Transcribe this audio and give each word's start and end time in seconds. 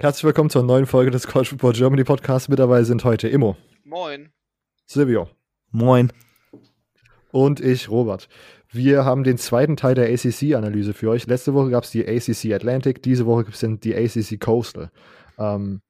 Herzlich 0.00 0.24
willkommen 0.24 0.48
zur 0.48 0.62
neuen 0.62 0.86
Folge 0.86 1.10
des 1.10 1.26
College 1.26 1.50
Football 1.50 1.74
Germany 1.74 2.04
Podcasts. 2.04 2.48
Mit 2.48 2.58
dabei 2.58 2.84
sind 2.84 3.04
heute 3.04 3.28
Immo. 3.28 3.58
Moin. 3.84 4.30
Silvio. 4.86 5.28
Moin. 5.72 6.10
Und 7.32 7.60
ich, 7.60 7.90
Robert. 7.90 8.30
Wir 8.70 9.04
haben 9.04 9.24
den 9.24 9.36
zweiten 9.36 9.76
Teil 9.76 9.94
der 9.94 10.10
ACC-Analyse 10.10 10.94
für 10.94 11.10
euch. 11.10 11.26
Letzte 11.26 11.52
Woche 11.52 11.68
gab 11.68 11.84
es 11.84 11.90
die 11.90 12.08
ACC 12.08 12.54
Atlantic, 12.54 13.02
diese 13.02 13.26
Woche 13.26 13.44
gibt 13.44 13.62
es 13.62 13.80
die 13.80 13.94
ACC 13.94 14.40
Coastal. 14.40 14.90
Ähm, 15.36 15.82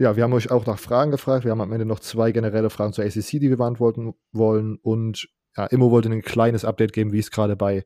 ja, 0.00 0.16
wir 0.16 0.24
haben 0.24 0.32
euch 0.32 0.50
auch 0.50 0.66
nach 0.66 0.80
Fragen 0.80 1.12
gefragt. 1.12 1.44
Wir 1.44 1.52
haben 1.52 1.60
am 1.60 1.70
Ende 1.70 1.86
noch 1.86 2.00
zwei 2.00 2.32
generelle 2.32 2.68
Fragen 2.68 2.92
zur 2.92 3.04
ACC, 3.04 3.38
die 3.38 3.48
wir 3.48 3.58
beantworten 3.58 4.14
wollen. 4.32 4.76
Und 4.82 5.28
ja, 5.56 5.66
Immo 5.66 5.90
wollte 5.90 6.08
ein 6.08 6.22
kleines 6.22 6.64
Update 6.64 6.92
geben, 6.92 7.12
wie 7.12 7.18
es 7.18 7.30
gerade 7.30 7.56
bei 7.56 7.84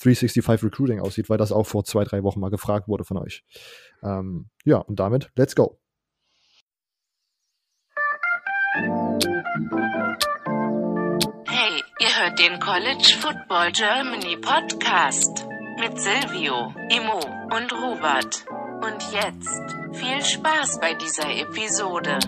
365 0.00 0.64
Recruiting 0.64 1.00
aussieht, 1.00 1.30
weil 1.30 1.38
das 1.38 1.52
auch 1.52 1.66
vor 1.66 1.84
zwei, 1.84 2.04
drei 2.04 2.22
Wochen 2.22 2.40
mal 2.40 2.50
gefragt 2.50 2.88
wurde 2.88 3.04
von 3.04 3.16
euch. 3.16 3.44
Ähm, 4.02 4.48
ja, 4.64 4.78
und 4.78 5.00
damit, 5.00 5.30
let's 5.36 5.54
go. 5.56 5.78
Hey, 11.46 11.82
ihr 12.00 12.22
hört 12.22 12.38
den 12.38 12.60
College 12.60 13.16
Football 13.20 13.72
Germany 13.72 14.36
Podcast 14.36 15.46
mit 15.80 15.98
Silvio, 15.98 16.74
Imo 16.90 17.20
und 17.54 17.72
Robert. 17.72 18.44
Und 18.82 19.02
jetzt 19.12 19.76
viel 19.92 20.22
Spaß 20.22 20.80
bei 20.80 20.94
dieser 20.94 21.30
Episode. 21.30 22.18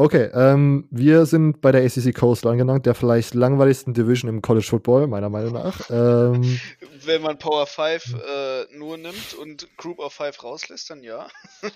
Okay, 0.00 0.30
ähm, 0.32 0.88
wir 0.90 1.26
sind 1.26 1.60
bei 1.60 1.72
der 1.72 1.84
ACC 1.84 2.14
Coast 2.14 2.46
angelangt, 2.46 2.86
der 2.86 2.94
vielleicht 2.94 3.34
langweiligsten 3.34 3.92
Division 3.92 4.30
im 4.30 4.40
College 4.40 4.64
Football, 4.64 5.06
meiner 5.08 5.28
Meinung 5.28 5.52
nach. 5.52 5.90
Ähm, 5.90 6.58
Wenn 7.04 7.20
man 7.20 7.38
Power 7.38 7.66
5 7.66 8.14
äh, 8.14 8.78
nur 8.78 8.96
nimmt 8.96 9.34
und 9.34 9.68
Group 9.76 9.98
of 9.98 10.14
5 10.14 10.42
rauslässt, 10.42 10.88
dann 10.88 11.02
ja. 11.02 11.28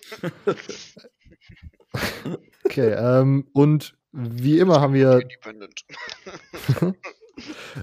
okay, 2.65 2.93
ähm, 2.93 3.47
und 3.53 3.95
wie 4.13 4.59
immer 4.59 4.81
haben 4.81 4.95
wir. 4.95 5.21
Independent. 5.21 5.85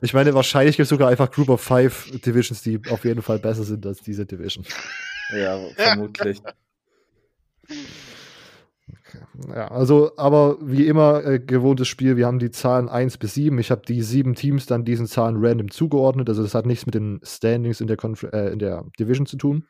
ich 0.02 0.16
meine, 0.16 0.34
wahrscheinlich 0.34 0.76
gibt 0.76 0.86
es 0.86 0.90
sogar 0.90 1.10
einfach 1.10 1.30
Group 1.30 1.50
of 1.50 1.62
5 1.62 2.20
Divisions, 2.20 2.64
die 2.64 2.82
auf 2.90 3.06
jeden 3.06 3.22
Fall 3.22 3.38
besser 3.38 3.64
sind 3.64 3.86
als 3.86 4.02
diese 4.02 4.26
Division. 4.26 4.66
Ja, 5.36 5.60
vermutlich. 5.76 6.42
Ja, 9.48 9.68
also, 9.70 10.12
aber 10.18 10.58
wie 10.62 10.88
immer, 10.88 11.24
äh, 11.26 11.40
gewohntes 11.40 11.88
Spiel, 11.88 12.18
wir 12.18 12.28
haben 12.28 12.40
die 12.40 12.52
Zahlen 12.52 12.90
1 12.90 13.18
bis 13.18 13.34
7. 13.34 13.58
Ich 13.60 13.72
habe 13.72 13.82
die 13.88 14.02
sieben 14.02 14.36
Teams 14.36 14.66
dann 14.66 14.86
diesen 14.86 15.08
Zahlen 15.08 15.38
random 15.40 15.72
zugeordnet. 15.72 16.30
Also, 16.30 16.44
das 16.44 16.56
hat 16.56 16.66
nichts 16.66 16.86
mit 16.86 16.96
den 16.96 17.20
Standings 17.24 17.82
in 17.82 17.88
der, 17.88 17.98
Conf 17.98 18.24
äh, 18.24 18.52
in 18.52 18.60
der 18.60 18.86
Division 19.00 19.26
zu 19.26 19.38
tun. 19.38 19.66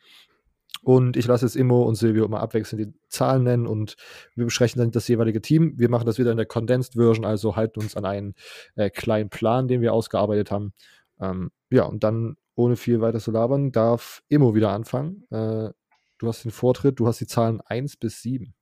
Und 0.84 1.16
ich 1.16 1.28
lasse 1.28 1.46
jetzt 1.46 1.56
Immo 1.56 1.84
und 1.84 1.96
Silvio 1.96 2.26
immer 2.26 2.40
abwechselnd 2.40 2.88
die 2.88 2.94
Zahlen 3.08 3.44
nennen 3.44 3.68
und 3.68 3.96
wir 4.36 4.46
besprechen 4.46 4.80
dann 4.80 4.92
das 4.92 5.08
jeweilige 5.08 5.42
Team. 5.42 5.74
Wir 5.78 5.90
machen 5.90 6.08
das 6.08 6.18
wieder 6.18 6.32
in 6.32 6.38
der 6.38 6.48
Condensed 6.48 6.96
Version, 6.96 7.24
also 7.24 7.56
halten 7.56 7.82
uns 7.82 7.96
an 7.96 8.06
einen 8.06 8.34
äh, 8.76 8.90
kleinen 8.90 9.30
Plan, 9.30 9.68
den 9.68 9.82
wir 9.82 9.94
ausgearbeitet 9.94 10.50
haben. 10.50 10.74
Ähm, 11.20 11.52
ja, 11.70 11.84
und 11.84 12.04
dann, 12.04 12.36
ohne 12.56 12.78
viel 12.78 13.00
weiter 13.00 13.20
zu 13.20 13.32
labern, 13.32 13.72
darf 13.72 14.24
Immo 14.28 14.56
wieder 14.56 14.72
anfangen. 14.72 15.24
Äh, 15.30 15.70
du 16.18 16.28
hast 16.28 16.44
den 16.46 16.52
Vortritt, 16.52 17.00
du 17.00 17.08
hast 17.08 17.20
die 17.20 17.28
Zahlen 17.28 17.62
1 17.62 17.98
bis 17.98 18.24
7. 18.24 18.56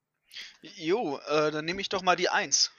Jo, 0.62 1.20
äh, 1.28 1.52
dann 1.52 1.66
nehme 1.66 1.82
ich 1.82 1.90
doch 1.90 2.02
mal 2.02 2.16
die 2.16 2.30
1. 2.30 2.72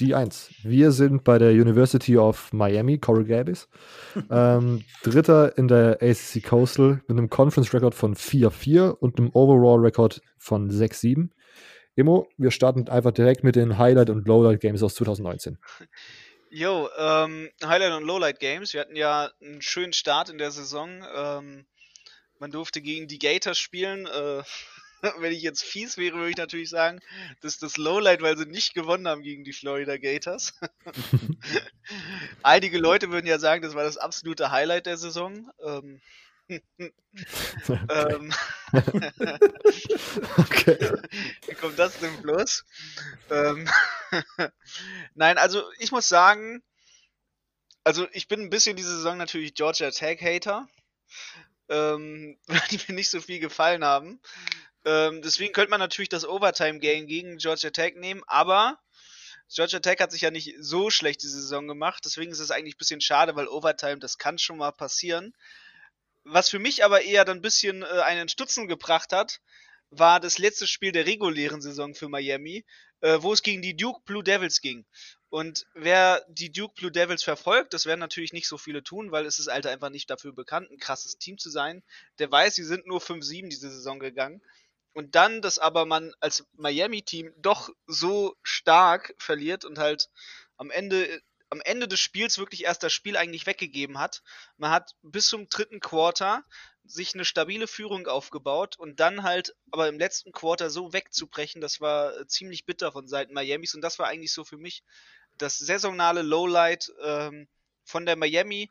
Die 0.00 0.14
1. 0.14 0.50
Wir 0.62 0.92
sind 0.92 1.24
bei 1.24 1.38
der 1.38 1.50
University 1.50 2.16
of 2.16 2.52
Miami, 2.54 2.98
Coral 2.98 3.24
Gables. 3.24 3.68
ähm, 4.30 4.84
Dritter 5.02 5.56
in 5.58 5.68
der 5.68 5.98
ACC 6.00 6.42
Coastal 6.42 7.02
mit 7.06 7.18
einem 7.18 7.28
Conference-Record 7.28 7.94
von 7.94 8.16
4-4 8.16 8.90
und 8.90 9.18
einem 9.18 9.30
Overall-Record 9.34 10.22
von 10.38 10.70
6-7. 10.70 11.28
Immo, 11.96 12.26
wir 12.38 12.50
starten 12.50 12.88
einfach 12.88 13.12
direkt 13.12 13.44
mit 13.44 13.56
den 13.56 13.76
Highlight- 13.76 14.08
und 14.08 14.26
Lowlight-Games 14.26 14.82
aus 14.82 14.94
2019. 14.94 15.58
Jo, 16.50 16.88
ähm, 16.98 17.50
Highlight- 17.62 17.92
und 17.92 18.04
Lowlight-Games. 18.04 18.72
Wir 18.72 18.80
hatten 18.80 18.96
ja 18.96 19.30
einen 19.42 19.60
schönen 19.60 19.92
Start 19.92 20.30
in 20.30 20.38
der 20.38 20.50
Saison. 20.50 21.04
Ähm, 21.14 21.66
man 22.38 22.50
durfte 22.50 22.80
gegen 22.80 23.06
die 23.06 23.18
Gators 23.18 23.58
spielen. 23.58 24.06
Äh, 24.06 24.42
wenn 25.18 25.32
ich 25.32 25.42
jetzt 25.42 25.64
fies 25.64 25.96
wäre, 25.96 26.16
würde 26.16 26.30
ich 26.30 26.36
natürlich 26.36 26.70
sagen, 26.70 27.00
das 27.40 27.54
ist 27.54 27.62
das 27.62 27.76
Lowlight, 27.76 28.22
weil 28.22 28.36
sie 28.36 28.46
nicht 28.46 28.74
gewonnen 28.74 29.08
haben 29.08 29.22
gegen 29.22 29.44
die 29.44 29.52
Florida 29.52 29.96
Gators. 29.96 30.54
Einige 32.42 32.78
Leute 32.78 33.10
würden 33.10 33.26
ja 33.26 33.38
sagen, 33.38 33.62
das 33.62 33.74
war 33.74 33.84
das 33.84 33.96
absolute 33.96 34.50
Highlight 34.50 34.86
der 34.86 34.96
Saison. 34.96 35.50
Ähm, 35.64 36.00
ähm, 36.50 38.34
okay. 40.36 40.78
Wie 41.46 41.54
kommt 41.54 41.78
das 41.78 41.98
denn 42.00 42.20
bloß? 42.22 42.64
Ähm, 43.30 43.68
Nein, 45.14 45.38
also 45.38 45.62
ich 45.78 45.92
muss 45.92 46.08
sagen, 46.08 46.62
also 47.84 48.06
ich 48.12 48.28
bin 48.28 48.40
ein 48.40 48.50
bisschen 48.50 48.76
diese 48.76 48.96
Saison 48.96 49.16
natürlich 49.16 49.54
Georgia 49.54 49.90
Tech 49.90 50.20
Hater, 50.20 50.68
ähm, 51.68 52.38
die 52.70 52.80
mir 52.88 52.94
nicht 52.94 53.10
so 53.10 53.20
viel 53.20 53.40
gefallen 53.40 53.84
haben. 53.84 54.20
Ähm, 54.84 55.22
deswegen 55.22 55.52
könnte 55.52 55.70
man 55.70 55.80
natürlich 55.80 56.08
das 56.08 56.26
Overtime-Game 56.26 57.06
gegen 57.06 57.36
Georgia 57.36 57.70
Tech 57.70 57.96
nehmen, 57.96 58.22
aber 58.26 58.78
Georgia 59.52 59.80
Tech 59.80 59.98
hat 60.00 60.12
sich 60.12 60.22
ja 60.22 60.30
nicht 60.30 60.54
so 60.60 60.90
schlecht 60.90 61.22
diese 61.22 61.40
Saison 61.40 61.66
gemacht, 61.66 62.04
deswegen 62.04 62.30
ist 62.30 62.38
es 62.38 62.50
eigentlich 62.50 62.76
ein 62.76 62.78
bisschen 62.78 63.00
schade, 63.00 63.36
weil 63.36 63.48
Overtime, 63.48 63.98
das 63.98 64.16
kann 64.16 64.38
schon 64.38 64.58
mal 64.58 64.70
passieren. 64.72 65.34
Was 66.24 66.48
für 66.48 66.58
mich 66.58 66.84
aber 66.84 67.02
eher 67.02 67.24
dann 67.24 67.38
ein 67.38 67.42
bisschen 67.42 67.82
äh, 67.82 67.86
einen 67.86 68.28
Stutzen 68.28 68.68
gebracht 68.68 69.12
hat, 69.12 69.40
war 69.90 70.20
das 70.20 70.38
letzte 70.38 70.66
Spiel 70.66 70.92
der 70.92 71.06
regulären 71.06 71.60
Saison 71.60 71.94
für 71.94 72.08
Miami, 72.08 72.64
äh, 73.00 73.18
wo 73.20 73.32
es 73.32 73.42
gegen 73.42 73.60
die 73.60 73.76
Duke 73.76 74.00
Blue 74.04 74.22
Devils 74.22 74.60
ging. 74.60 74.86
Und 75.30 75.66
wer 75.74 76.24
die 76.28 76.52
Duke 76.52 76.74
Blue 76.74 76.92
Devils 76.92 77.22
verfolgt, 77.22 77.72
das 77.72 77.86
werden 77.86 78.00
natürlich 78.00 78.32
nicht 78.32 78.48
so 78.48 78.58
viele 78.58 78.82
tun, 78.82 79.12
weil 79.12 79.26
es 79.26 79.38
ist 79.38 79.48
halt 79.48 79.66
einfach 79.66 79.90
nicht 79.90 80.10
dafür 80.10 80.32
bekannt, 80.32 80.70
ein 80.70 80.78
krasses 80.78 81.18
Team 81.18 81.38
zu 81.38 81.50
sein. 81.50 81.82
Der 82.18 82.30
weiß, 82.30 82.54
sie 82.54 82.64
sind 82.64 82.86
nur 82.86 83.00
5-7 83.00 83.48
diese 83.48 83.70
Saison 83.70 83.98
gegangen. 83.98 84.42
Und 84.92 85.14
dann, 85.14 85.40
dass 85.40 85.58
aber 85.58 85.86
man 85.86 86.12
als 86.20 86.46
Miami-Team 86.54 87.32
doch 87.38 87.70
so 87.86 88.36
stark 88.42 89.14
verliert 89.18 89.64
und 89.64 89.78
halt 89.78 90.08
am 90.56 90.70
Ende, 90.70 91.22
am 91.48 91.60
Ende 91.60 91.86
des 91.88 92.00
Spiels 92.00 92.38
wirklich 92.38 92.64
erst 92.64 92.82
das 92.82 92.92
Spiel 92.92 93.16
eigentlich 93.16 93.46
weggegeben 93.46 93.98
hat. 93.98 94.22
Man 94.56 94.70
hat 94.70 94.94
bis 95.02 95.28
zum 95.28 95.48
dritten 95.48 95.80
Quarter 95.80 96.44
sich 96.84 97.14
eine 97.14 97.24
stabile 97.24 97.66
Führung 97.66 98.06
aufgebaut 98.08 98.78
und 98.78 99.00
dann 99.00 99.22
halt 99.22 99.54
aber 99.70 99.88
im 99.88 99.98
letzten 99.98 100.32
Quarter 100.32 100.70
so 100.70 100.92
wegzubrechen, 100.92 101.60
das 101.60 101.80
war 101.80 102.26
ziemlich 102.26 102.66
bitter 102.66 102.90
von 102.90 103.06
Seiten 103.06 103.34
Miamis 103.34 103.74
und 103.74 103.82
das 103.82 103.98
war 103.98 104.08
eigentlich 104.08 104.32
so 104.32 104.44
für 104.44 104.58
mich 104.58 104.82
das 105.38 105.58
saisonale 105.58 106.22
Lowlight 106.22 106.92
ähm, 107.02 107.48
von 107.84 108.06
der 108.06 108.16
Miami. 108.16 108.70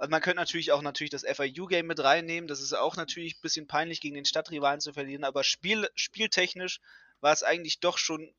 Also 0.00 0.12
man 0.12 0.22
könnte 0.22 0.38
natürlich 0.38 0.72
auch 0.72 0.80
natürlich 0.80 1.10
das 1.10 1.26
FIU-Game 1.26 1.86
mit 1.86 2.02
reinnehmen. 2.02 2.48
Das 2.48 2.62
ist 2.62 2.72
auch 2.72 2.96
natürlich 2.96 3.36
ein 3.36 3.42
bisschen 3.42 3.66
peinlich, 3.66 4.00
gegen 4.00 4.14
den 4.14 4.24
Stadtrivalen 4.24 4.80
zu 4.80 4.94
verlieren. 4.94 5.24
Aber 5.24 5.44
Spiel, 5.44 5.90
spieltechnisch 5.94 6.80
war 7.20 7.34
es 7.34 7.42
eigentlich 7.42 7.80
doch 7.80 7.98
schon 7.98 8.34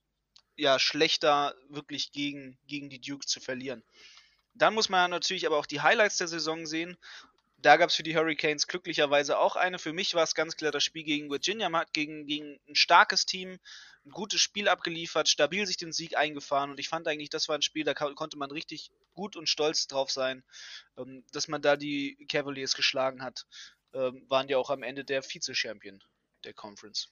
ja, 0.55 0.79
schlechter, 0.79 1.53
wirklich 1.69 2.11
gegen, 2.11 2.57
gegen 2.65 2.89
die 2.89 2.99
Duke 2.99 3.27
zu 3.27 3.39
verlieren. 3.39 3.83
Dann 4.55 4.73
muss 4.73 4.89
man 4.89 5.11
natürlich 5.11 5.45
aber 5.45 5.59
auch 5.59 5.67
die 5.67 5.81
Highlights 5.81 6.17
der 6.17 6.27
Saison 6.27 6.65
sehen. 6.65 6.97
Da 7.61 7.77
gab 7.77 7.89
es 7.89 7.95
für 7.95 8.03
die 8.03 8.15
Hurricanes 8.15 8.67
glücklicherweise 8.67 9.37
auch 9.37 9.55
eine. 9.55 9.77
Für 9.77 9.93
mich 9.93 10.15
war 10.15 10.23
es 10.23 10.33
ganz 10.33 10.55
klar 10.55 10.71
das 10.71 10.83
Spiel 10.83 11.03
gegen 11.03 11.29
Virginia. 11.29 11.71
Hat 11.71 11.93
gegen, 11.93 12.25
gegen 12.25 12.59
ein 12.67 12.75
starkes 12.75 13.25
Team 13.25 13.59
ein 14.05 14.11
gutes 14.11 14.41
Spiel 14.41 14.67
abgeliefert, 14.67 15.29
stabil 15.29 15.65
sich 15.67 15.77
den 15.77 15.91
Sieg 15.91 16.17
eingefahren. 16.17 16.71
Und 16.71 16.79
ich 16.79 16.89
fand 16.89 17.07
eigentlich, 17.07 17.29
das 17.29 17.47
war 17.47 17.55
ein 17.55 17.61
Spiel, 17.61 17.83
da 17.83 17.93
konnte 17.93 18.37
man 18.37 18.49
richtig 18.51 18.91
gut 19.13 19.35
und 19.35 19.47
stolz 19.47 19.87
drauf 19.87 20.09
sein, 20.09 20.43
ähm, 20.97 21.23
dass 21.31 21.47
man 21.47 21.61
da 21.61 21.75
die 21.75 22.25
Cavaliers 22.27 22.73
geschlagen 22.73 23.21
hat. 23.21 23.45
Ähm, 23.93 24.25
waren 24.29 24.47
ja 24.47 24.57
auch 24.57 24.69
am 24.69 24.83
Ende 24.83 25.03
der 25.03 25.21
Vize-Champion 25.21 26.03
der 26.43 26.53
Conference. 26.53 27.09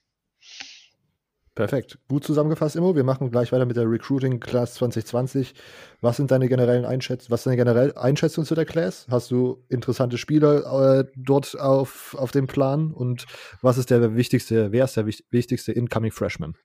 Perfekt. 1.60 1.98
Gut 2.08 2.24
zusammengefasst, 2.24 2.74
Immo. 2.76 2.96
Wir 2.96 3.04
machen 3.04 3.30
gleich 3.30 3.52
weiter 3.52 3.66
mit 3.66 3.76
der 3.76 3.84
Recruiting 3.90 4.40
Class 4.40 4.74
2020. 4.74 5.52
Was 6.00 6.16
sind 6.16 6.30
deine 6.30 6.48
generellen 6.48 6.86
Einschätzungen? 6.86 7.30
Was 7.30 7.40
ist 7.40 7.46
deine 7.46 7.56
generelle 7.58 7.96
Einschätzung 7.98 8.46
zu 8.46 8.54
der 8.54 8.64
Class? 8.64 9.06
Hast 9.10 9.30
du 9.30 9.62
interessante 9.68 10.16
Spieler 10.16 11.00
äh, 11.00 11.04
dort 11.16 11.60
auf, 11.60 12.14
auf 12.14 12.30
dem 12.30 12.46
Plan? 12.46 12.94
Und 12.94 13.26
was 13.60 13.76
ist 13.76 13.90
der 13.90 14.16
wichtigste, 14.16 14.72
wer 14.72 14.86
ist 14.86 14.96
der 14.96 15.06
wichtigste 15.06 15.72
Incoming 15.72 16.12
Freshman? 16.12 16.56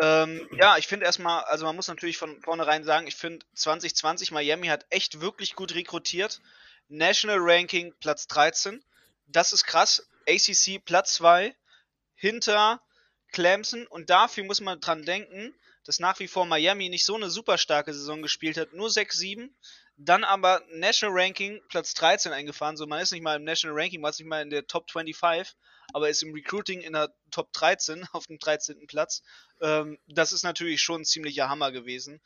Ähm, 0.00 0.48
ja, 0.58 0.78
ich 0.78 0.86
finde 0.86 1.04
erstmal, 1.04 1.44
also 1.44 1.66
man 1.66 1.76
muss 1.76 1.88
natürlich 1.88 2.16
von 2.16 2.40
vornherein 2.40 2.82
sagen, 2.82 3.06
ich 3.06 3.16
finde 3.16 3.44
2020 3.54 4.32
Miami 4.32 4.68
hat 4.68 4.86
echt 4.88 5.20
wirklich 5.20 5.54
gut 5.54 5.74
rekrutiert. 5.74 6.40
National 6.88 7.38
Ranking 7.40 7.92
Platz 8.00 8.26
13. 8.28 8.82
Das 9.26 9.52
ist 9.52 9.64
krass. 9.64 10.08
ACC 10.26 10.82
Platz 10.82 11.12
2. 11.14 11.54
Hinter 12.14 12.80
Clemson 13.34 13.86
und 13.88 14.10
dafür 14.10 14.44
muss 14.44 14.60
man 14.60 14.80
dran 14.80 15.04
denken, 15.04 15.52
dass 15.84 15.98
nach 15.98 16.20
wie 16.20 16.28
vor 16.28 16.46
Miami 16.46 16.88
nicht 16.88 17.04
so 17.04 17.16
eine 17.16 17.28
super 17.28 17.58
starke 17.58 17.92
Saison 17.92 18.22
gespielt 18.22 18.56
hat, 18.56 18.72
nur 18.72 18.88
6-7, 18.88 19.50
dann 19.96 20.22
aber 20.22 20.62
National 20.70 21.20
Ranking 21.20 21.60
Platz 21.68 21.94
13 21.94 22.32
eingefahren, 22.32 22.76
so 22.76 22.86
man 22.86 23.00
ist 23.00 23.10
nicht 23.10 23.24
mal 23.24 23.36
im 23.36 23.44
National 23.44 23.76
Ranking, 23.78 24.00
man 24.00 24.10
ist 24.10 24.20
nicht 24.20 24.28
mal 24.28 24.40
in 24.40 24.50
der 24.50 24.68
Top 24.68 24.88
25, 24.88 25.52
aber 25.92 26.08
ist 26.08 26.22
im 26.22 26.32
Recruiting 26.32 26.80
in 26.80 26.92
der 26.92 27.12
Top 27.32 27.52
13 27.52 28.06
auf 28.12 28.28
dem 28.28 28.38
13. 28.38 28.86
Platz. 28.86 29.22
Ähm, 29.60 29.98
das 30.06 30.32
ist 30.32 30.44
natürlich 30.44 30.80
schon 30.80 31.02
ein 31.02 31.04
ziemlicher 31.04 31.48
Hammer 31.48 31.72
gewesen. 31.72 32.20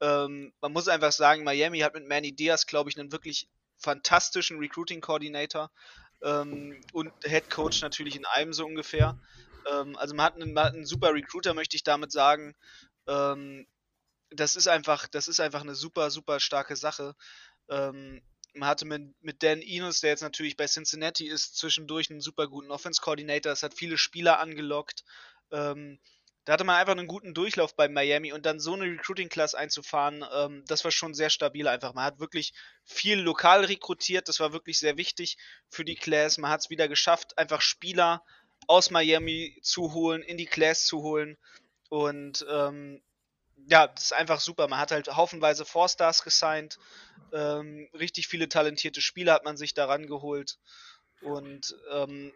Ähm, 0.00 0.54
man 0.62 0.72
muss 0.72 0.88
einfach 0.88 1.12
sagen, 1.12 1.44
Miami 1.44 1.80
hat 1.80 1.94
mit 1.94 2.08
Manny 2.08 2.32
Diaz, 2.32 2.66
glaube 2.66 2.88
ich, 2.88 2.98
einen 2.98 3.12
wirklich 3.12 3.48
fantastischen 3.76 4.58
Recruiting 4.58 5.02
Coordinator 5.02 5.70
ähm, 6.22 6.80
und 6.92 7.12
Head 7.22 7.50
Coach 7.50 7.82
natürlich 7.82 8.16
in 8.16 8.24
einem 8.24 8.54
so 8.54 8.64
ungefähr. 8.64 9.18
Ähm, 9.70 9.96
also 9.96 10.14
man 10.14 10.26
hat, 10.26 10.34
einen, 10.34 10.52
man 10.52 10.64
hat, 10.64 10.74
einen, 10.74 10.86
super 10.86 11.12
Recruiter, 11.12 11.54
möchte 11.54 11.76
ich 11.76 11.84
damit 11.84 12.12
sagen. 12.12 12.54
Ähm, 13.06 13.66
das 14.30 14.56
ist 14.56 14.68
einfach, 14.68 15.06
das 15.08 15.28
ist 15.28 15.40
einfach 15.40 15.62
eine 15.62 15.74
super, 15.74 16.10
super 16.10 16.40
starke 16.40 16.76
Sache. 16.76 17.14
Ähm, 17.68 18.22
man 18.54 18.68
hatte 18.68 18.84
mit, 18.84 19.14
mit 19.22 19.42
Dan 19.42 19.62
Enos, 19.62 20.00
der 20.00 20.10
jetzt 20.10 20.22
natürlich 20.22 20.56
bei 20.56 20.66
Cincinnati 20.66 21.26
ist, 21.26 21.56
zwischendurch 21.56 22.10
einen 22.10 22.20
super 22.20 22.48
guten 22.48 22.70
Offense 22.70 23.00
Coordinator. 23.00 23.52
Es 23.52 23.62
hat 23.62 23.74
viele 23.74 23.98
Spieler 23.98 24.38
angelockt. 24.38 25.04
Ähm, 25.50 25.98
da 26.44 26.52
hatte 26.52 26.64
man 26.64 26.76
einfach 26.76 26.92
einen 26.92 27.06
guten 27.06 27.32
Durchlauf 27.32 27.74
bei 27.74 27.88
Miami 27.88 28.32
und 28.32 28.44
dann 28.44 28.60
so 28.60 28.74
eine 28.74 28.84
Recruiting-Class 28.84 29.54
einzufahren, 29.54 30.24
ähm, 30.30 30.62
das 30.66 30.84
war 30.84 30.90
schon 30.90 31.14
sehr 31.14 31.30
stabil 31.30 31.66
einfach. 31.66 31.94
Man 31.94 32.04
hat 32.04 32.20
wirklich 32.20 32.52
viel 32.84 33.18
lokal 33.18 33.64
rekrutiert, 33.64 34.28
das 34.28 34.40
war 34.40 34.52
wirklich 34.52 34.78
sehr 34.78 34.98
wichtig 34.98 35.38
für 35.70 35.84
die 35.86 35.94
Class. 35.94 36.36
Man 36.36 36.50
hat 36.50 36.60
es 36.60 36.70
wieder 36.70 36.86
geschafft, 36.86 37.38
einfach 37.38 37.62
Spieler 37.62 38.22
aus 38.66 38.90
Miami 38.90 39.58
zu 39.62 39.92
holen, 39.92 40.22
in 40.22 40.36
die 40.36 40.46
Class 40.46 40.86
zu 40.86 41.02
holen 41.02 41.36
und 41.88 42.44
ähm, 42.50 43.02
ja, 43.66 43.86
das 43.86 44.06
ist 44.06 44.12
einfach 44.12 44.40
super. 44.40 44.68
Man 44.68 44.78
hat 44.78 44.90
halt 44.90 45.08
haufenweise 45.08 45.64
Four-Stars 45.64 46.22
gesigned, 46.22 46.78
ähm, 47.32 47.88
richtig 47.94 48.28
viele 48.28 48.48
talentierte 48.48 49.00
Spieler 49.00 49.32
hat 49.34 49.44
man 49.44 49.56
sich 49.56 49.74
daran 49.74 50.06
geholt 50.06 50.58
und 51.22 51.74
ähm, 51.92 52.32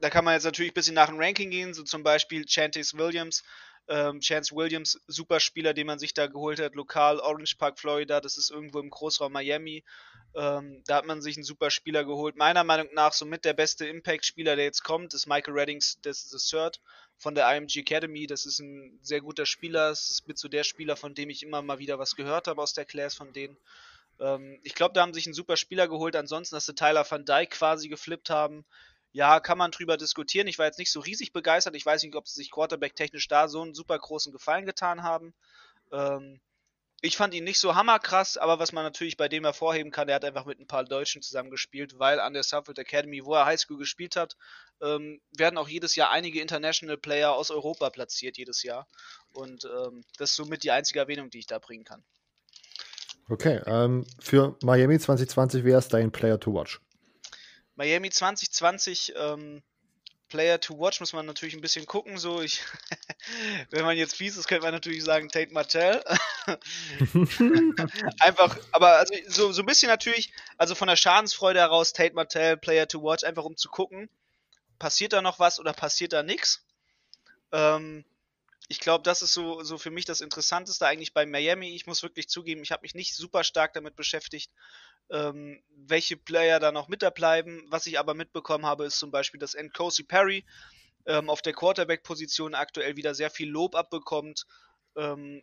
da 0.00 0.08
kann 0.08 0.24
man 0.24 0.34
jetzt 0.34 0.44
natürlich 0.44 0.72
ein 0.72 0.74
bisschen 0.74 0.94
nach 0.94 1.08
dem 1.08 1.18
Ranking 1.18 1.50
gehen, 1.50 1.74
so 1.74 1.82
zum 1.82 2.02
Beispiel 2.02 2.46
Chantis 2.46 2.96
Williams. 2.96 3.42
Ähm, 3.88 4.20
Chance 4.20 4.54
Williams, 4.54 5.00
super 5.06 5.40
Spieler, 5.40 5.74
den 5.74 5.86
man 5.86 5.98
sich 5.98 6.14
da 6.14 6.26
geholt 6.26 6.60
hat, 6.60 6.74
lokal 6.74 7.18
Orange 7.18 7.56
Park, 7.56 7.78
Florida, 7.78 8.20
das 8.20 8.38
ist 8.38 8.50
irgendwo 8.50 8.78
im 8.78 8.90
Großraum 8.90 9.32
Miami. 9.32 9.82
Ähm, 10.36 10.82
da 10.86 10.96
hat 10.96 11.06
man 11.06 11.22
sich 11.22 11.36
einen 11.36 11.44
super 11.44 11.70
Spieler 11.70 12.04
geholt. 12.04 12.36
Meiner 12.36 12.62
Meinung 12.62 12.88
nach 12.94 13.12
somit 13.12 13.44
der 13.44 13.52
beste 13.52 13.86
Impact-Spieler, 13.86 14.54
der 14.54 14.64
jetzt 14.64 14.84
kommt, 14.84 15.12
ist 15.12 15.26
Michael 15.26 15.58
Reddings, 15.58 15.98
das 16.02 16.22
ist 16.22 16.30
the 16.30 16.56
Third 16.56 16.80
von 17.20 17.34
der 17.34 17.54
IMG 17.54 17.80
Academy. 17.80 18.26
Das 18.26 18.46
ist 18.46 18.60
ein 18.60 18.98
sehr 19.02 19.20
guter 19.20 19.44
Spieler. 19.46 19.90
Das 19.90 20.10
ist 20.10 20.26
mit 20.26 20.38
so 20.38 20.48
der 20.48 20.64
Spieler, 20.64 20.96
von 20.96 21.14
dem 21.14 21.30
ich 21.30 21.42
immer 21.42 21.62
mal 21.62 21.78
wieder 21.78 21.98
was 21.98 22.16
gehört 22.16 22.48
habe 22.48 22.62
aus 22.62 22.72
der 22.72 22.86
Class 22.86 23.14
von 23.14 23.32
denen. 23.32 23.56
Ähm, 24.18 24.58
ich 24.62 24.74
glaube, 24.74 24.94
da 24.94 25.02
haben 25.02 25.14
sich 25.14 25.26
einen 25.26 25.34
super 25.34 25.56
Spieler 25.56 25.86
geholt. 25.86 26.16
Ansonsten, 26.16 26.54
dass 26.54 26.66
sie 26.66 26.74
Tyler 26.74 27.08
van 27.08 27.24
Dyke 27.24 27.56
quasi 27.56 27.88
geflippt 27.88 28.30
haben, 28.30 28.64
ja, 29.12 29.40
kann 29.40 29.58
man 29.58 29.70
drüber 29.70 29.96
diskutieren. 29.96 30.46
Ich 30.46 30.58
war 30.58 30.66
jetzt 30.66 30.78
nicht 30.78 30.92
so 30.92 31.00
riesig 31.00 31.32
begeistert. 31.32 31.74
Ich 31.74 31.86
weiß 31.86 32.02
nicht, 32.02 32.14
ob 32.14 32.28
sie 32.28 32.36
sich 32.36 32.50
Quarterback-technisch 32.50 33.28
da 33.28 33.48
so 33.48 33.62
einen 33.62 33.74
super 33.74 33.98
großen 33.98 34.32
Gefallen 34.32 34.66
getan 34.66 35.02
haben. 35.02 35.34
Ähm, 35.90 36.40
ich 37.02 37.16
fand 37.16 37.32
ihn 37.32 37.44
nicht 37.44 37.58
so 37.58 37.74
hammerkrass, 37.74 38.36
aber 38.36 38.58
was 38.58 38.72
man 38.72 38.84
natürlich 38.84 39.16
bei 39.16 39.28
dem 39.28 39.44
hervorheben 39.44 39.90
kann, 39.90 40.06
der 40.06 40.16
hat 40.16 40.24
einfach 40.24 40.44
mit 40.44 40.60
ein 40.60 40.66
paar 40.66 40.84
Deutschen 40.84 41.22
zusammengespielt, 41.22 41.98
weil 41.98 42.20
an 42.20 42.34
der 42.34 42.42
Suffolk 42.42 42.78
Academy, 42.78 43.24
wo 43.24 43.34
er 43.34 43.46
Highschool 43.46 43.78
gespielt 43.78 44.16
hat, 44.16 44.36
ähm, 44.82 45.20
werden 45.36 45.56
auch 45.56 45.68
jedes 45.68 45.96
Jahr 45.96 46.10
einige 46.10 46.40
International 46.40 46.98
Player 46.98 47.32
aus 47.32 47.50
Europa 47.50 47.88
platziert, 47.88 48.36
jedes 48.36 48.62
Jahr. 48.62 48.86
Und 49.32 49.64
ähm, 49.64 50.04
das 50.18 50.30
ist 50.30 50.36
somit 50.36 50.62
die 50.62 50.70
einzige 50.70 50.98
Erwähnung, 50.98 51.30
die 51.30 51.38
ich 51.38 51.46
da 51.46 51.58
bringen 51.58 51.84
kann. 51.84 52.04
Okay, 53.30 53.60
ähm, 53.66 54.04
für 54.18 54.56
Miami 54.62 54.98
2020 54.98 55.64
wäre 55.64 55.78
es 55.78 55.88
dein 55.88 56.12
Player 56.12 56.38
to 56.38 56.52
watch. 56.52 56.80
Miami 57.80 58.10
2020 58.10 59.14
ähm, 59.16 59.62
Player 60.28 60.60
to 60.60 60.78
watch 60.78 61.00
muss 61.00 61.14
man 61.14 61.24
natürlich 61.24 61.54
ein 61.54 61.62
bisschen 61.62 61.86
gucken. 61.86 62.18
So, 62.18 62.42
ich, 62.42 62.60
wenn 63.70 63.86
man 63.86 63.96
jetzt 63.96 64.16
fies 64.16 64.36
ist, 64.36 64.48
könnte 64.48 64.64
man 64.64 64.74
natürlich 64.74 65.02
sagen 65.02 65.30
Tate 65.30 65.54
Martell. 65.54 66.04
einfach, 68.20 68.58
aber 68.72 68.98
also 68.98 69.14
so, 69.28 69.52
so 69.52 69.62
ein 69.62 69.66
bisschen 69.66 69.88
natürlich, 69.88 70.30
also 70.58 70.74
von 70.74 70.88
der 70.88 70.96
Schadensfreude 70.96 71.58
heraus 71.58 71.94
Tate 71.94 72.12
Martell 72.12 72.58
Player 72.58 72.86
to 72.86 73.02
watch, 73.02 73.24
einfach 73.24 73.44
um 73.44 73.56
zu 73.56 73.70
gucken, 73.70 74.10
passiert 74.78 75.14
da 75.14 75.22
noch 75.22 75.38
was 75.38 75.58
oder 75.58 75.72
passiert 75.72 76.12
da 76.12 76.22
nichts. 76.22 76.62
Ähm, 77.50 78.04
ich 78.70 78.78
glaube, 78.78 79.02
das 79.02 79.20
ist 79.20 79.34
so, 79.34 79.64
so 79.64 79.78
für 79.78 79.90
mich 79.90 80.04
das 80.04 80.20
Interessanteste 80.20 80.86
eigentlich 80.86 81.12
bei 81.12 81.26
Miami. 81.26 81.74
Ich 81.74 81.88
muss 81.88 82.04
wirklich 82.04 82.28
zugeben, 82.28 82.62
ich 82.62 82.70
habe 82.70 82.82
mich 82.82 82.94
nicht 82.94 83.16
super 83.16 83.42
stark 83.42 83.72
damit 83.72 83.96
beschäftigt, 83.96 84.52
ähm, 85.10 85.60
welche 85.74 86.16
Player 86.16 86.60
da 86.60 86.70
noch 86.70 86.86
mit 86.86 87.02
da 87.02 87.10
bleiben. 87.10 87.64
Was 87.66 87.86
ich 87.86 87.98
aber 87.98 88.14
mitbekommen 88.14 88.64
habe, 88.64 88.84
ist 88.84 89.00
zum 89.00 89.10
Beispiel, 89.10 89.40
dass 89.40 89.56
Nkosi 89.56 90.04
Perry 90.04 90.44
ähm, 91.06 91.28
auf 91.30 91.42
der 91.42 91.52
Quarterback-Position 91.52 92.54
aktuell 92.54 92.96
wieder 92.96 93.12
sehr 93.12 93.30
viel 93.30 93.50
Lob 93.50 93.74
abbekommt. 93.74 94.46
Ähm, 94.96 95.42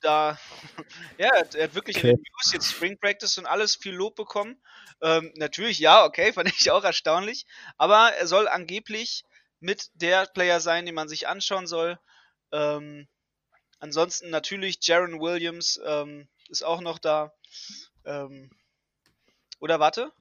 da, 0.00 0.36
ja, 1.18 1.30
er 1.36 1.64
hat 1.64 1.74
wirklich 1.76 1.98
okay. 1.98 2.10
in 2.10 2.16
den 2.16 2.24
News 2.32 2.52
jetzt 2.52 2.68
Spring 2.68 2.98
Practice 2.98 3.38
und 3.38 3.46
alles 3.46 3.76
viel 3.76 3.94
Lob 3.94 4.16
bekommen. 4.16 4.60
Ähm, 5.00 5.32
natürlich, 5.36 5.78
ja, 5.78 6.04
okay, 6.04 6.32
fand 6.32 6.48
ich 6.48 6.72
auch 6.72 6.82
erstaunlich. 6.82 7.46
Aber 7.76 8.12
er 8.14 8.26
soll 8.26 8.48
angeblich 8.48 9.22
mit 9.60 9.88
der 9.94 10.26
Player 10.26 10.58
sein, 10.58 10.84
den 10.84 10.96
man 10.96 11.08
sich 11.08 11.28
anschauen 11.28 11.68
soll. 11.68 11.96
Ähm, 12.52 13.06
ansonsten 13.78 14.30
natürlich 14.30 14.78
Jaron 14.80 15.20
Williams 15.20 15.80
ähm, 15.84 16.28
ist 16.48 16.64
auch 16.64 16.80
noch 16.80 16.98
da. 16.98 17.32
Ähm, 18.04 18.50
oder 19.60 19.80
warte? 19.80 20.12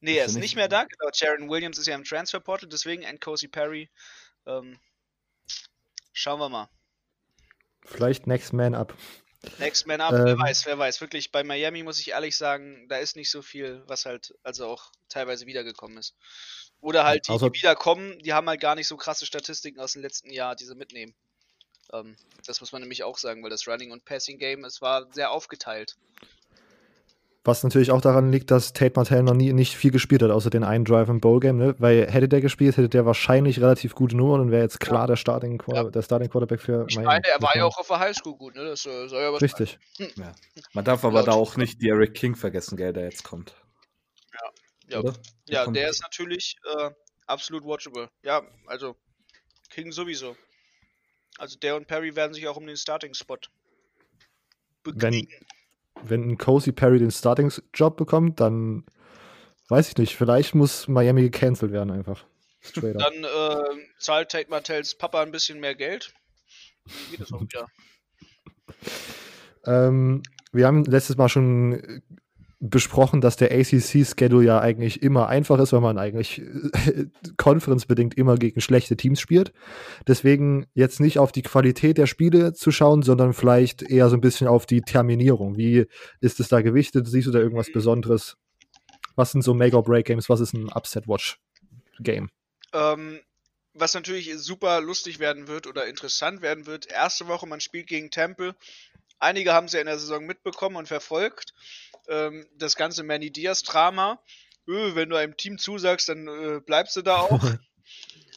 Nee, 0.00 0.16
er 0.16 0.26
ist 0.26 0.34
nicht, 0.34 0.42
nicht 0.42 0.56
mehr 0.56 0.68
da. 0.68 0.84
Genau, 0.84 1.10
Jaron 1.12 1.50
Williams 1.50 1.78
ist 1.78 1.86
ja 1.86 1.94
im 1.94 2.04
Transferportal, 2.04 2.68
deswegen 2.68 3.02
Nkosi 3.02 3.48
Perry. 3.48 3.90
Ähm, 4.46 4.78
schauen 6.12 6.40
wir 6.40 6.48
mal. 6.48 6.68
Vielleicht 7.84 8.26
Next 8.26 8.52
Man 8.52 8.74
Up. 8.74 8.94
Next 9.58 9.86
Man 9.86 10.00
Up, 10.00 10.12
wer 10.12 10.26
ähm. 10.32 10.38
weiß, 10.38 10.66
wer 10.66 10.78
weiß. 10.78 11.00
Wirklich, 11.00 11.32
bei 11.32 11.42
Miami 11.42 11.82
muss 11.82 12.00
ich 12.00 12.10
ehrlich 12.10 12.36
sagen, 12.36 12.86
da 12.88 12.98
ist 12.98 13.16
nicht 13.16 13.30
so 13.30 13.42
viel, 13.42 13.82
was 13.86 14.04
halt 14.04 14.34
also 14.42 14.66
auch 14.66 14.92
teilweise 15.08 15.46
wiedergekommen 15.46 15.98
ist. 15.98 16.14
Oder 16.80 17.04
halt 17.04 17.26
die, 17.26 17.32
also, 17.32 17.48
die 17.48 17.58
wiederkommen, 17.58 18.18
die 18.20 18.32
haben 18.32 18.48
halt 18.48 18.60
gar 18.60 18.74
nicht 18.74 18.86
so 18.86 18.96
krasse 18.96 19.26
Statistiken 19.26 19.80
aus 19.80 19.94
dem 19.94 20.02
letzten 20.02 20.30
Jahr, 20.30 20.54
die 20.54 20.64
sie 20.64 20.76
mitnehmen. 20.76 21.14
Ähm, 21.92 22.16
das 22.46 22.60
muss 22.60 22.72
man 22.72 22.82
nämlich 22.82 23.04
auch 23.04 23.18
sagen, 23.18 23.42
weil 23.42 23.50
das 23.50 23.66
Running 23.66 23.92
und 23.92 24.04
Passing 24.04 24.38
Game, 24.38 24.64
es 24.64 24.80
war 24.80 25.06
sehr 25.12 25.30
aufgeteilt. 25.30 25.96
Was 27.44 27.62
natürlich 27.62 27.92
auch 27.92 28.02
daran 28.02 28.30
liegt, 28.30 28.50
dass 28.50 28.74
Tate 28.74 28.92
Martell 28.96 29.22
noch 29.22 29.32
nie 29.32 29.54
nicht 29.54 29.74
viel 29.74 29.90
gespielt 29.90 30.22
hat, 30.22 30.30
außer 30.30 30.50
den 30.50 30.64
einen 30.64 30.84
Drive 30.84 31.08
im 31.08 31.20
Bowl 31.20 31.40
Game, 31.40 31.56
ne? 31.56 31.74
Weil 31.78 32.10
hätte 32.10 32.28
der 32.28 32.42
gespielt, 32.42 32.76
hätte 32.76 32.90
der 32.90 33.06
wahrscheinlich 33.06 33.58
relativ 33.60 33.94
gute 33.94 34.16
Nummern 34.16 34.40
und 34.40 34.50
wäre 34.50 34.62
jetzt 34.62 34.80
klar 34.80 35.02
ja. 35.02 35.06
der, 35.06 35.16
Starting 35.16 35.62
ja. 35.72 35.84
der 35.84 36.02
Starting 36.02 36.28
Quarterback 36.28 36.60
für 36.60 36.84
Ich 36.88 36.96
meine, 36.96 37.26
er 37.26 37.40
war 37.40 37.56
ja 37.56 37.64
auch 37.64 37.78
auf 37.78 37.86
der 37.86 38.00
Highschool 38.00 38.36
gut, 38.36 38.54
ne? 38.54 38.64
Das 38.64 38.82
soll 38.82 39.08
ja 39.10 39.32
was 39.32 39.40
Richtig. 39.40 39.78
Hm. 39.96 40.08
Ja. 40.16 40.34
Man 40.74 40.84
darf 40.84 41.04
aber 41.04 41.22
da 41.22 41.32
auch 41.32 41.56
nicht 41.56 41.82
Eric 41.82 42.12
King 42.14 42.36
vergessen, 42.36 42.76
gell, 42.76 42.92
der 42.92 43.04
jetzt 43.04 43.24
kommt. 43.24 43.54
Ja. 44.88 45.00
Ja, 45.00 45.12
ja 45.46 45.70
der 45.70 45.88
ist 45.88 46.02
natürlich 46.02 46.56
äh, 46.76 46.90
absolut 47.26 47.64
watchable. 47.64 48.10
Ja, 48.22 48.42
also 48.66 48.94
King 49.70 49.90
sowieso. 49.92 50.36
Also 51.38 51.58
der 51.58 51.76
und 51.76 51.86
Perry 51.86 52.14
werden 52.16 52.34
sich 52.34 52.46
auch 52.48 52.56
um 52.56 52.66
den 52.66 52.76
Starting-Spot 52.76 53.38
bekriegen. 54.82 55.28
Wenn, 56.02 56.10
wenn 56.22 56.30
ein 56.30 56.38
Cozy 56.38 56.72
Perry 56.72 56.98
den 56.98 57.10
Starting-Job 57.10 57.96
bekommt, 57.96 58.40
dann 58.40 58.84
weiß 59.68 59.88
ich 59.88 59.96
nicht. 59.96 60.16
Vielleicht 60.16 60.54
muss 60.54 60.88
Miami 60.88 61.22
gecancelt 61.22 61.72
werden 61.72 61.92
einfach. 61.92 62.26
Dann 62.74 63.24
äh, 63.24 63.88
zahlt 63.98 64.30
Tate 64.30 64.50
Martells 64.50 64.96
Papa 64.96 65.22
ein 65.22 65.30
bisschen 65.30 65.60
mehr 65.60 65.74
Geld. 65.76 66.12
Dann 66.84 67.10
geht 67.10 67.20
das 67.20 67.32
auch 67.32 67.40
wieder. 67.40 67.68
ähm, 69.66 70.22
wir 70.52 70.66
haben 70.66 70.84
letztes 70.84 71.16
Mal 71.16 71.28
schon 71.28 72.02
besprochen, 72.60 73.20
dass 73.20 73.36
der 73.36 73.52
ACC-Schedule 73.52 74.44
ja 74.44 74.60
eigentlich 74.60 75.02
immer 75.02 75.28
einfach 75.28 75.58
ist, 75.60 75.72
weil 75.72 75.80
man 75.80 75.96
eigentlich 75.96 76.42
konferenzbedingt 77.36 78.14
immer 78.14 78.36
gegen 78.36 78.60
schlechte 78.60 78.96
Teams 78.96 79.20
spielt. 79.20 79.52
Deswegen 80.06 80.66
jetzt 80.74 80.98
nicht 80.98 81.18
auf 81.18 81.30
die 81.30 81.42
Qualität 81.42 81.98
der 81.98 82.06
Spiele 82.06 82.52
zu 82.54 82.72
schauen, 82.72 83.02
sondern 83.02 83.32
vielleicht 83.32 83.82
eher 83.82 84.08
so 84.08 84.16
ein 84.16 84.20
bisschen 84.20 84.48
auf 84.48 84.66
die 84.66 84.82
Terminierung. 84.82 85.56
Wie 85.56 85.86
ist 86.20 86.40
es 86.40 86.48
da 86.48 86.60
gewichtet? 86.60 87.06
Siehst 87.06 87.28
du 87.28 87.32
da 87.32 87.38
irgendwas 87.38 87.70
Besonderes? 87.70 88.36
Was 89.14 89.32
sind 89.32 89.42
so 89.42 89.54
Make-or-Break-Games? 89.54 90.28
Was 90.28 90.40
ist 90.40 90.52
ein 90.52 90.68
Upset-Watch-Game? 90.68 92.30
Ähm, 92.72 93.20
was 93.74 93.94
natürlich 93.94 94.36
super 94.36 94.80
lustig 94.80 95.20
werden 95.20 95.46
wird 95.46 95.68
oder 95.68 95.86
interessant 95.86 96.42
werden 96.42 96.66
wird. 96.66 96.90
Erste 96.90 97.28
Woche, 97.28 97.46
man 97.46 97.60
spielt 97.60 97.86
gegen 97.86 98.10
Temple. 98.10 98.56
Einige 99.20 99.52
haben 99.52 99.66
es 99.66 99.72
ja 99.72 99.80
in 99.80 99.86
der 99.86 99.98
Saison 99.98 100.26
mitbekommen 100.26 100.76
und 100.76 100.88
verfolgt 100.88 101.52
ähm, 102.08 102.46
das 102.56 102.76
ganze 102.76 103.02
Manny 103.02 103.30
Diaz-Drama. 103.30 104.22
Öh, 104.66 104.94
wenn 104.94 105.08
du 105.08 105.16
einem 105.16 105.36
Team 105.36 105.58
zusagst, 105.58 106.08
dann 106.08 106.26
äh, 106.26 106.60
bleibst 106.60 106.96
du 106.96 107.02
da 107.02 107.16
auch. 107.16 107.42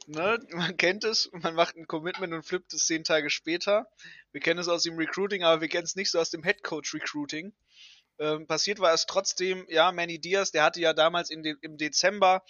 ne? 0.08 0.40
Man 0.52 0.78
kennt 0.78 1.04
es, 1.04 1.30
man 1.34 1.56
macht 1.56 1.76
ein 1.76 1.88
Commitment 1.88 2.34
und 2.34 2.44
flippt 2.44 2.74
es 2.74 2.86
zehn 2.86 3.04
Tage 3.04 3.30
später. 3.30 3.88
Wir 4.32 4.42
kennen 4.42 4.60
es 4.60 4.68
aus 4.68 4.84
dem 4.84 4.98
Recruiting, 4.98 5.44
aber 5.44 5.62
wir 5.62 5.68
kennen 5.68 5.84
es 5.84 5.96
nicht 5.96 6.12
so 6.12 6.20
aus 6.20 6.30
dem 6.30 6.44
Headcoach 6.44 6.94
Recruiting. 6.94 7.54
Ähm, 8.20 8.46
passiert 8.46 8.80
war 8.80 8.94
es 8.94 9.08
trotzdem, 9.08 9.66
ja, 9.68 9.92
Manny 9.92 10.20
Diaz, 10.20 10.52
der 10.52 10.64
hatte 10.64 10.80
ja 10.80 10.94
damals 10.94 11.30
de 11.30 11.56
im 11.62 11.78
Dezember, 11.78 12.44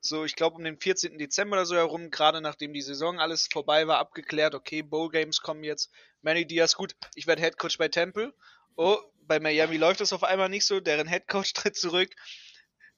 so 0.00 0.24
ich 0.24 0.34
glaube 0.34 0.56
um 0.56 0.64
den 0.64 0.78
14. 0.78 1.18
Dezember 1.18 1.56
oder 1.56 1.66
so 1.66 1.76
herum, 1.76 2.10
gerade 2.10 2.40
nachdem 2.40 2.72
die 2.72 2.82
Saison 2.82 3.20
alles 3.20 3.48
vorbei 3.50 3.86
war, 3.86 3.98
abgeklärt, 3.98 4.54
okay, 4.54 4.82
Bowl 4.82 5.08
Games 5.08 5.40
kommen 5.40 5.62
jetzt. 5.62 5.90
Manny 6.22 6.46
Diaz, 6.46 6.74
gut, 6.74 6.96
ich 7.14 7.26
werde 7.26 7.42
Headcoach 7.42 7.78
bei 7.78 7.88
Temple. 7.88 8.34
Oh, 8.78 8.96
bei 9.26 9.40
Miami 9.40 9.76
läuft 9.76 10.00
es 10.00 10.12
auf 10.12 10.22
einmal 10.22 10.48
nicht 10.48 10.64
so, 10.64 10.78
deren 10.78 11.08
Headcoach 11.08 11.52
tritt 11.54 11.74
zurück. 11.74 12.14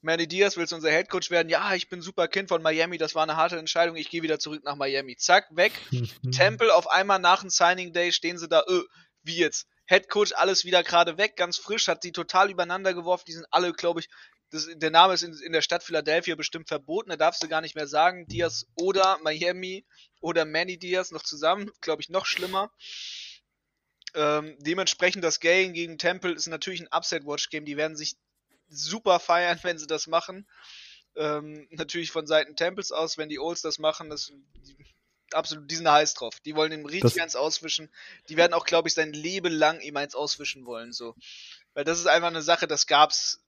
Manny 0.03 0.29
Diaz, 0.29 0.59
willst 0.59 0.75
unser 0.75 0.91
Headcoach 0.91 1.31
werden? 1.31 1.49
Ja, 1.49 1.75
ich 1.75 1.89
bin 1.89 2.03
super 2.03 2.29
Kind 2.29 2.51
von 2.51 2.63
Miami, 2.63 2.99
das 2.99 3.15
war 3.15 3.23
eine 3.23 3.37
harte 3.37 3.59
Entscheidung, 3.59 3.97
ich 3.97 4.11
gehe 4.11 4.23
wieder 4.23 4.39
zurück 4.39 4.63
nach 4.63 4.77
Miami. 4.77 5.17
Zack, 5.17 5.47
weg. 5.51 5.73
Temple 6.33 6.75
auf 6.75 6.87
einmal 6.89 7.19
nach 7.19 7.41
dem 7.41 7.49
Signing 7.49 7.95
Day 7.95 8.13
stehen 8.13 8.37
sie 8.37 8.47
da, 8.47 8.63
öh, 8.69 8.83
wie 9.23 9.39
jetzt? 9.39 9.67
Headcoach, 9.87 10.37
alles 10.37 10.67
wieder 10.67 10.83
gerade 10.83 11.17
weg, 11.17 11.37
ganz 11.37 11.57
frisch, 11.57 11.89
hat 11.89 12.05
die 12.05 12.13
total 12.13 12.51
übereinander 12.51 12.93
geworfen. 12.93 13.25
Die 13.27 13.33
sind 13.33 13.47
alle, 13.51 13.73
glaube 13.73 14.01
ich, 14.01 14.09
das, 14.51 14.69
der 14.75 14.91
Name 14.91 15.15
ist 15.15 15.23
in, 15.23 15.33
in, 15.33 15.53
der 15.53 15.63
Stadt 15.63 15.83
Philadelphia 15.83 16.35
bestimmt 16.35 16.69
verboten, 16.69 17.09
da 17.09 17.17
darfst 17.17 17.43
du 17.43 17.49
gar 17.49 17.63
nicht 17.63 17.75
mehr 17.75 17.87
sagen. 17.87 18.27
Diaz 18.27 18.67
oder 18.75 19.19
Miami 19.23 19.87
oder 20.21 20.45
Manny 20.45 20.79
Diaz 20.79 21.11
noch 21.11 21.23
zusammen, 21.23 21.71
glaube 21.81 22.03
ich, 22.03 22.11
noch 22.11 22.27
schlimmer. 22.27 22.71
Ähm, 24.15 24.57
dementsprechend 24.59 25.25
das 25.25 25.41
Game 25.41 25.73
gegen 25.73 25.99
Temple 25.99 26.33
ist 26.33 26.47
natürlich 26.47 26.81
ein 26.81 26.89
Upset-Watch-Game. 26.91 27.65
Die 27.65 27.77
werden 27.77 27.97
sich 27.97 28.17
super 28.69 29.21
feiern, 29.21 29.59
wenn 29.63 29.79
sie 29.79 29.87
das 29.87 30.07
machen. 30.07 30.47
Ähm, 31.17 31.67
natürlich 31.71 32.11
von 32.11 32.27
Seiten 32.27 32.57
Temples 32.57 32.93
aus, 32.93 33.19
wenn 33.19 33.29
die 33.29 33.41
Olds 33.41 33.63
das 33.63 33.79
machen, 33.79 34.11
das, 34.11 34.33
die, 34.67 34.77
absolut, 35.33 35.71
die 35.71 35.77
sind 35.77 35.91
heiß 35.91 36.15
drauf. 36.15 36.39
Die 36.41 36.55
wollen 36.55 36.73
ihm 36.73 36.87
richtig 36.87 37.15
das 37.15 37.23
eins 37.23 37.37
auswischen. 37.37 37.91
Die 38.29 38.37
werden 38.37 38.53
auch, 38.55 38.65
glaube 38.65 38.89
ich, 38.89 38.95
sein 38.95 39.13
Leben 39.13 39.53
lang 39.53 39.81
ihm 39.81 39.97
eins 39.97 40.15
auswischen 40.15 40.67
wollen, 40.67 40.93
so. 40.93 41.15
Weil 41.75 41.85
das 41.85 41.99
ist 41.99 42.07
einfach 42.07 42.29
eine 42.29 42.43
Sache, 42.43 42.67
das 42.67 42.87
gab's 42.87 43.43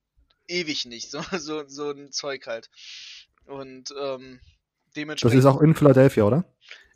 ewig 0.49 0.87
nicht, 0.87 1.11
so, 1.11 1.23
so, 1.33 1.66
so 1.69 1.90
ein 1.90 2.12
Zeug 2.12 2.47
halt. 2.47 2.71
Und 3.47 3.92
ähm, 3.99 4.40
dementsprechend. 4.97 5.38
Das 5.38 5.45
ist 5.45 5.50
auch 5.50 5.61
in 5.61 5.75
Philadelphia, 5.75 6.25
oder? 6.25 6.45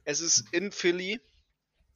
Es 0.04 0.20
ist 0.20 0.52
in 0.52 0.72
Philly. 0.72 1.20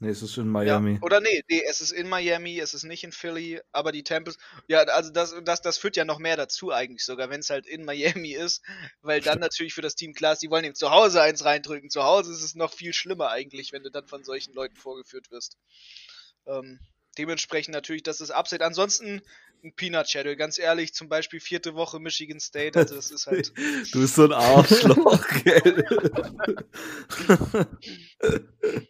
Nee, 0.02 0.08
es 0.08 0.22
ist 0.22 0.38
in 0.38 0.48
Miami. 0.48 0.94
Ja, 0.94 1.02
oder 1.02 1.20
nee, 1.20 1.44
nee, 1.50 1.62
es 1.68 1.82
ist 1.82 1.92
in 1.92 2.08
Miami, 2.08 2.58
es 2.58 2.72
ist 2.72 2.84
nicht 2.84 3.04
in 3.04 3.12
Philly, 3.12 3.60
aber 3.70 3.92
die 3.92 4.02
Tempest, 4.02 4.40
ja, 4.66 4.80
also 4.84 5.10
das, 5.10 5.34
das, 5.44 5.60
das 5.60 5.76
führt 5.76 5.94
ja 5.94 6.06
noch 6.06 6.18
mehr 6.18 6.38
dazu 6.38 6.72
eigentlich 6.72 7.04
sogar, 7.04 7.28
wenn 7.28 7.40
es 7.40 7.50
halt 7.50 7.66
in 7.66 7.84
Miami 7.84 8.32
ist, 8.32 8.62
weil 9.02 9.20
dann 9.20 9.40
natürlich 9.40 9.74
für 9.74 9.82
das 9.82 9.96
Team 9.96 10.14
klar 10.14 10.32
ist, 10.32 10.40
die 10.40 10.48
wollen 10.48 10.64
ihm 10.64 10.74
zu 10.74 10.90
Hause 10.90 11.20
eins 11.20 11.44
reindrücken. 11.44 11.90
Zu 11.90 12.02
Hause 12.02 12.32
ist 12.32 12.42
es 12.42 12.54
noch 12.54 12.72
viel 12.72 12.94
schlimmer 12.94 13.28
eigentlich, 13.28 13.72
wenn 13.72 13.82
du 13.82 13.90
dann 13.90 14.06
von 14.06 14.24
solchen 14.24 14.54
Leuten 14.54 14.76
vorgeführt 14.76 15.30
wirst. 15.30 15.58
Ähm, 16.46 16.80
dementsprechend 17.18 17.74
natürlich, 17.74 18.02
das 18.02 18.22
ist 18.22 18.30
Upside. 18.30 18.64
Ansonsten 18.64 19.20
ein 19.62 19.74
Peanut 19.74 20.08
Shadow, 20.08 20.34
ganz 20.34 20.58
ehrlich, 20.58 20.94
zum 20.94 21.10
Beispiel 21.10 21.40
vierte 21.40 21.74
Woche 21.74 22.00
Michigan 22.00 22.40
State, 22.40 22.78
also 22.78 22.94
das 22.94 23.10
ist 23.10 23.26
halt. 23.26 23.52
du 23.92 24.00
bist 24.00 24.14
so 24.14 24.24
ein 24.24 24.32
Arschloch, 24.32 25.28
gell? 25.44 25.84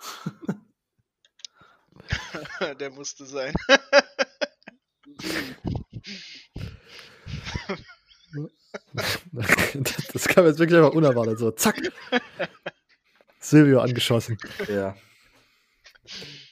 Der 2.80 2.90
musste 2.90 3.26
sein. 3.26 3.52
das 10.12 10.28
kam 10.28 10.46
jetzt 10.46 10.58
wirklich 10.58 10.78
einfach 10.78 10.94
unerwartet. 10.94 11.38
So, 11.38 11.50
zack. 11.52 11.76
Silvio 13.38 13.80
angeschossen. 13.80 14.38
Ja. 14.68 14.96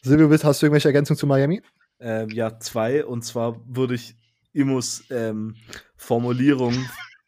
Silvio, 0.03 0.31
hast 0.31 0.63
du 0.63 0.67
irgendwelche 0.67 0.89
Ergänzungen 0.89 1.19
zu 1.19 1.27
Miami? 1.27 1.63
Ähm, 1.99 2.31
ja, 2.31 2.59
zwei. 2.59 3.05
Und 3.05 3.23
zwar 3.23 3.61
würde 3.67 3.95
ich 3.95 4.17
Imus 4.53 5.05
ähm, 5.11 5.57
Formulierung 5.97 6.75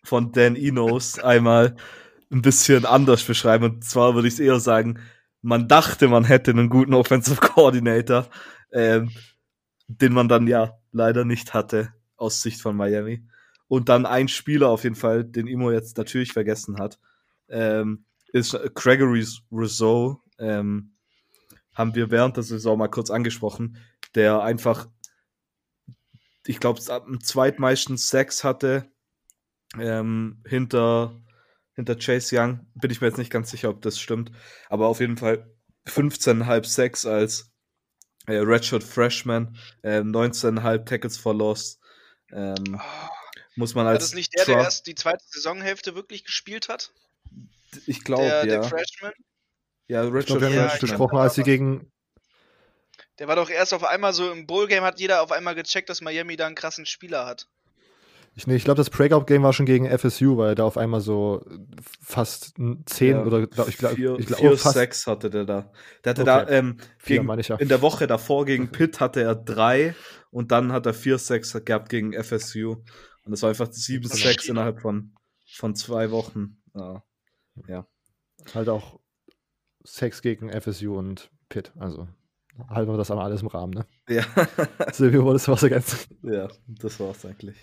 von 0.04 0.32
Dan 0.32 0.56
Enos 0.56 1.18
einmal 1.18 1.76
ein 2.30 2.42
bisschen 2.42 2.86
anders 2.86 3.24
beschreiben. 3.24 3.64
Und 3.64 3.84
zwar 3.84 4.14
würde 4.14 4.28
ich 4.28 4.34
es 4.34 4.40
eher 4.40 4.60
sagen, 4.60 5.00
man 5.42 5.68
dachte, 5.68 6.08
man 6.08 6.24
hätte 6.24 6.50
einen 6.50 6.68
guten 6.68 6.94
Offensive 6.94 7.40
Coordinator, 7.40 8.28
ähm, 8.72 9.10
den 9.86 10.12
man 10.12 10.28
dann 10.28 10.46
ja 10.46 10.78
leider 10.92 11.24
nicht 11.24 11.54
hatte, 11.54 11.92
aus 12.16 12.42
Sicht 12.42 12.60
von 12.60 12.76
Miami. 12.76 13.26
Und 13.68 13.88
dann 13.88 14.06
ein 14.06 14.28
Spieler 14.28 14.68
auf 14.68 14.84
jeden 14.84 14.96
Fall, 14.96 15.24
den 15.24 15.46
Imo 15.46 15.70
jetzt 15.70 15.96
natürlich 15.98 16.32
vergessen 16.32 16.78
hat, 16.78 16.98
ähm, 17.48 18.04
ist 18.32 18.58
Gregory 18.74 19.26
Rousseau. 19.52 20.22
Ähm, 20.38 20.92
haben 21.74 21.94
wir 21.94 22.10
während 22.10 22.36
der 22.36 22.44
Saison 22.44 22.78
mal 22.78 22.88
kurz 22.88 23.10
angesprochen, 23.10 23.76
der 24.14 24.42
einfach, 24.42 24.88
ich 26.44 26.58
glaube, 26.58 26.80
am 26.90 27.20
zweitmeisten 27.20 27.96
Sex 27.96 28.42
hatte 28.42 28.90
ähm, 29.78 30.42
hinter 30.46 31.20
hinter 31.78 31.94
Chase 31.94 32.36
Young. 32.36 32.66
Bin 32.74 32.90
ich 32.90 33.00
mir 33.00 33.06
jetzt 33.06 33.18
nicht 33.18 33.30
ganz 33.30 33.52
sicher, 33.52 33.70
ob 33.70 33.80
das 33.82 34.00
stimmt. 34.00 34.32
Aber 34.68 34.88
auf 34.88 34.98
jeden 34.98 35.16
Fall 35.16 35.48
15,5 35.86 36.64
Sacks 36.66 37.06
als 37.06 37.52
äh, 38.26 38.38
Redshirt 38.38 38.82
Freshman, 38.82 39.56
äh, 39.82 40.00
19,5 40.00 40.84
Tackles 40.84 41.16
for 41.16 41.34
Loss. 41.34 41.78
Ähm, 42.32 42.80
oh, 42.80 43.08
muss 43.54 43.76
man 43.76 43.86
als. 43.86 43.94
War 43.94 43.98
das 44.00 44.14
nicht 44.14 44.36
der, 44.36 44.44
der 44.46 44.56
erst 44.56 44.88
die 44.88 44.96
zweite 44.96 45.22
Saisonhälfte 45.28 45.94
wirklich 45.94 46.24
gespielt 46.24 46.68
hat? 46.68 46.92
Ich 47.86 48.02
glaube, 48.02 48.24
ja. 48.24 48.44
Der 48.44 48.64
Freshman? 48.64 49.12
Ja, 49.86 50.02
Redshirt 50.02 50.40
Freshman. 50.40 50.68
Ja, 50.68 50.76
gesprochen, 50.78 51.16
als 51.16 51.36
sie 51.36 51.44
gegen. 51.44 51.92
Der 53.20 53.28
war 53.28 53.36
doch 53.36 53.50
erst 53.50 53.72
auf 53.72 53.84
einmal 53.84 54.12
so 54.12 54.32
im 54.32 54.48
Bowl-Game, 54.48 54.82
hat 54.82 54.98
jeder 54.98 55.22
auf 55.22 55.30
einmal 55.30 55.54
gecheckt, 55.54 55.88
dass 55.88 56.00
Miami 56.00 56.36
da 56.36 56.46
einen 56.46 56.56
krassen 56.56 56.86
Spieler 56.86 57.24
hat. 57.24 57.48
Ich, 58.38 58.46
nee, 58.46 58.54
ich 58.54 58.62
glaube, 58.62 58.76
das 58.76 58.88
Breakout-Game 58.88 59.42
war 59.42 59.52
schon 59.52 59.66
gegen 59.66 59.84
FSU, 59.98 60.36
weil 60.36 60.50
er 60.50 60.54
da 60.54 60.62
auf 60.62 60.78
einmal 60.78 61.00
so 61.00 61.44
fast 62.00 62.54
10 62.86 63.10
ja, 63.10 63.24
oder 63.24 63.48
glaub, 63.48 63.66
ich 63.66 63.78
glaube, 63.78 63.96
vier, 63.96 64.16
ich 64.16 64.26
glaub, 64.26 64.38
vier 64.38 64.52
oh, 64.52 64.54
Sacks 64.54 65.08
hatte 65.08 65.28
der 65.28 65.44
da. 65.44 65.72
Der 66.04 66.10
hatte 66.10 66.22
okay. 66.22 66.44
da 66.46 66.48
ähm, 66.48 66.76
gegen, 67.04 67.38
ich 67.40 67.48
ja. 67.48 67.56
in 67.56 67.66
der 67.66 67.82
Woche 67.82 68.06
davor 68.06 68.44
gegen 68.44 68.70
Pitt 68.70 69.00
hatte 69.00 69.22
er 69.22 69.34
drei 69.34 69.96
und 70.30 70.52
dann 70.52 70.70
hat 70.70 70.86
er 70.86 70.94
vier 70.94 71.18
Sacks 71.18 71.52
gehabt 71.64 71.88
gegen 71.88 72.12
FSU. 72.12 72.76
Und 73.24 73.32
das 73.32 73.42
war 73.42 73.48
einfach 73.48 73.72
sieben 73.72 74.06
Sacks 74.06 74.46
innerhalb 74.46 74.82
von, 74.82 75.16
von 75.56 75.74
zwei 75.74 76.12
Wochen. 76.12 76.62
Ja. 76.76 77.02
ja. 77.66 77.88
Halt 78.54 78.68
auch 78.68 79.00
Sex 79.82 80.22
gegen 80.22 80.48
FSU 80.52 80.96
und 80.96 81.32
Pitt. 81.48 81.72
Also 81.76 82.06
halten 82.68 82.92
wir 82.92 82.98
das 82.98 83.10
einmal 83.10 83.26
alles 83.26 83.42
im 83.42 83.48
Rahmen, 83.48 83.72
ne? 83.72 83.86
Ja. 84.08 84.22
Silvio, 84.92 85.24
wolltest 85.24 85.48
du 85.48 85.52
was 85.52 85.62
ergänzen? 85.64 86.16
Ja, 86.22 86.46
das 86.68 87.00
war's 87.00 87.26
eigentlich. 87.26 87.56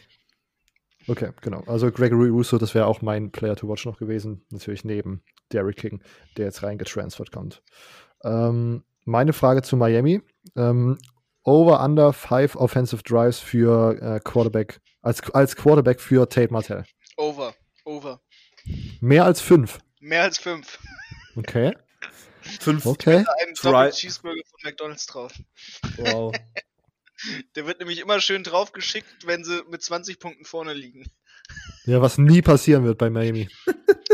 Okay, 1.07 1.31
genau. 1.41 1.63
Also 1.67 1.91
Gregory 1.91 2.29
Russo, 2.29 2.57
das 2.57 2.73
wäre 2.73 2.87
auch 2.87 3.01
mein 3.01 3.31
Player 3.31 3.55
to 3.55 3.67
watch 3.67 3.85
noch 3.85 3.97
gewesen. 3.97 4.45
Natürlich 4.49 4.83
neben 4.83 5.23
Derrick 5.51 5.77
King, 5.77 6.01
der 6.37 6.45
jetzt 6.45 6.63
reingetransfert 6.63 7.31
kommt. 7.31 7.61
Ähm, 8.23 8.83
meine 9.05 9.33
Frage 9.33 9.61
zu 9.61 9.77
Miami. 9.77 10.21
Ähm, 10.55 10.97
over, 11.43 11.83
under, 11.83 12.11
five 12.11 12.55
offensive 12.55 13.03
drives 13.03 13.39
für 13.39 14.01
äh, 14.01 14.19
Quarterback, 14.19 14.81
als, 15.01 15.21
als 15.31 15.55
Quarterback 15.55 16.01
für 16.01 16.27
Tate 16.27 16.51
Martell. 16.51 16.83
Over, 17.17 17.53
over. 17.83 18.19
Mehr 18.99 19.25
als 19.25 19.41
fünf? 19.41 19.79
Mehr 19.99 20.23
als 20.23 20.39
fünf. 20.39 20.79
Okay. 21.35 21.75
fünf. 22.41 22.85
Okay. 22.85 23.17
Ein 23.17 23.53
Doppel 23.61 23.91
Cheeseburger 23.91 24.41
von 24.49 24.59
McDonalds 24.63 25.05
drauf. 25.05 25.33
Wow. 25.97 26.33
Der 27.55 27.65
wird 27.65 27.79
nämlich 27.79 27.99
immer 27.99 28.19
schön 28.21 28.43
draufgeschickt, 28.43 29.25
wenn 29.25 29.43
sie 29.43 29.63
mit 29.69 29.81
20 29.81 30.19
Punkten 30.19 30.45
vorne 30.45 30.73
liegen. 30.73 31.05
Ja, 31.85 32.01
was 32.01 32.17
nie 32.17 32.41
passieren 32.41 32.85
wird 32.85 32.97
bei 32.97 33.09
Miami. 33.09 33.47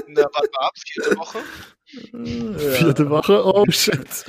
Na, 0.07 0.23
warte 0.23 0.49
mal 0.53 0.67
ab, 0.67 0.73
vierte 0.77 1.17
Woche. 1.17 1.39
Ja. 2.13 2.71
Vierte 2.77 3.09
Woche, 3.09 3.45
oh 3.45 3.65
shit. 3.69 4.25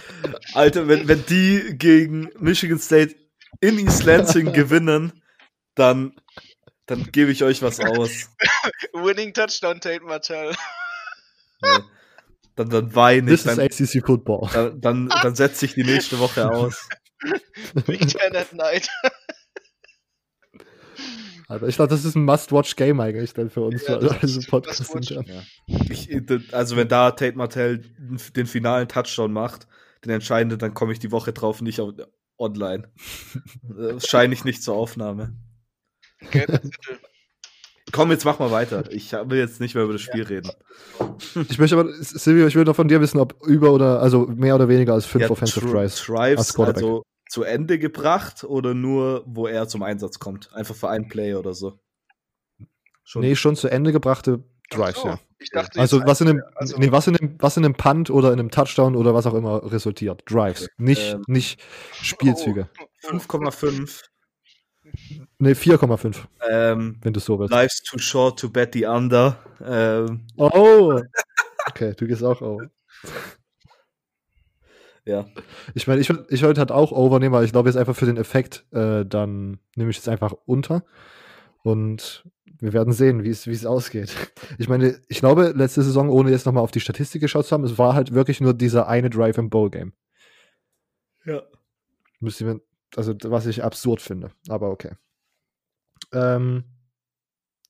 Alter, 0.55 0.89
wenn, 0.89 1.09
wenn 1.09 1.25
die 1.27 1.77
gegen 1.77 2.31
Michigan 2.39 2.79
State 2.79 3.17
in 3.61 3.79
East 3.79 4.05
Lansing 4.05 4.53
gewinnen, 4.53 5.13
dann, 5.75 6.15
dann 6.87 7.11
gebe 7.11 7.33
ich 7.33 7.43
euch 7.43 7.63
was 7.63 7.81
aus. 7.81 8.31
Winning 8.93 9.33
Touchdown, 9.33 9.81
Tate 9.81 10.05
Martell. 10.05 10.55
Ja. 11.63 11.81
Dann, 12.55 12.69
dann 12.69 12.95
weine 12.95 13.33
ich. 13.33 13.43
Das 13.45 13.59
ist 13.59 13.81
ACC 13.97 14.05
Football. 14.05 14.51
Dann, 14.53 14.81
dann, 14.81 15.09
dann 15.09 15.35
setze 15.35 15.65
ich 15.65 15.75
die 15.75 15.85
nächste 15.85 16.19
Woche 16.19 16.51
aus. 16.51 16.89
Big 17.87 18.07
Ten 18.09 18.37
at 18.37 18.53
Night. 18.53 18.89
Also 21.49 21.67
ich 21.67 21.77
glaube, 21.77 21.91
das 21.91 22.05
ist 22.05 22.15
ein 22.15 22.25
Must-Watch-Game 22.25 22.99
eigentlich 23.01 23.35
dann 23.35 23.51
für 23.51 23.61
uns, 23.61 23.87
ja, 23.87 23.99
also 23.99 24.41
Podcast. 24.49 25.11
Ja. 25.11 25.23
Ich, 25.91 26.09
also 26.53 26.77
wenn 26.77 26.89
da 26.89 27.11
Tate 27.11 27.37
Martell 27.37 27.83
den 28.35 28.47
finalen 28.47 28.89
Touchdown 28.89 29.33
macht, 29.33 29.67
den 30.05 30.13
entscheidenden, 30.13 30.59
dann 30.59 30.73
komme 30.73 30.93
ich 30.93 30.99
die 30.99 31.11
Woche 31.11 31.33
drauf 31.35 31.61
nicht 31.61 31.81
auf, 31.81 31.93
online. 32.39 32.91
Wahrscheinlich 33.63 34.45
nicht 34.45 34.63
zur 34.63 34.77
Aufnahme. 34.77 35.37
Komm, 37.93 38.11
jetzt 38.11 38.25
mach 38.25 38.39
mal 38.39 38.51
weiter. 38.51 38.91
Ich 38.91 39.13
will 39.13 39.39
jetzt 39.39 39.61
nicht 39.61 39.75
mehr 39.75 39.85
über 39.85 39.93
das 39.93 40.03
Spiel 40.03 40.23
reden. 40.25 40.51
Ich 41.49 41.59
möchte 41.59 41.79
aber, 41.79 41.93
Silvio, 42.01 42.47
ich 42.47 42.55
will 42.57 42.65
noch 42.65 42.75
von 42.77 42.89
dir 42.89 43.01
wissen, 43.01 43.19
ob 43.19 43.37
über 43.47 43.73
oder, 43.73 44.01
also 44.01 44.27
mehr 44.27 44.55
oder 44.55 44.69
weniger 44.69 44.95
als 44.95 45.05
fünf 45.07 45.29
Offensive 45.31 45.61
Tr- 45.67 45.71
Drives. 45.73 46.03
Drives 46.07 46.39
als 46.39 46.55
Quarterback. 46.55 46.83
also 46.83 47.03
zu 47.29 47.43
Ende 47.45 47.79
gebracht 47.79 48.45
oder 48.45 48.75
nur, 48.75 49.23
wo 49.27 49.47
er 49.47 49.69
zum 49.69 49.83
Einsatz 49.83 50.19
kommt? 50.19 50.53
Einfach 50.55 50.75
für 50.75 50.89
ein 50.89 51.09
Play 51.09 51.35
oder 51.35 51.55
so. 51.55 51.79
Schon. 53.05 53.23
Nee, 53.23 53.37
schon 53.37 53.57
zu 53.57 53.69
Ende 53.69 53.93
gebrachte 53.93 54.43
Drives, 54.71 55.01
so, 55.03 55.09
ja. 55.09 55.19
Ich 55.39 55.51
dachte, 55.51 55.79
Also 55.81 56.01
was 56.07 56.21
in, 56.21 56.29
einem, 56.29 56.43
also- 56.55 56.77
nee, 56.79 56.93
was, 56.93 57.07
in 57.09 57.17
einem, 57.17 57.37
was 57.41 57.57
in 57.57 57.65
einem 57.65 57.75
Punt 57.75 58.11
oder 58.11 58.33
in 58.33 58.39
einem 58.39 58.51
Touchdown 58.51 58.95
oder 58.97 59.13
was 59.13 59.27
auch 59.27 59.35
immer 59.35 59.71
resultiert. 59.71 60.23
Drives. 60.27 60.69
Nicht, 60.79 61.15
Ähm, 61.15 61.23
nicht 61.27 61.61
Spielzüge. 61.93 62.69
Oh, 62.81 63.09
5,5. 63.09 64.03
Nee, 65.39 65.53
4,5, 65.53 66.17
Ähm, 66.51 66.99
wenn 67.03 67.13
du 67.13 67.21
so 67.21 67.39
willst. 67.39 67.53
Life's 67.53 67.83
too 67.83 67.99
short 67.99 68.39
to 68.39 68.49
bet 68.49 68.73
the 68.75 68.85
under. 68.87 69.37
Ähm, 69.65 70.27
Oh! 70.37 71.01
Okay, 71.69 71.95
du 71.97 72.09
gehst 72.09 72.25
auch 72.25 72.43
over. 72.43 72.71
ja. 75.05 75.27
Ich 75.75 75.87
meine, 75.87 76.01
ich, 76.01 76.11
ich 76.29 76.43
wollte 76.43 76.59
halt 76.61 76.73
auch 76.73 76.91
over 76.93 77.19
nehmen, 77.21 77.33
weil 77.35 77.45
ich 77.45 77.53
glaube, 77.53 77.69
jetzt 77.69 77.77
einfach 77.77 77.95
für 77.97 78.07
den 78.07 78.17
Effekt, 78.17 78.67
äh, 78.73 79.05
dann 79.07 79.59
nehme 79.77 79.91
ich 79.91 79.97
jetzt 79.97 80.09
einfach 80.09 80.33
unter. 80.45 80.85
Und 81.63 82.25
wir 82.59 82.73
werden 82.73 82.93
sehen, 82.93 83.23
wie 83.25 83.31
es 83.31 83.47
wie 83.47 83.53
es 83.53 83.65
ausgeht. 83.67 84.13
Ich 84.59 84.69
meine, 84.69 85.01
ich 85.09 85.21
glaube, 85.21 85.53
letzte 85.57 85.83
Saison, 85.83 86.09
ohne 86.09 86.31
jetzt 86.31 86.47
nochmal 86.47 86.65
auf 86.65 86.71
die 86.73 86.81
Statistik 86.81 87.21
geschaut 87.23 87.47
zu 87.47 87.53
haben, 87.53 87.65
es 87.65 87.79
war 87.79 87.95
halt 87.95 88.13
wirklich 88.13 88.41
nur 88.41 88.55
dieser 88.55 88.89
eine 88.89 89.09
Drive 89.11 89.39
im 89.39 89.51
Bowl-Game. 89.51 89.93
Ja. 91.25 91.43
Müsste 92.21 92.45
man, 92.45 92.61
also 92.97 93.15
was 93.25 93.47
ich 93.47 93.63
absurd 93.63 94.01
finde, 94.01 94.33
aber 94.49 94.71
okay. 94.71 94.93
Ähm, 96.13 96.65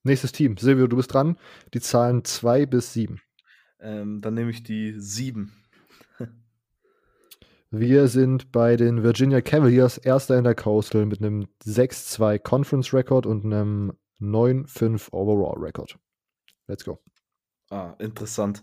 nächstes 0.02 0.33
Team. 0.33 0.57
Silvio, 0.57 0.87
du 0.87 0.97
bist 0.97 1.12
dran. 1.12 1.38
Die 1.75 1.81
Zahlen 1.81 2.25
2 2.25 2.67
bis 2.67 2.93
7. 2.93 3.21
Ähm, 3.81 4.21
dann 4.21 4.35
nehme 4.35 4.50
ich 4.50 4.62
die 4.62 4.95
7. 4.99 5.52
Wir 7.71 8.09
sind 8.09 8.52
bei 8.52 8.76
den 8.76 9.02
Virginia 9.02 9.41
Cavaliers 9.41 9.99
erster 9.99 10.38
in 10.38 10.45
der 10.45 10.55
Coastal 10.55 11.07
mit 11.07 11.21
einem 11.21 11.47
6-2 11.64 12.38
Conference 12.38 12.93
Record 12.93 13.26
und 13.26 13.45
einem 13.45 13.93
9-5 14.21 15.12
Overall 15.12 15.59
Record. 15.59 15.99
Let's 16.69 16.85
go. 16.85 17.00
Ah, 17.71 17.95
interessant. 17.99 18.62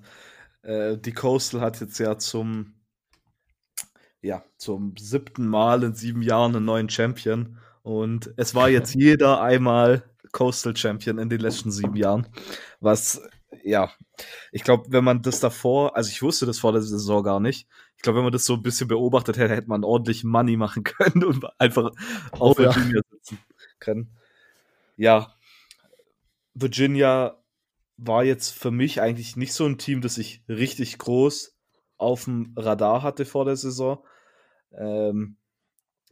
Äh, 0.62 0.98
die 0.98 1.14
Coastal 1.14 1.62
hat 1.62 1.82
jetzt 1.82 1.98
ja 2.00 2.18
zum, 2.18 2.76
ja, 4.22 4.44
zum 4.58 4.96
siebten 4.98 5.48
Mal 5.48 5.84
in 5.84 5.94
sieben 5.96 6.22
Jahren 6.22 6.56
einen 6.56 6.66
neuen 6.66 6.90
Champion. 6.90 7.58
Und 7.84 8.34
es 8.38 8.56
war 8.56 8.70
jetzt 8.70 8.94
jeder 8.96 9.42
einmal 9.42 10.04
Coastal 10.32 10.76
Champion 10.76 11.18
in 11.18 11.30
den 11.30 11.40
letzten 11.40 11.72
sieben 11.72 11.96
Jahren. 11.96 12.28
Was, 12.80 13.22
ja, 13.64 13.92
ich 14.52 14.64
glaube, 14.64 14.86
wenn 14.92 15.04
man 15.04 15.22
das 15.22 15.40
davor, 15.40 15.96
also 15.96 16.10
ich 16.10 16.22
wusste 16.22 16.46
das 16.46 16.60
vor 16.60 16.72
der 16.74 16.82
Saison 16.82 17.24
gar 17.24 17.40
nicht. 17.40 17.68
Ich 17.96 18.04
glaube, 18.04 18.18
wenn 18.18 18.24
man 18.26 18.34
das 18.34 18.46
so 18.46 18.54
ein 18.54 18.64
bisschen 18.64 18.88
beobachtet 18.88 19.38
hätte, 19.38 19.56
hätte 19.56 19.68
man 19.68 19.84
ordentlich 19.84 20.24
Money 20.24 20.58
machen 20.58 20.84
können 20.86 21.24
und 21.24 21.46
einfach 21.60 21.92
auf 22.32 22.60
Oh 22.60 22.62
ja. 22.62 22.76
Virginia 22.76 23.02
sitzen 23.12 23.40
können. 23.80 24.10
Ja, 24.98 25.34
Virginia 26.54 27.38
war 27.98 28.24
jetzt 28.24 28.52
für 28.52 28.72
mich 28.72 29.02
eigentlich 29.02 29.36
nicht 29.36 29.54
so 29.54 29.66
ein 29.66 29.78
Team, 29.78 30.02
das 30.02 30.18
ich 30.18 30.44
richtig 30.48 30.98
groß 30.98 31.56
auf 31.98 32.26
dem 32.26 32.54
Radar 32.56 33.02
hatte 33.04 33.26
vor 33.26 33.46
der 33.46 33.56
Saison. 33.58 34.04
Ähm, 34.72 35.38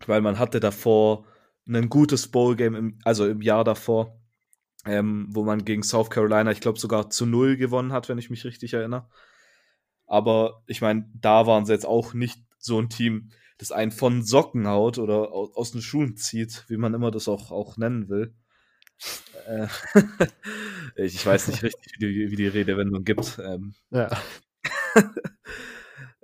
weil 0.05 0.21
man 0.21 0.39
hatte 0.39 0.59
davor 0.59 1.25
ein 1.67 1.89
gutes 1.89 2.27
Bowl-Game, 2.29 2.99
also 3.03 3.27
im 3.27 3.41
Jahr 3.41 3.63
davor, 3.63 4.19
ähm, 4.85 5.27
wo 5.29 5.43
man 5.43 5.65
gegen 5.65 5.83
South 5.83 6.09
Carolina, 6.09 6.51
ich 6.51 6.61
glaube, 6.61 6.79
sogar 6.79 7.09
zu 7.09 7.25
null 7.25 7.57
gewonnen 7.57 7.91
hat, 7.91 8.09
wenn 8.09 8.17
ich 8.17 8.29
mich 8.29 8.45
richtig 8.45 8.73
erinnere. 8.73 9.09
Aber 10.05 10.63
ich 10.67 10.81
meine, 10.81 11.09
da 11.13 11.45
waren 11.45 11.65
sie 11.65 11.73
jetzt 11.73 11.85
auch 11.85 12.13
nicht 12.13 12.39
so 12.57 12.79
ein 12.79 12.89
Team, 12.89 13.31
das 13.57 13.71
einen 13.71 13.91
von 13.91 14.23
Socken 14.23 14.67
haut 14.67 14.97
oder 14.97 15.31
aus, 15.31 15.55
aus 15.55 15.71
den 15.71 15.81
Schuhen 15.81 16.15
zieht, 16.15 16.65
wie 16.69 16.77
man 16.77 16.93
immer 16.93 17.11
das 17.11 17.27
auch, 17.27 17.51
auch 17.51 17.77
nennen 17.77 18.07
will. 18.07 18.33
Äh, 19.47 19.67
ich, 20.95 21.15
ich 21.15 21.25
weiß 21.25 21.49
nicht 21.49 21.63
richtig, 21.63 21.93
wie 21.97 22.05
die, 22.05 22.31
wie 22.31 22.35
die 22.35 22.47
Redewendung 22.47 23.03
gibt. 23.03 23.39
Ähm, 23.43 23.73
Ja. 23.89 24.09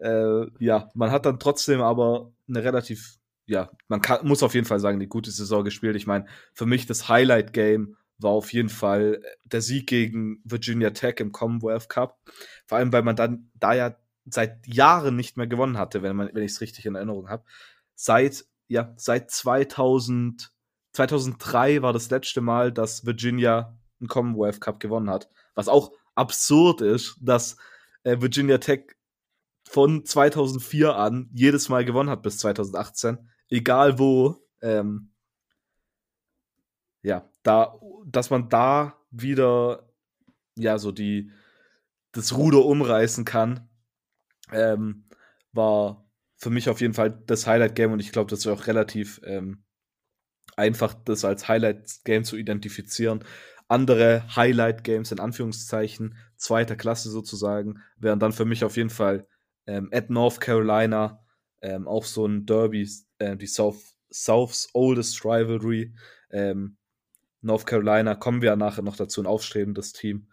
äh, 0.04 0.48
ja, 0.60 0.90
man 0.94 1.12
hat 1.12 1.26
dann 1.26 1.40
trotzdem 1.40 1.82
aber 1.82 2.32
eine 2.50 2.64
relativ, 2.64 3.20
ja, 3.46 3.72
man 3.88 4.02
kann, 4.02 4.28
muss 4.28 4.44
auf 4.44 4.54
jeden 4.54 4.68
Fall 4.68 4.80
sagen, 4.80 4.98
eine 4.98 5.08
gute 5.08 5.32
Saison 5.32 5.64
gespielt. 5.64 5.96
Ich 5.96 6.08
meine, 6.08 6.26
für 6.54 6.66
mich 6.66 6.86
das 6.86 7.08
Highlight-Game 7.08 7.96
war 8.18 8.32
auf 8.32 8.52
jeden 8.52 8.70
Fall 8.70 9.22
der 9.46 9.62
Sieg 9.62 9.88
gegen 9.88 10.42
Virginia 10.44 10.90
Tech 10.90 11.16
im 11.20 11.32
Commonwealth 11.32 11.88
Cup. 11.90 12.20
Vor 12.66 12.78
allem, 12.78 12.92
weil 12.92 13.04
man 13.04 13.16
dann 13.16 13.50
da 13.56 13.74
ja 13.74 13.96
seit 14.26 14.68
Jahren 14.68 15.16
nicht 15.16 15.38
mehr 15.38 15.48
gewonnen 15.48 15.78
hatte, 15.78 16.04
wenn, 16.04 16.18
wenn 16.18 16.44
ich 16.44 16.52
es 16.52 16.62
richtig 16.62 16.86
in 16.86 16.96
Erinnerung 16.96 17.30
habe. 17.30 17.44
Seit, 17.96 18.46
ja, 18.68 18.94
seit 18.98 19.32
2000, 19.32 20.52
2003 20.92 21.82
war 21.82 21.94
das 21.94 22.10
letzte 22.10 22.42
Mal, 22.42 22.72
dass 22.74 23.06
Virginia 23.06 23.78
einen 24.00 24.10
Commonwealth 24.10 24.60
Cup 24.60 24.80
gewonnen 24.80 25.10
hat. 25.10 25.30
Was 25.56 25.70
auch 25.70 25.94
absurd 26.16 26.82
ist, 26.82 27.18
dass 27.22 27.58
äh, 28.04 28.20
Virginia 28.20 28.58
Tech 28.58 28.96
von 29.64 30.06
2004 30.06 30.96
an 30.96 31.30
jedes 31.34 31.70
Mal 31.70 31.86
gewonnen 31.86 32.10
hat 32.10 32.22
bis 32.22 32.38
2018, 32.38 33.30
egal 33.50 34.00
wo. 34.00 34.38
Ähm, 34.62 35.12
ja, 37.02 37.30
da, 37.44 37.80
dass 38.06 38.30
man 38.30 38.50
da 38.50 38.98
wieder 39.12 39.90
ja 40.56 40.78
so 40.78 40.92
die 40.92 41.32
das 42.12 42.36
Ruder 42.38 42.64
umreißen 42.64 43.26
kann, 43.26 43.70
ähm, 44.52 45.06
war 45.52 46.06
für 46.38 46.50
mich 46.50 46.70
auf 46.70 46.82
jeden 46.82 46.94
Fall 46.94 47.24
das 47.26 47.48
Highlight-Game 47.48 47.92
und 47.92 48.00
ich 48.00 48.12
glaube, 48.12 48.30
das 48.30 48.40
ist 48.40 48.48
auch 48.48 48.68
relativ 48.68 49.20
ähm, 49.26 49.64
einfach, 50.56 50.94
das 50.94 51.26
als 51.26 51.48
Highlight-Game 51.48 52.24
zu 52.24 52.38
identifizieren. 52.38 53.24
Andere 53.68 54.24
Highlight-Games 54.36 55.12
in 55.12 55.20
Anführungszeichen, 55.20 56.18
zweiter 56.36 56.76
Klasse 56.76 57.10
sozusagen, 57.10 57.82
wären 57.98 58.20
dann 58.20 58.34
für 58.34 58.46
mich 58.46 58.64
auf 58.64 58.78
jeden 58.78 58.90
Fall 58.90 59.28
ähm, 59.68 59.90
at 59.92 60.10
North 60.10 60.40
Carolina, 60.40 61.24
ähm, 61.62 61.88
auch 61.88 62.06
so 62.06 62.26
ein 62.26 62.46
Derby, 62.46 62.90
äh, 63.20 63.38
die 63.38 63.48
South, 63.48 63.96
South's 64.12 64.70
oldest 64.74 65.24
rivalry. 65.24 65.94
Ähm, 66.32 66.78
North 67.42 67.66
Carolina 67.66 68.16
kommen 68.16 68.42
wir 68.42 68.50
ja 68.52 68.56
nachher 68.56 68.84
noch 68.84 68.96
dazu, 68.96 69.22
ein 69.22 69.28
aufstrebendes 69.28 69.94
Team. 69.94 70.28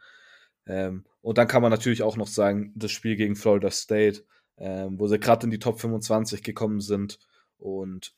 Ähm, 0.67 1.05
und 1.23 1.39
dann 1.39 1.49
kann 1.49 1.63
man 1.63 1.71
natürlich 1.71 2.03
auch 2.03 2.17
noch 2.17 2.29
sagen, 2.29 2.73
das 2.77 2.93
Spiel 2.93 3.17
gegen 3.17 3.37
Florida 3.37 3.71
State, 3.71 4.25
ähm, 4.57 4.99
wo 4.99 5.07
sie 5.07 5.19
gerade 5.19 5.45
in 5.45 5.51
die 5.51 5.59
Top 5.59 5.81
25 5.81 6.43
gekommen 6.43 6.81
sind. 6.81 7.19
Und 7.59 8.15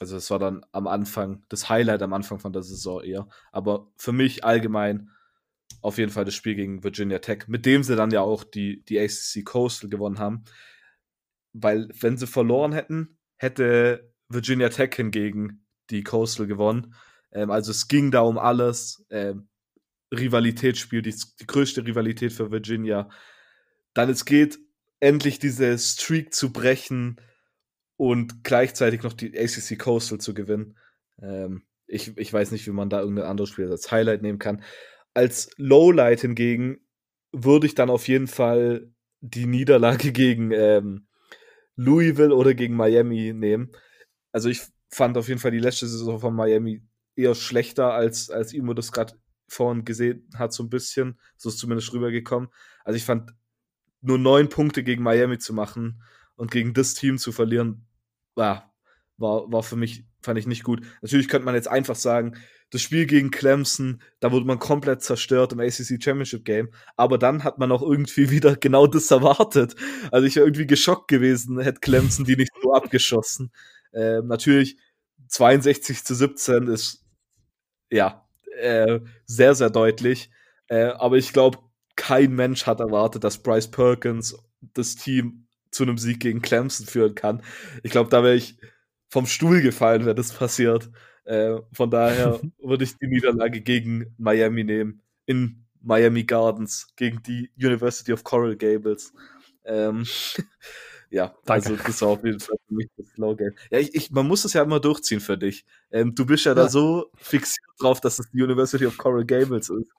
also 0.00 0.16
es 0.16 0.30
war 0.30 0.38
dann 0.38 0.64
am 0.72 0.86
Anfang, 0.86 1.44
das 1.48 1.68
Highlight 1.68 2.02
am 2.02 2.12
Anfang 2.12 2.38
von 2.38 2.52
der 2.52 2.62
Saison 2.62 3.02
eher. 3.02 3.28
Aber 3.52 3.88
für 3.96 4.12
mich 4.12 4.44
allgemein 4.44 5.10
auf 5.84 5.98
jeden 5.98 6.10
Fall 6.10 6.24
das 6.24 6.34
Spiel 6.34 6.54
gegen 6.54 6.82
Virginia 6.82 7.18
Tech, 7.18 7.46
mit 7.46 7.66
dem 7.66 7.82
sie 7.82 7.94
dann 7.94 8.10
ja 8.10 8.22
auch 8.22 8.42
die, 8.42 8.82
die 8.86 8.98
ACC 8.98 9.44
Coastal 9.44 9.90
gewonnen 9.90 10.18
haben. 10.18 10.44
Weil, 11.52 11.90
wenn 12.00 12.16
sie 12.16 12.26
verloren 12.26 12.72
hätten, 12.72 13.18
hätte 13.36 14.10
Virginia 14.30 14.70
Tech 14.70 14.94
hingegen 14.94 15.66
die 15.90 16.02
Coastal 16.02 16.46
gewonnen. 16.46 16.94
Ähm, 17.32 17.50
also 17.50 17.70
es 17.70 17.86
ging 17.86 18.10
da 18.10 18.20
um 18.22 18.38
alles. 18.38 19.04
Ähm, 19.10 19.48
Rivalitätsspiel, 20.10 21.02
die, 21.02 21.14
die 21.40 21.46
größte 21.46 21.86
Rivalität 21.86 22.32
für 22.32 22.50
Virginia. 22.50 23.10
Dann 23.92 24.08
es 24.08 24.24
geht, 24.24 24.58
endlich 25.00 25.38
diese 25.38 25.76
Streak 25.78 26.32
zu 26.32 26.50
brechen 26.50 27.20
und 27.98 28.42
gleichzeitig 28.42 29.02
noch 29.02 29.12
die 29.12 29.38
ACC 29.38 29.78
Coastal 29.78 30.18
zu 30.18 30.32
gewinnen. 30.32 30.78
Ähm, 31.20 31.64
ich, 31.86 32.16
ich 32.16 32.32
weiß 32.32 32.52
nicht, 32.52 32.66
wie 32.66 32.72
man 32.72 32.88
da 32.88 33.00
irgendein 33.00 33.26
anderes 33.26 33.50
Spiel 33.50 33.70
als 33.70 33.92
Highlight 33.92 34.22
nehmen 34.22 34.38
kann. 34.38 34.62
Als 35.14 35.50
Lowlight 35.56 36.20
hingegen 36.20 36.80
würde 37.32 37.66
ich 37.66 37.74
dann 37.74 37.90
auf 37.90 38.08
jeden 38.08 38.26
Fall 38.26 38.92
die 39.20 39.46
Niederlage 39.46 40.12
gegen 40.12 40.50
ähm, 40.52 41.06
Louisville 41.76 42.34
oder 42.34 42.54
gegen 42.54 42.76
Miami 42.76 43.32
nehmen. 43.32 43.72
Also 44.32 44.48
ich 44.48 44.62
fand 44.90 45.16
auf 45.16 45.28
jeden 45.28 45.40
Fall 45.40 45.50
die 45.50 45.58
letzte 45.58 45.86
Saison 45.86 46.20
von 46.20 46.34
Miami 46.34 46.82
eher 47.16 47.34
schlechter, 47.34 47.92
als, 47.92 48.30
als 48.30 48.52
Imo 48.52 48.74
das 48.74 48.92
gerade 48.92 49.14
vorhin 49.48 49.84
gesehen 49.84 50.28
hat, 50.36 50.52
so 50.52 50.62
ein 50.62 50.70
bisschen. 50.70 51.18
So 51.36 51.48
ist 51.48 51.58
zumindest 51.58 51.92
rübergekommen. 51.92 52.48
Also 52.84 52.96
ich 52.96 53.04
fand, 53.04 53.32
nur 54.04 54.18
neun 54.18 54.48
Punkte 54.48 54.84
gegen 54.84 55.02
Miami 55.02 55.38
zu 55.38 55.54
machen 55.54 56.02
und 56.36 56.50
gegen 56.50 56.74
das 56.74 56.94
Team 56.94 57.16
zu 57.16 57.32
verlieren, 57.32 57.86
war, 58.34 58.73
war, 59.16 59.50
war 59.50 59.62
für 59.62 59.76
mich, 59.76 60.04
fand 60.20 60.38
ich 60.38 60.46
nicht 60.46 60.64
gut. 60.64 60.82
Natürlich 61.02 61.28
könnte 61.28 61.44
man 61.44 61.54
jetzt 61.54 61.68
einfach 61.68 61.96
sagen, 61.96 62.36
das 62.70 62.82
Spiel 62.82 63.06
gegen 63.06 63.30
Clemson, 63.30 64.02
da 64.20 64.32
wurde 64.32 64.46
man 64.46 64.58
komplett 64.58 65.02
zerstört 65.02 65.52
im 65.52 65.60
ACC 65.60 66.02
Championship 66.02 66.44
Game, 66.44 66.70
aber 66.96 67.18
dann 67.18 67.44
hat 67.44 67.58
man 67.58 67.70
auch 67.70 67.82
irgendwie 67.82 68.30
wieder 68.30 68.56
genau 68.56 68.86
das 68.86 69.10
erwartet. 69.10 69.76
Also 70.10 70.26
ich 70.26 70.36
wäre 70.36 70.46
irgendwie 70.46 70.66
geschockt 70.66 71.08
gewesen, 71.08 71.60
hätte 71.60 71.80
Clemson 71.80 72.24
die 72.24 72.36
nicht 72.36 72.52
so 72.62 72.72
abgeschossen. 72.74 73.52
Ähm, 73.92 74.26
natürlich 74.26 74.76
62 75.28 76.04
zu 76.04 76.14
17 76.14 76.66
ist, 76.66 77.04
ja, 77.90 78.26
äh, 78.58 79.00
sehr, 79.26 79.54
sehr 79.54 79.70
deutlich. 79.70 80.30
Äh, 80.68 80.86
aber 80.86 81.16
ich 81.16 81.32
glaube, 81.32 81.58
kein 81.96 82.32
Mensch 82.32 82.66
hat 82.66 82.80
erwartet, 82.80 83.22
dass 83.24 83.42
Bryce 83.42 83.70
Perkins 83.70 84.36
das 84.60 84.96
Team 84.96 85.46
zu 85.70 85.84
einem 85.84 85.98
Sieg 85.98 86.20
gegen 86.20 86.42
Clemson 86.42 86.86
führen 86.86 87.14
kann. 87.14 87.42
Ich 87.82 87.90
glaube, 87.90 88.10
da 88.10 88.22
wäre 88.22 88.34
ich 88.34 88.56
vom 89.14 89.26
Stuhl 89.26 89.62
gefallen, 89.62 90.06
wenn 90.06 90.16
das 90.16 90.32
passiert. 90.32 90.90
Äh, 91.22 91.58
von 91.72 91.88
daher 91.88 92.40
würde 92.58 92.82
ich 92.82 92.98
die 92.98 93.06
Niederlage 93.06 93.60
gegen 93.60 94.12
Miami 94.18 94.64
nehmen. 94.64 95.02
In 95.24 95.64
Miami 95.80 96.24
Gardens 96.24 96.88
gegen 96.96 97.22
die 97.22 97.48
University 97.56 98.12
of 98.12 98.24
Coral 98.24 98.56
Gables. 98.56 99.12
Ähm, 99.64 100.04
ja, 101.10 101.32
Danke. 101.44 101.70
also 101.70 101.76
das 101.76 102.02
war 102.02 102.08
auf 102.08 102.24
jeden 102.24 102.40
Fall 102.40 102.56
für 102.66 102.74
mich 102.74 102.88
das 102.96 103.06
Slogan. 103.10 103.52
Ja, 103.70 103.78
ich, 103.78 103.94
ich, 103.94 104.10
man 104.10 104.26
muss 104.26 104.44
es 104.44 104.52
ja 104.52 104.64
immer 104.64 104.80
durchziehen 104.80 105.20
für 105.20 105.38
dich. 105.38 105.64
Ähm, 105.92 106.12
du 106.16 106.26
bist 106.26 106.44
ja, 106.44 106.50
ja, 106.50 106.56
da 106.56 106.68
so 106.68 107.06
fixiert 107.14 107.68
drauf, 107.78 108.00
dass 108.00 108.18
es 108.18 108.28
die 108.32 108.42
University 108.42 108.84
of 108.84 108.98
Coral 108.98 109.24
Gables 109.24 109.70
ist. 109.70 109.92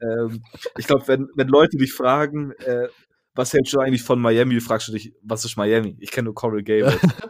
Ähm, 0.00 0.44
ich 0.78 0.86
glaube, 0.86 1.08
wenn, 1.08 1.28
wenn 1.34 1.48
Leute 1.48 1.76
dich 1.76 1.92
fragen, 1.92 2.52
äh, 2.52 2.86
was 3.34 3.52
hältst 3.52 3.72
du 3.72 3.80
eigentlich 3.80 4.04
von 4.04 4.20
Miami, 4.20 4.60
fragst 4.60 4.86
du 4.86 4.92
dich, 4.92 5.12
was 5.22 5.44
ist 5.44 5.56
Miami? 5.56 5.96
Ich 5.98 6.12
kenne 6.12 6.26
nur 6.26 6.36
Coral 6.36 6.62
Gables. 6.62 7.00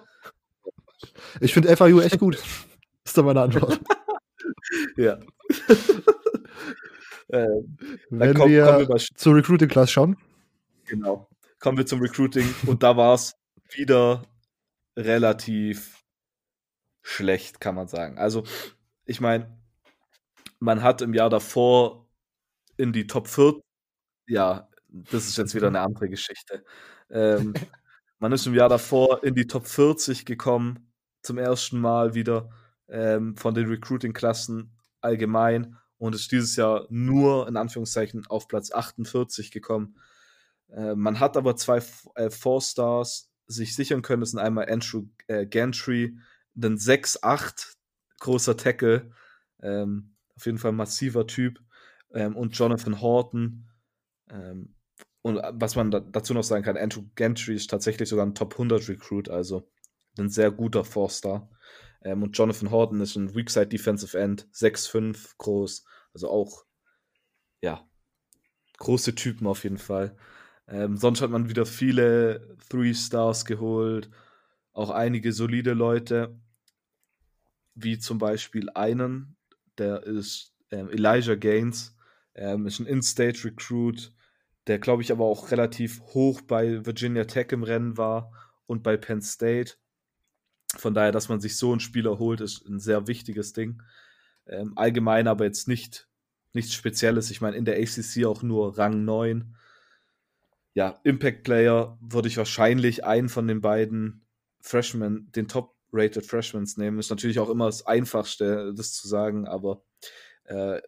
ich 1.40 1.52
finde 1.54 1.76
FIU 1.76 2.00
echt 2.00 2.18
gut. 2.18 2.36
ist 3.04 3.16
doch 3.16 3.24
meine 3.24 3.42
Antwort. 3.42 3.80
ja. 4.96 5.18
ähm, 7.30 7.76
wenn 8.10 8.34
komm, 8.34 8.50
wir, 8.50 8.88
wir 8.88 8.96
zur 8.96 9.34
Recruiting 9.34 9.68
Class 9.68 9.90
schauen. 9.90 10.16
Genau 10.86 11.30
kommen 11.60 11.78
wir 11.78 11.86
zum 11.86 12.00
Recruiting 12.00 12.52
und 12.66 12.82
da 12.82 12.96
war 12.96 13.14
es 13.14 13.36
wieder 13.70 14.22
relativ 14.96 16.02
schlecht, 17.02 17.60
kann 17.60 17.76
man 17.76 17.86
sagen. 17.86 18.18
Also, 18.18 18.44
ich 19.04 19.20
meine, 19.20 19.56
man 20.58 20.82
hat 20.82 21.02
im 21.02 21.14
Jahr 21.14 21.30
davor 21.30 22.08
in 22.76 22.92
die 22.92 23.06
Top 23.06 23.28
4, 23.28 23.60
ja, 24.26 24.68
das 24.88 25.28
ist 25.28 25.38
jetzt 25.38 25.54
wieder 25.54 25.68
eine 25.68 25.80
andere 25.80 26.08
Geschichte. 26.08 26.64
Ähm, 27.10 27.54
man 28.18 28.32
ist 28.32 28.46
im 28.46 28.54
Jahr 28.54 28.68
davor 28.68 29.22
in 29.22 29.34
die 29.34 29.46
Top 29.46 29.66
40 29.66 30.26
gekommen, 30.26 30.89
zum 31.22 31.38
ersten 31.38 31.80
Mal 31.80 32.14
wieder 32.14 32.50
ähm, 32.88 33.36
von 33.36 33.54
den 33.54 33.68
Recruiting-Klassen 33.68 34.76
allgemein 35.00 35.76
und 35.98 36.14
ist 36.14 36.32
dieses 36.32 36.56
Jahr 36.56 36.86
nur 36.88 37.46
in 37.48 37.56
Anführungszeichen 37.56 38.26
auf 38.26 38.48
Platz 38.48 38.72
48 38.72 39.50
gekommen. 39.50 39.96
Äh, 40.68 40.94
man 40.94 41.20
hat 41.20 41.36
aber 41.36 41.56
zwei 41.56 41.82
äh, 42.14 42.30
Four-Stars 42.30 43.30
sich 43.46 43.74
sichern 43.74 44.02
können. 44.02 44.20
Das 44.20 44.30
sind 44.30 44.40
einmal 44.40 44.70
Andrew 44.70 45.04
äh, 45.26 45.46
Gantry, 45.46 46.16
ein 46.56 46.76
6'8 46.76 47.74
großer 48.20 48.56
Tackle, 48.56 49.10
ähm, 49.62 50.14
auf 50.36 50.46
jeden 50.46 50.58
Fall 50.58 50.72
massiver 50.72 51.26
Typ, 51.26 51.60
ähm, 52.14 52.36
und 52.36 52.56
Jonathan 52.56 53.00
Horton. 53.00 53.68
Ähm, 54.30 54.74
und 55.22 55.38
äh, 55.38 55.52
was 55.54 55.76
man 55.76 55.90
da, 55.90 56.00
dazu 56.00 56.34
noch 56.34 56.44
sagen 56.44 56.64
kann, 56.64 56.76
Andrew 56.76 57.04
Gantry 57.14 57.54
ist 57.54 57.70
tatsächlich 57.70 58.08
sogar 58.08 58.26
ein 58.26 58.34
Top 58.34 58.54
100 58.54 58.88
Recruit, 58.88 59.28
also 59.28 59.68
ein 60.18 60.30
sehr 60.30 60.50
guter 60.50 60.84
Four-Star. 60.84 61.48
Ähm, 62.02 62.22
und 62.22 62.36
Jonathan 62.36 62.70
Horton 62.70 63.00
ist 63.00 63.16
ein 63.16 63.34
Weakside 63.34 63.68
Defensive 63.68 64.18
End, 64.18 64.48
6'5 64.52 65.36
groß, 65.38 65.84
also 66.14 66.30
auch, 66.30 66.64
ja, 67.60 67.86
große 68.78 69.14
Typen 69.14 69.46
auf 69.46 69.64
jeden 69.64 69.78
Fall. 69.78 70.16
Ähm, 70.66 70.96
sonst 70.96 71.20
hat 71.20 71.30
man 71.30 71.48
wieder 71.48 71.66
viele 71.66 72.56
Three 72.68 72.94
Stars 72.94 73.44
geholt, 73.44 74.10
auch 74.72 74.90
einige 74.90 75.32
solide 75.32 75.74
Leute, 75.74 76.38
wie 77.74 77.98
zum 77.98 78.18
Beispiel 78.18 78.70
einen, 78.70 79.36
der 79.78 80.02
ist 80.04 80.54
ähm, 80.70 80.88
Elijah 80.90 81.34
Gaines, 81.34 81.96
ähm, 82.34 82.66
ist 82.66 82.78
ein 82.78 82.86
In-State 82.86 83.44
Recruit, 83.44 84.12
der 84.66 84.78
glaube 84.78 85.02
ich 85.02 85.10
aber 85.12 85.24
auch 85.24 85.50
relativ 85.50 86.00
hoch 86.14 86.40
bei 86.40 86.84
Virginia 86.86 87.24
Tech 87.24 87.48
im 87.50 87.62
Rennen 87.62 87.96
war 87.96 88.32
und 88.66 88.82
bei 88.82 88.96
Penn 88.96 89.22
State. 89.22 89.74
Von 90.76 90.94
daher, 90.94 91.12
dass 91.12 91.28
man 91.28 91.40
sich 91.40 91.56
so 91.56 91.72
einen 91.72 91.80
Spieler 91.80 92.18
holt, 92.18 92.40
ist 92.40 92.66
ein 92.66 92.78
sehr 92.78 93.06
wichtiges 93.06 93.52
Ding. 93.52 93.82
Ähm, 94.46 94.72
allgemein 94.76 95.28
aber 95.28 95.44
jetzt 95.44 95.68
nicht 95.68 96.08
nichts 96.52 96.74
Spezielles. 96.74 97.30
Ich 97.30 97.40
meine, 97.40 97.56
in 97.56 97.64
der 97.64 97.76
ACC 97.76 98.24
auch 98.24 98.42
nur 98.42 98.76
Rang 98.76 99.04
9 99.04 99.54
ja, 100.74 101.00
Impact 101.02 101.42
Player 101.42 101.98
würde 102.00 102.28
ich 102.28 102.36
wahrscheinlich 102.36 103.04
einen 103.04 103.28
von 103.28 103.48
den 103.48 103.60
beiden 103.60 104.26
Freshmen, 104.60 105.30
den 105.32 105.48
Top-Rated 105.48 106.24
Freshmans 106.24 106.76
nehmen. 106.76 106.98
Ist 106.98 107.10
natürlich 107.10 107.38
auch 107.38 107.50
immer 107.50 107.66
das 107.66 107.86
Einfachste, 107.86 108.72
das 108.74 108.92
zu 108.92 109.08
sagen, 109.08 109.46
aber 109.46 109.82
äh, 110.44 110.80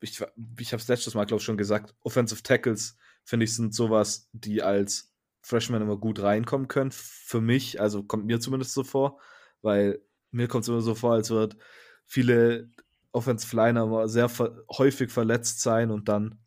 ich, 0.00 0.22
ich 0.60 0.72
habe 0.72 0.80
es 0.80 0.88
letztes 0.88 1.14
Mal, 1.14 1.24
glaube 1.24 1.40
ich, 1.40 1.44
schon 1.44 1.56
gesagt, 1.56 1.94
Offensive 2.02 2.42
Tackles, 2.42 2.96
finde 3.24 3.44
ich, 3.44 3.54
sind 3.54 3.74
sowas, 3.74 4.28
die 4.32 4.62
als 4.62 5.15
Freshman 5.46 5.82
immer 5.82 5.96
gut 5.96 6.20
reinkommen 6.20 6.68
können. 6.68 6.90
Für 6.92 7.40
mich, 7.40 7.80
also 7.80 8.02
kommt 8.02 8.26
mir 8.26 8.40
zumindest 8.40 8.72
so 8.72 8.84
vor, 8.84 9.20
weil 9.62 10.00
mir 10.30 10.48
kommt 10.48 10.62
es 10.62 10.68
immer 10.68 10.80
so 10.80 10.94
vor, 10.94 11.12
als 11.12 11.30
wird 11.30 11.56
viele 12.04 12.70
Offensive 13.12 13.54
Liner 13.56 14.08
sehr 14.08 14.28
ver 14.28 14.64
häufig 14.70 15.10
verletzt 15.10 15.60
sein 15.62 15.90
und 15.90 16.08
dann, 16.08 16.38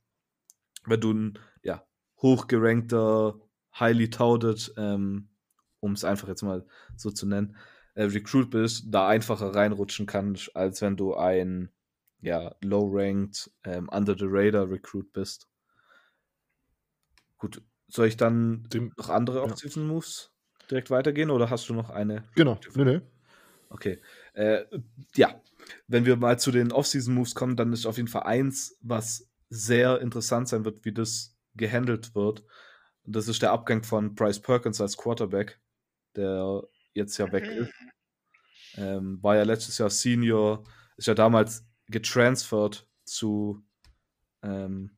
wenn 0.86 1.02
du 1.02 1.12
einen 1.12 1.40
hochgerankter, 2.22 3.40
highly 3.80 4.10
touted, 4.10 4.74
ähm, 4.78 5.30
um 5.80 5.94
es 5.94 6.04
einfach 6.04 6.28
jetzt 6.28 6.42
mal 6.42 6.66
so 6.96 7.12
zu 7.12 7.26
nennen, 7.26 7.56
äh, 7.96 8.04
Recruit 8.04 8.50
bist, 8.50 8.86
da 8.88 9.08
einfacher 9.08 9.56
reinrutschen 9.56 10.06
kannst, 10.06 10.56
als 10.56 10.82
wenn 10.82 10.98
du 10.98 11.16
ein 11.16 11.72
ja, 12.22 12.56
low-ranked, 12.62 13.52
ähm, 13.64 13.90
under 13.90 14.16
the 14.18 14.26
radar 14.28 14.70
Recruit 14.70 15.12
bist. 15.14 15.48
Gut, 17.38 17.62
soll 17.90 18.08
ich 18.08 18.18
dann 18.18 18.64
Dem, 18.74 18.94
noch 18.98 19.10
andere 19.10 19.42
Off-Season-Moves 19.44 20.32
ja. 20.62 20.68
direkt 20.72 20.90
weitergehen 20.90 21.32
oder 21.32 21.50
hast 21.50 21.70
du 21.70 21.74
noch 21.74 21.90
eine? 21.90 22.24
Genau, 22.36 22.60
nee, 22.76 22.86
nee. 22.86 23.02
Okay. 23.70 24.02
Äh, 24.34 24.66
ja, 25.16 25.42
wenn 25.88 26.06
wir 26.06 26.16
mal 26.16 26.40
zu 26.40 26.52
den 26.52 26.72
Off-Season-Moves 26.72 27.36
kommen, 27.36 27.56
dann 27.56 27.74
ist 27.74 27.86
auf 27.86 27.98
jeden 27.98 28.08
Fall 28.08 28.24
eins, 28.24 28.78
was 28.82 29.30
sehr 29.50 30.02
interessant 30.02 30.48
sein 30.48 30.66
wird, 30.66 30.86
wie 30.86 30.94
das 30.94 31.36
gehandelt 31.56 32.16
wird. 32.16 32.44
Das 33.04 33.28
ist 33.28 33.42
der 33.42 33.52
Abgang 33.52 33.84
von 33.84 34.14
Bryce 34.16 34.40
Perkins 34.40 34.82
als 34.82 34.98
Quarterback, 34.98 35.60
der 36.16 36.64
jetzt 36.94 37.18
ja 37.18 37.32
weg 37.32 37.48
ist. 37.48 37.74
Ähm, 38.76 39.22
war 39.24 39.36
ja 39.36 39.44
letztes 39.44 39.78
Jahr 39.80 39.90
Senior, 39.90 40.64
ist 40.96 41.08
ja 41.08 41.16
damals 41.16 41.66
getransfert 41.88 42.88
zu 43.04 43.64
ähm, 44.44 44.98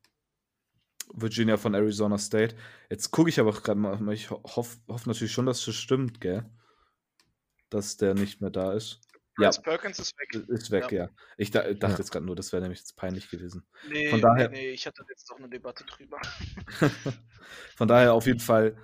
Virginia 1.14 1.58
von 1.58 1.74
Arizona 1.74 2.18
State. 2.18 2.56
Jetzt 2.90 3.12
gucke 3.12 3.30
ich 3.30 3.40
aber 3.40 3.52
gerade 3.52 3.80
mal, 3.80 4.14
ich 4.14 4.30
hoffe 4.30 4.78
hoff 4.88 5.06
natürlich 5.06 5.32
schon, 5.32 5.46
dass 5.46 5.66
das 5.66 5.76
stimmt, 5.76 6.22
gell? 6.22 6.50
Dass 7.70 7.98
der 7.98 8.14
nicht 8.14 8.42
mehr 8.42 8.50
da 8.50 8.74
ist. 8.74 9.02
Chris 9.36 9.58
ja. 9.58 9.62
Perkins 9.62 10.00
ist 10.00 10.14
weg. 10.20 10.50
Ist 10.50 10.72
weg, 10.72 10.92
ja. 10.92 11.06
ja. 11.06 11.10
Ich 11.38 11.52
da, 11.52 11.62
dachte 11.62 11.94
ja. 11.94 11.98
jetzt 11.98 12.12
gerade 12.12 12.26
nur, 12.26 12.36
das 12.36 12.52
wäre 12.52 12.62
nämlich 12.62 12.80
jetzt 12.80 12.96
peinlich 12.96 13.30
gewesen. 13.30 13.66
Nee, 13.90 14.10
Von 14.10 14.22
daher, 14.22 14.50
nee, 14.50 14.58
nee, 14.58 14.70
ich 14.72 14.86
hatte 14.86 15.04
jetzt 15.10 15.30
doch 15.30 15.38
eine 15.38 15.50
Debatte 15.50 15.86
drüber. 15.86 16.20
Von 17.76 17.88
daher 17.88 18.14
auf 18.14 18.26
jeden 18.26 18.40
Fall 18.40 18.78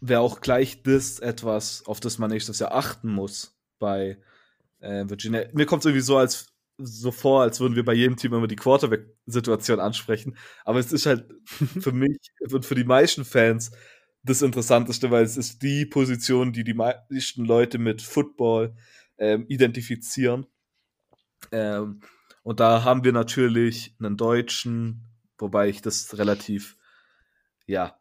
wäre 0.00 0.20
auch 0.20 0.40
gleich 0.40 0.82
das 0.82 1.18
etwas, 1.20 1.86
auf 1.86 2.00
das 2.00 2.18
man 2.18 2.30
nächstes 2.30 2.58
Jahr 2.58 2.72
achten 2.72 3.08
muss 3.08 3.56
bei 3.78 4.18
äh, 4.80 5.08
Virginia. 5.08 5.46
Mir 5.52 5.66
kommt 5.66 5.82
es 5.82 5.86
irgendwie 5.86 6.04
so 6.04 6.18
als 6.18 6.53
so 6.78 7.10
vor, 7.10 7.42
als 7.42 7.60
würden 7.60 7.76
wir 7.76 7.84
bei 7.84 7.94
jedem 7.94 8.16
Team 8.16 8.34
immer 8.34 8.46
die 8.46 8.56
Quarterback-Situation 8.56 9.80
ansprechen. 9.80 10.36
Aber 10.64 10.78
es 10.78 10.92
ist 10.92 11.06
halt 11.06 11.26
für 11.46 11.92
mich 11.92 12.18
und 12.50 12.64
für 12.64 12.74
die 12.74 12.84
meisten 12.84 13.24
Fans 13.24 13.70
das 14.22 14.42
Interessanteste, 14.42 15.10
weil 15.10 15.24
es 15.24 15.36
ist 15.36 15.62
die 15.62 15.86
Position, 15.86 16.52
die 16.52 16.64
die 16.64 16.74
meisten 16.74 17.44
Leute 17.44 17.78
mit 17.78 18.02
Football 18.02 18.74
ähm, 19.18 19.44
identifizieren. 19.48 20.46
Ähm, 21.52 22.00
und 22.42 22.60
da 22.60 22.84
haben 22.84 23.04
wir 23.04 23.12
natürlich 23.12 23.94
einen 23.98 24.16
Deutschen, 24.16 25.04
wobei 25.38 25.68
ich 25.68 25.82
das 25.82 26.16
relativ, 26.18 26.76
ja, 27.66 27.98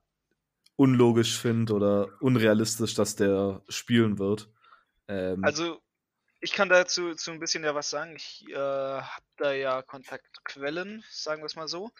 unlogisch 0.75 1.37
finde 1.37 1.73
oder 1.73 2.09
unrealistisch, 2.21 2.93
dass 2.95 3.15
der 3.15 3.61
spielen 3.67 4.17
wird. 4.17 4.49
Ähm, 5.07 5.43
also, 5.43 5.82
ich 6.43 6.51
kann 6.51 6.69
dazu 6.69 7.15
zu 7.15 7.31
ein 7.31 7.39
bisschen 7.39 7.63
ja 7.63 7.73
was 7.73 7.89
sagen. 7.89 8.15
Ich 8.15 8.45
äh, 8.49 8.55
habe 8.55 9.25
da 9.37 9.53
ja 9.53 9.81
Kontaktquellen, 9.81 11.03
sagen 11.09 11.41
wir 11.41 11.47
es 11.47 11.55
mal 11.55 11.67
so. 11.67 11.91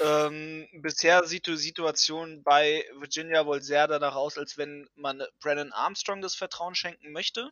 Ähm, 0.00 0.68
bisher 0.72 1.24
sieht 1.24 1.46
die 1.46 1.56
Situation 1.56 2.42
bei 2.42 2.84
Virginia 2.98 3.46
wohl 3.46 3.62
sehr 3.62 3.88
danach 3.88 4.14
aus, 4.14 4.36
als 4.36 4.58
wenn 4.58 4.88
man 4.94 5.22
Brennan 5.40 5.72
Armstrong 5.72 6.20
das 6.20 6.34
Vertrauen 6.34 6.74
schenken 6.74 7.12
möchte 7.12 7.50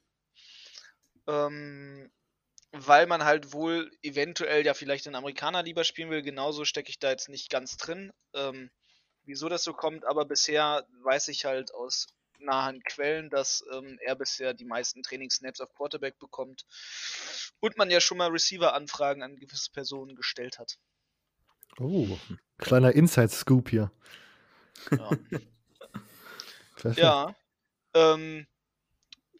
ähm, 1.26 2.10
weil 2.72 3.06
man 3.06 3.24
halt 3.24 3.52
wohl 3.52 3.90
eventuell 4.02 4.64
ja 4.66 4.74
vielleicht 4.74 5.06
den 5.06 5.14
Amerikaner 5.14 5.62
lieber 5.62 5.84
spielen 5.84 6.10
will. 6.10 6.22
Genauso 6.22 6.64
stecke 6.64 6.90
ich 6.90 6.98
da 6.98 7.10
jetzt 7.10 7.28
nicht 7.28 7.50
ganz 7.50 7.76
drin, 7.76 8.12
ähm, 8.34 8.70
wieso 9.24 9.48
das 9.48 9.64
so 9.64 9.72
kommt, 9.72 10.04
aber 10.04 10.24
bisher 10.24 10.86
weiß 11.02 11.28
ich 11.28 11.44
halt 11.44 11.72
aus 11.72 12.08
nahen 12.40 12.82
Quellen, 12.82 13.30
dass 13.30 13.64
ähm, 13.72 13.98
er 14.02 14.14
bisher 14.14 14.54
die 14.54 14.64
meisten 14.64 15.02
Trainingssnaps 15.02 15.60
auf 15.60 15.72
Quarterback 15.74 16.18
bekommt 16.18 16.64
und 17.60 17.76
man 17.76 17.90
ja 17.90 18.00
schon 18.00 18.18
mal 18.18 18.30
Receiver-Anfragen 18.30 19.22
an 19.22 19.36
gewisse 19.36 19.70
Personen 19.72 20.14
gestellt 20.14 20.58
hat. 20.58 20.78
Oh, 21.78 22.18
kleiner 22.58 22.92
Inside-Scoop 22.92 23.70
hier. 23.70 23.90
Ja. 24.90 25.10
Ja. 26.96 27.34
Ähm, 27.94 28.46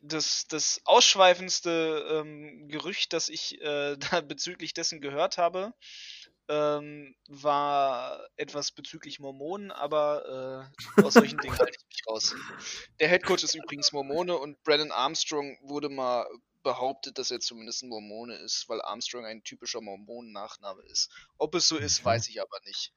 das, 0.01 0.47
das 0.49 0.81
ausschweifendste 0.85 2.07
ähm, 2.11 2.69
Gerücht, 2.69 3.13
das 3.13 3.29
ich 3.29 3.61
äh, 3.61 3.97
da 4.11 4.21
bezüglich 4.21 4.75
dessen 4.75 5.01
gehört 5.01 5.39
habe, 5.39 5.75
ähm, 6.49 7.15
war 7.29 8.27
etwas 8.37 8.73
bezüglich 8.73 9.19
Mormonen, 9.21 9.71
aber 9.71 10.71
äh, 10.99 11.03
aus 11.03 11.15
solchen 11.15 11.41
Dingen 11.41 11.59
halte 11.59 11.77
ich 11.79 11.87
mich 11.89 12.07
raus. 12.07 12.35
Der 13.01 13.09
Headcoach 13.09 13.43
ist 13.43 13.55
übrigens 13.55 13.93
Mormone 13.93 14.37
und 14.37 14.63
Brandon 14.63 14.93
Armstrong 14.93 15.59
wurde 15.63 15.89
mal 15.89 16.27
behauptet, 16.63 17.19
dass 17.19 17.31
er 17.31 17.41
zumindest 17.41 17.83
ein 17.83 17.89
Mormone 17.89 18.37
ist, 18.37 18.69
weil 18.69 18.83
Armstrong 18.83 19.25
ein 19.25 19.45
typischer 19.45 19.81
Mormonen-Nachname 19.81 20.83
ist. 20.85 21.11
Ob 21.39 21.55
es 21.55 21.69
so 21.69 21.77
ist, 21.77 22.01
Okay. 22.01 22.07
weiß 22.07 22.29
ich 22.29 22.41
aber 22.41 22.59
nicht. 22.65 22.93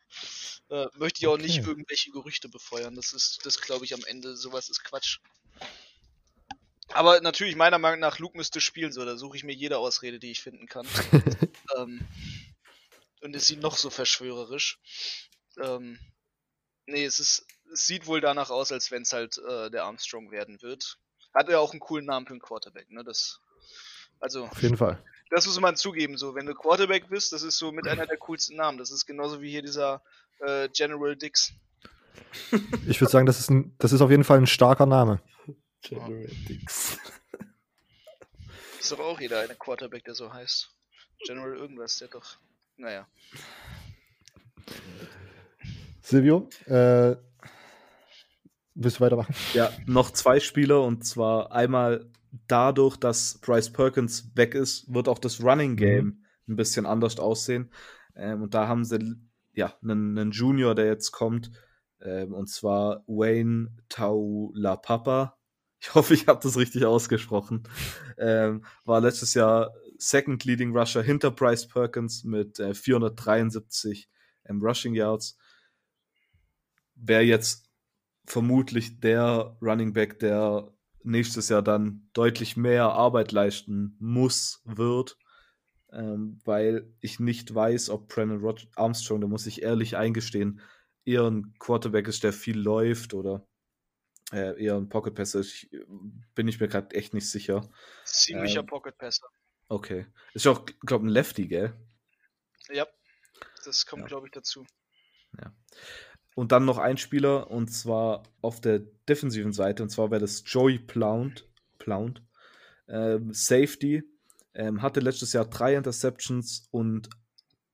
Äh, 0.69 0.87
möchte 0.95 1.19
ich 1.19 1.27
auch 1.27 1.37
nicht 1.37 1.59
Okay. 1.59 1.69
irgendwelche 1.69 2.11
Gerüchte 2.11 2.49
befeuern. 2.49 2.95
Das 2.95 3.13
ist, 3.13 3.45
das 3.45 3.61
glaube 3.61 3.85
ich 3.85 3.93
am 3.93 4.03
Ende, 4.05 4.35
sowas 4.35 4.69
ist 4.69 4.83
Quatsch. 4.83 5.19
Aber 6.93 7.19
natürlich, 7.19 7.55
meiner 7.55 7.77
Meinung 7.77 7.99
nach, 7.99 8.17
Luke 8.17 8.37
müsste 8.37 8.61
spielen, 8.61 8.93
so, 8.93 9.03
da 9.03 9.17
suche 9.17 9.35
ich 9.35 9.43
mir 9.43 9.53
jede 9.53 9.77
Ausrede, 9.77 10.19
die 10.19 10.31
ich 10.31 10.41
finden 10.41 10.67
kann. 10.67 10.87
ähm, 11.77 12.07
und 13.21 13.35
ist 13.35 13.47
sie 13.47 13.57
noch 13.57 13.77
so 13.77 13.89
verschwörerisch. 13.89 14.79
Ähm, 15.61 15.99
nee, 16.85 17.05
es 17.05 17.19
ist, 17.19 17.45
es 17.71 17.87
sieht 17.87 18.07
wohl 18.07 18.21
danach 18.21 18.49
aus, 18.49 18.71
als 18.71 18.91
wenn 18.91 19.03
es 19.03 19.13
halt 19.13 19.37
äh, 19.37 19.69
der 19.69 19.85
Armstrong 19.85 20.31
werden 20.31 20.61
wird. 20.61 20.97
Hat 21.33 21.49
ja 21.49 21.59
auch 21.59 21.71
einen 21.71 21.79
coolen 21.79 22.05
Namen 22.05 22.25
für 22.25 22.33
einen 22.33 22.41
Quarterback, 22.41 22.89
ne? 22.89 23.03
Das, 23.03 23.39
also, 24.19 24.45
Auf 24.45 24.61
jeden 24.61 24.77
Fall. 24.77 25.03
das 25.29 25.45
muss 25.45 25.59
man 25.59 25.75
zugeben, 25.75 26.17
so, 26.17 26.35
wenn 26.35 26.45
du 26.45 26.55
Quarterback 26.55 27.09
bist, 27.09 27.33
das 27.33 27.43
ist 27.43 27.57
so 27.57 27.71
mit 27.71 27.87
einer 27.87 28.07
der 28.07 28.17
coolsten 28.17 28.55
Namen. 28.55 28.77
Das 28.77 28.91
ist 28.91 29.05
genauso 29.05 29.41
wie 29.41 29.51
hier 29.51 29.61
dieser 29.61 30.01
äh, 30.39 30.69
General 30.69 31.15
Dix. 31.15 31.53
Ich 32.87 32.99
würde 32.99 33.11
sagen, 33.11 33.25
das 33.25 33.39
ist, 33.39 33.49
ein, 33.49 33.75
das 33.77 33.93
ist 33.93 34.01
auf 34.01 34.09
jeden 34.09 34.23
Fall 34.23 34.39
ein 34.39 34.47
starker 34.47 34.85
Name. 34.85 35.21
Generatix. 35.81 36.97
Ist 38.79 38.91
doch 38.91 38.99
auch 38.99 39.19
jeder 39.19 39.41
eine 39.41 39.55
Quarterback, 39.55 40.03
der 40.05 40.15
so 40.15 40.33
heißt. 40.33 40.69
General 41.25 41.55
irgendwas, 41.55 41.97
der 41.97 42.07
doch. 42.07 42.37
Naja. 42.77 43.07
Silvio, 46.01 46.47
äh, 46.65 47.15
willst 48.75 48.99
du 48.99 49.01
weitermachen? 49.01 49.33
Ja, 49.53 49.71
noch 49.87 50.11
zwei 50.11 50.39
Spieler 50.39 50.83
und 50.83 51.05
zwar 51.05 51.51
einmal 51.51 52.09
dadurch, 52.47 52.95
dass 52.97 53.39
Bryce 53.39 53.71
Perkins 53.71 54.31
weg 54.35 54.53
ist, 54.53 54.93
wird 54.93 55.09
auch 55.09 55.19
das 55.19 55.41
Running 55.43 55.75
Game 55.75 56.23
ein 56.47 56.55
bisschen 56.55 56.85
anders 56.85 57.19
aussehen. 57.19 57.71
Ähm, 58.15 58.43
und 58.43 58.53
da 58.53 58.67
haben 58.67 58.85
sie 58.85 59.15
ja 59.53 59.73
einen, 59.81 60.17
einen 60.17 60.31
Junior, 60.31 60.75
der 60.75 60.85
jetzt 60.85 61.11
kommt, 61.11 61.51
ähm, 62.01 62.33
und 62.33 62.47
zwar 62.47 63.03
Wayne 63.07 63.75
Taulapapa. 63.89 65.37
Ich 65.79 65.93
hoffe, 65.93 66.13
ich 66.13 66.27
habe 66.27 66.39
das 66.41 66.57
richtig 66.57 66.85
ausgesprochen. 66.85 67.63
Ähm, 68.17 68.63
war 68.85 69.01
letztes 69.01 69.33
Jahr 69.33 69.73
Second 69.97 70.43
Leading 70.45 70.75
Rusher 70.75 71.03
hinter 71.03 71.31
Bryce 71.31 71.67
Perkins 71.67 72.23
mit 72.23 72.59
äh, 72.59 72.73
473 72.73 74.09
ähm, 74.45 74.61
Rushing 74.61 74.95
Yards. 74.95 75.37
Wäre 76.95 77.23
jetzt 77.23 77.69
vermutlich 78.25 78.99
der 78.99 79.57
Running 79.61 79.93
Back, 79.93 80.19
der 80.19 80.73
nächstes 81.03 81.49
Jahr 81.49 81.61
dann 81.61 82.09
deutlich 82.13 82.57
mehr 82.57 82.85
Arbeit 82.85 83.31
leisten 83.31 83.95
muss, 83.99 84.61
wird, 84.65 85.17
ähm, 85.91 86.39
weil 86.43 86.93
ich 86.99 87.19
nicht 87.19 87.53
weiß, 87.53 87.89
ob 87.89 88.09
Brandon 88.09 88.41
Rod 88.41 88.67
Armstrong, 88.75 89.21
da 89.21 89.27
muss 89.27 89.47
ich 89.47 89.61
ehrlich 89.61 89.95
eingestehen, 89.95 90.61
eher 91.05 91.25
ein 91.25 91.53
Quarterback 91.59 92.07
ist, 92.07 92.23
der 92.23 92.33
viel 92.33 92.59
läuft 92.59 93.13
oder 93.13 93.47
äh, 94.33 94.61
eher 94.61 94.75
ein 94.75 94.89
Pocket 94.89 95.15
Passer. 95.15 95.39
ist. 95.39 95.53
Ich, 95.53 95.69
bin 96.35 96.47
ich 96.47 96.59
mir 96.59 96.67
gerade 96.67 96.93
echt 96.95 97.13
nicht 97.13 97.29
sicher. 97.29 97.69
Ziemlicher 98.03 98.59
Ähm. 98.59 98.65
Pocket 98.65 98.97
Passer. 98.97 99.27
Okay. 99.69 100.05
Ist 100.33 100.45
ja 100.45 100.51
auch, 100.51 100.65
glaube 100.85 101.05
ein 101.05 101.09
Lefty, 101.09 101.47
gell? 101.47 101.73
Ja. 102.69 102.87
Das 103.65 103.85
kommt, 103.85 104.03
Ja. 104.03 104.07
glaube 104.07 104.27
ich, 104.27 104.31
dazu. 104.31 104.65
Und 106.35 106.51
dann 106.51 106.65
noch 106.65 106.77
ein 106.77 106.97
Spieler, 106.97 107.49
und 107.49 107.69
zwar 107.69 108.23
auf 108.41 108.61
der 108.61 108.79
defensiven 109.09 109.53
Seite, 109.53 109.81
und 109.83 109.89
zwar 109.89 110.11
wäre 110.11 110.21
das 110.21 110.43
Joey 110.45 110.77
Plount. 110.77 111.47
Plount. 111.79 112.21
Ähm, 112.87 113.33
Safety. 113.33 114.03
Ähm, 114.53 114.81
hatte 114.81 114.99
letztes 114.99 115.33
Jahr 115.33 115.45
drei 115.45 115.75
Interceptions 115.75 116.67
und 116.71 117.09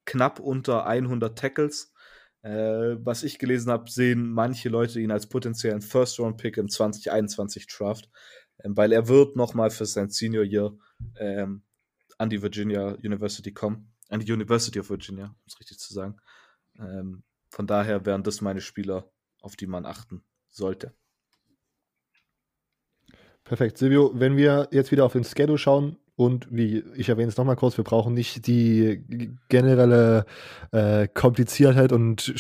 knapp 0.06 0.39
unter 0.39 0.86
100 0.86 1.38
Tackles. 1.38 1.93
Äh, 2.41 2.97
was 3.06 3.23
ich 3.23 3.38
gelesen 3.39 3.71
habe, 3.71 3.89
sehen 3.89 4.32
manche 4.32 4.69
Leute 4.69 4.99
ihn 4.99 5.12
als 5.12 5.27
potenziellen 5.27 5.82
First-Round-Pick 5.82 6.58
im 6.58 6.69
2021 6.69 7.67
Draft, 7.67 8.10
ähm, 8.63 8.75
weil 8.75 8.91
er 8.91 9.08
wird 9.08 9.36
nochmal 9.36 9.69
für 9.71 9.86
sein 9.86 10.10
Senior 10.10 10.43
Year 10.43 10.77
ähm, 11.19 11.63
an 12.17 12.30
die 12.30 12.41
Virginia 12.41 12.89
University 13.04 13.52
kommen. 13.52 13.93
An 14.10 14.19
die 14.19 14.32
University 14.32 14.80
of 14.80 14.89
Virginia, 14.89 15.26
um 15.26 15.43
es 15.47 15.60
richtig 15.60 15.80
zu 15.80 15.93
sagen. 15.93 16.17
Ähm, 16.78 17.23
von 17.49 17.67
daher 17.67 18.06
wären 18.06 18.23
das 18.23 18.41
meine 18.41 18.62
Spieler, 18.62 19.12
auf 19.41 19.56
die 19.56 19.67
man 19.67 19.86
achten 19.86 20.23
sollte. 20.49 20.93
Perfekt. 23.43 23.78
Silvio, 23.78 24.12
wenn 24.13 24.38
wir 24.38 24.69
jetzt 24.71 24.91
wieder 24.91 25.06
auf 25.06 25.13
den 25.13 25.23
Schedule 25.23 25.58
schauen 25.58 25.97
und 26.15 26.47
wie 26.49 26.84
ich 26.95 27.10
erwähne 27.10 27.30
es 27.30 27.38
nochmal 27.38 27.56
kurz, 27.56 27.76
wir 27.76 27.84
brauchen 27.84 28.13
nicht 28.13 28.47
die 28.47 29.04
generelle 29.49 30.26
äh, 30.71 31.08
Kompliziertheit 31.08 31.91
und 31.91 32.34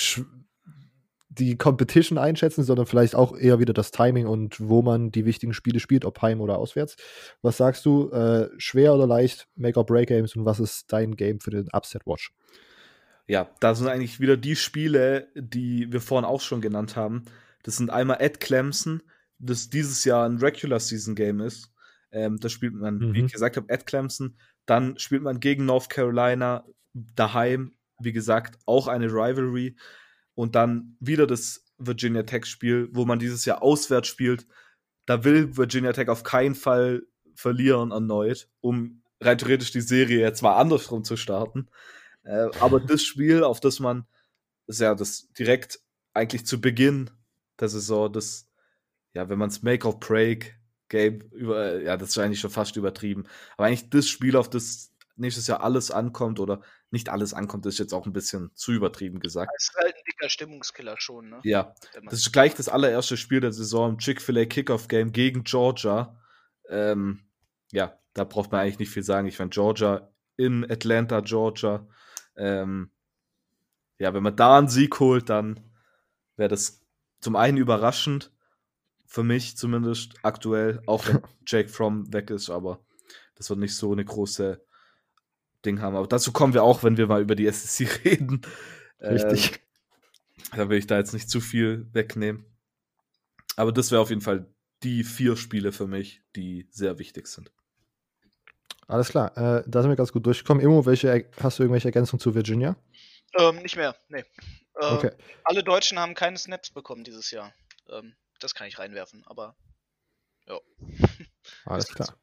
die 1.39 1.57
Competition 1.57 2.17
einschätzen, 2.17 2.63
sondern 2.63 2.85
vielleicht 2.85 3.15
auch 3.15 3.35
eher 3.37 3.59
wieder 3.59 3.73
das 3.73 3.91
Timing 3.91 4.27
und 4.27 4.59
wo 4.59 4.81
man 4.81 5.11
die 5.11 5.25
wichtigen 5.25 5.53
Spiele 5.53 5.79
spielt, 5.79 6.05
ob 6.05 6.21
heim 6.21 6.41
oder 6.41 6.57
auswärts. 6.57 6.95
Was 7.41 7.57
sagst 7.57 7.85
du, 7.85 8.09
äh, 8.11 8.49
schwer 8.57 8.93
oder 8.93 9.07
leicht, 9.07 9.47
Make-or-Break-Games 9.55 10.35
und 10.35 10.45
was 10.45 10.59
ist 10.59 10.91
dein 10.93 11.15
Game 11.15 11.39
für 11.39 11.51
den 11.51 11.69
Upset-Watch? 11.73 12.31
Ja, 13.27 13.49
da 13.59 13.73
sind 13.73 13.87
eigentlich 13.87 14.19
wieder 14.19 14.35
die 14.37 14.55
Spiele, 14.55 15.27
die 15.35 15.91
wir 15.91 16.01
vorhin 16.01 16.25
auch 16.25 16.41
schon 16.41 16.61
genannt 16.61 16.95
haben. 16.95 17.23
Das 17.63 17.77
sind 17.77 17.89
einmal 17.89 18.17
at 18.21 18.39
Clemson, 18.39 19.01
das 19.39 19.69
dieses 19.69 20.03
Jahr 20.03 20.25
ein 20.27 20.37
Regular 20.37 20.79
Season 20.79 21.15
Game 21.15 21.39
ist. 21.39 21.71
Ähm, 22.11 22.37
da 22.39 22.49
spielt 22.49 22.73
man, 22.73 22.99
wie 22.99 23.21
Mhm. 23.21 23.25
ich 23.25 23.31
gesagt 23.33 23.57
habe, 23.57 23.73
at 23.73 23.85
Clemson. 23.87 24.37
Dann 24.65 24.97
spielt 24.99 25.23
man 25.23 25.39
gegen 25.39 25.65
North 25.65 25.89
Carolina 25.89 26.65
daheim, 26.93 27.73
wie 27.99 28.11
gesagt, 28.11 28.59
auch 28.65 28.87
eine 28.87 29.07
Rivalry. 29.07 29.75
Und 30.35 30.55
dann 30.55 30.97
wieder 30.99 31.27
das 31.27 31.65
Virginia 31.77 32.23
Tech 32.23 32.45
Spiel, 32.45 32.89
wo 32.91 33.05
man 33.05 33.19
dieses 33.19 33.45
Jahr 33.45 33.61
auswärts 33.61 34.07
spielt. 34.07 34.47
Da 35.05 35.23
will 35.23 35.57
Virginia 35.57 35.93
Tech 35.93 36.09
auf 36.09 36.23
keinen 36.23 36.55
Fall 36.55 37.03
verlieren 37.35 37.91
erneut, 37.91 38.49
um 38.61 39.01
rein 39.19 39.37
theoretisch 39.37 39.71
die 39.71 39.81
Serie 39.81 40.19
jetzt 40.19 40.41
mal 40.41 40.57
andersrum 40.57 41.03
zu 41.03 41.17
starten. 41.17 41.67
Äh, 42.23 42.49
aber 42.59 42.79
das 42.79 43.03
Spiel, 43.03 43.43
auf 43.43 43.59
das 43.59 43.79
man, 43.79 44.05
das 44.67 44.77
ist 44.77 44.81
ja 44.81 44.95
das 44.95 45.31
direkt 45.33 45.79
eigentlich 46.13 46.45
zu 46.45 46.61
Beginn 46.61 47.09
der 47.59 47.69
Saison, 47.69 48.11
das, 48.11 48.47
ja, 49.13 49.29
wenn 49.29 49.39
man 49.39 49.49
es 49.49 49.61
Make 49.61 49.87
or 49.87 49.99
Break 49.99 50.57
Game 50.89 51.21
über, 51.31 51.81
ja, 51.81 51.97
das 51.97 52.09
ist 52.09 52.17
eigentlich 52.17 52.39
schon 52.39 52.51
fast 52.51 52.75
übertrieben. 52.75 53.25
Aber 53.57 53.67
eigentlich 53.67 53.89
das 53.89 54.07
Spiel, 54.07 54.35
auf 54.35 54.49
das 54.49 54.92
nächstes 55.15 55.47
Jahr 55.47 55.63
alles 55.63 55.91
ankommt 55.91 56.39
oder 56.39 56.61
nicht 56.89 57.09
alles 57.09 57.33
ankommt, 57.33 57.65
ist 57.65 57.79
jetzt 57.79 57.93
auch 57.93 58.05
ein 58.05 58.13
bisschen 58.13 58.51
zu 58.55 58.71
übertrieben 58.71 59.19
gesagt. 59.19 59.51
Das 59.55 59.63
ist 59.63 59.75
halt 59.75 59.95
ein 59.95 60.03
dicker 60.07 60.29
Stimmungskiller 60.29 60.95
schon, 60.99 61.29
ne? 61.29 61.39
Ja, 61.43 61.75
das 62.03 62.13
ist 62.13 62.33
gleich 62.33 62.55
das 62.55 62.69
allererste 62.69 63.17
Spiel 63.17 63.39
der 63.39 63.53
Saison 63.53 63.91
im 63.91 63.97
Chick-fil-A 63.97 64.45
Kickoff 64.45 64.87
Game 64.87 65.11
gegen 65.11 65.43
Georgia. 65.43 66.19
Ähm, 66.69 67.21
ja, 67.71 67.97
da 68.13 68.23
braucht 68.23 68.51
man 68.51 68.61
eigentlich 68.61 68.79
nicht 68.79 68.91
viel 68.91 69.03
sagen. 69.03 69.27
Ich 69.27 69.37
fand 69.37 69.53
Georgia 69.53 70.09
in 70.37 70.69
Atlanta, 70.69 71.19
Georgia. 71.21 71.87
Ähm, 72.35 72.91
ja, 73.99 74.13
wenn 74.13 74.23
man 74.23 74.35
da 74.35 74.57
einen 74.57 74.67
Sieg 74.67 74.99
holt, 74.99 75.29
dann 75.29 75.59
wäre 76.35 76.49
das 76.49 76.81
zum 77.19 77.35
einen 77.35 77.57
überraschend, 77.57 78.31
für 79.05 79.23
mich 79.23 79.57
zumindest 79.57 80.13
aktuell, 80.23 80.81
auch 80.87 81.07
wenn 81.07 81.21
Jake 81.45 81.69
Fromm 81.69 82.11
weg 82.11 82.29
ist, 82.31 82.49
aber 82.49 82.83
das 83.35 83.49
wird 83.49 83.59
nicht 83.59 83.75
so 83.75 83.91
eine 83.91 84.03
große 84.03 84.63
Ding 85.65 85.81
haben. 85.81 85.95
Aber 85.95 86.07
dazu 86.07 86.31
kommen 86.31 86.53
wir 86.53 86.63
auch, 86.63 86.83
wenn 86.83 86.97
wir 86.97 87.07
mal 87.07 87.21
über 87.21 87.35
die 87.35 87.49
SEC 87.51 88.05
reden. 88.05 88.41
Richtig. 88.99 89.53
Ähm, 89.53 90.57
da 90.57 90.69
will 90.69 90.77
ich 90.77 90.87
da 90.87 90.97
jetzt 90.97 91.13
nicht 91.13 91.29
zu 91.29 91.41
viel 91.41 91.87
wegnehmen. 91.93 92.45
Aber 93.55 93.71
das 93.71 93.91
wäre 93.91 94.01
auf 94.01 94.09
jeden 94.09 94.21
Fall 94.21 94.47
die 94.83 95.03
vier 95.03 95.35
Spiele 95.37 95.71
für 95.71 95.87
mich, 95.87 96.21
die 96.35 96.67
sehr 96.71 96.99
wichtig 96.99 97.27
sind. 97.27 97.51
Alles 98.87 99.09
klar, 99.09 99.35
äh, 99.37 99.63
da 99.65 99.81
sind 99.81 99.89
wir 99.91 99.95
ganz 99.95 100.11
gut 100.11 100.25
durchgekommen. 100.25 100.61
Immo, 100.61 100.85
welche, 100.85 101.29
hast 101.39 101.57
du 101.57 101.63
irgendwelche 101.63 101.87
Ergänzungen 101.87 102.19
zu 102.19 102.35
Virginia? 102.35 102.75
Ähm, 103.39 103.57
nicht 103.61 103.75
mehr, 103.77 103.95
nee. 104.09 104.19
Äh, 104.75 104.85
Okay. 104.85 105.11
Alle 105.45 105.63
Deutschen 105.63 105.97
haben 105.99 106.15
keine 106.15 106.37
Snaps 106.37 106.69
bekommen 106.71 107.03
dieses 107.03 107.31
Jahr. 107.31 107.53
Ähm, 107.89 108.15
das 108.39 108.53
kann 108.53 108.67
ich 108.67 108.79
reinwerfen, 108.79 109.23
aber 109.25 109.55
Ja. 110.47 110.59
Alles 111.65 111.87
klar. 111.95 112.13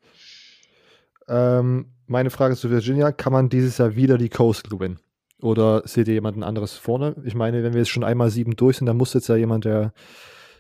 Ähm, 1.31 1.95
meine 2.07 2.31
Frage 2.31 2.57
zu 2.57 2.71
Virginia: 2.71 3.13
Kann 3.13 3.33
man 3.33 3.49
dieses 3.49 3.79
Jahr 3.79 3.95
wieder 3.95 4.19
die 4.19 4.29
Coastal 4.29 4.71
gewinnen? 4.71 5.01
Oder 5.41 5.87
seht 5.87 6.09
ihr 6.09 6.15
jemanden 6.15 6.43
anderes 6.43 6.75
vorne? 6.75 7.17
Ich 7.25 7.35
meine, 7.35 7.63
wenn 7.63 7.73
wir 7.73 7.81
jetzt 7.81 7.91
schon 7.91 8.05
einmal 8.05 8.31
sieben 8.31 8.57
durch 8.57 8.77
sind, 8.79 8.87
dann 8.87 8.97
muss 8.97 9.15
jetzt 9.15 9.29
ja 9.29 9.37
jemand, 9.37 9.65
der 9.65 9.95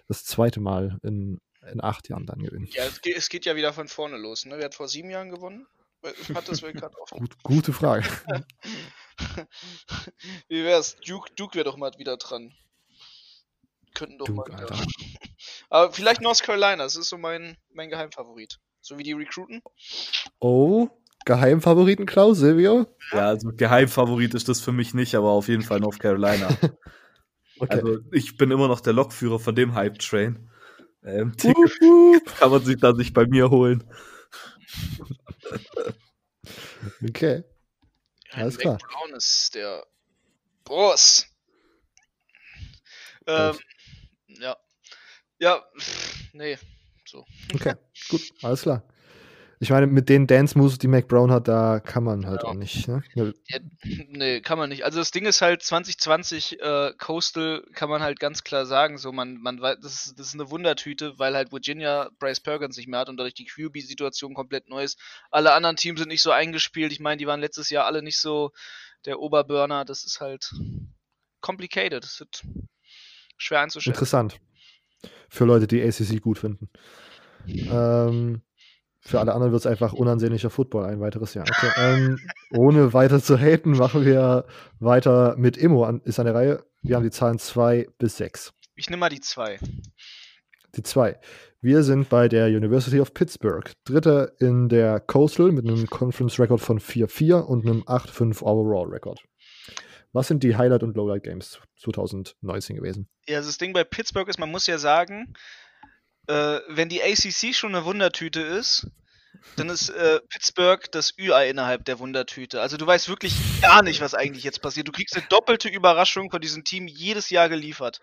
das 0.08 0.24
zweite 0.24 0.60
Mal 0.60 0.98
in, 1.02 1.38
in 1.70 1.82
acht 1.82 2.08
Jahren 2.08 2.24
dann 2.24 2.38
gewinnen. 2.38 2.68
Ja, 2.72 2.84
es 2.84 3.02
geht, 3.02 3.16
es 3.16 3.28
geht 3.28 3.44
ja 3.44 3.56
wieder 3.56 3.72
von 3.72 3.88
vorne 3.88 4.16
los. 4.16 4.46
Ne? 4.46 4.56
Wer 4.56 4.66
hat 4.66 4.74
vor 4.74 4.88
sieben 4.88 5.10
Jahren 5.10 5.28
gewonnen? 5.28 5.66
Hat 6.34 6.48
das 6.48 6.62
gerade 6.62 6.96
auf. 7.02 7.10
Gut, 7.10 7.42
gute 7.42 7.72
Frage. 7.72 8.08
Wie 10.48 10.64
wär's? 10.64 10.96
Duke, 11.06 11.30
Duke 11.36 11.56
wäre 11.56 11.64
doch 11.64 11.76
mal 11.76 11.92
wieder 11.98 12.16
dran. 12.16 12.54
Könnten 13.94 14.18
doch 14.18 14.26
Duke, 14.26 14.50
mal. 14.52 14.60
Alter. 14.60 14.82
Aber 15.68 15.92
vielleicht 15.92 16.22
North 16.22 16.42
Carolina, 16.42 16.84
das 16.84 16.96
ist 16.96 17.08
so 17.08 17.18
mein, 17.18 17.56
mein 17.72 17.90
Geheimfavorit. 17.90 18.58
So 18.90 18.98
wie 18.98 19.04
die 19.04 19.12
Recruiten. 19.12 19.62
Oh, 20.40 20.88
Geheimfavoriten, 21.24 22.06
Klaus, 22.06 22.38
Silvio? 22.38 22.88
Ja, 23.12 23.28
also 23.28 23.52
Geheimfavorit 23.52 24.34
ist 24.34 24.48
das 24.48 24.60
für 24.60 24.72
mich 24.72 24.94
nicht, 24.94 25.14
aber 25.14 25.30
auf 25.30 25.46
jeden 25.46 25.62
Fall 25.62 25.78
North 25.78 26.00
Carolina. 26.00 26.48
Okay. 27.62 27.74
Also 27.74 27.98
ich 28.10 28.38
bin 28.38 28.50
immer 28.50 28.68
noch 28.68 28.80
der 28.80 28.94
Lokführer 28.94 29.38
von 29.38 29.54
dem 29.54 29.74
Hype-Train. 29.74 30.50
Ähm, 31.04 31.36
die 31.36 31.48
Wup, 31.48 31.56
wup. 31.56 32.24
kann 32.38 32.50
man 32.50 32.64
sich 32.64 32.80
da 32.80 32.94
sich 32.94 33.12
bei 33.12 33.26
mir 33.26 33.50
holen. 33.50 33.84
Okay. 37.06 37.44
Alles 38.32 38.56
klar. 38.56 38.78
Brown 38.78 39.14
ist 39.14 39.54
der 39.54 39.84
Boss. 40.64 41.26
Ähm, 43.26 43.58
ja. 44.28 44.56
Ja, 45.38 45.62
pff, 45.78 46.32
nee. 46.32 46.56
So. 47.10 47.24
Okay, 47.54 47.74
gut, 48.08 48.22
alles 48.42 48.62
klar. 48.62 48.82
Ich 49.62 49.68
meine, 49.68 49.86
mit 49.86 50.08
den 50.08 50.26
Dance 50.26 50.56
Moves, 50.56 50.78
die 50.78 50.88
Mac 50.88 51.06
Brown 51.06 51.30
hat, 51.30 51.46
da 51.46 51.80
kann 51.80 52.02
man 52.02 52.24
halt 52.24 52.42
Ja. 52.44 52.48
auch 52.48 52.54
nicht. 52.54 52.88
Ne? 52.88 53.02
Ja, 53.14 53.30
nee, 54.08 54.40
kann 54.40 54.56
man 54.56 54.70
nicht. 54.70 54.84
Also 54.86 54.98
das 55.00 55.10
Ding 55.10 55.26
ist 55.26 55.42
halt 55.42 55.62
2020 55.62 56.60
äh, 56.60 56.92
Coastal 56.96 57.62
kann 57.74 57.90
man 57.90 58.00
halt 58.00 58.20
ganz 58.20 58.42
klar 58.42 58.64
sagen, 58.64 58.96
so 58.96 59.12
man 59.12 59.36
man 59.36 59.60
weiß, 59.60 59.76
das 59.82 60.06
ist, 60.06 60.18
das 60.18 60.28
ist 60.28 60.34
eine 60.34 60.50
Wundertüte, 60.50 61.18
weil 61.18 61.34
halt 61.34 61.52
Virginia 61.52 62.08
Bryce 62.18 62.40
Perkins 62.40 62.78
nicht 62.78 62.88
mehr 62.88 63.00
hat 63.00 63.10
und 63.10 63.18
dadurch 63.18 63.34
die 63.34 63.44
QB 63.44 63.80
Situation 63.80 64.32
komplett 64.32 64.70
neu 64.70 64.82
ist. 64.82 64.98
Alle 65.30 65.52
anderen 65.52 65.76
Teams 65.76 66.00
sind 66.00 66.08
nicht 66.08 66.22
so 66.22 66.30
eingespielt. 66.30 66.90
Ich 66.92 67.00
meine, 67.00 67.18
die 67.18 67.26
waren 67.26 67.40
letztes 67.40 67.68
Jahr 67.68 67.84
alle 67.84 68.02
nicht 68.02 68.18
so 68.18 68.52
der 69.04 69.18
Oberburner, 69.20 69.84
das 69.84 70.04
ist 70.04 70.20
halt 70.22 70.54
complicated. 71.42 72.02
Das 72.02 72.18
wird 72.18 72.44
schwer 73.36 73.60
einzuschätzen. 73.60 73.92
Interessant. 73.94 74.40
Für 75.28 75.44
Leute, 75.44 75.66
die 75.66 75.82
ACC 75.82 76.20
gut 76.20 76.38
finden. 76.38 76.68
Ähm, 77.46 78.42
für 79.00 79.18
alle 79.18 79.32
anderen 79.32 79.52
wird 79.52 79.60
es 79.60 79.66
einfach 79.66 79.94
unansehnlicher 79.94 80.50
Football 80.50 80.84
ein 80.84 81.00
weiteres 81.00 81.32
Jahr. 81.32 81.46
Okay, 81.48 81.70
ähm, 81.78 82.18
ohne 82.52 82.92
weiter 82.92 83.22
zu 83.22 83.38
haten, 83.38 83.72
machen 83.72 84.04
wir 84.04 84.44
weiter 84.78 85.36
mit 85.38 85.56
Immo 85.56 85.84
an, 85.84 86.02
ist 86.04 86.18
an 86.18 86.26
der 86.26 86.34
Reihe. 86.34 86.64
Wir 86.82 86.96
haben 86.96 87.02
die 87.02 87.10
Zahlen 87.10 87.38
2 87.38 87.88
bis 87.98 88.18
6. 88.18 88.52
Ich 88.76 88.90
nehme 88.90 89.00
mal 89.00 89.08
die 89.08 89.20
zwei. 89.20 89.58
Die 90.76 90.82
2. 90.82 91.18
Wir 91.62 91.82
sind 91.82 92.08
bei 92.08 92.28
der 92.28 92.46
University 92.46 93.00
of 93.00 93.12
Pittsburgh. 93.12 93.70
Dritter 93.84 94.32
in 94.40 94.68
der 94.68 95.00
Coastal 95.00 95.52
mit 95.52 95.66
einem 95.66 95.86
Conference 95.86 96.38
Record 96.38 96.60
von 96.60 96.78
4-4 96.78 97.40
und 97.40 97.66
einem 97.66 97.82
8-5 97.82 98.42
Overall 98.42 98.88
Record. 98.88 99.20
Was 100.12 100.28
sind 100.28 100.42
die 100.42 100.56
Highlight- 100.56 100.82
und 100.82 100.96
Lowlight-Games 100.96 101.60
2019 101.78 102.76
gewesen? 102.76 103.08
Ja, 103.28 103.40
das 103.40 103.58
Ding 103.58 103.72
bei 103.72 103.84
Pittsburgh 103.84 104.28
ist, 104.28 104.38
man 104.38 104.50
muss 104.50 104.66
ja 104.66 104.78
sagen, 104.78 105.34
äh, 106.26 106.58
wenn 106.68 106.88
die 106.88 107.02
ACC 107.02 107.54
schon 107.54 107.74
eine 107.74 107.84
Wundertüte 107.84 108.40
ist, 108.40 108.88
dann 109.56 109.68
ist 109.68 109.88
äh, 109.90 110.20
Pittsburgh 110.28 110.90
das 110.90 111.16
Ü-Ei 111.18 111.48
innerhalb 111.48 111.84
der 111.84 111.98
Wundertüte. 111.98 112.60
Also 112.60 112.76
du 112.76 112.86
weißt 112.86 113.08
wirklich 113.08 113.34
gar 113.62 113.82
nicht, 113.82 114.00
was 114.00 114.14
eigentlich 114.14 114.44
jetzt 114.44 114.60
passiert. 114.60 114.88
Du 114.88 114.92
kriegst 114.92 115.16
eine 115.16 115.26
doppelte 115.28 115.68
Überraschung 115.68 116.30
von 116.30 116.40
diesem 116.40 116.64
Team 116.64 116.86
jedes 116.88 117.30
Jahr 117.30 117.48
geliefert. 117.48 118.00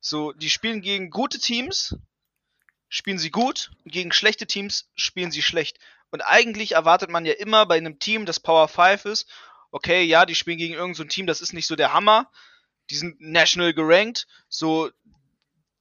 So, 0.00 0.32
die 0.32 0.48
spielen 0.48 0.80
gegen 0.80 1.10
gute 1.10 1.38
Teams, 1.38 1.96
spielen 2.88 3.18
sie 3.18 3.30
gut, 3.30 3.70
gegen 3.84 4.12
schlechte 4.12 4.46
Teams 4.46 4.88
spielen 4.94 5.30
sie 5.30 5.42
schlecht. 5.42 5.78
Und 6.10 6.22
eigentlich 6.22 6.72
erwartet 6.72 7.10
man 7.10 7.26
ja 7.26 7.34
immer 7.34 7.66
bei 7.66 7.76
einem 7.76 7.98
Team, 7.98 8.26
das 8.26 8.40
Power 8.40 8.66
5 8.68 9.04
ist, 9.04 9.26
okay, 9.70 10.02
ja, 10.04 10.26
die 10.26 10.34
spielen 10.34 10.58
gegen 10.58 10.74
irgendein 10.74 10.94
so 10.94 11.02
ein 11.02 11.08
Team, 11.08 11.26
das 11.26 11.40
ist 11.40 11.52
nicht 11.52 11.66
so 11.66 11.76
der 11.76 11.92
Hammer, 11.92 12.30
die 12.90 12.96
sind 12.96 13.20
national 13.20 13.72
gerankt, 13.72 14.26
so 14.48 14.90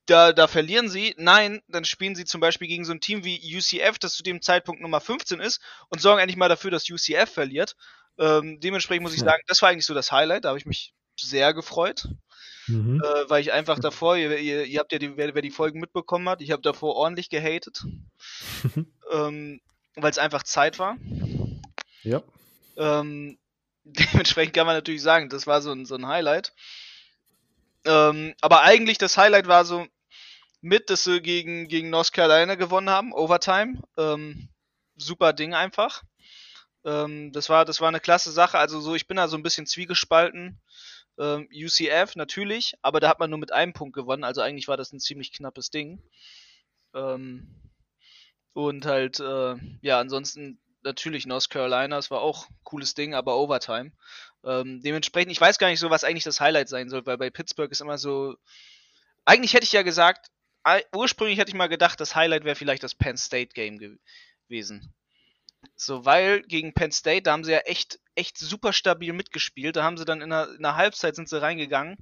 da, 0.06 0.34
da 0.34 0.48
verlieren 0.48 0.90
sie. 0.90 1.14
Nein, 1.18 1.62
dann 1.68 1.86
spielen 1.86 2.16
sie 2.16 2.26
zum 2.26 2.42
Beispiel 2.42 2.68
gegen 2.68 2.86
so 2.86 2.92
ein 2.92 3.02
Team 3.02 3.24
wie 3.24 3.56
UCF, 3.56 4.00
das 4.00 4.16
zu 4.16 4.24
dem 4.24 4.42
Zeitpunkt 4.42 4.82
Nummer 4.82 5.00
15 5.00 5.40
ist, 5.40 5.62
und 5.90 6.02
sorgen 6.02 6.20
endlich 6.20 6.38
mal 6.38 6.50
dafür, 6.50 6.72
dass 6.72 6.90
UCF 6.90 7.30
verliert. 7.32 7.76
Ähm, 8.18 8.60
dementsprechend 8.60 9.04
muss 9.04 9.14
ich 9.14 9.20
sagen, 9.20 9.42
das 9.48 9.62
war 9.62 9.70
eigentlich 9.70 9.86
so 9.86 9.94
das 9.94 10.12
Highlight, 10.12 10.46
da 10.46 10.50
habe 10.50 10.60
ich 10.60 10.66
mich 10.66 10.94
sehr 11.16 11.54
gefreut, 11.54 12.08
Mhm. 12.68 13.02
äh, 13.04 13.30
weil 13.30 13.42
ich 13.42 13.52
einfach 13.52 13.80
davor, 13.80 14.16
ihr, 14.16 14.38
ihr, 14.38 14.66
ihr 14.66 14.80
habt 14.80 14.92
ja 14.92 15.00
die, 15.00 15.18
wer, 15.18 15.34
wer 15.34 15.42
die 15.42 15.50
Folgen 15.52 15.80
mitbekommen 15.80 16.30
hat, 16.30 16.42
ich 16.42 16.52
habe 16.52 16.62
davor 16.62 16.96
ordentlich 16.96 17.30
gehatet, 17.30 17.84
ähm, 19.12 19.60
weil 19.96 20.12
es 20.12 20.18
einfach 20.18 20.44
Zeit 20.44 20.78
war. 20.80 20.98
Ja. 22.04 22.22
Ähm, 22.78 23.38
dementsprechend 23.94 24.54
kann 24.54 24.66
man 24.66 24.76
natürlich 24.76 25.02
sagen, 25.02 25.30
das 25.30 25.48
war 25.48 25.62
so 25.62 25.72
ein, 25.72 25.86
so 25.86 25.96
ein 25.96 26.08
Highlight. 26.08 26.54
Ähm, 27.86 28.36
aber 28.42 28.62
eigentlich 28.62 28.98
das 28.98 29.18
Highlight 29.18 29.48
war 29.48 29.66
so 29.66 29.88
mit, 30.62 30.90
dass 30.90 31.04
sie 31.04 31.22
gegen, 31.22 31.68
gegen 31.68 31.90
North 31.90 32.12
Carolina 32.12 32.56
gewonnen 32.56 32.90
haben, 32.90 33.14
Overtime. 33.14 33.82
Ähm, 33.98 34.50
super 34.96 35.34
Ding 35.34 35.54
einfach. 35.54 36.04
Ähm, 36.86 37.32
das, 37.32 37.50
war, 37.50 37.66
das 37.66 37.82
war 37.82 37.88
eine 37.88 38.00
klasse 38.00 38.32
Sache. 38.32 38.58
Also 38.58 38.80
so, 38.82 38.96
ich 38.96 39.08
bin 39.08 39.18
da 39.18 39.28
so 39.28 39.38
ein 39.38 39.44
bisschen 39.44 39.66
zwiegespalten. 39.66 40.60
Ähm, 41.18 41.50
UCF 41.54 42.16
natürlich, 42.16 42.76
aber 42.82 43.00
da 43.00 43.10
hat 43.10 43.20
man 43.20 43.30
nur 43.30 43.40
mit 43.40 43.52
einem 43.52 43.74
Punkt 43.74 43.96
gewonnen. 43.96 44.24
Also 44.24 44.42
eigentlich 44.42 44.68
war 44.68 44.78
das 44.78 44.94
ein 44.94 45.00
ziemlich 45.00 45.34
knappes 45.34 45.70
Ding. 45.70 46.02
Ähm, 46.94 47.56
und 48.54 48.86
halt, 48.86 49.20
äh, 49.20 49.56
ja, 49.82 50.00
ansonsten 50.00 50.60
natürlich 50.84 51.26
North 51.26 51.50
Carolina, 51.50 51.96
das 51.96 52.12
war 52.12 52.22
auch 52.22 52.50
ein 52.50 52.56
cooles 52.64 52.94
Ding, 52.94 53.14
aber 53.14 53.38
Overtime. 53.38 53.92
Ähm, 54.44 54.82
dementsprechend, 54.82 55.32
ich 55.32 55.42
weiß 55.42 55.58
gar 55.58 55.68
nicht 55.70 55.80
so, 55.80 55.90
was 55.90 56.04
eigentlich 56.04 56.24
das 56.24 56.40
Highlight 56.40 56.70
sein 56.70 56.90
soll, 56.90 57.06
weil 57.06 57.18
bei 57.18 57.30
Pittsburgh 57.30 57.72
ist 57.72 57.82
immer 57.82 57.98
so. 57.98 58.36
Eigentlich 59.26 59.54
hätte 59.54 59.66
ich 59.66 59.74
ja 59.74 59.84
gesagt, 59.84 60.32
ursprünglich 60.94 61.40
hätte 61.40 61.50
ich 61.50 61.56
mal 61.56 61.68
gedacht, 61.68 62.00
das 62.00 62.16
Highlight 62.16 62.44
wäre 62.44 62.56
vielleicht 62.56 62.84
das 62.84 62.96
Penn 62.96 63.18
State 63.18 63.54
Game 63.54 63.78
ge 63.78 63.98
gewesen. 64.48 64.94
So, 65.76 66.06
weil 66.06 66.42
gegen 66.44 66.74
Penn 66.74 66.92
State, 66.92 67.24
da 67.24 67.34
haben 67.34 67.44
sie 67.44 67.52
ja 67.52 67.60
echt, 67.60 68.00
echt 68.16 68.38
super 68.38 68.74
stabil 68.74 69.14
mitgespielt. 69.14 69.76
Da 69.76 69.84
haben 69.84 69.98
sie 69.98 70.06
dann 70.06 70.22
in 70.22 70.30
der, 70.30 70.50
in 70.56 70.64
der 70.64 70.76
Halbzeit 70.76 71.16
sind 71.16 71.30
sie 71.30 71.42
reingegangen, 71.42 71.98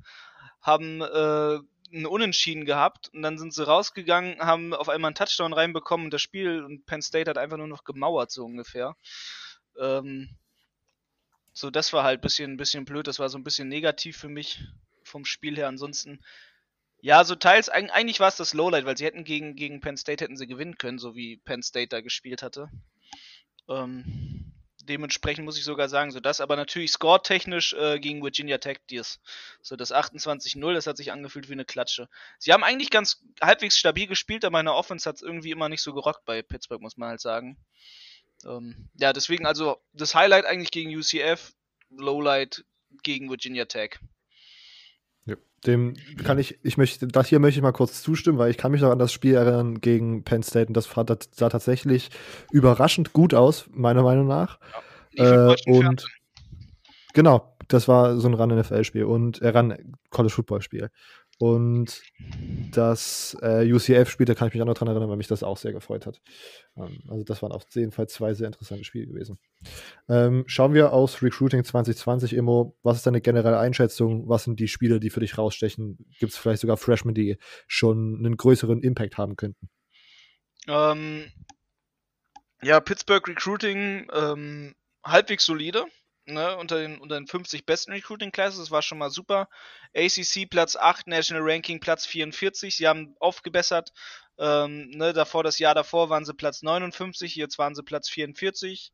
haben 0.61 1.01
äh, 1.01 1.59
einen 1.93 2.05
Unentschieden 2.05 2.65
gehabt 2.65 3.09
und 3.13 3.21
dann 3.21 3.37
sind 3.37 3.53
sie 3.53 3.65
rausgegangen, 3.65 4.39
haben 4.39 4.73
auf 4.73 4.89
einmal 4.89 5.09
einen 5.09 5.15
Touchdown 5.15 5.53
reinbekommen 5.53 6.07
und 6.07 6.13
das 6.13 6.21
Spiel 6.21 6.63
und 6.63 6.85
Penn 6.85 7.01
State 7.01 7.29
hat 7.29 7.37
einfach 7.37 7.57
nur 7.57 7.67
noch 7.67 7.83
gemauert, 7.83 8.31
so 8.31 8.45
ungefähr. 8.45 8.95
Ähm, 9.79 10.29
so, 11.53 11.69
das 11.69 11.93
war 11.93 12.03
halt 12.03 12.19
ein 12.19 12.21
bisschen, 12.21 12.57
bisschen 12.57 12.85
blöd, 12.85 13.07
das 13.07 13.19
war 13.19 13.29
so 13.29 13.37
ein 13.37 13.43
bisschen 13.43 13.67
negativ 13.67 14.17
für 14.17 14.29
mich 14.29 14.63
vom 15.03 15.25
Spiel 15.25 15.55
her. 15.55 15.67
Ansonsten, 15.67 16.19
ja, 16.99 17.23
so 17.23 17.35
teils, 17.35 17.71
eig- 17.71 17.89
eigentlich 17.89 18.19
war 18.19 18.27
es 18.27 18.35
das 18.35 18.53
Lowlight, 18.53 18.85
weil 18.85 18.97
sie 18.97 19.05
hätten 19.05 19.23
gegen, 19.23 19.55
gegen 19.55 19.81
Penn 19.81 19.97
State 19.97 20.23
hätten 20.23 20.37
sie 20.37 20.47
gewinnen 20.47 20.77
können, 20.77 20.99
so 20.99 21.15
wie 21.15 21.37
Penn 21.37 21.63
State 21.63 21.89
da 21.89 22.01
gespielt 22.01 22.43
hatte. 22.43 22.69
Ähm, 23.69 24.53
dementsprechend 24.87 25.45
muss 25.45 25.57
ich 25.57 25.63
sogar 25.63 25.89
sagen, 25.89 26.11
so 26.11 26.19
das, 26.19 26.41
aber 26.41 26.55
natürlich 26.55 26.91
score-technisch 26.91 27.73
äh, 27.73 27.99
gegen 27.99 28.23
Virginia 28.23 28.57
Tech 28.57 28.79
Deers. 28.89 29.19
So 29.61 29.75
das 29.75 29.93
28-0, 29.93 30.73
das 30.73 30.87
hat 30.87 30.97
sich 30.97 31.11
angefühlt 31.11 31.49
wie 31.49 31.53
eine 31.53 31.65
Klatsche. 31.65 32.09
Sie 32.39 32.53
haben 32.53 32.63
eigentlich 32.63 32.89
ganz 32.89 33.21
halbwegs 33.41 33.77
stabil 33.77 34.07
gespielt, 34.07 34.45
aber 34.45 34.59
in 34.59 34.65
der 34.65 34.75
Offense 34.75 35.07
hat 35.07 35.17
es 35.17 35.21
irgendwie 35.21 35.51
immer 35.51 35.69
nicht 35.69 35.81
so 35.81 35.93
gerockt 35.93 36.25
bei 36.25 36.41
Pittsburgh, 36.41 36.81
muss 36.81 36.97
man 36.97 37.09
halt 37.09 37.21
sagen. 37.21 37.57
Ähm, 38.45 38.89
ja, 38.95 39.13
deswegen 39.13 39.45
also 39.45 39.77
das 39.93 40.15
Highlight 40.15 40.45
eigentlich 40.45 40.71
gegen 40.71 40.95
UCF, 40.95 41.53
Lowlight 41.89 42.65
gegen 43.03 43.29
Virginia 43.29 43.65
Tech. 43.65 43.99
Ja, 45.27 45.35
dem 45.65 45.93
kann 46.23 46.39
ich, 46.39 46.59
ich 46.63 46.77
möchte, 46.77 47.07
das 47.07 47.27
hier 47.27 47.39
möchte 47.39 47.59
ich 47.59 47.63
mal 47.63 47.71
kurz 47.73 48.01
zustimmen, 48.01 48.37
weil 48.37 48.49
ich 48.49 48.57
kann 48.57 48.71
mich 48.71 48.81
noch 48.81 48.91
an 48.91 48.99
das 48.99 49.11
Spiel 49.11 49.35
erinnern 49.35 49.81
gegen 49.81 50.23
Penn 50.23 50.41
State 50.43 50.67
und 50.67 50.77
das 50.77 50.85
sah, 50.85 51.03
das 51.03 51.29
sah 51.33 51.49
tatsächlich 51.49 52.09
überraschend 52.51 53.13
gut 53.13 53.33
aus, 53.33 53.65
meiner 53.71 54.03
Meinung 54.03 54.27
nach. 54.27 54.59
Im 55.11 55.25
Äh, 55.25 55.55
und 55.65 55.81
Fernsehen. 55.81 56.09
genau, 57.13 57.57
das 57.67 57.87
war 57.87 58.17
so 58.17 58.27
ein 58.27 58.33
Run-NFL-Spiel 58.33 59.03
und 59.03 59.41
äh, 59.41 59.49
Run-College-Football-Spiel. 59.49 60.89
Und 61.39 62.01
das 62.71 63.37
äh, 63.41 63.71
UCF-Spiel, 63.71 64.25
da 64.25 64.33
kann 64.33 64.47
ich 64.47 64.55
mich 64.55 64.61
auch 64.63 64.67
noch 64.67 64.73
dran 64.73 64.87
erinnern, 64.87 65.09
weil 65.09 65.17
mich 65.17 65.27
das 65.27 65.43
auch 65.43 65.57
sehr 65.57 65.71
gefreut 65.71 66.07
hat. 66.07 66.19
Ähm, 66.75 66.99
also 67.07 67.23
das 67.23 67.43
waren 67.43 67.51
auf 67.51 67.63
jeden 67.73 67.91
Fall 67.91 68.07
zwei 68.07 68.33
sehr 68.33 68.47
interessante 68.47 68.83
Spiele 68.83 69.05
gewesen. 69.05 69.37
Ähm, 70.09 70.45
schauen 70.47 70.73
wir 70.73 70.93
aus 70.93 71.21
Recruiting 71.21 71.63
2020, 71.63 72.33
Immo. 72.33 72.75
Was 72.81 72.97
ist 72.97 73.05
deine 73.05 73.21
generelle 73.21 73.59
Einschätzung? 73.59 74.27
Was 74.27 74.45
sind 74.45 74.59
die 74.59 74.67
Spiele, 74.67 74.99
die 74.99 75.11
für 75.11 75.19
dich 75.19 75.37
rausstechen? 75.37 75.97
Gibt 76.19 76.31
es 76.31 76.37
vielleicht 76.37 76.61
sogar 76.61 76.77
Freshmen, 76.77 77.13
die 77.13 77.37
schon 77.67 78.17
einen 78.17 78.35
größeren 78.35 78.81
Impact 78.81 79.17
haben 79.17 79.35
könnten? 79.35 79.69
Ähm, 80.67 81.31
ja, 82.63 82.79
Pittsburgh 82.79 83.27
Recruiting 83.27 84.07
ähm, 84.11 84.75
halbwegs 85.03 85.45
solide. 85.45 85.85
Ne, 86.29 86.57
unter, 86.57 86.79
den, 86.79 86.99
unter 86.99 87.15
den 87.15 87.25
50 87.25 87.65
besten 87.65 87.93
Recruiting 87.93 88.33
Classes, 88.33 88.59
das 88.59 88.71
war 88.71 88.81
schon 88.81 88.97
mal 88.97 89.09
super. 89.09 89.47
ACC 89.95 90.49
Platz 90.49 90.75
8, 90.75 91.07
National 91.07 91.41
Ranking 91.49 91.79
Platz 91.79 92.05
44, 92.05 92.75
sie 92.75 92.85
haben 92.85 93.15
aufgebessert. 93.21 93.93
Ähm, 94.37 94.89
ne, 94.89 95.13
davor, 95.13 95.45
das 95.45 95.57
Jahr 95.57 95.73
davor 95.73 96.09
waren 96.09 96.25
sie 96.25 96.33
Platz 96.33 96.63
59, 96.63 97.37
jetzt 97.37 97.57
waren 97.57 97.75
sie 97.75 97.83
Platz 97.83 98.09
44. 98.09 98.91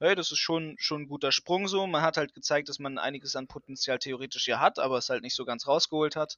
Hey, 0.00 0.14
das 0.14 0.30
ist 0.30 0.38
schon, 0.38 0.76
schon 0.78 1.02
ein 1.02 1.08
guter 1.08 1.32
Sprung 1.32 1.66
so. 1.66 1.86
Man 1.86 2.02
hat 2.02 2.18
halt 2.18 2.34
gezeigt, 2.34 2.68
dass 2.68 2.78
man 2.78 2.98
einiges 2.98 3.36
an 3.36 3.46
Potenzial 3.46 3.98
theoretisch 3.98 4.44
hier 4.44 4.60
hat, 4.60 4.78
aber 4.78 4.98
es 4.98 5.08
halt 5.08 5.22
nicht 5.22 5.34
so 5.34 5.46
ganz 5.46 5.66
rausgeholt 5.66 6.14
hat. 6.14 6.36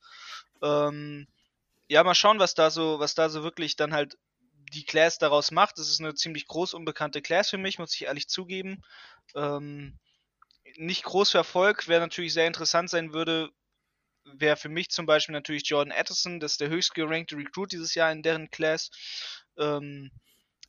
Ähm, 0.63 1.27
ja, 1.89 2.05
mal 2.05 2.15
schauen, 2.15 2.39
was 2.39 2.55
da 2.55 2.71
so, 2.71 3.01
was 3.01 3.17
da 3.17 3.29
so 3.29 3.43
wirklich 3.43 3.75
dann 3.75 3.93
halt 3.93 4.17
die 4.73 4.85
Class 4.85 5.19
daraus 5.19 5.51
macht. 5.51 5.79
Das 5.79 5.89
ist 5.89 5.99
eine 6.01 6.15
ziemlich 6.15 6.47
groß 6.47 6.75
unbekannte 6.75 7.23
Class 7.23 7.51
für 7.51 7.59
mich, 7.59 7.81
muss 7.81 7.95
ich 7.95 8.05
ehrlich 8.05 8.29
zugeben. 8.29 8.85
Ähm, 9.35 9.99
nicht 10.77 11.05
groß 11.05 11.31
für 11.33 11.39
Erfolg, 11.39 11.89
wer 11.89 12.01
natürlich 12.01 12.33
sehr 12.33 12.47
interessant 12.47 12.91
sein 12.91 13.13
würde, 13.13 13.51
wäre 14.25 14.57
für 14.57 14.69
mich 14.69 14.91
zum 14.91 15.07
Beispiel 15.07 15.33
natürlich 15.33 15.69
Jordan 15.69 15.93
Addison, 15.97 16.41
das 16.41 16.53
ist 16.53 16.61
der 16.61 16.69
höchst 16.69 16.95
gerankte 16.95 17.37
Recruit 17.37 17.73
dieses 17.73 17.95
Jahr 17.95 18.13
in 18.13 18.23
deren 18.23 18.51
Class. 18.51 18.91
Ähm, 19.57 20.11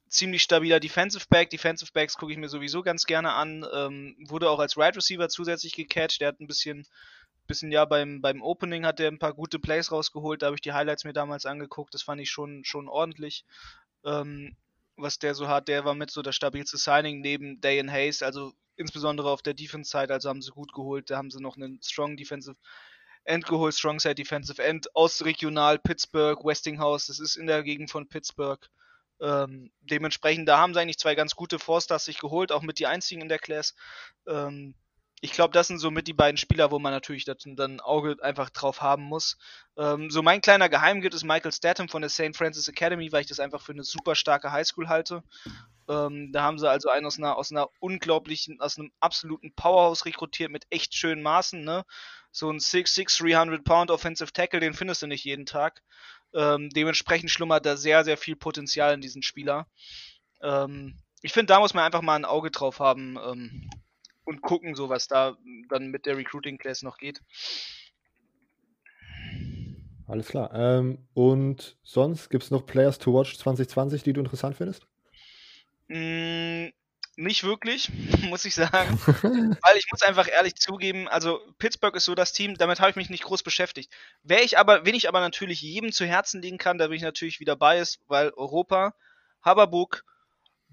ziemlich 0.10 0.41
stabiler 0.41 0.80
Defensive 0.80 1.26
Back. 1.30 1.50
Defensive 1.50 1.91
Backs 1.93 2.16
gucke 2.16 2.32
ich 2.32 2.38
mir 2.38 2.50
sowieso 2.50 2.82
ganz 2.82 3.06
gerne 3.06 3.34
an. 3.34 3.66
Ähm, 3.74 4.16
wurde 4.28 4.50
auch 4.50 4.60
als 4.60 4.76
Wide 4.76 4.86
right 4.86 4.97
Receiver 4.97 5.30
zusätzlich 5.30 5.74
gecatcht. 5.74 6.22
Der 6.22 6.30
hat 6.30 6.39
ein 6.39 6.47
bisschen, 6.47 6.88
bisschen 7.47 7.72
ja 7.72 7.86
beim, 7.86 8.22
beim 8.22 8.41
Opening 8.41 8.86
hat 8.86 9.00
er 9.00 9.10
ein 9.10 9.20
paar 9.20 9.34
gute 9.34 9.60
Plays 9.60 9.91
rausgeholt. 9.91 10.41
Da 10.41 10.47
habe 10.47 10.56
ich 10.56 10.62
die 10.62 10.74
Highlights 10.74 11.04
mir 11.04 11.14
damals 11.14 11.45
angeguckt. 11.45 11.93
Das 11.93 12.04
fand 12.04 12.22
ich 12.22 12.30
schon, 12.30 12.64
schon 12.66 12.88
ordentlich. 12.88 13.45
Ähm, 14.04 14.56
was 14.97 15.20
der 15.20 15.34
so 15.34 15.47
hat, 15.47 15.68
der 15.68 15.86
war 15.86 15.95
mit 15.95 16.12
so 16.12 16.22
das 16.22 16.36
stabilste 16.36 16.78
Signing 16.78 17.22
neben 17.22 17.62
Dayan 17.62 17.91
Hayes, 17.91 18.22
also 18.22 18.54
insbesondere 18.80 19.30
auf 19.30 19.42
der 19.42 19.54
Defense-Side, 19.54 20.12
also 20.14 20.30
haben 20.30 20.42
sie 20.42 20.52
gut 20.52 20.74
geholt. 20.74 21.10
Da 21.10 21.18
haben 21.18 21.30
sie 21.30 21.42
noch 21.42 21.58
einen 21.58 21.80
Strong 21.84 22.18
Defensive 22.18 22.58
End 23.26 23.46
geholt, 23.46 23.76
Strong 23.76 24.00
Side 24.00 24.16
Defensive 24.16 24.64
End 24.64 24.96
aus 24.96 25.24
regional 25.24 25.78
Pittsburgh, 25.78 26.44
Westinghouse, 26.44 27.08
das 27.08 27.20
ist 27.20 27.36
in 27.36 27.48
der 27.48 27.64
Gegend 27.64 27.92
von 27.92 28.08
Pittsburgh. 28.08 28.66
Ähm, 29.22 29.72
dementsprechend, 29.82 30.48
da 30.48 30.58
haben 30.58 30.74
sie 30.74 30.80
eigentlich 30.80 30.98
zwei 30.98 31.14
ganz 31.14 31.36
gute 31.36 31.60
Forsters 31.60 32.06
sich 32.06 32.20
geholt, 32.20 32.52
auch 32.52 32.62
mit 32.62 32.80
die 32.80 32.88
einzigen 32.88 33.22
in 33.22 33.30
der 33.30 33.40
Class. 33.40 33.76
Ähm, 34.28 34.76
ich 35.22 35.32
glaube, 35.32 35.54
das 35.54 35.68
sind 35.68 35.80
so 35.80 35.92
mit 35.92 36.08
die 36.08 36.14
beiden 36.14 36.38
Spieler, 36.38 36.72
wo 36.72 36.80
man 36.80 36.94
natürlich 36.94 37.26
dann 37.26 37.38
ein 37.58 37.80
Auge 37.82 38.18
einfach 38.22 38.50
drauf 38.50 38.82
haben 38.82 39.04
muss. 39.04 39.38
Ähm, 39.78 40.10
so 40.10 40.22
mein 40.22 40.42
kleiner 40.42 40.70
Geheimgift 40.70 41.14
ist 41.14 41.24
Michael 41.24 41.52
Statham 41.52 41.90
von 41.90 42.02
der 42.02 42.10
St. 42.10 42.36
Francis 42.36 42.68
Academy, 42.68 43.12
weil 43.12 43.22
ich 43.22 43.28
das 43.28 43.40
einfach 43.40 43.62
für 43.62 43.74
eine 43.74 43.84
super 43.84 44.16
starke 44.16 44.52
Highschool 44.52 44.88
halte. 44.88 45.24
Ähm, 45.90 46.32
da 46.32 46.44
haben 46.44 46.60
sie 46.60 46.70
also 46.70 46.90
einen 46.90 47.06
aus 47.06 47.18
einer, 47.18 47.36
aus 47.38 47.52
einer 47.52 47.70
unglaublichen, 47.80 48.62
aus 48.62 48.78
einem 48.78 48.92
absoluten 49.00 49.54
Powerhouse 49.54 50.06
rekrutiert 50.06 50.52
mit 50.52 50.66
echt 50.70 50.96
schönen 50.96 51.22
Maßen. 51.22 51.64
Ne? 51.64 51.84
So 52.32 52.50
ein 52.50 52.60
6'6, 52.60 53.22
300 53.22 53.64
Pound 53.64 53.92
Offensive 53.92 54.32
Tackle, 54.32 54.60
den 54.60 54.74
findest 54.74 55.02
du 55.02 55.08
nicht 55.08 55.26
jeden 55.26 55.46
Tag. 55.46 55.82
Ähm, 56.34 56.70
dementsprechend 56.70 57.32
schlummert 57.32 57.66
da 57.66 57.76
sehr, 57.76 58.06
sehr 58.06 58.18
viel 58.18 58.36
Potenzial 58.36 58.94
in 58.94 59.02
diesen 59.02 59.24
Spieler. 59.24 59.68
Ähm, 60.42 60.98
ich 61.22 61.34
finde, 61.34 61.48
da 61.48 61.60
muss 61.60 61.74
man 61.74 61.84
einfach 61.84 62.02
mal 62.02 62.16
ein 62.16 62.26
Auge 62.26 62.52
drauf 62.52 62.80
haben 62.80 63.18
ähm, 63.18 63.70
und 64.24 64.42
gucken, 64.42 64.76
so 64.76 64.90
was 64.90 65.08
da 65.08 65.38
dann 65.70 65.88
mit 65.88 66.06
der 66.06 66.18
Recruiting 66.18 66.58
Class 66.58 66.82
noch 66.82 66.98
geht. 66.98 67.22
Alles 70.08 70.28
klar. 70.28 70.52
Ähm, 70.54 71.08
und 71.14 71.78
sonst 71.84 72.30
gibt 72.30 72.44
es 72.44 72.52
noch 72.52 72.66
Players 72.66 72.98
to 72.98 73.14
Watch 73.14 73.38
2020, 73.38 74.02
die 74.02 74.14
du 74.14 74.22
interessant 74.22 74.58
findest? 74.58 74.88
Mm, 75.88 76.70
nicht 77.16 77.44
wirklich, 77.44 77.90
muss 78.30 78.46
ich 78.46 78.56
sagen. 78.56 78.98
Weil 79.06 79.78
ich 79.78 79.86
muss 79.92 80.02
einfach 80.02 80.28
ehrlich 80.28 80.56
zugeben, 80.56 81.08
also 81.08 81.40
Pittsburgh 81.60 81.96
ist 81.96 82.06
so 82.06 82.16
das 82.16 82.34
Team, 82.34 82.56
damit 82.56 82.80
habe 82.80 82.90
ich 82.90 82.96
mich 82.96 83.12
nicht 83.12 83.24
groß 83.24 83.44
beschäftigt. 83.44 83.92
Wer 84.24 84.44
ich 84.44 84.58
aber, 84.58 84.86
wen 84.86 84.96
ich 84.96 85.08
aber 85.08 85.20
natürlich 85.20 85.62
jedem 85.62 85.92
zu 85.92 86.06
Herzen 86.06 86.42
legen 86.42 86.58
kann, 86.58 86.80
da 86.80 86.88
bin 86.88 86.98
ich 86.98 87.04
natürlich 87.04 87.40
wieder 87.40 87.56
bei 87.56 87.78
ist, 87.78 88.00
weil 88.08 88.32
Europa, 88.32 88.96
Haberbuck, 89.44 90.06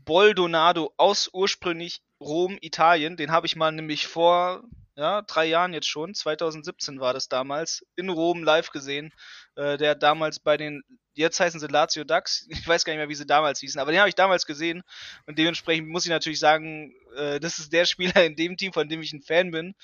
Boldonado 0.06 0.94
aus 0.96 1.28
ursprünglich 1.32 2.00
Rom, 2.20 2.56
Italien, 2.62 3.18
den 3.18 3.30
habe 3.30 3.46
ich 3.46 3.56
mal 3.56 3.72
nämlich 3.72 4.06
vor 4.06 4.64
ja, 4.96 5.20
drei 5.20 5.44
Jahren 5.44 5.74
jetzt 5.74 5.88
schon, 5.88 6.14
2017 6.14 7.00
war 7.00 7.12
das 7.12 7.28
damals, 7.28 7.84
in 7.96 8.08
Rom 8.08 8.42
live 8.42 8.70
gesehen. 8.70 9.12
Äh, 9.54 9.76
der 9.76 9.94
damals 9.94 10.40
bei 10.40 10.56
den 10.56 10.82
jetzt 11.12 11.40
heißen 11.40 11.60
sie 11.60 11.66
Lazio 11.66 12.04
Ducks. 12.04 12.46
Ich 12.50 12.66
weiß 12.66 12.84
gar 12.84 12.92
nicht 12.92 12.98
mehr, 12.98 13.08
wie 13.08 13.14
sie 13.14 13.26
damals 13.26 13.60
hießen, 13.60 13.80
aber 13.80 13.90
den 13.90 14.00
habe 14.00 14.08
ich 14.08 14.14
damals 14.14 14.46
gesehen. 14.46 14.82
Und 15.26 15.38
dementsprechend 15.38 15.88
muss 15.88 16.04
ich 16.04 16.10
natürlich 16.10 16.38
sagen, 16.38 16.94
äh, 17.16 17.40
das 17.40 17.58
ist 17.58 17.72
der 17.72 17.84
Spieler 17.86 18.24
in 18.24 18.36
dem 18.36 18.56
Team, 18.56 18.72
von 18.72 18.88
dem 18.88 19.02
ich 19.02 19.12
ein 19.12 19.22
Fan 19.22 19.50
bin, 19.50 19.74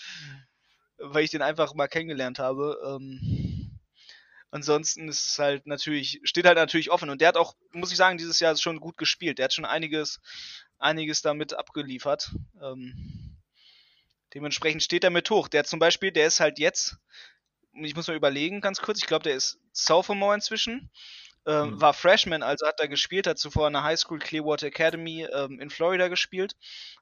weil 0.99 1.25
ich 1.25 1.31
den 1.31 1.43
einfach 1.43 1.75
mal 1.75 1.89
kennengelernt 1.89 2.39
habe. 2.39 2.79
Ähm, 2.87 3.62
ansonsten 4.53 5.09
ist 5.09 5.39
halt 5.39 5.67
natürlich, 5.67 6.21
steht 6.23 6.47
halt 6.47 6.57
natürlich 6.57 6.91
offen. 6.91 7.11
Und 7.11 7.21
der 7.21 7.29
hat 7.29 7.37
auch, 7.37 7.57
muss 7.73 7.91
ich 7.91 7.97
sagen, 7.97 8.19
dieses 8.19 8.39
Jahr 8.39 8.57
schon 8.57 8.79
gut 8.79 8.97
gespielt. 8.97 9.39
Der 9.39 9.45
hat 9.45 9.55
schon 9.55 9.65
einiges, 9.65 10.21
einiges 10.79 11.23
damit 11.23 11.55
abgeliefert. 11.55 12.31
Ähm, 12.63 13.41
dementsprechend 14.35 14.83
steht 14.83 15.05
er 15.05 15.11
mit 15.11 15.29
hoch. 15.31 15.49
Der 15.49 15.65
zum 15.65 15.81
Beispiel, 15.81 16.13
der 16.13 16.27
ist 16.27 16.39
halt 16.39 16.59
jetzt, 16.59 16.99
ich 17.73 17.97
muss 17.97 18.07
mal 18.07 18.17
überlegen 18.17 18.61
ganz 18.61 18.81
kurz, 18.81 18.99
ich 18.99 19.07
glaube, 19.07 19.25
der 19.25 19.35
ist 19.35 19.59
Sophomore 19.73 20.35
inzwischen 20.35 20.91
ähm, 21.47 21.71
mhm. 21.71 21.81
war 21.81 21.93
Freshman, 21.93 22.43
also 22.43 22.67
hat 22.67 22.81
er 22.81 22.89
gespielt, 22.89 23.27
hat 23.27 23.39
zuvor 23.39 23.67
in 23.67 23.73
der 23.73 23.83
High 23.83 23.99
School 23.99 24.19
Clearwater 24.19 24.67
Academy 24.67 25.27
ähm, 25.33 25.61
in 25.61 25.71
Florida 25.71 26.09
gespielt 26.09 26.55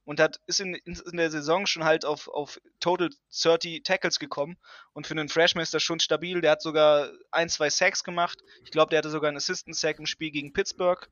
und 0.04 0.18
hat 0.18 0.40
ist 0.46 0.60
in, 0.60 0.74
in, 0.74 0.94
in, 0.94 1.16
der 1.18 1.30
Saison 1.30 1.66
schon 1.66 1.84
halt 1.84 2.04
auf, 2.04 2.28
auf 2.28 2.58
Total 2.80 3.10
30 3.30 3.82
Tackles 3.82 4.18
gekommen 4.18 4.56
und 4.94 5.06
für 5.06 5.12
einen 5.12 5.28
Freshman 5.28 5.62
ist 5.62 5.74
das 5.74 5.82
schon 5.82 6.00
stabil. 6.00 6.40
Der 6.40 6.52
hat 6.52 6.62
sogar 6.62 7.10
ein, 7.30 7.48
zwei 7.50 7.68
Sacks 7.68 8.02
gemacht. 8.02 8.38
Ich 8.64 8.70
glaube, 8.70 8.90
der 8.90 8.98
hatte 8.98 9.10
sogar 9.10 9.28
einen 9.28 9.36
Assistant 9.36 9.76
Sack 9.76 9.98
im 9.98 10.06
Spiel 10.06 10.30
gegen 10.30 10.52
Pittsburgh. 10.52 11.06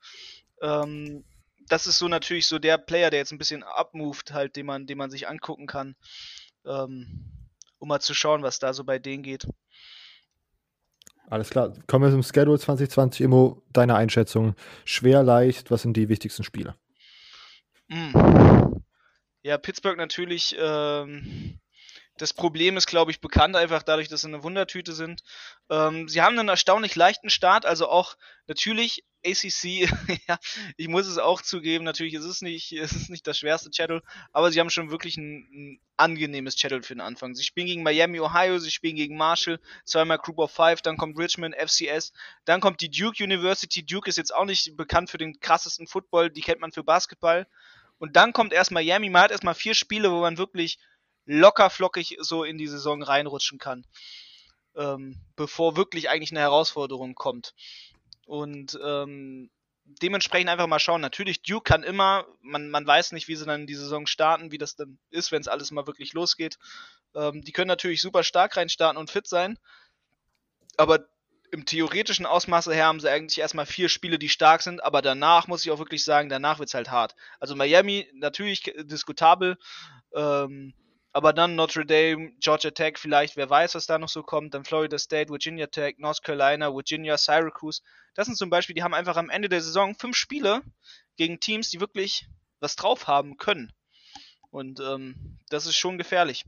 Ähm, 0.62 1.24
das 1.68 1.86
ist 1.86 1.98
so 1.98 2.08
natürlich 2.08 2.46
so 2.46 2.58
der 2.58 2.78
Player, 2.78 3.10
der 3.10 3.20
jetzt 3.20 3.32
ein 3.32 3.38
bisschen 3.38 3.62
abmoved, 3.62 4.32
halt, 4.32 4.56
den 4.56 4.66
man, 4.66 4.86
den 4.86 4.98
man 4.98 5.10
sich 5.10 5.28
angucken 5.28 5.66
kann, 5.66 5.96
ähm, 6.64 7.52
um 7.78 7.88
mal 7.88 8.00
zu 8.00 8.14
schauen, 8.14 8.42
was 8.42 8.58
da 8.58 8.72
so 8.72 8.84
bei 8.84 8.98
denen 8.98 9.22
geht. 9.22 9.46
Alles 11.30 11.50
klar. 11.50 11.74
Kommen 11.86 12.04
wir 12.04 12.10
zum 12.10 12.22
Schedule 12.22 12.58
2020. 12.58 13.22
Immo, 13.22 13.62
deine 13.72 13.96
Einschätzung. 13.96 14.54
Schwer, 14.84 15.22
leicht, 15.22 15.70
was 15.70 15.82
sind 15.82 15.96
die 15.96 16.08
wichtigsten 16.08 16.42
Spiele? 16.42 16.74
Mm. 17.88 18.78
Ja, 19.42 19.58
Pittsburgh 19.58 19.98
natürlich. 19.98 20.56
Ähm, 20.58 21.60
das 22.16 22.32
Problem 22.32 22.76
ist, 22.76 22.86
glaube 22.86 23.10
ich, 23.10 23.20
bekannt, 23.20 23.56
einfach 23.56 23.82
dadurch, 23.82 24.08
dass 24.08 24.22
sie 24.22 24.28
eine 24.28 24.42
Wundertüte 24.42 24.92
sind. 24.92 25.22
Ähm, 25.70 26.08
sie 26.08 26.22
haben 26.22 26.38
einen 26.38 26.48
erstaunlich 26.48 26.96
leichten 26.96 27.30
Start, 27.30 27.64
also 27.64 27.88
auch 27.88 28.16
natürlich 28.46 29.04
ACC, 29.24 29.88
ja, 30.28 30.38
ich 30.76 30.88
muss 30.88 31.06
es 31.06 31.18
auch 31.18 31.42
zugeben, 31.42 31.84
natürlich 31.84 32.14
ist 32.14 32.24
es 32.24 32.42
nicht, 32.42 32.72
es 32.80 32.92
ist 32.92 33.10
nicht 33.10 33.26
das 33.26 33.38
schwerste 33.38 33.70
Channel, 33.70 34.02
aber 34.32 34.50
sie 34.50 34.60
haben 34.60 34.70
schon 34.70 34.90
wirklich 34.90 35.16
ein, 35.16 35.48
ein 35.52 35.80
angenehmes 35.96 36.56
Channel 36.56 36.82
für 36.82 36.94
den 36.94 37.00
Anfang. 37.00 37.34
Sie 37.34 37.42
spielen 37.42 37.66
gegen 37.66 37.82
Miami, 37.82 38.20
Ohio, 38.20 38.58
sie 38.58 38.70
spielen 38.70 38.96
gegen 38.96 39.16
Marshall, 39.16 39.60
zweimal 39.84 40.18
Group 40.18 40.38
of 40.38 40.50
Five, 40.50 40.82
dann 40.82 40.96
kommt 40.96 41.18
Richmond, 41.18 41.54
FCS, 41.56 42.12
dann 42.44 42.60
kommt 42.60 42.80
die 42.80 42.90
Duke 42.90 43.22
University. 43.22 43.84
Duke 43.84 44.08
ist 44.08 44.16
jetzt 44.18 44.34
auch 44.34 44.44
nicht 44.44 44.76
bekannt 44.76 45.10
für 45.10 45.18
den 45.18 45.40
krassesten 45.40 45.86
Football, 45.86 46.30
die 46.30 46.40
kennt 46.40 46.60
man 46.60 46.72
für 46.72 46.84
Basketball. 46.84 47.46
Und 47.98 48.14
dann 48.14 48.32
kommt 48.32 48.52
erst 48.52 48.70
Miami, 48.70 49.10
man 49.10 49.22
hat 49.22 49.30
erstmal 49.32 49.54
vier 49.54 49.74
Spiele, 49.74 50.12
wo 50.12 50.20
man 50.20 50.38
wirklich 50.38 50.78
locker 51.26 51.68
flockig 51.68 52.16
so 52.20 52.44
in 52.44 52.58
die 52.58 52.68
Saison 52.68 53.02
reinrutschen 53.02 53.58
kann. 53.58 53.84
Ähm, 54.76 55.20
bevor 55.34 55.76
wirklich 55.76 56.08
eigentlich 56.08 56.30
eine 56.30 56.40
Herausforderung 56.40 57.14
kommt. 57.14 57.54
Und 58.28 58.78
ähm, 58.84 59.50
dementsprechend 60.02 60.50
einfach 60.50 60.66
mal 60.66 60.78
schauen. 60.78 61.00
Natürlich, 61.00 61.42
Duke 61.42 61.62
kann 61.62 61.82
immer, 61.82 62.26
man, 62.42 62.68
man 62.68 62.86
weiß 62.86 63.12
nicht, 63.12 63.26
wie 63.26 63.36
sie 63.36 63.46
dann 63.46 63.66
die 63.66 63.74
Saison 63.74 64.06
starten, 64.06 64.52
wie 64.52 64.58
das 64.58 64.76
dann 64.76 64.98
ist, 65.08 65.32
wenn 65.32 65.40
es 65.40 65.48
alles 65.48 65.70
mal 65.70 65.86
wirklich 65.86 66.12
losgeht. 66.12 66.58
Ähm, 67.14 67.40
die 67.40 67.52
können 67.52 67.68
natürlich 67.68 68.02
super 68.02 68.22
stark 68.22 68.58
reinstarten 68.58 68.98
und 68.98 69.10
fit 69.10 69.26
sein. 69.26 69.58
Aber 70.76 71.08
im 71.50 71.64
theoretischen 71.64 72.26
Ausmaße 72.26 72.74
her 72.74 72.84
haben 72.84 73.00
sie 73.00 73.08
eigentlich 73.08 73.38
erstmal 73.38 73.64
vier 73.64 73.88
Spiele, 73.88 74.18
die 74.18 74.28
stark 74.28 74.60
sind, 74.60 74.84
aber 74.84 75.00
danach 75.00 75.48
muss 75.48 75.64
ich 75.64 75.70
auch 75.70 75.78
wirklich 75.78 76.04
sagen, 76.04 76.28
danach 76.28 76.58
wird 76.58 76.68
es 76.68 76.74
halt 76.74 76.90
hart. 76.90 77.14
Also 77.40 77.56
Miami 77.56 78.06
natürlich 78.12 78.70
diskutabel, 78.82 79.56
ähm, 80.14 80.74
aber 81.12 81.32
dann 81.32 81.54
Notre 81.54 81.86
Dame, 81.86 82.32
Georgia 82.38 82.70
Tech 82.70 82.98
vielleicht, 82.98 83.36
wer 83.36 83.48
weiß, 83.48 83.74
was 83.74 83.86
da 83.86 83.98
noch 83.98 84.08
so 84.08 84.22
kommt. 84.22 84.54
Dann 84.54 84.64
Florida 84.64 84.98
State, 84.98 85.30
Virginia 85.30 85.66
Tech, 85.66 85.96
North 85.98 86.22
Carolina, 86.22 86.72
Virginia, 86.74 87.16
Syracuse. 87.16 87.82
Das 88.14 88.26
sind 88.26 88.36
zum 88.36 88.50
Beispiel, 88.50 88.74
die 88.74 88.82
haben 88.82 88.94
einfach 88.94 89.16
am 89.16 89.30
Ende 89.30 89.48
der 89.48 89.62
Saison 89.62 89.94
fünf 89.94 90.16
Spiele 90.16 90.62
gegen 91.16 91.40
Teams, 91.40 91.70
die 91.70 91.80
wirklich 91.80 92.28
was 92.60 92.76
drauf 92.76 93.06
haben 93.06 93.36
können. 93.36 93.72
Und 94.50 94.80
ähm, 94.80 95.38
das 95.48 95.66
ist 95.66 95.76
schon 95.76 95.98
gefährlich. 95.98 96.44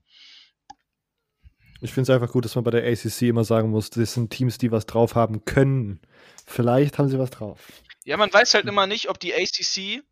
Ich 1.81 1.93
finde 1.93 2.13
es 2.13 2.15
einfach 2.15 2.33
gut, 2.33 2.45
dass 2.45 2.55
man 2.55 2.65
bei 2.65 2.71
der 2.71 2.85
ACC 2.85 3.23
immer 3.23 3.45
sagen 3.45 3.71
muss, 3.71 3.89
das 3.89 4.13
sind 4.13 4.31
Teams, 4.31 4.59
die 4.59 4.71
was 4.71 4.85
drauf 4.85 5.15
haben 5.15 5.47
können. 5.47 6.01
Vielleicht 6.47 6.99
haben 6.99 7.09
sie 7.09 7.19
was 7.19 7.31
drauf. 7.31 7.73
Ja, 8.05 8.19
man 8.19 8.33
weiß 8.33 8.53
halt 8.55 8.67
immer 8.67 8.87
nicht, 8.87 9.09
ob 9.09 9.19
die 9.19 9.35
ACC 9.35 10.03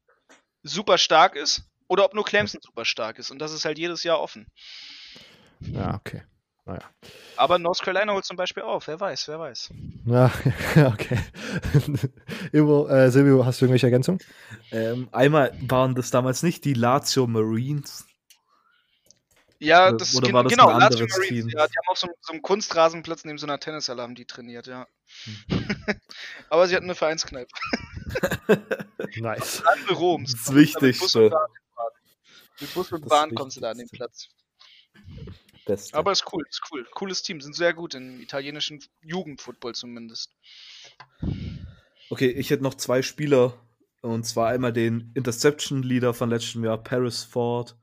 super 0.63 0.97
stark 0.97 1.37
ist 1.37 1.68
oder 1.89 2.05
ob 2.05 2.15
nur 2.15 2.25
Clemson 2.25 2.61
super 2.63 2.85
stark 2.85 3.19
ist. 3.19 3.31
Und 3.31 3.39
das 3.39 3.53
ist 3.53 3.65
halt 3.65 3.79
jedes 3.79 4.05
Jahr 4.05 4.21
offen. 4.21 4.47
Ja, 5.61 5.95
okay. 5.95 6.23
Naja. 6.65 6.83
Aber 7.37 7.59
North 7.59 7.81
Carolina 7.81 8.13
holt 8.13 8.27
zum 8.27 8.37
Beispiel 8.37 8.63
auf. 8.63 8.89
Wer 8.89 9.01
weiß, 9.01 9.29
wer 9.29 9.41
weiß. 9.41 9.71
Ja, 10.05 10.31
okay. 10.93 11.19
Ivo, 12.53 12.87
äh, 12.89 13.11
Silvio, 13.11 13.47
hast 13.47 13.61
du 13.61 13.65
irgendwelche 13.65 13.87
Ergänzungen? 13.87 14.21
Ähm, 14.71 15.09
einmal 15.13 15.57
waren 15.63 15.95
das 15.95 16.11
damals 16.11 16.43
nicht 16.43 16.67
die 16.67 16.75
Lazio 16.75 17.27
Marines. 17.27 18.05
Ja, 19.61 19.91
das 19.93 20.15
oder 20.15 20.33
war 20.33 20.45
das 20.45 20.53
genau, 20.53 20.69
ein 20.69 20.79
Lazio 20.79 21.07
Marines, 21.07 21.29
Team? 21.29 21.49
ja, 21.49 21.67
die 21.67 21.75
haben 21.79 21.89
auf 21.89 21.99
so, 21.99 22.09
so 22.21 22.33
einem 22.33 22.43
Kunstrasenplatz 22.43 23.25
neben 23.25 23.39
so 23.39 23.47
einer 23.47 23.59
Tennishalle 23.59 24.03
haben 24.03 24.15
die 24.15 24.27
trainiert, 24.27 24.67
ja. 24.67 24.87
Hm. 25.25 25.39
Aber 26.51 26.69
sie 26.69 26.77
hatten 26.77 26.85
eine 26.85 26.95
Vereinskneipe. 26.95 27.51
Nice. 29.17 29.63
Roms. 29.91 30.33
Das 30.33 30.99
Bus 30.99 31.15
und 31.15 31.31
Bahn, 31.31 31.49
mit 32.61 32.75
Bus 32.75 32.93
und 32.93 33.09
Bahn 33.09 33.35
kommst 33.35 33.57
du 33.57 33.61
da 33.61 33.71
an 33.71 33.79
den. 33.79 33.89
Platz. 33.89 34.29
Beste. 35.67 35.97
Aber 35.97 36.13
ist 36.13 36.25
cool, 36.33 36.45
ist 36.49 36.63
cool. 36.73 36.87
Cooles 36.93 37.23
Team, 37.23 37.41
sind 37.41 37.55
sehr 37.55 37.75
gut 37.75 37.95
im 37.95 38.21
italienischen 38.21 38.83
Jugendfootball 39.03 39.75
zumindest. 39.75 40.35
Okay, 42.11 42.31
ich 42.31 42.51
hätte 42.51 42.63
noch 42.63 42.75
zwei 42.75 43.03
Spieler. 43.03 43.55
Und 44.01 44.25
zwar 44.25 44.49
einmal 44.49 44.73
den 44.73 45.11
Interception-Leader 45.15 46.15
von 46.15 46.31
letztem 46.31 46.65
Jahr, 46.65 46.83
Paris 46.83 47.25
Ford. 47.25 47.77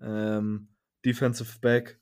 Ähm, 0.00 0.68
Defensive 1.04 1.58
Back. 1.60 2.00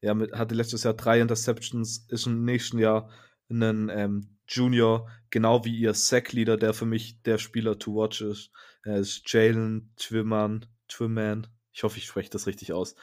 Ja, 0.00 0.14
mit, 0.14 0.32
hatte 0.32 0.54
letztes 0.54 0.82
Jahr 0.82 0.94
drei 0.94 1.20
Interceptions, 1.20 2.06
ist 2.08 2.26
im 2.26 2.44
nächsten 2.44 2.78
Jahr 2.78 3.10
ein 3.50 3.88
ähm, 3.88 4.38
Junior, 4.48 5.08
genau 5.30 5.64
wie 5.64 5.76
ihr 5.76 5.94
Sack-Leader, 5.94 6.56
der 6.56 6.74
für 6.74 6.86
mich 6.86 7.22
der 7.22 7.38
Spieler 7.38 7.78
to 7.78 7.94
watch 7.94 8.20
ist. 8.20 8.50
Er 8.84 8.98
ist 8.98 9.22
Jalen 9.30 9.92
Twimman. 9.96 10.66
Twimman. 10.92 11.46
Ich 11.72 11.82
hoffe, 11.82 11.98
ich 11.98 12.06
spreche 12.06 12.30
das 12.30 12.46
richtig 12.46 12.72
aus. 12.72 12.94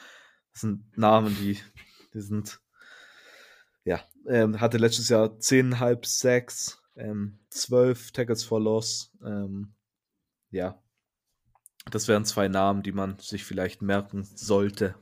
Das 0.54 0.62
sind 0.62 0.98
Namen, 0.98 1.36
die, 1.36 1.60
die 2.14 2.22
sind. 2.22 2.60
Ja, 3.84 4.02
ähm, 4.28 4.60
hatte 4.60 4.78
letztes 4.78 5.10
Jahr 5.10 5.38
10,5 5.40 6.06
Sacks, 6.06 6.82
ähm, 6.96 7.40
12 7.50 8.12
Tackles 8.12 8.44
for 8.44 8.60
Loss. 8.60 9.12
Ähm, 9.24 9.74
ja, 10.52 10.82
das 11.90 12.08
wären 12.08 12.26
zwei 12.26 12.48
Namen, 12.48 12.84
die 12.84 12.92
man 12.92 13.18
sich 13.20 13.44
vielleicht 13.44 13.82
merken 13.82 14.24
sollte. 14.24 14.96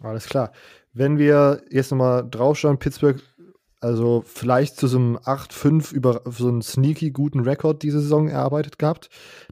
Alles 0.00 0.26
klar. 0.26 0.52
Wenn 0.92 1.18
wir 1.18 1.62
jetzt 1.70 1.90
nochmal 1.90 2.28
draufschauen, 2.28 2.78
Pittsburgh, 2.78 3.20
also 3.80 4.22
vielleicht 4.26 4.76
zu 4.76 4.86
so 4.86 4.98
einem 4.98 5.16
8-5 5.16 5.92
über 5.92 6.22
so 6.26 6.48
einen 6.48 6.62
sneaky 6.62 7.10
guten 7.10 7.40
Rekord 7.40 7.82
diese 7.82 8.00
Saison 8.00 8.28
erarbeitet 8.28 8.78
gehabt. 8.78 9.08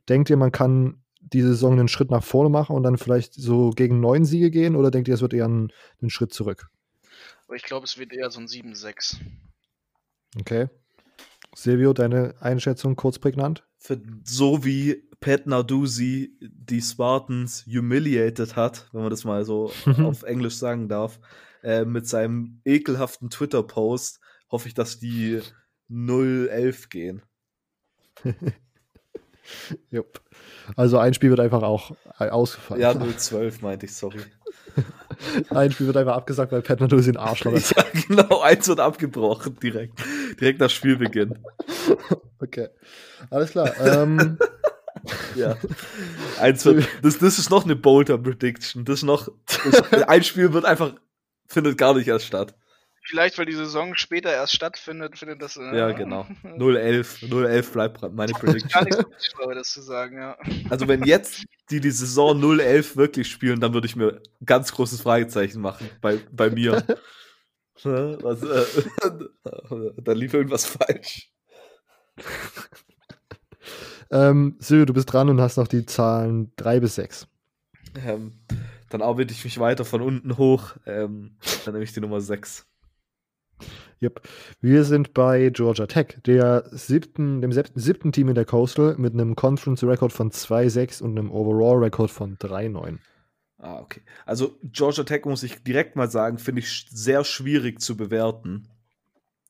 Denkt 0.09 0.31
ihr, 0.31 0.37
man 0.37 0.53
kann 0.53 1.03
diese 1.21 1.49
Saison 1.49 1.73
einen 1.73 1.89
Schritt 1.89 2.11
nach 2.11 2.25
vorne 2.25 2.51
machen 2.51 2.77
und 2.77 2.83
dann 2.83 2.99
vielleicht 2.99 3.35
so 3.35 3.71
gegen 3.71 4.01
neun 4.01 4.25
Siege 4.25 4.51
gehen 4.51 4.77
oder 4.77 4.91
denkt 4.91 5.09
ihr, 5.09 5.15
es 5.15 5.21
wird 5.21 5.35
eher 5.35 5.47
ein, 5.47 5.73
einen 6.01 6.11
Schritt 6.11 6.33
zurück? 6.33 6.69
Ich 7.55 7.63
glaube, 7.63 7.85
es 7.85 7.99
wird 7.99 8.13
eher 8.13 8.31
so 8.31 8.41
ein 8.41 8.47
7-6. 8.47 9.17
Okay. 10.39 10.69
Silvio, 11.55 11.93
deine 11.93 12.35
Einschätzung 12.41 12.95
kurz 12.95 13.19
prägnant? 13.19 13.67
Für, 13.79 14.01
so 14.25 14.65
wie 14.65 15.09
Pat 15.21 15.47
Narduzzi 15.47 16.37
die 16.41 16.83
Spartans 16.83 17.65
humiliated 17.67 18.55
hat, 18.57 18.89
wenn 18.93 19.01
man 19.01 19.11
das 19.11 19.25
mal 19.25 19.45
so 19.45 19.73
auf 20.03 20.23
Englisch 20.23 20.57
sagen 20.57 20.89
darf, 20.89 21.19
äh, 21.63 21.85
mit 21.85 22.07
seinem 22.07 22.61
ekelhaften 22.65 23.31
Twitter-Post, 23.31 24.21
hoffe 24.51 24.69
ich, 24.69 24.75
dass 24.75 24.99
die 24.99 25.41
0-11 25.91 26.89
gehen. 26.89 27.23
Jupp. 29.91 30.21
Also 30.77 30.99
ein 30.99 31.15
Spiel 31.15 31.31
wird 31.31 31.41
einfach 31.41 31.63
auch 31.63 31.93
äh, 32.19 32.29
ausgefallen. 32.29 32.81
Ja, 32.81 32.91
0-12 32.93 33.63
meinte 33.63 33.87
ich, 33.87 33.95
sorry. 33.95 34.21
Ein 35.51 35.73
Spiel 35.73 35.87
wird 35.87 35.97
einfach 35.97 36.15
abgesagt, 36.15 36.53
weil 36.53 36.63
Pat 36.63 36.81
Narduzzi 36.81 37.11
ein 37.11 37.17
Arschloch 37.17 37.53
ist. 37.53 37.71
ja, 37.77 37.85
genau, 38.07 38.41
eins 38.41 38.69
wird 38.69 38.81
abgebrochen 38.81 39.59
direkt. 39.61 39.99
Direkt 40.41 40.61
nach 40.61 40.71
Spielbeginn. 40.71 41.39
Okay. 42.39 42.69
Alles 43.31 43.51
klar. 43.51 43.73
Ähm, 43.81 44.39
Ja. 45.35 45.57
Eins 46.41 46.65
wird, 46.65 46.87
das, 47.03 47.19
das 47.19 47.39
ist 47.39 47.51
noch 47.51 47.65
eine 47.65 47.77
bolder 47.77 48.19
Prediction. 48.19 48.85
Das 48.85 48.97
ist 48.97 49.03
noch. 49.05 49.29
Das, 49.65 49.93
ein 50.09 50.23
Spiel 50.23 50.53
wird 50.53 50.65
einfach. 50.65 50.93
Findet 51.47 51.79
gar 51.79 51.95
nicht 51.95 52.07
erst 52.09 52.27
statt. 52.27 52.55
Vielleicht, 53.09 53.39
weil 53.39 53.47
die 53.47 53.55
Saison 53.55 53.95
später 53.95 54.31
erst 54.31 54.55
stattfindet, 54.55 55.19
findet 55.19 55.41
das. 55.41 55.57
Äh, 55.57 55.75
Ja, 55.75 55.93
genau. 55.93 56.27
0-11. 56.45 57.29
0-11 57.31 57.73
bleibt 57.73 58.03
meine 58.13 58.33
Gar 58.33 58.41
Prediction. 58.41 58.85
nicht 58.85 58.97
so 58.99 59.05
schlau, 59.19 59.55
das 59.55 59.73
zu 59.73 59.81
sagen, 59.81 60.19
ja. 60.19 60.37
Also, 60.69 60.87
wenn 60.89 61.03
jetzt 61.05 61.45
die 61.71 61.81
die 61.81 61.91
Saison 61.91 62.39
0-11 62.39 62.97
wirklich 62.97 63.29
spielen, 63.31 63.61
dann 63.61 63.73
würde 63.73 63.87
ich 63.87 63.97
mir 63.97 64.21
ein 64.41 64.45
ganz 64.47 64.73
großes 64.73 65.01
Fragezeichen 65.01 65.61
machen 65.63 65.89
bei, 66.01 66.19
bei 66.31 66.51
mir. 66.51 66.85
Ne? 67.85 68.19
Was, 68.23 68.43
äh, 68.43 69.95
da 70.03 70.13
lief 70.13 70.35
irgendwas 70.35 70.67
falsch. 70.67 71.31
ähm, 74.11 74.57
Silvio, 74.59 74.87
du 74.87 74.95
bist 74.95 75.13
dran 75.13 75.29
und 75.29 75.41
hast 75.41 75.57
noch 75.59 75.69
die 75.69 75.87
Zahlen 75.87 76.53
3 76.57 76.81
bis 76.81 76.97
6. 76.97 77.29
Ähm, 78.05 78.33
dann 78.91 79.03
arbeite 79.03 79.33
ich 79.33 79.45
mich 79.45 79.61
weiter 79.61 79.85
von 79.85 80.03
unten 80.03 80.37
hoch. 80.39 80.75
Ähm, 80.87 81.37
dann 81.65 81.75
nehme 81.75 81.85
ich 81.85 81.93
die 81.93 82.01
Nummer 82.01 82.21
6. 82.21 82.67
Yep. 84.01 84.23
Wir 84.61 84.85
sind 84.85 85.13
bei 85.13 85.51
Georgia 85.51 85.87
Tech, 85.87 86.19
der 86.25 86.69
siebten, 86.71 87.41
dem 87.41 87.53
siebten, 87.53 87.81
siebten 87.81 88.13
Team 88.13 88.29
in 88.29 88.35
der 88.35 88.45
Coastal 88.45 88.95
mit 88.97 89.13
einem 89.13 89.35
Conference-Rekord 89.35 90.13
von 90.13 90.31
2-6 90.31 91.03
und 91.03 91.19
einem 91.19 91.31
Overall-Rekord 91.31 92.11
von 92.11 92.37
3-9. 92.39 92.99
Ah, 93.59 93.81
okay. 93.81 94.03
Also 94.25 94.57
Georgia 94.63 95.03
Tech 95.03 95.25
muss 95.25 95.43
ich 95.43 95.65
direkt 95.65 95.97
mal 95.97 96.11
sagen, 96.11 96.39
finde 96.39 96.61
ich 96.61 96.87
sehr 96.91 97.25
schwierig 97.25 97.81
zu 97.81 97.97
bewerten. 97.97 98.69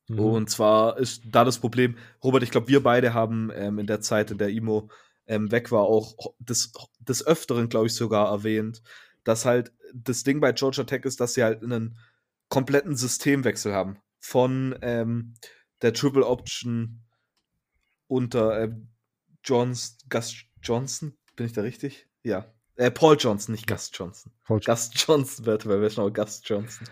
Mhm. 0.09 0.19
Und 0.19 0.51
zwar 0.51 0.97
ist 0.99 1.23
da 1.31 1.45
das 1.45 1.59
Problem, 1.59 1.97
Robert, 2.25 2.43
ich 2.43 2.51
glaube, 2.51 2.69
wir 2.69 2.83
beide 2.83 3.13
haben 3.13 3.51
ähm, 3.55 3.79
in 3.79 3.87
der 3.87 4.01
Zeit, 4.01 4.31
in 4.31 4.39
der 4.39 4.49
Imo 4.49 4.89
ähm, 5.27 5.53
weg 5.53 5.71
war, 5.71 5.83
auch 5.83 6.33
des, 6.39 6.73
des 7.01 7.27
Öfteren, 7.27 7.69
glaube 7.69 7.87
ich, 7.89 7.95
sogar 7.95 8.31
erwähnt, 8.31 8.83
dass 9.25 9.45
halt 9.45 9.73
das 9.93 10.23
Ding 10.23 10.41
bei 10.41 10.53
Georgia 10.53 10.85
Tech 10.85 11.05
ist, 11.05 11.21
dass 11.21 11.35
sie 11.35 11.45
halt 11.45 11.63
einen 11.63 11.99
kompletten 12.49 12.97
Systemwechsel 12.97 13.73
haben. 13.73 13.99
Von 14.21 14.77
ähm, 14.83 15.35
der 15.83 15.93
Triple 15.93 16.27
Option 16.27 17.05
unter 18.07 18.63
ähm, 18.63 18.89
Johns, 19.45 19.99
Gus 20.09 20.35
Johnson, 20.63 21.17
bin 21.37 21.47
ich 21.47 21.53
da 21.53 21.63
richtig? 21.63 22.07
Ja. 22.23 22.47
Äh, 22.77 22.91
Paul 22.91 23.17
Johnson, 23.19 23.53
nicht 23.53 23.67
Gus 23.67 23.91
Johnson. 23.93 24.33
Paul 24.45 24.61
Gus 24.61 24.91
Johnson, 24.95 25.47
wer 25.47 25.59
wer 25.65 25.81
wäre 25.81 25.91
schon 25.91 26.05
auch 26.05 26.13
Gus 26.13 26.43
Johnson? 26.45 26.87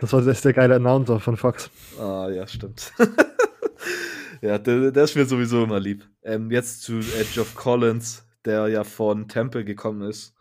Das 0.00 0.12
war 0.12 0.20
das 0.22 0.38
ist 0.38 0.44
der 0.44 0.52
geile 0.52 0.76
Announcer 0.76 1.18
von 1.18 1.36
Fox. 1.36 1.70
Ah, 1.98 2.28
ja, 2.30 2.46
stimmt. 2.46 2.92
ja, 4.40 4.58
der, 4.58 4.92
der 4.92 5.04
ist 5.04 5.16
mir 5.16 5.26
sowieso 5.26 5.64
immer 5.64 5.80
lieb. 5.80 6.08
Ähm, 6.22 6.50
jetzt 6.50 6.82
zu 6.82 6.98
äh, 7.00 7.24
Geoff 7.34 7.54
Collins, 7.54 8.24
der 8.44 8.68
ja 8.68 8.84
von 8.84 9.28
Temple 9.28 9.64
gekommen 9.64 10.08
ist. 10.08 10.34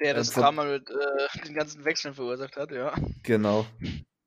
Der 0.00 0.14
das 0.14 0.30
von- 0.30 0.42
Drama 0.42 0.64
mit 0.64 0.88
äh, 0.90 1.38
den 1.46 1.54
ganzen 1.54 1.84
Wechseln 1.84 2.14
verursacht 2.14 2.56
hat, 2.56 2.70
ja. 2.70 2.94
Genau. 3.22 3.66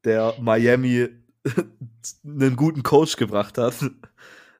Der 0.03 0.35
Miami 0.39 1.09
einen 2.23 2.55
guten 2.55 2.83
Coach 2.83 3.15
gebracht 3.17 3.57
hat. 3.57 3.75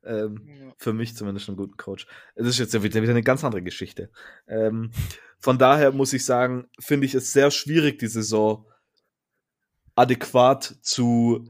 ähm, 0.03 0.41
Ja. 0.47 0.73
für 0.77 0.93
mich 0.93 1.15
zumindest 1.15 1.47
einen 1.47 1.57
guten 1.57 1.77
Coach. 1.77 2.07
Es 2.35 2.47
ist 2.47 2.57
jetzt 2.59 2.73
wieder, 2.73 3.01
wieder 3.01 3.11
eine 3.11 3.21
ganz 3.23 3.43
andere 3.43 3.61
Geschichte. 3.61 4.09
Ähm, 4.47 4.91
von 5.39 5.57
daher 5.57 5.91
muss 5.91 6.13
ich 6.13 6.25
sagen, 6.25 6.67
finde 6.79 7.05
ich 7.05 7.13
es 7.15 7.33
sehr 7.33 7.51
schwierig, 7.51 7.99
die 7.99 8.07
Saison 8.07 8.65
adäquat 9.95 10.75
zu 10.81 11.47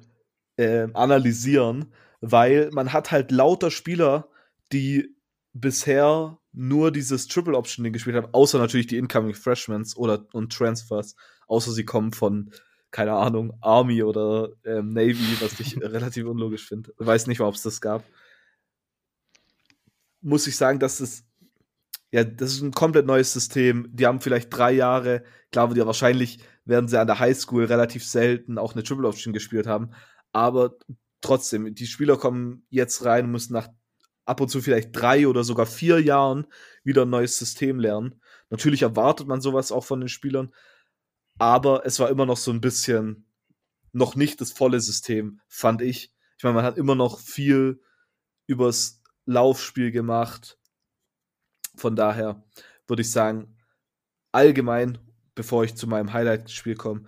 ähm, 0.57 0.95
analysieren, 0.95 1.93
weil 2.20 2.70
man 2.74 2.93
hat 2.93 3.12
halt 3.12 3.32
lauter 3.32 3.72
Spieler, 3.72 4.30
die 4.72 5.16
bisher 5.54 6.38
nur 6.54 6.91
dieses 6.91 7.28
Triple 7.28 7.58
Option 7.58 7.84
Ding 7.84 7.93
gespielt 7.93 8.16
haben, 8.16 8.34
außer 8.34 8.58
natürlich 8.58 8.88
die 8.88 8.97
Incoming 8.97 9.34
Freshmans 9.34 9.95
oder 9.95 10.26
und 10.34 10.54
Transfers, 10.54 11.16
außer 11.47 11.72
sie 11.72 11.86
kommen 11.86 12.14
von 12.14 12.52
keine 12.91 13.14
Ahnung 13.14 13.54
Army 13.62 14.04
oder 14.04 14.49
ähm, 14.66 14.93
Navy, 14.93 15.38
was 15.39 15.60
ich 15.60 15.78
relativ 15.82 16.26
unlogisch 16.26 16.68
finde. 16.68 16.93
Weiß 16.97 17.28
nicht, 17.28 17.39
ob 17.39 17.56
es 17.56 17.62
das 17.62 17.80
gab. 17.80 18.04
Muss 20.22 20.45
ich 20.45 20.58
sagen, 20.58 20.80
dass 20.80 20.99
es 20.99 21.26
ja, 22.12 22.26
das 22.26 22.52
ist 22.52 22.62
ein 22.62 22.72
komplett 22.72 23.06
neues 23.06 23.32
System. 23.32 23.88
Die 23.93 24.06
haben 24.06 24.20
vielleicht 24.20 24.49
drei 24.56 24.74
Jahre, 24.74 25.24
klar, 25.52 25.74
die 25.74 25.86
wahrscheinlich 25.86 26.39
werden 26.66 26.89
sie 26.89 26.99
an 26.99 27.08
der 27.08 27.20
Highschool 27.20 27.66
relativ 27.66 28.06
selten 28.06 28.58
auch 28.58 28.74
eine 28.74 28.84
Triple 28.84 29.08
Option 29.08 29.34
gespielt 29.34 29.66
haben, 29.66 29.91
aber 30.34 30.76
trotzdem, 31.22 31.74
die 31.74 31.88
Spieler 31.88 32.18
kommen 32.18 32.66
jetzt 32.70 33.06
rein 33.06 33.26
und 33.26 33.32
müssen 33.32 33.54
nach 33.54 33.70
ab 34.26 34.42
und 34.42 34.50
zu 34.50 34.62
vielleicht 34.62 34.90
drei 34.94 35.28
oder 35.28 35.44
sogar 35.44 35.66
vier 35.66 36.00
Jahren 36.00 36.48
wieder 36.84 37.04
ein 37.04 37.10
neues 37.10 37.38
System 37.38 37.80
lernen. 37.80 38.22
Natürlich 38.50 38.82
erwartet 38.82 39.28
man 39.28 39.42
sowas 39.42 39.72
auch 39.72 39.86
von 39.86 40.00
den 40.00 40.10
Spielern, 40.10 40.54
aber 41.38 41.86
es 41.86 42.00
war 42.00 42.10
immer 42.10 42.26
noch 42.26 42.38
so 42.38 42.52
ein 42.52 42.62
bisschen 42.62 43.26
noch 43.94 44.16
nicht 44.16 44.42
das 44.42 44.52
volle 44.52 44.80
System, 44.80 45.42
fand 45.48 45.82
ich. 45.82 46.14
Ich 46.38 46.44
meine, 46.44 46.56
man 46.56 46.66
hat 46.66 46.78
immer 46.78 46.96
noch 46.96 47.20
viel 47.20 47.82
übers 48.48 49.02
Laufspiel 49.26 49.92
gemacht. 49.92 50.58
Von 51.76 51.96
daher 51.96 52.44
würde 52.88 53.02
ich 53.02 53.12
sagen, 53.12 53.58
allgemein, 54.32 54.98
bevor 55.36 55.64
ich 55.64 55.76
zu 55.76 55.88
meinem 55.88 56.14
Highlight-Spiel 56.14 56.76
komme, 56.76 57.04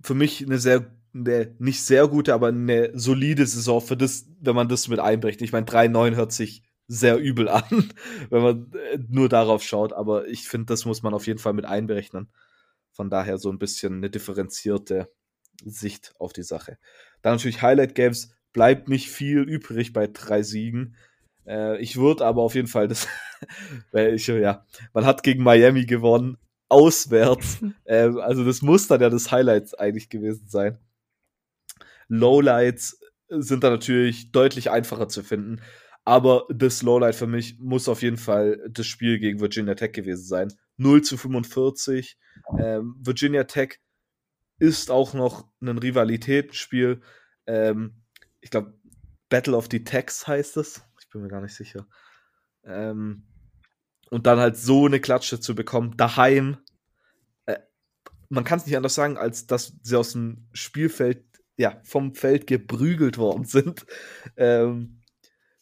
für 0.00 0.14
mich 0.14 0.42
eine 0.44 0.58
sehr, 0.58 0.94
eine 1.16 1.54
nicht 1.58 1.82
sehr 1.82 2.08
gute, 2.08 2.34
aber 2.34 2.48
eine 2.48 2.90
solide 2.94 3.46
Saison 3.46 3.80
für 3.80 3.96
das, 3.96 4.26
wenn 4.40 4.56
man 4.56 4.68
das 4.68 4.88
mit 4.88 5.00
einbricht. 5.00 5.42
Ich 5.42 5.52
meine, 5.52 5.66
3-9 5.66 6.14
hört 6.14 6.32
sich 6.32 6.62
sehr 6.88 7.18
übel 7.18 7.48
an, 7.48 7.92
wenn 8.30 8.42
man 8.42 8.72
äh, 8.72 8.98
nur 9.08 9.28
darauf 9.28 9.62
schaut, 9.62 9.92
aber 9.92 10.28
ich 10.28 10.48
finde, 10.48 10.66
das 10.66 10.84
muss 10.84 11.02
man 11.02 11.14
auf 11.14 11.26
jeden 11.26 11.38
Fall 11.38 11.52
mit 11.52 11.64
einberechnen. 11.64 12.28
Von 12.92 13.10
daher 13.10 13.38
so 13.38 13.50
ein 13.50 13.58
bisschen 13.58 13.96
eine 13.96 14.10
differenzierte 14.10 15.10
Sicht 15.64 16.14
auf 16.18 16.32
die 16.32 16.42
Sache. 16.42 16.78
Dann 17.22 17.34
natürlich 17.34 17.62
Highlight 17.62 17.94
Games, 17.94 18.34
bleibt 18.52 18.88
nicht 18.88 19.10
viel 19.10 19.40
übrig 19.40 19.92
bei 19.92 20.06
drei 20.06 20.42
Siegen. 20.42 20.96
Äh, 21.46 21.78
ich 21.78 21.96
würde 21.96 22.24
aber 22.24 22.42
auf 22.42 22.54
jeden 22.54 22.68
Fall 22.68 22.88
das, 22.88 23.06
weil 23.92 24.14
ich, 24.14 24.26
ja, 24.28 24.64
man 24.94 25.04
hat 25.04 25.22
gegen 25.22 25.42
Miami 25.42 25.84
gewonnen, 25.84 26.38
auswärts. 26.68 27.58
äh, 27.84 28.10
also 28.20 28.44
das 28.44 28.62
muss 28.62 28.88
dann 28.88 29.00
ja 29.00 29.10
das 29.10 29.30
Highlight 29.30 29.78
eigentlich 29.78 30.08
gewesen 30.08 30.48
sein. 30.48 30.78
Lowlights 32.08 33.00
sind 33.28 33.64
da 33.64 33.70
natürlich 33.70 34.32
deutlich 34.32 34.70
einfacher 34.70 35.08
zu 35.08 35.22
finden. 35.22 35.60
Aber 36.04 36.46
das 36.48 36.82
Lowlight 36.82 37.16
für 37.16 37.26
mich 37.26 37.58
muss 37.58 37.88
auf 37.88 38.02
jeden 38.02 38.16
Fall 38.16 38.64
das 38.70 38.86
Spiel 38.86 39.18
gegen 39.18 39.40
Virginia 39.40 39.74
Tech 39.74 39.92
gewesen 39.92 40.24
sein. 40.24 40.52
0 40.76 41.02
zu 41.02 41.16
45. 41.16 42.16
Ähm, 42.58 42.94
Virginia 43.00 43.44
Tech 43.44 43.80
ist 44.58 44.90
auch 44.90 45.14
noch 45.14 45.48
ein 45.60 45.78
Rivalitätsspiel. 45.78 47.00
Ähm, 47.46 48.02
ich 48.40 48.50
glaube, 48.50 48.78
Battle 49.28 49.56
of 49.56 49.66
the 49.70 49.82
Techs 49.82 50.26
heißt 50.28 50.56
es. 50.58 50.82
Ich 51.00 51.08
bin 51.08 51.22
mir 51.22 51.28
gar 51.28 51.40
nicht 51.40 51.54
sicher. 51.54 51.86
Ähm, 52.64 53.24
und 54.10 54.26
dann 54.26 54.38
halt 54.38 54.56
so 54.56 54.86
eine 54.86 55.00
Klatsche 55.00 55.40
zu 55.40 55.54
bekommen, 55.54 55.96
daheim. 55.96 56.58
Äh, 57.46 57.58
man 58.28 58.44
kann 58.44 58.58
es 58.60 58.66
nicht 58.66 58.76
anders 58.76 58.94
sagen, 58.94 59.16
als 59.16 59.46
dass 59.46 59.74
sie 59.82 59.96
aus 59.96 60.12
dem 60.12 60.46
Spielfeld, 60.52 61.25
ja, 61.56 61.80
vom 61.84 62.14
Feld 62.14 62.46
geprügelt 62.46 63.18
worden 63.18 63.44
sind. 63.46 63.86
Ähm, 64.36 65.02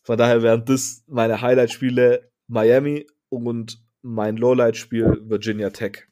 von 0.02 0.18
daher 0.18 0.42
wären 0.42 0.64
das 0.64 1.04
meine 1.06 1.40
Highlight-Spiele 1.40 2.30
Miami 2.46 3.06
und 3.30 3.82
mein 4.02 4.36
Lowlight-Spiel 4.36 5.22
Virginia 5.24 5.70
Tech. 5.70 6.06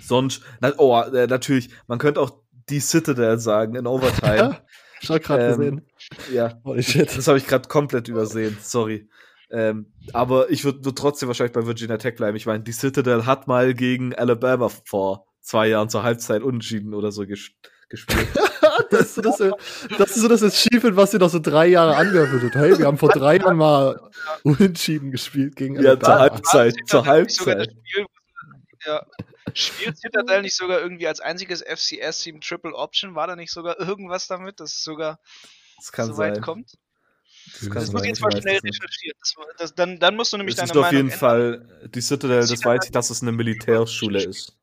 Sonst, 0.00 0.42
na, 0.60 0.72
oh, 0.78 0.98
äh, 1.00 1.26
natürlich, 1.26 1.70
man 1.86 1.98
könnte 1.98 2.20
auch 2.20 2.42
die 2.68 2.80
Citadel 2.80 3.38
sagen 3.38 3.74
in 3.74 3.86
Overtime. 3.86 4.58
Schon 5.02 5.20
gerade 5.20 5.44
Ähm, 5.44 5.50
gesehen. 5.58 5.86
ja, 6.32 6.60
Holy 6.64 6.82
shit. 6.82 7.16
das 7.16 7.26
habe 7.26 7.36
ich 7.38 7.46
gerade 7.46 7.68
komplett 7.68 8.08
übersehen, 8.08 8.56
sorry. 8.60 9.08
Ähm, 9.50 9.92
aber 10.12 10.48
ich 10.50 10.64
würde 10.64 10.84
würd 10.84 10.96
trotzdem 10.96 11.26
wahrscheinlich 11.28 11.52
bei 11.52 11.66
Virginia 11.66 11.98
Tech 11.98 12.14
bleiben. 12.14 12.36
Ich 12.36 12.46
meine, 12.46 12.62
die 12.62 12.72
Citadel 12.72 13.26
hat 13.26 13.48
mal 13.48 13.74
gegen 13.74 14.14
Alabama 14.14 14.68
vor 14.68 15.26
zwei 15.40 15.68
Jahren 15.68 15.88
zur 15.90 16.04
Halbzeit 16.04 16.42
unentschieden 16.42 16.94
oder 16.94 17.10
so 17.12 17.26
ges 17.26 17.50
gespielt. 17.88 18.28
das, 18.90 19.00
ist 19.00 19.14
so 19.16 19.22
das, 19.22 19.38
das 19.98 20.10
ist 20.10 20.22
so 20.22 20.28
das 20.28 20.42
Achievement, 20.42 20.96
was 20.96 21.10
sie 21.10 21.18
noch 21.18 21.28
so 21.30 21.38
drei 21.38 21.66
Jahre 21.66 21.96
angeführt 21.96 22.42
hat. 22.42 22.54
Hey, 22.54 22.78
wir 22.78 22.86
haben 22.86 22.98
vor 22.98 23.10
drei 23.10 23.36
Jahren 23.36 23.56
mal 23.56 24.10
unentschieden 24.44 25.10
gespielt 25.10 25.56
gegen 25.56 25.80
ja, 25.82 25.98
zur. 25.98 26.18
Halbzeit, 26.18 26.74
zur 26.86 27.00
das 27.00 27.08
Halbzeit. 27.08 27.70
Spiel, 27.88 28.06
ja. 28.86 29.06
Spielt 29.54 29.98
Citadel 29.98 30.42
nicht 30.42 30.56
sogar 30.56 30.80
irgendwie 30.80 31.06
als 31.06 31.20
einziges 31.20 31.62
FCS-Team 31.62 32.40
Triple 32.40 32.74
Option? 32.74 33.14
War 33.14 33.26
da 33.26 33.36
nicht 33.36 33.52
sogar 33.52 33.78
irgendwas 33.78 34.26
damit, 34.28 34.60
dass 34.60 34.72
es 34.72 34.84
sogar 34.84 35.18
Das 35.76 35.92
kann 35.92 36.06
so 36.06 36.16
weit 36.16 36.36
sein. 36.36 36.44
kommt? 36.44 36.72
Das, 37.52 37.60
kann 37.68 37.74
Das 37.74 37.92
muss 37.92 38.02
ich 38.02 38.08
jetzt 38.08 38.20
mal 38.20 38.30
schnell 38.30 38.58
recherchieren. 38.58 39.18
Das, 39.20 39.34
das, 39.58 39.74
dann, 39.74 39.98
dann 39.98 40.14
musst 40.16 40.32
du 40.32 40.36
nämlich 40.36 40.54
Es 40.54 40.58
deine 40.58 40.70
ist 40.70 40.76
auf 40.76 40.82
Meinung 40.84 40.96
jeden 40.96 41.08
ändern. 41.10 41.18
Fall 41.18 41.90
die 41.92 42.00
Citadel, 42.00 42.40
das 42.40 42.50
Citadel- 42.50 42.64
weiß 42.78 42.84
ich, 42.86 42.90
dass 42.92 43.10
es 43.10 43.20
eine 43.22 43.32
Militärschule 43.32 44.22
ist. 44.22 44.56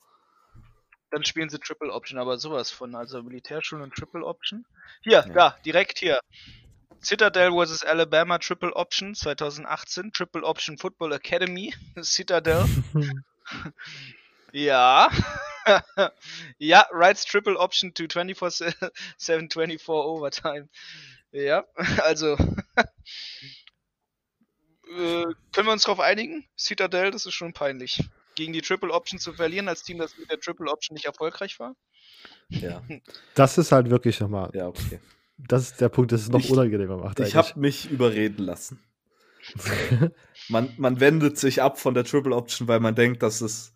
Dann 1.11 1.23
spielen 1.25 1.49
sie 1.49 1.59
Triple 1.59 1.91
Option, 1.91 2.19
aber 2.19 2.37
sowas 2.37 2.69
von. 2.71 2.95
Also 2.95 3.23
Militärschulen 3.23 3.83
und 3.83 3.93
Triple 3.95 4.25
Option. 4.25 4.65
Hier, 5.01 5.25
Ja. 5.27 5.33
ja, 5.35 5.57
direkt 5.65 5.99
hier. 5.99 6.19
Citadel 7.01 7.51
vs. 7.51 7.83
Alabama 7.83 8.37
Triple 8.39 8.75
Option 8.75 9.15
2018. 9.15 10.11
Triple 10.11 10.43
Option 10.43 10.77
Football 10.77 11.13
Academy. 11.13 11.73
Citadel. 12.01 12.65
ja. 14.51 15.09
ja, 16.57 16.85
Rights 16.91 17.25
Triple 17.25 17.57
Option 17.57 17.93
to 17.93 18.03
24-7, 18.03 18.91
24 19.17 19.87
Overtime. 19.89 20.67
Ja, 21.31 21.63
also. 22.03 22.33
äh, 24.87 25.25
können 25.51 25.67
wir 25.67 25.71
uns 25.71 25.83
darauf 25.83 25.99
einigen? 25.99 26.47
Citadel, 26.57 27.11
das 27.11 27.25
ist 27.25 27.33
schon 27.33 27.53
peinlich. 27.53 28.03
Gegen 28.39 28.53
die 28.53 28.61
Triple 28.61 28.91
Option 28.93 29.19
zu 29.19 29.33
verlieren, 29.33 29.67
als 29.67 29.83
Team, 29.83 29.97
das 29.97 30.17
mit 30.17 30.31
der 30.31 30.39
Triple 30.39 30.71
Option 30.71 30.95
nicht 30.95 31.05
erfolgreich 31.05 31.59
war? 31.59 31.75
Ja, 32.47 32.81
Das 33.35 33.57
ist 33.57 33.73
halt 33.73 33.89
wirklich 33.89 34.19
nochmal. 34.21 34.49
ja, 34.53 34.67
okay. 34.67 35.01
Das 35.37 35.63
ist 35.63 35.81
der 35.81 35.89
Punkt, 35.89 36.13
das 36.13 36.21
es 36.21 36.29
noch 36.29 36.39
Ich- 36.39 36.49
unangenehmer 36.49 36.95
macht. 36.97 37.19
Ich 37.19 37.35
habe 37.35 37.59
mich 37.59 37.91
überreden 37.91 38.43
lassen. 38.45 38.79
Man, 40.49 40.73
man 40.77 40.99
wendet 40.99 41.37
sich 41.37 41.61
ab 41.61 41.79
von 41.79 41.93
der 41.93 42.03
Triple 42.05 42.35
Option, 42.35 42.67
weil 42.67 42.79
man 42.79 42.95
denkt, 42.95 43.21
dass 43.23 43.41
es 43.41 43.73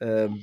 ähm, 0.00 0.42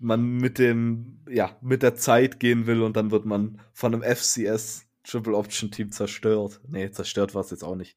man 0.00 0.22
mit 0.36 0.58
dem, 0.58 1.24
ja, 1.28 1.56
mit 1.60 1.82
der 1.82 1.94
Zeit 1.94 2.38
gehen 2.40 2.66
will 2.66 2.82
und 2.82 2.96
dann 2.96 3.10
wird 3.10 3.24
man 3.26 3.60
von 3.72 3.94
einem 3.94 4.02
FCS 4.02 4.86
Triple 5.04 5.36
Option 5.36 5.70
Team 5.70 5.90
zerstört. 5.92 6.60
Nee, 6.68 6.90
zerstört 6.90 7.34
war 7.34 7.42
es 7.42 7.50
jetzt 7.50 7.64
auch 7.64 7.76
nicht. 7.76 7.96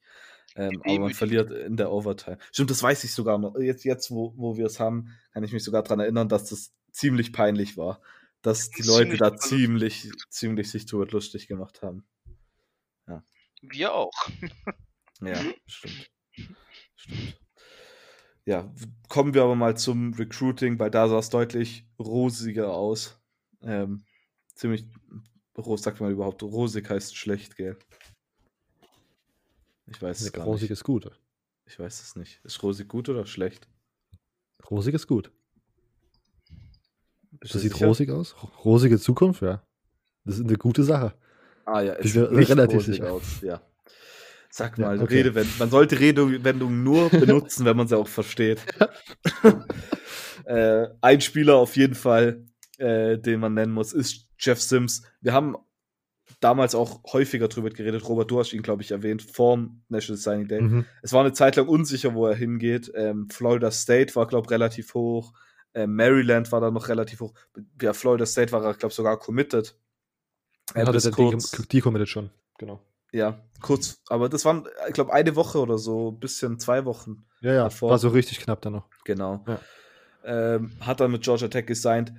Ähm, 0.56 0.82
aber 0.86 1.00
man 1.00 1.14
verliert 1.14 1.52
in 1.52 1.76
der 1.76 1.92
Overtime. 1.92 2.38
Stimmt, 2.52 2.72
das 2.72 2.82
weiß 2.82 3.04
ich 3.04 3.14
sogar 3.14 3.38
noch. 3.38 3.58
Jetzt, 3.58 3.84
jetzt 3.84 4.10
wo, 4.12 4.34
wo 4.38 4.58
wir 4.58 4.66
es 4.66 4.80
haben, 4.80 5.10
kann 5.34 5.44
ich 5.44 5.52
mich 5.52 5.64
sogar 5.64 5.84
daran 5.84 6.00
erinnern, 6.00 6.30
dass 6.30 6.46
das 6.46 6.74
ziemlich 6.92 7.34
peinlich 7.34 7.78
war. 7.78 8.02
Dass 8.42 8.70
die 8.70 8.82
ist 8.82 8.88
Leute 8.88 9.18
da 9.18 9.36
ziemlich, 9.36 10.12
ziemlich 10.30 10.70
sich 10.70 10.86
drüber 10.86 11.08
lustig 11.08 11.48
gemacht 11.48 11.82
haben. 11.82 12.06
Wir 13.70 13.94
auch. 13.94 14.12
Ja, 15.22 15.42
stimmt. 15.68 16.12
Stimmt. 16.96 17.40
Ja, 18.46 18.72
kommen 19.10 19.34
wir 19.34 19.44
aber 19.44 19.56
mal 19.56 19.76
zum 19.76 20.14
Recruiting, 20.14 20.78
weil 20.78 20.92
da 20.92 21.08
sah 21.08 21.18
es 21.18 21.30
deutlich 21.30 21.88
rosiger 21.98 22.74
aus. 22.74 23.20
Ähm, 23.64 24.06
ziemlich, 24.54 24.86
sagt 25.78 26.00
man 26.00 26.12
überhaupt, 26.12 26.44
rosig 26.44 26.90
heißt 26.90 27.18
schlecht, 27.18 27.56
gell? 27.56 27.78
Ich 29.88 30.02
weiß 30.02 30.22
es 30.22 30.32
gar 30.34 30.46
Rosig 30.46 30.64
nicht. 30.64 30.72
ist 30.72 30.84
gut. 30.84 31.12
Ich 31.66 31.80
weiß 31.80 32.02
es 32.02 32.16
nicht. 32.16 32.40
Ist 32.44 32.62
rosig 32.64 32.88
gut 32.88 33.10
oder 33.10 33.26
schlecht? 33.26 33.68
Rosig 34.70 34.94
ist 34.96 35.08
gut. 35.08 35.32
Bist 37.32 37.54
Das 37.56 37.62
sieht 37.62 37.74
sicher? 37.74 37.88
rosig 37.88 38.10
aus. 38.12 38.36
Rosige 38.64 39.00
Zukunft, 39.00 39.42
ja. 39.42 39.64
Das 40.24 40.40
ist 40.40 40.46
eine 40.48 40.58
gute 40.58 40.84
Sache. 40.84 41.14
Ah 41.66 41.82
ja, 41.82 41.98
nicht 42.02 42.16
relativ 42.50 42.78
rosig 42.78 42.96
sicher. 42.96 43.12
aus, 43.12 43.42
ja. 43.42 43.62
Sag 44.50 44.78
Ja, 44.78 44.88
mal, 44.88 45.02
okay. 45.02 45.16
Redewendung. 45.18 45.54
Man 45.60 45.70
sollte 45.70 46.00
Redewendungen 46.00 46.84
nur 46.84 47.10
benutzen, 47.12 47.66
wenn 47.66 47.76
man 47.78 47.88
sie 47.88 47.98
auch 47.98 48.08
versteht. 48.08 48.62
äh, 50.46 50.88
ein 51.02 51.22
Spieler 51.22 51.56
auf 51.56 51.76
jeden 51.76 51.96
Fall, 51.96 52.46
äh, 52.78 53.18
den 53.18 53.40
man 53.40 53.54
nennen 53.54 53.74
muss, 53.74 53.94
ist 53.94 54.30
Jeff 54.40 54.62
Sims. 54.62 55.04
Wir 55.22 55.34
haben 55.34 55.56
damals 56.46 56.76
auch 56.76 57.02
häufiger 57.12 57.48
drüber 57.48 57.72
geredet. 57.72 58.08
Robert, 58.08 58.30
du 58.30 58.40
hast 58.40 58.54
ihn, 58.54 58.62
glaube 58.62 58.84
ich, 58.84 58.92
erwähnt, 58.92 59.24
vorm 59.24 59.82
National 59.90 60.18
Signing 60.22 60.48
Day. 60.48 60.62
Mhm. 60.62 60.86
Es 61.02 61.12
war 61.12 61.22
eine 61.22 61.34
Zeit 61.34 61.56
lang 61.56 61.68
unsicher, 61.68 62.14
wo 62.14 62.28
er 62.28 62.36
hingeht. 62.36 62.92
Ähm, 62.96 63.28
Florida 63.32 63.72
State 63.72 64.16
war, 64.16 64.28
glaube 64.28 64.46
ich, 64.46 64.52
relativ 64.52 64.94
hoch. 64.94 65.34
Ähm, 65.74 65.96
Maryland 65.96 66.52
war 66.52 66.62
da 66.62 66.70
noch 66.72 66.88
relativ 66.88 67.20
hoch. 67.22 67.34
Ja, 67.82 67.94
Florida 67.94 68.26
State 68.28 68.52
war, 68.52 68.62
glaube 68.62 68.88
ich, 68.88 68.94
sogar 68.94 69.18
committed. 69.18 69.76
Äh, 70.76 70.86
Hatte 70.86 71.12
kurz- 71.12 71.52
die, 71.72 71.82
committed 71.82 72.10
schon. 72.10 72.30
Genau. 72.60 72.80
ja, 73.12 73.42
kurz, 73.62 74.02
aber 74.08 74.30
das 74.30 74.46
waren, 74.46 74.68
ich 74.88 74.94
glaube, 74.94 75.12
eine 75.14 75.36
Woche 75.36 75.60
oder 75.60 75.78
so, 75.78 76.12
bisschen 76.12 76.60
zwei 76.60 76.86
Wochen, 76.86 77.26
Ja, 77.42 77.54
ja. 77.54 77.64
Davor. 77.64 77.90
War 77.90 77.98
so 78.00 78.10
richtig 78.10 78.40
knapp 78.40 78.62
dann 78.62 78.74
noch. 78.74 78.88
genau. 79.04 79.44
Ja. 79.48 79.60
Ähm, 80.24 80.72
hat 80.80 81.00
dann 81.00 81.12
mit 81.12 81.24
Georgia 81.24 81.48
Tech 81.48 81.66
gesigned. 81.66 82.14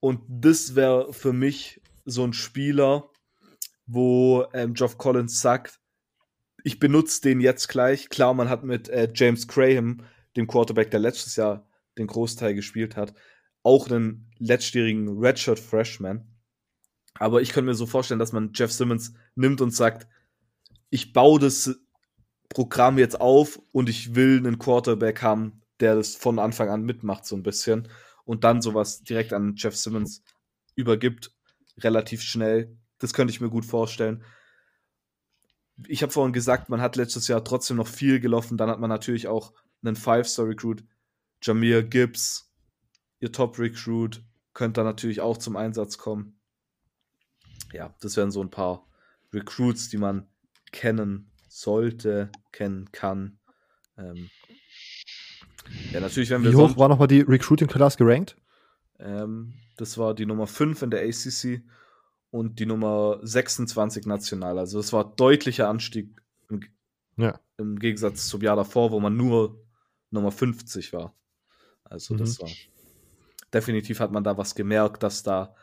Und 0.00 0.20
das 0.28 0.74
wäre 0.74 1.12
für 1.12 1.32
mich 1.32 1.80
so 2.04 2.24
ein 2.24 2.32
Spieler, 2.32 3.08
wo 3.86 4.46
ähm, 4.52 4.74
Geoff 4.74 4.98
Collins 4.98 5.40
sagt, 5.40 5.80
ich 6.64 6.78
benutze 6.78 7.20
den 7.22 7.40
jetzt 7.40 7.68
gleich. 7.68 8.08
Klar, 8.08 8.34
man 8.34 8.48
hat 8.48 8.62
mit 8.64 8.88
äh, 8.88 9.10
James 9.14 9.48
Graham, 9.48 10.02
dem 10.36 10.46
Quarterback, 10.46 10.90
der 10.90 11.00
letztes 11.00 11.36
Jahr 11.36 11.66
den 11.98 12.06
Großteil 12.06 12.54
gespielt 12.54 12.96
hat, 12.96 13.14
auch 13.62 13.88
einen 13.88 14.30
letztjährigen 14.38 15.18
Redshirt 15.18 15.58
Freshman. 15.58 16.26
Aber 17.14 17.42
ich 17.42 17.52
könnte 17.52 17.66
mir 17.66 17.74
so 17.74 17.86
vorstellen, 17.86 18.20
dass 18.20 18.32
man 18.32 18.52
Jeff 18.54 18.72
Simmons 18.72 19.12
nimmt 19.34 19.60
und 19.60 19.74
sagt, 19.74 20.08
ich 20.90 21.12
baue 21.12 21.38
das 21.38 21.78
Programm 22.48 22.98
jetzt 22.98 23.20
auf 23.20 23.60
und 23.72 23.88
ich 23.88 24.14
will 24.14 24.38
einen 24.38 24.58
Quarterback 24.58 25.22
haben, 25.22 25.62
der 25.80 25.94
das 25.94 26.14
von 26.14 26.38
Anfang 26.38 26.68
an 26.68 26.82
mitmacht, 26.82 27.26
so 27.26 27.36
ein 27.36 27.42
bisschen. 27.42 27.88
Und 28.24 28.44
dann 28.44 28.62
sowas 28.62 29.02
direkt 29.02 29.32
an 29.32 29.54
Jeff 29.56 29.76
Simmons 29.76 30.22
übergibt, 30.74 31.34
relativ 31.78 32.22
schnell. 32.22 32.76
Das 33.02 33.12
könnte 33.12 33.32
ich 33.32 33.40
mir 33.40 33.50
gut 33.50 33.64
vorstellen. 33.64 34.24
ich 35.88 36.02
habe 36.02 36.12
vorhin 36.12 36.32
gesagt, 36.32 36.68
man 36.68 36.80
hat 36.80 36.94
letztes 36.94 37.26
Jahr 37.26 37.42
trotzdem 37.42 37.76
noch 37.76 37.88
viel 37.88 38.20
gelaufen. 38.20 38.56
Dann 38.56 38.70
hat 38.70 38.78
man 38.78 38.88
natürlich 38.88 39.26
auch 39.26 39.52
einen 39.82 39.96
Five-Star-Recruit, 39.96 40.84
Jamir 41.42 41.82
Gibbs, 41.82 42.52
ihr 43.18 43.32
Top-Recruit, 43.32 44.22
könnte 44.54 44.80
da 44.80 44.84
natürlich 44.84 45.20
auch 45.20 45.36
zum 45.36 45.56
Einsatz 45.56 45.98
kommen. 45.98 46.38
Ja, 47.72 47.92
das 48.00 48.16
wären 48.16 48.30
so 48.30 48.40
ein 48.40 48.50
paar 48.50 48.86
Recruits, 49.32 49.88
die 49.88 49.98
man 49.98 50.28
kennen 50.70 51.32
sollte, 51.48 52.30
kennen 52.52 52.92
kann. 52.92 53.40
Ähm, 53.98 54.30
ja, 55.90 55.98
natürlich, 55.98 56.30
wenn 56.30 56.44
wir. 56.44 56.52
Wie 56.52 56.56
hoch 56.56 56.76
war 56.76 56.88
nochmal 56.88 57.08
die 57.08 57.22
Recruiting 57.22 57.66
Class 57.66 57.96
gerankt? 57.96 58.36
Ähm, 59.00 59.54
das 59.76 59.98
war 59.98 60.14
die 60.14 60.26
Nummer 60.26 60.46
5 60.46 60.82
in 60.82 60.90
der 60.90 61.02
ACC 61.02 61.64
und 62.32 62.58
die 62.58 62.66
Nummer 62.66 63.20
26 63.22 64.06
national. 64.06 64.58
Also 64.58 64.78
das 64.78 64.92
war 64.92 65.14
deutlicher 65.14 65.68
Anstieg 65.68 66.20
im, 66.48 66.62
ja. 67.16 67.38
im 67.58 67.78
Gegensatz 67.78 68.26
zum 68.26 68.40
Jahr 68.40 68.56
davor, 68.56 68.90
wo 68.90 68.98
man 69.00 69.16
nur 69.16 69.62
Nummer 70.10 70.32
50 70.32 70.94
war. 70.94 71.14
Also 71.84 72.14
mhm. 72.14 72.18
das 72.18 72.40
war 72.40 72.48
definitiv 73.52 74.00
hat 74.00 74.12
man 74.12 74.24
da 74.24 74.38
was 74.38 74.54
gemerkt, 74.54 75.02
dass 75.02 75.22
da 75.22 75.54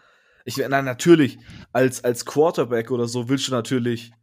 ich 0.45 0.57
na, 0.57 0.84
natürlich 0.84 1.39
als 1.74 2.03
als 2.03 2.24
Quarterback 2.26 2.91
oder 2.91 3.07
so 3.07 3.30
willst 3.30 3.47
du 3.47 3.51
natürlich 3.51 4.13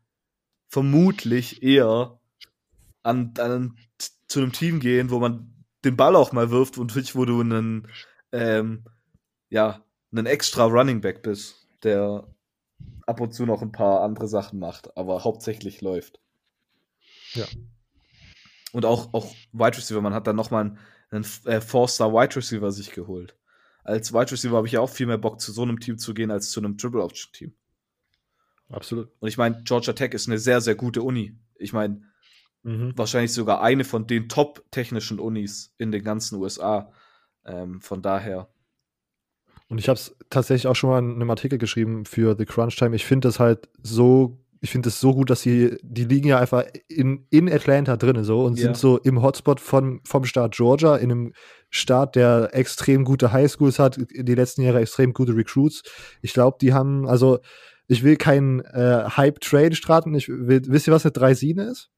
vermutlich 0.68 1.64
eher 1.64 2.20
an, 3.02 3.34
an 3.38 3.76
zu 4.28 4.40
einem 4.40 4.52
Team 4.52 4.78
gehen, 4.78 5.10
wo 5.10 5.18
man 5.18 5.64
den 5.84 5.96
Ball 5.96 6.14
auch 6.14 6.30
mal 6.30 6.50
wirft 6.52 6.78
und 6.78 6.94
wo 7.16 7.24
du 7.24 7.40
einen 7.40 7.88
ähm, 8.30 8.84
ja 9.48 9.84
einen 10.12 10.26
extra 10.26 10.64
Running 10.64 11.00
Back 11.00 11.22
bist, 11.22 11.66
der 11.82 12.26
ab 13.06 13.20
und 13.20 13.32
zu 13.32 13.46
noch 13.46 13.62
ein 13.62 13.72
paar 13.72 14.02
andere 14.02 14.28
Sachen 14.28 14.58
macht, 14.58 14.96
aber 14.96 15.24
hauptsächlich 15.24 15.80
läuft. 15.80 16.20
Ja. 17.34 17.46
Und 18.72 18.84
auch, 18.84 19.14
auch 19.14 19.32
Wide 19.52 19.76
Receiver, 19.76 20.00
man 20.00 20.14
hat 20.14 20.26
dann 20.26 20.36
nochmal 20.36 20.64
einen, 20.64 20.78
einen 21.10 21.24
äh, 21.44 21.60
Four-Star 21.60 22.12
Wide 22.12 22.36
Receiver 22.36 22.70
sich 22.72 22.90
geholt. 22.90 23.36
Als 23.84 24.12
Wide 24.12 24.32
Receiver 24.32 24.56
habe 24.56 24.66
ich 24.66 24.74
ja 24.74 24.80
auch 24.80 24.90
viel 24.90 25.06
mehr 25.06 25.18
Bock, 25.18 25.40
zu 25.40 25.52
so 25.52 25.62
einem 25.62 25.78
Team 25.78 25.98
zu 25.98 26.12
gehen, 26.12 26.30
als 26.30 26.50
zu 26.50 26.60
einem 26.60 26.76
Triple 26.76 27.02
Option 27.02 27.32
Team. 27.32 27.54
Absolut. 28.68 29.10
Und 29.20 29.28
ich 29.28 29.38
meine, 29.38 29.62
Georgia 29.62 29.92
Tech 29.92 30.12
ist 30.12 30.28
eine 30.28 30.38
sehr, 30.38 30.60
sehr 30.60 30.74
gute 30.74 31.02
Uni. 31.02 31.38
Ich 31.54 31.72
meine, 31.72 32.02
mhm. 32.64 32.92
wahrscheinlich 32.96 33.32
sogar 33.32 33.62
eine 33.62 33.84
von 33.84 34.08
den 34.08 34.28
top-technischen 34.28 35.20
Unis 35.20 35.72
in 35.78 35.92
den 35.92 36.02
ganzen 36.02 36.40
USA. 36.40 36.92
Ähm, 37.44 37.80
von 37.80 38.02
daher 38.02 38.48
und 39.68 39.78
ich 39.78 39.88
habe 39.88 39.96
es 39.96 40.16
tatsächlich 40.30 40.66
auch 40.68 40.76
schon 40.76 40.90
mal 40.90 40.98
in 40.98 41.16
einem 41.16 41.30
Artikel 41.30 41.58
geschrieben 41.58 42.04
für 42.04 42.36
The 42.38 42.44
Crunch 42.44 42.76
Time. 42.76 42.94
Ich 42.94 43.04
finde 43.04 43.28
das 43.28 43.40
halt 43.40 43.68
so, 43.82 44.38
ich 44.60 44.70
finde 44.70 44.88
es 44.90 45.00
so 45.00 45.12
gut, 45.12 45.28
dass 45.28 45.42
sie, 45.42 45.76
die 45.82 46.04
liegen 46.04 46.28
ja 46.28 46.38
einfach 46.38 46.64
in, 46.88 47.26
in 47.30 47.52
Atlanta 47.52 47.96
drin 47.96 48.22
so 48.22 48.44
und 48.44 48.58
ja. 48.58 48.64
sind 48.64 48.76
so 48.76 48.98
im 48.98 49.22
Hotspot 49.22 49.60
von, 49.60 50.00
vom 50.04 50.24
Staat 50.24 50.54
Georgia, 50.54 50.96
in 50.96 51.10
einem 51.10 51.32
Staat, 51.68 52.14
der 52.14 52.50
extrem 52.52 53.04
gute 53.04 53.32
Highschools 53.32 53.78
hat, 53.78 53.96
in 53.96 54.24
die 54.24 54.34
letzten 54.34 54.62
Jahre 54.62 54.80
extrem 54.80 55.12
gute 55.12 55.34
Recruits. 55.34 55.82
Ich 56.22 56.32
glaube, 56.32 56.58
die 56.60 56.72
haben, 56.72 57.08
also 57.08 57.40
ich 57.88 58.04
will 58.04 58.16
keinen 58.16 58.60
äh, 58.60 59.04
Hype-Trade 59.16 59.74
starten. 59.74 60.14
Ich 60.14 60.28
will, 60.28 60.62
wisst 60.66 60.86
ihr, 60.86 60.92
was 60.92 61.04
eine 61.04 61.12
Dreisine 61.12 61.64
ist? 61.64 61.90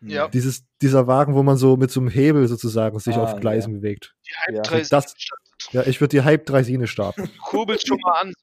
Ja. 0.00 0.28
Dieses, 0.28 0.64
dieser 0.82 1.06
Wagen, 1.06 1.34
wo 1.34 1.42
man 1.42 1.56
so 1.56 1.76
mit 1.76 1.90
so 1.90 2.00
einem 2.00 2.10
Hebel 2.10 2.48
sozusagen 2.48 2.98
sich 2.98 3.16
ah, 3.16 3.22
auf 3.22 3.40
Gleisen 3.40 3.74
ja. 3.74 3.78
bewegt. 3.78 4.14
Die 4.26 4.56
Hype-Dreisine. 4.56 5.02
Ja. 5.02 5.45
Ja, 5.72 5.82
ich 5.86 6.00
würde 6.00 6.16
die 6.16 6.22
Hype-Dreisine 6.22 6.86
starten. 6.86 7.30
Kurbelst 7.42 7.88
schon 7.88 7.98
mal 8.00 8.20
an. 8.20 8.34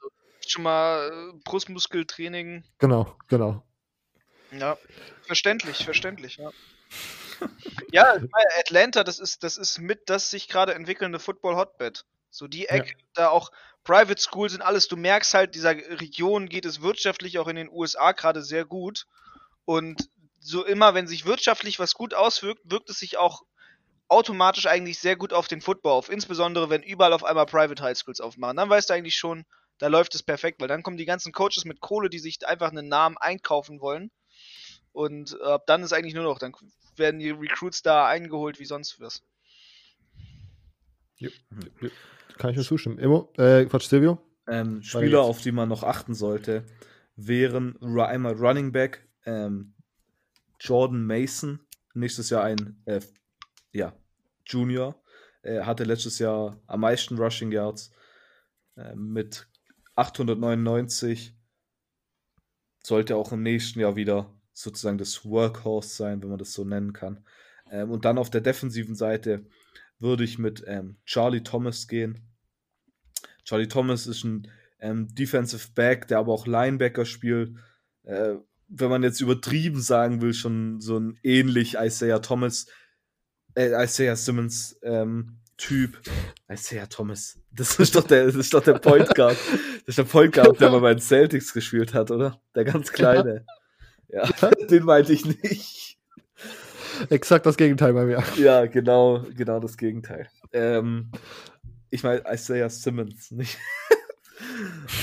Schon 0.46 0.64
mal 0.64 1.10
äh, 1.12 1.40
Brustmuskeltraining. 1.46 2.64
Genau, 2.80 3.16
genau. 3.28 3.64
Ja, 4.52 4.78
verständlich, 5.26 5.84
verständlich, 5.84 6.38
ja. 6.38 6.52
ja, 7.92 8.18
Atlanta, 8.60 9.04
das 9.04 9.20
ist, 9.20 9.44
das 9.44 9.58
ist 9.58 9.80
mit 9.80 10.10
das 10.10 10.30
sich 10.30 10.48
gerade 10.48 10.74
entwickelnde 10.76 11.20
Football-Hotbed. 11.20 12.06
So 12.30 12.48
die 12.48 12.68
Ecke, 12.68 12.90
ja. 12.90 12.96
da 13.14 13.30
auch 13.30 13.52
Private 13.84 14.22
Schools 14.22 14.54
und 14.56 14.62
alles. 14.62 14.88
Du 14.88 14.96
merkst 14.96 15.34
halt, 15.34 15.56
dieser 15.56 15.76
Region 15.76 16.50
geht 16.50 16.66
es 16.66 16.82
wirtschaftlich 16.82 17.40
auch 17.40 17.48
in 17.48 17.56
den 17.56 17.70
USA 17.70 18.12
gerade 18.12 18.42
sehr 18.42 18.66
gut. 18.66 19.08
Und 19.66 20.10
so 20.40 20.66
immer, 20.66 20.94
wenn 20.94 21.08
sich 21.08 21.26
wirtschaftlich 21.26 21.80
was 21.80 21.94
gut 21.94 22.14
auswirkt, 22.14 22.62
wirkt 22.66 22.90
es 22.90 23.00
sich 23.00 23.18
auch 23.18 23.44
automatisch 24.14 24.66
eigentlich 24.66 25.00
sehr 25.00 25.16
gut 25.16 25.34
auf 25.34 25.48
den 25.48 25.62
Football 25.62 25.94
auf, 25.94 26.10
insbesondere 26.10 26.70
wenn 26.70 26.84
überall 26.84 27.14
auf 27.14 27.24
einmal 27.24 27.46
Private 27.46 27.82
High 27.84 27.98
Schools 27.98 28.22
aufmachen. 28.22 28.58
Dann 28.58 28.70
weißt 28.70 28.90
du 28.90 28.94
eigentlich 28.94 29.16
schon, 29.16 29.46
da 29.78 29.88
läuft 29.88 30.16
es 30.16 30.24
perfekt, 30.24 30.62
weil 30.62 30.68
dann 30.68 30.84
kommen 30.84 30.98
die 30.98 31.06
ganzen 31.06 31.32
Coaches 31.32 31.66
mit 31.66 31.82
Kohle, 31.82 32.10
die 32.10 32.20
sich 32.20 32.48
einfach 32.48 32.72
einen 32.72 32.88
Namen 32.88 33.18
einkaufen 33.18 33.82
wollen. 33.82 34.12
Und 34.92 35.38
äh, 35.44 35.60
dann 35.66 35.84
ist 35.84 35.94
eigentlich 35.94 36.14
nur 36.14 36.24
noch, 36.24 36.40
dann 36.40 36.54
werden 36.96 37.20
die 37.20 37.32
Recruits 37.32 37.82
da 37.82 38.08
eingeholt 38.08 38.60
wie 38.60 38.66
sonst 38.66 39.00
was. 39.00 39.24
Ja, 41.18 41.30
ja. 41.82 41.90
Kann 42.38 42.52
ich 42.52 42.56
nur 42.56 42.66
zustimmen. 42.66 43.00
Immo, 43.00 43.32
äh, 43.38 43.66
Quatsch, 43.66 43.88
Silvio? 43.88 44.20
Ähm, 44.48 44.82
Spieler, 44.84 45.22
auf 45.22 45.42
die 45.42 45.52
man 45.52 45.70
noch 45.70 45.84
achten 45.84 46.14
sollte, 46.14 46.66
wären 47.16 47.78
einmal 47.82 48.34
Running 48.34 48.72
Back 48.72 49.08
ähm, 49.26 49.74
Jordan 50.60 51.06
Mason, 51.06 51.60
nächstes 51.94 52.30
Jahr 52.30 52.44
ein 52.44 52.82
äh, 52.86 53.00
ja, 53.72 53.94
Junior. 54.46 55.02
Er 55.42 55.66
hatte 55.66 55.84
letztes 55.84 56.20
Jahr 56.20 56.62
am 56.68 56.82
meisten 56.82 57.18
Rushing 57.18 57.52
Yards 57.52 57.92
äh, 58.76 58.96
mit 58.96 59.48
899. 59.96 61.36
Sollte 62.84 63.16
auch 63.16 63.32
im 63.32 63.44
nächsten 63.44 63.80
Jahr 63.80 63.96
wieder 63.96 64.34
sozusagen 64.54 64.98
das 64.98 65.26
Workhorse 65.26 65.90
sein, 65.90 66.22
wenn 66.22 66.30
man 66.30 66.38
das 66.38 66.54
so 66.54 66.64
nennen 66.64 66.94
kann. 66.94 67.26
Ähm, 67.70 67.92
und 67.92 68.06
dann 68.06 68.18
auf 68.18 68.30
der 68.30 68.42
defensiven 68.42 68.96
Seite 68.96 69.46
würde 70.00 70.24
ich 70.24 70.38
mit 70.38 70.64
ähm, 70.68 70.98
Charlie 71.06 71.44
Thomas 71.44 71.88
gehen. 71.88 72.30
Charlie 73.44 73.68
Thomas 73.68 74.08
ist 74.08 74.24
ein 74.24 74.50
ähm, 74.80 75.14
Defensive 75.14 75.70
Back, 75.74 76.08
der 76.08 76.20
aber 76.20 76.34
auch 76.34 76.46
Linebacker 76.46 77.06
spielt. 77.06 77.58
Äh, 78.04 78.36
wenn 78.68 78.90
man 78.90 79.04
jetzt 79.04 79.22
übertrieben 79.22 79.82
sagen 79.82 80.22
will, 80.22 80.34
schon 80.34 80.82
so 80.82 80.98
ein 80.98 81.18
ähnlich 81.24 81.76
Isaiah 81.80 82.20
Thomas, 82.20 82.68
äh, 83.56 83.84
Isaiah 83.84 84.16
Simmons 84.16 84.78
ähm, 84.84 85.38
Typ. 85.58 86.02
Isaiah 86.52 86.88
Thomas. 86.88 87.38
Das 87.52 87.76
ist 87.80 87.96
doch 87.96 88.06
der, 88.06 88.26
das 88.26 88.36
ist 88.36 88.54
doch 88.54 88.64
der 88.64 88.74
Point 88.74 89.14
Guard. 89.16 89.38
Das 89.86 89.88
ist 89.88 89.98
der 89.98 90.04
Point 90.04 90.34
Guard, 90.34 90.60
der 90.60 90.72
mal 90.72 90.82
bei 90.82 90.94
den 90.94 91.02
Celtics 91.02 91.54
gespielt 91.54 91.94
hat, 91.94 92.12
oder? 92.12 92.42
Der 92.56 92.64
ganz 92.66 92.92
kleine. 92.92 93.46
Ja, 94.10 94.28
den 94.70 94.84
meinte 94.84 95.14
ich 95.14 95.26
nicht. 95.26 95.98
Exakt 97.10 97.46
das 97.46 97.58
Gegenteil 97.58 97.94
bei 97.94 98.06
mir. 98.06 98.24
Ja, 98.38 98.66
genau, 98.66 99.24
genau 99.36 99.60
das 99.60 99.78
Gegenteil. 99.78 100.28
Ähm, 100.52 101.12
ich 101.90 102.04
meine 102.04 102.24
Isaiah 102.32 102.70
Simmons, 102.70 103.32
nicht? 103.32 103.58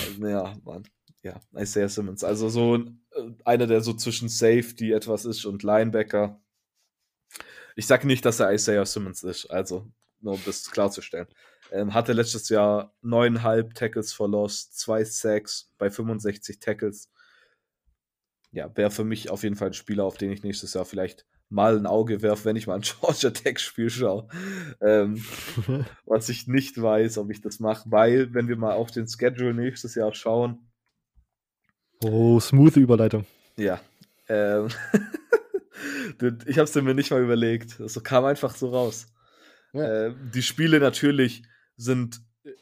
also, 0.06 0.26
ja, 0.26 0.54
Mann. 0.64 0.84
Ja, 1.22 1.40
Isaiah 1.56 1.88
Simmons. 1.88 2.24
Also 2.24 2.48
so 2.48 2.76
äh, 2.76 2.82
einer, 3.44 3.66
der 3.66 3.80
so 3.80 3.92
zwischen 3.92 4.28
Safety 4.28 4.92
etwas 4.92 5.24
ist 5.24 5.44
und 5.44 5.62
Linebacker. 5.62 6.40
Ich 7.76 7.86
sage 7.86 8.06
nicht, 8.06 8.24
dass 8.24 8.40
er 8.40 8.52
Isaiah 8.52 8.86
Simmons 8.86 9.22
ist, 9.22 9.46
also 9.46 9.86
nur 10.20 10.34
um 10.34 10.40
das 10.44 10.70
klarzustellen. 10.70 11.26
Ähm, 11.72 11.94
hatte 11.94 12.12
letztes 12.12 12.48
Jahr 12.48 12.92
neuneinhalb 13.00 13.74
Tackles 13.74 14.12
for 14.12 14.28
Loss, 14.28 14.72
zwei 14.72 15.04
Sacks 15.04 15.72
bei 15.78 15.90
65 15.90 16.58
Tackles. 16.58 17.10
Ja, 18.52 18.74
wäre 18.76 18.90
für 18.90 19.04
mich 19.04 19.30
auf 19.30 19.44
jeden 19.44 19.56
Fall 19.56 19.68
ein 19.68 19.74
Spieler, 19.74 20.04
auf 20.04 20.16
den 20.16 20.32
ich 20.32 20.42
nächstes 20.42 20.74
Jahr 20.74 20.84
vielleicht 20.84 21.26
mal 21.48 21.76
ein 21.76 21.86
Auge 21.86 22.22
werfe, 22.22 22.46
wenn 22.46 22.56
ich 22.56 22.66
mal 22.66 22.76
ein 22.76 22.80
Georgia 23.00 23.30
Tech-Spiel 23.30 23.90
schaue. 23.90 24.28
Ähm, 24.80 25.22
was 26.06 26.28
ich 26.28 26.48
nicht 26.48 26.80
weiß, 26.80 27.18
ob 27.18 27.30
ich 27.30 27.40
das 27.40 27.60
mache, 27.60 27.90
weil, 27.90 28.34
wenn 28.34 28.48
wir 28.48 28.56
mal 28.56 28.72
auf 28.72 28.90
den 28.90 29.06
Schedule 29.06 29.54
nächstes 29.54 29.94
Jahr 29.94 30.14
schauen. 30.14 30.58
Oh, 32.02 32.40
smooth 32.40 32.76
Überleitung. 32.76 33.26
Ja. 33.56 33.80
Ähm, 34.28 34.68
ich 36.46 36.58
habe 36.58 36.64
es 36.64 36.74
mir 36.74 36.94
nicht 36.94 37.10
mal 37.10 37.22
überlegt. 37.22 37.80
Das 37.80 38.02
kam 38.02 38.24
einfach 38.24 38.54
so 38.54 38.70
raus. 38.70 39.06
Ja. 39.72 40.06
Äh, 40.06 40.14
die 40.34 40.42
Spiele 40.42 40.80
natürlich 40.80 41.42
sind. 41.76 42.20
Äh, 42.44 42.52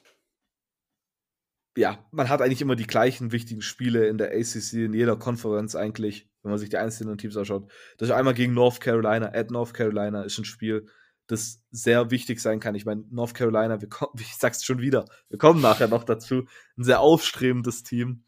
ja, 1.76 2.06
man 2.10 2.28
hat 2.28 2.42
eigentlich 2.42 2.62
immer 2.62 2.76
die 2.76 2.86
gleichen 2.86 3.32
wichtigen 3.32 3.62
Spiele 3.62 4.08
in 4.08 4.18
der 4.18 4.32
ACC, 4.32 4.74
in 4.74 4.94
jeder 4.94 5.16
Konferenz 5.16 5.74
eigentlich, 5.74 6.28
wenn 6.42 6.50
man 6.50 6.58
sich 6.58 6.70
die 6.70 6.76
einzelnen 6.76 7.18
Teams 7.18 7.36
anschaut. 7.36 7.70
Das 7.98 8.08
ist 8.08 8.14
einmal 8.14 8.34
gegen 8.34 8.54
North 8.54 8.80
Carolina, 8.80 9.32
at 9.32 9.50
North 9.50 9.74
Carolina 9.74 10.22
ist 10.22 10.38
ein 10.38 10.44
Spiel, 10.44 10.86
das 11.28 11.62
sehr 11.70 12.10
wichtig 12.10 12.40
sein 12.40 12.58
kann. 12.58 12.74
Ich 12.74 12.84
meine, 12.84 13.04
North 13.10 13.34
Carolina, 13.34 13.80
wir 13.80 13.88
kommen, 13.88 14.12
ich 14.18 14.34
sag's 14.34 14.64
schon 14.64 14.80
wieder, 14.80 15.04
wir 15.28 15.38
kommen 15.38 15.60
nachher 15.60 15.88
noch 15.88 16.04
dazu, 16.04 16.46
ein 16.76 16.84
sehr 16.84 17.00
aufstrebendes 17.00 17.82
Team. 17.82 18.24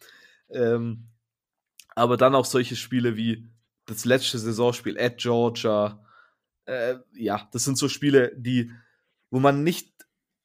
Ähm, 0.51 1.09
aber 1.95 2.17
dann 2.17 2.35
auch 2.35 2.45
solche 2.45 2.77
Spiele 2.77 3.17
wie 3.17 3.49
das 3.91 4.05
letzte 4.05 4.39
Saisonspiel 4.39 4.99
at 4.99 5.19
Georgia. 5.19 6.05
Äh, 6.65 6.97
ja, 7.15 7.49
das 7.53 7.65
sind 7.65 7.77
so 7.77 7.89
Spiele, 7.89 8.33
die, 8.37 8.71
wo 9.31 9.41
man 9.41 9.63
nicht 9.63 9.91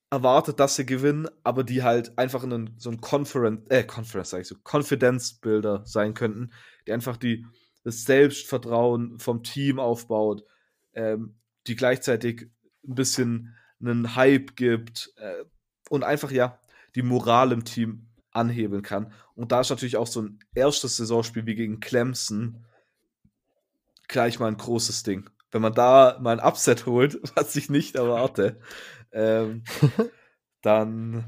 erwartet, 0.10 0.60
dass 0.60 0.76
sie 0.76 0.86
gewinnen, 0.86 1.28
aber 1.44 1.64
die 1.64 1.84
halt 1.84 2.18
einfach 2.18 2.44
in 2.44 2.74
so 2.78 2.90
ein 2.90 3.02
Conference, 3.02 3.70
äh, 3.70 3.84
Conference 3.84 4.30
sag 4.30 4.42
ich 4.42 4.48
so, 4.48 4.56
Confidence 4.64 5.34
Builder 5.40 5.84
sein 5.86 6.14
könnten, 6.14 6.52
die 6.88 6.94
einfach 6.94 7.18
die 7.18 7.46
das 7.84 8.04
Selbstvertrauen 8.04 9.20
vom 9.20 9.44
Team 9.44 9.80
aufbaut, 9.80 10.44
ähm, 10.94 11.36
die 11.68 11.76
gleichzeitig 11.76 12.50
ein 12.88 12.96
bisschen 12.96 13.56
einen 13.80 14.16
Hype 14.16 14.56
gibt 14.56 15.14
äh, 15.18 15.44
und 15.90 16.04
einfach 16.04 16.32
ja 16.32 16.60
die 16.96 17.04
Moral 17.04 17.52
im 17.52 17.64
Team 17.64 18.08
anhebeln 18.32 18.82
kann. 18.82 19.14
Und 19.36 19.52
da 19.52 19.62
ist 19.62 19.70
natürlich 19.70 19.98
auch 19.98 20.08
so 20.08 20.22
ein 20.22 20.40
erstes 20.56 20.98
Saisonspiel 20.98 21.46
wie 21.46 21.56
gegen 21.56 21.80
Clemson 21.80 22.66
gleich 24.08 24.40
mal 24.40 24.48
ein 24.48 24.58
großes 24.58 25.04
Ding. 25.04 25.30
Wenn 25.52 25.62
man 25.62 25.74
da 25.74 26.18
mal 26.22 26.40
ein 26.40 26.46
Upset 26.46 26.86
holt, 26.86 27.20
was 27.36 27.56
ich 27.56 27.70
nicht 27.70 27.96
erwarte, 27.96 28.60
ähm, 29.12 29.64
dann 30.62 31.24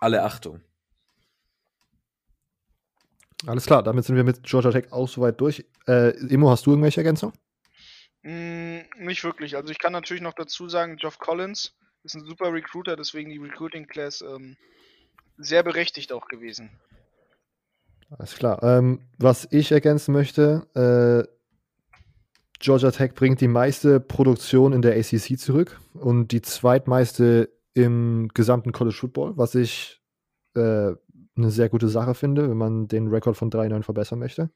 alle 0.00 0.22
Achtung. 0.22 0.60
Alles 3.46 3.66
klar, 3.66 3.82
damit 3.82 4.04
sind 4.04 4.16
wir 4.16 4.24
mit 4.24 4.42
Georgia 4.42 4.70
Tech 4.70 4.92
auch 4.92 5.08
soweit 5.08 5.40
durch. 5.40 5.66
Äh, 5.86 6.10
Emo, 6.32 6.50
hast 6.50 6.66
du 6.66 6.70
irgendwelche 6.70 7.00
Ergänzungen? 7.00 7.36
Mm, 8.22 8.80
nicht 8.98 9.22
wirklich. 9.22 9.56
Also 9.56 9.70
ich 9.70 9.78
kann 9.78 9.92
natürlich 9.92 10.22
noch 10.22 10.32
dazu 10.32 10.68
sagen, 10.68 10.96
Geoff 10.96 11.18
Collins 11.18 11.74
ist 12.04 12.14
ein 12.14 12.24
super 12.24 12.52
Recruiter, 12.52 12.96
deswegen 12.96 13.30
die 13.30 13.38
Recruiting 13.38 13.86
Class 13.86 14.22
ähm, 14.22 14.56
sehr 15.36 15.62
berechtigt 15.62 16.12
auch 16.12 16.26
gewesen. 16.28 16.70
Alles 18.10 18.34
klar. 18.36 18.62
Ähm, 18.62 19.00
was 19.18 19.48
ich 19.50 19.72
ergänzen 19.72 20.12
möchte, 20.12 20.66
äh, 20.74 21.33
Georgia 22.64 22.90
Tech 22.90 23.12
bringt 23.14 23.42
die 23.42 23.48
meiste 23.48 24.00
Produktion 24.00 24.72
in 24.72 24.80
der 24.80 24.96
ACC 24.96 25.38
zurück 25.38 25.78
und 25.92 26.28
die 26.32 26.40
zweitmeiste 26.40 27.50
im 27.74 28.30
gesamten 28.32 28.72
College 28.72 28.96
Football, 28.96 29.36
was 29.36 29.54
ich 29.54 30.00
äh, 30.54 30.92
eine 31.36 31.50
sehr 31.50 31.68
gute 31.68 31.88
Sache 31.88 32.14
finde, 32.14 32.48
wenn 32.48 32.56
man 32.56 32.88
den 32.88 33.08
Rekord 33.08 33.36
von 33.36 33.50
3-9 33.50 33.82
verbessern 33.82 34.18
möchte. 34.18 34.48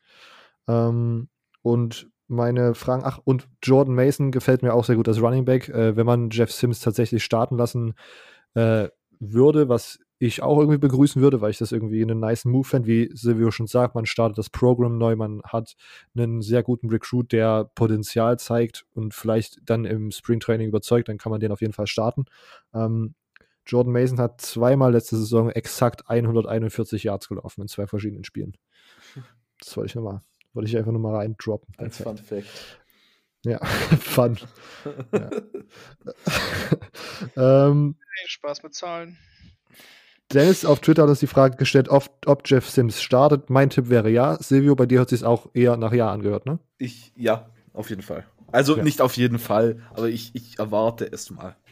Ähm, 0.67 1.29
und 1.61 2.09
meine 2.29 2.75
Fragen, 2.75 3.03
ach, 3.05 3.21
und 3.25 3.47
Jordan 3.63 3.95
Mason 3.95 4.31
gefällt 4.31 4.63
mir 4.63 4.73
auch 4.73 4.87
sehr 4.87 4.97
gut 4.97 5.09
als 5.09 5.21
Running 5.21 5.45
Back. 5.45 5.69
Äh, 5.69 5.95
wenn 5.97 6.07
man 6.07 6.31
Jeff 6.31 6.51
Sims 6.51 6.81
tatsächlich 6.81 7.23
starten 7.23 7.59
lassen 7.59 7.93
äh, 8.55 8.89
würde, 9.21 9.69
was 9.69 9.99
ich 10.19 10.43
auch 10.43 10.59
irgendwie 10.59 10.79
begrüßen 10.79 11.23
würde, 11.23 11.41
weil 11.41 11.51
ich 11.51 11.59
das 11.59 11.73
irgendwie 11.73 12.03
einen 12.03 12.19
nice 12.19 12.45
Move 12.45 12.67
fände, 12.67 12.89
wie 12.89 13.11
Silvio 13.15 13.51
schon 13.51 13.67
sagt, 13.67 13.95
man 13.95 14.07
startet 14.07 14.39
das 14.39 14.51
Programm 14.51 14.99
neu, 14.99 15.15
man 15.17 15.43
hat 15.45 15.77
einen 16.17 16.43
sehr 16.43 16.63
guten 16.63 16.91
Recruit, 16.91 17.33
der 17.33 17.71
Potenzial 17.75 18.39
zeigt 18.39 18.85
und 18.95 19.15
vielleicht 19.15 19.59
dann 19.65 19.85
im 19.85 20.11
Springtraining 20.11 20.69
überzeugt, 20.69 21.09
dann 21.09 21.19
kann 21.19 21.31
man 21.31 21.41
den 21.41 21.53
auf 21.53 21.61
jeden 21.61 21.73
Fall 21.73 21.87
starten. 21.87 22.25
Ähm, 22.75 23.15
Jordan 23.67 23.93
Mason 23.93 24.19
hat 24.19 24.41
zweimal 24.41 24.93
letzte 24.93 25.17
Saison 25.17 25.51
exakt 25.51 26.09
141 26.09 27.05
Yards 27.05 27.29
gelaufen 27.29 27.63
in 27.63 27.69
zwei 27.69 27.87
verschiedenen 27.87 28.25
Spielen. 28.25 28.57
Das 29.61 29.77
wollte 29.77 29.89
ich 29.89 29.95
nochmal, 29.95 30.23
wollte 30.53 30.69
ich 30.69 30.77
einfach 30.77 30.93
nochmal 30.93 31.17
reindroppen. 31.17 31.75
Als 31.77 31.99
Fun 31.99 32.17
Fact. 32.17 32.79
Ja, 33.45 33.65
Fun. 34.01 34.37
ja. 35.13 35.31
ähm, 37.69 37.97
Spaß 38.27 38.63
mit 38.63 38.75
Zahlen. 38.75 39.17
Dennis 40.33 40.65
auf 40.65 40.81
Twitter 40.81 41.03
hat 41.03 41.09
uns 41.09 41.21
die 41.21 41.27
Frage 41.27 41.57
gestellt, 41.57 41.89
ob, 41.89 42.11
ob 42.27 42.43
Jeff 42.47 42.69
Sims 42.69 43.03
startet. 43.03 43.49
Mein 43.49 43.71
Tipp 43.71 43.89
wäre 43.89 44.11
ja. 44.11 44.37
Silvio, 44.37 44.75
bei 44.75 44.87
dir 44.87 45.01
hat 45.01 45.11
es 45.11 45.21
sich 45.21 45.27
auch 45.27 45.49
eher 45.55 45.77
nach 45.77 45.93
Ja 45.93 46.11
angehört, 46.11 46.45
ne? 46.45 46.59
Ich, 46.77 47.13
ja, 47.17 47.49
auf 47.73 47.89
jeden 47.89 48.03
Fall. 48.03 48.27
Also 48.53 48.77
ja. 48.77 48.83
nicht 48.83 49.01
auf 49.01 49.17
jeden 49.17 49.39
Fall, 49.39 49.83
aber 49.95 50.09
ich, 50.09 50.35
ich 50.35 50.59
erwarte 50.59 51.11
es 51.11 51.31
mal. 51.31 51.57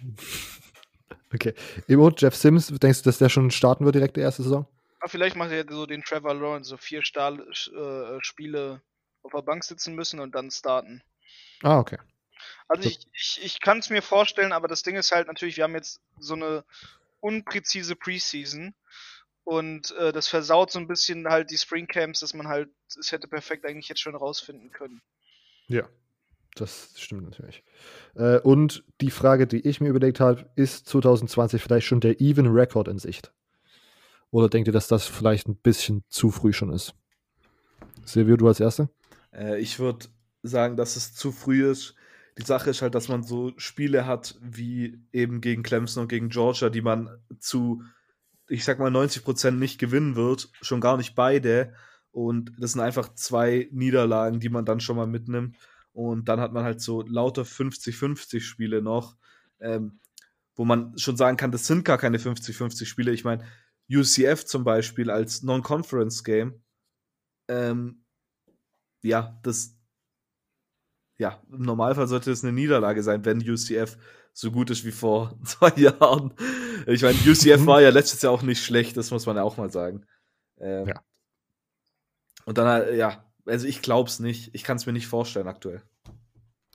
Okay. 1.35 1.55
Emo, 1.89 2.11
Jeff 2.17 2.37
Sims, 2.37 2.69
denkst 2.69 3.03
du, 3.03 3.05
dass 3.05 3.19
der 3.19 3.29
schon 3.29 3.51
starten 3.51 3.85
wird 3.85 3.97
direkt 3.97 4.17
die 4.17 4.21
erste 4.21 4.45
Saison? 4.45 4.65
Ah, 5.01 5.09
vielleicht 5.09 5.37
macht 5.37 5.51
er 5.51 5.65
so 5.69 5.85
den 5.85 6.03
Trevor 6.03 6.33
Lawrence, 6.33 6.71
so 6.71 6.77
vier 6.77 7.03
Stahl, 7.03 7.41
äh, 7.41 8.23
Spiele 8.23 8.81
auf 9.23 9.33
der 9.33 9.43
Bank 9.43 9.65
sitzen 9.65 9.95
müssen 9.95 10.21
und 10.21 10.35
dann 10.35 10.51
starten. 10.51 11.03
Ah, 11.63 11.79
okay. 11.79 11.99
Also 12.69 12.89
ich, 12.89 13.01
ich, 13.13 13.41
ich 13.43 13.61
kann 13.61 13.81
es 13.81 13.91
mir 13.91 14.03
vorstellen, 14.03 14.53
aber 14.53 14.69
das 14.69 14.83
Ding 14.83 14.97
ist 14.97 15.13
halt 15.13 15.27
natürlich, 15.27 15.57
wir 15.57 15.65
haben 15.65 15.75
jetzt 15.75 16.01
so 16.19 16.35
eine 16.35 16.65
unpräzise 17.27 17.97
Preseason. 17.97 18.75
Und 19.45 19.93
äh, 19.93 20.13
das 20.13 20.29
versaut 20.29 20.73
so 20.73 20.79
ein 20.79 20.89
bisschen 20.89 21.29
halt 21.29 21.51
die 21.51 21.59
Springcamps, 21.59 22.21
dass 22.21 22.35
man 22.35 22.49
halt, 22.49 22.69
es 22.99 23.13
hätte 23.13 23.29
perfekt 23.29 23.65
eigentlich 23.65 23.89
jetzt 23.89 24.01
schon 24.01 24.15
rausfinden 24.15 24.71
können. 24.71 25.03
Ja, 25.69 25.89
das 26.55 26.95
stimmt 26.97 27.25
natürlich. 27.25 27.63
Äh, 28.15 28.39
und 28.41 28.85
die 29.01 29.11
Frage, 29.11 29.47
die 29.47 29.61
ich 29.69 29.81
mir 29.81 29.89
überlegt 29.89 30.21
habe, 30.21 30.51
ist 30.57 30.89
2020 30.89 31.63
vielleicht 31.63 31.87
schon 31.87 32.01
der 32.01 32.21
Even 32.21 32.47
Record 32.47 32.89
in 32.89 32.99
Sicht? 32.99 33.33
Oder 34.31 34.49
denkt 34.49 34.69
ihr, 34.69 34.73
dass 34.73 34.89
das 34.89 35.07
vielleicht 35.07 35.49
ein 35.49 35.57
bisschen 35.57 36.05
zu 36.09 36.31
früh 36.31 36.53
schon 36.53 36.73
ist? 36.73 36.95
Silvio, 38.05 38.37
du 38.37 38.49
als 38.49 38.61
Erster? 38.61 38.89
Äh, 39.33 39.61
ich 39.61 39.79
würde 39.79 40.07
sagen, 40.43 40.77
dass 40.77 40.97
es 40.97 41.15
zu 41.15 41.33
früh 41.33 41.69
ist. 41.71 41.95
Die 42.39 42.45
Sache 42.45 42.71
ist 42.71 42.83
halt, 42.83 42.95
dass 42.95 43.09
man 43.09 43.23
so 43.23 43.53
Spiele 43.57 44.07
hat 44.07 44.39
wie 44.43 45.01
eben 45.13 45.41
gegen 45.41 45.63
Clemson 45.63 46.03
und 46.03 46.09
gegen 46.09 46.29
Georgia, 46.29 46.69
die 46.69 46.83
man 46.83 47.09
zu, 47.41 47.83
ich 48.49 48.65
sag 48.65 48.79
mal, 48.79 48.91
90 48.91 49.25
Prozent 49.25 49.59
nicht 49.59 49.79
gewinnen 49.79 50.17
wird, 50.17 50.51
schon 50.61 50.81
gar 50.81 50.97
nicht 50.97 51.15
beide. 51.15 51.73
Und 52.11 52.53
das 52.59 52.73
sind 52.73 52.83
einfach 52.83 53.15
zwei 53.15 53.69
Niederlagen, 53.73 54.41
die 54.41 54.49
man 54.49 54.65
dann 54.65 54.81
schon 54.81 54.97
mal 54.97 55.07
mitnimmt. 55.07 55.57
Und 55.93 56.29
dann 56.29 56.41
hat 56.41 56.53
man 56.53 56.65
halt 56.65 56.81
so 56.83 57.03
lauter 57.03 57.43
50-50 57.43 58.41
Spiele 58.41 58.83
noch, 58.83 59.17
ähm, 59.61 60.01
wo 60.55 60.67
man 60.67 60.97
schon 60.99 61.17
sagen 61.17 61.39
kann, 61.39 61.53
das 61.53 61.67
sind 61.67 61.85
gar 61.85 61.97
keine 61.97 62.19
50-50 62.19 62.85
Spiele. 62.85 63.13
Ich 63.13 63.25
meine, 63.25 63.45
UCF 63.91 64.45
zum 64.45 64.65
Beispiel 64.65 65.11
als 65.11 65.43
Non-Conference-Game, 65.43 66.61
ähm, 67.49 68.05
ja, 69.03 69.39
das, 69.43 69.76
ja, 71.19 71.41
im 71.51 71.63
Normalfall 71.63 72.07
sollte 72.07 72.31
es 72.31 72.43
eine 72.43 72.53
Niederlage 72.53 73.03
sein, 73.03 73.25
wenn 73.25 73.39
UCF 73.39 73.97
so 74.33 74.51
gut 74.51 74.71
ist 74.71 74.85
wie 74.85 74.93
vor 74.93 75.39
zwei 75.45 75.73
Jahren. 75.77 76.35
Ich 76.87 77.03
meine, 77.03 77.19
UCF 77.19 77.67
war 77.67 77.81
ja 77.81 77.91
letztes 77.91 78.23
Jahr 78.23 78.33
auch 78.33 78.43
nicht 78.43 78.63
schlecht, 78.63 78.97
das 78.97 79.11
muss 79.11 79.27
man 79.27 79.37
ja 79.37 79.43
auch 79.43 79.57
mal 79.57 79.71
sagen. 79.71 80.07
Ähm, 80.59 80.89
ja. 80.89 81.01
Und 82.45 82.59
dann, 82.59 82.67
halt, 82.67 82.97
ja, 82.97 83.25
also 83.47 83.67
ich 83.67 83.83
glaube 83.83 84.09
es 84.09 84.21
nicht. 84.21 84.51
Ich 84.55 84.63
kann 84.63 84.77
es 84.77 84.87
mir 84.87 84.93
nicht 84.93 85.07
vorstellen 85.07 85.49
aktuell. 85.49 85.83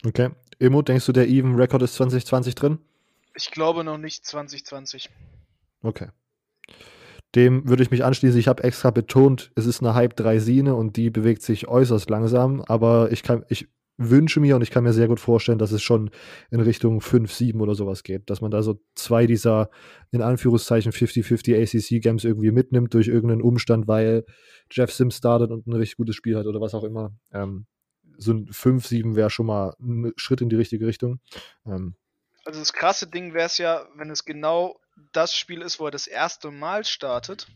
Okay. 0.06 0.32
Emo, 0.60 0.82
denkst 0.82 1.06
du, 1.06 1.12
der 1.12 1.28
Even 1.28 1.56
Record 1.56 1.82
ist 1.84 1.96
2020 1.96 2.56
drin? 2.56 2.80
Ich 3.36 3.52
glaube 3.52 3.84
noch 3.84 3.98
nicht 3.98 4.26
2020. 4.26 5.10
Okay. 5.84 6.10
Dem 7.36 7.68
würde 7.68 7.84
ich 7.84 7.92
mich 7.92 8.04
anschließen. 8.04 8.39
Ich 8.39 8.48
habe 8.48 8.64
extra 8.64 8.92
betont, 8.92 9.52
es 9.56 9.66
ist 9.66 9.82
eine 9.82 9.94
Hype-Dreisine 9.94 10.76
und 10.76 10.98
die 10.98 11.10
bewegt 11.10 11.42
sich 11.42 11.68
äußerst 11.68 12.10
langsam, 12.10 12.62
aber 12.62 13.12
ich 13.12 13.24
kann, 13.24 13.46
ich 13.48 13.70
wünsche 14.10 14.39
mir 14.39 14.56
und 14.56 14.62
ich 14.62 14.72
kann 14.72 14.84
mir 14.84 14.93
sehr 14.93 15.08
gut 15.08 15.20
vorstellen, 15.20 15.60
dass 15.60 15.72
es 15.72 15.82
schon 15.82 16.12
in 16.49 16.60
Richtung 16.60 17.02
5, 17.02 17.32
7 17.32 17.62
oder 17.62 17.76
sowas 17.76 18.04
geht. 18.04 18.30
Dass 18.30 18.41
man 18.41 18.52
da 18.52 18.64
so 18.64 18.82
zwei 18.95 19.28
dieser 19.28 19.70
in 20.12 20.22
Anführungszeichen 20.22 20.91
50-50 20.91 21.62
ACC-Games 21.62 22.24
irgendwie 22.24 22.52
mitnimmt 22.52 22.93
durch 22.93 23.08
irgendeinen 23.08 23.41
Umstand, 23.41 23.88
weil 23.88 24.26
Jeff 24.70 24.91
Sims 24.91 25.18
startet 25.18 25.52
und 25.52 25.68
ein 25.68 25.74
richtig 25.74 25.97
gutes 25.97 26.16
Spiel 26.16 26.38
hat 26.38 26.45
oder 26.45 26.62
was 26.62 26.74
auch 26.74 26.84
immer. 26.84 27.14
Ähm, 27.32 27.66
so 28.18 28.34
ein 28.34 28.47
5, 28.52 28.86
7 28.86 29.16
wäre 29.16 29.30
schon 29.30 29.45
mal 29.45 29.76
ein 29.80 30.14
Schritt 30.16 30.41
in 30.41 30.49
die 30.49 30.56
richtige 30.56 30.86
Richtung. 30.88 31.20
Ähm, 31.66 31.95
also 32.45 32.60
das 32.60 32.74
krasse 32.74 33.08
Ding 33.08 33.34
wäre 33.34 33.45
es 33.45 33.58
ja, 33.58 33.88
wenn 33.95 34.10
es 34.10 34.26
genau 34.26 34.80
das 35.12 35.36
Spiel 35.36 35.62
ist, 35.62 35.80
wo 35.80 35.86
er 35.86 35.91
das 35.91 36.08
erste 36.08 36.52
Mal 36.52 36.86
startet. 36.86 37.47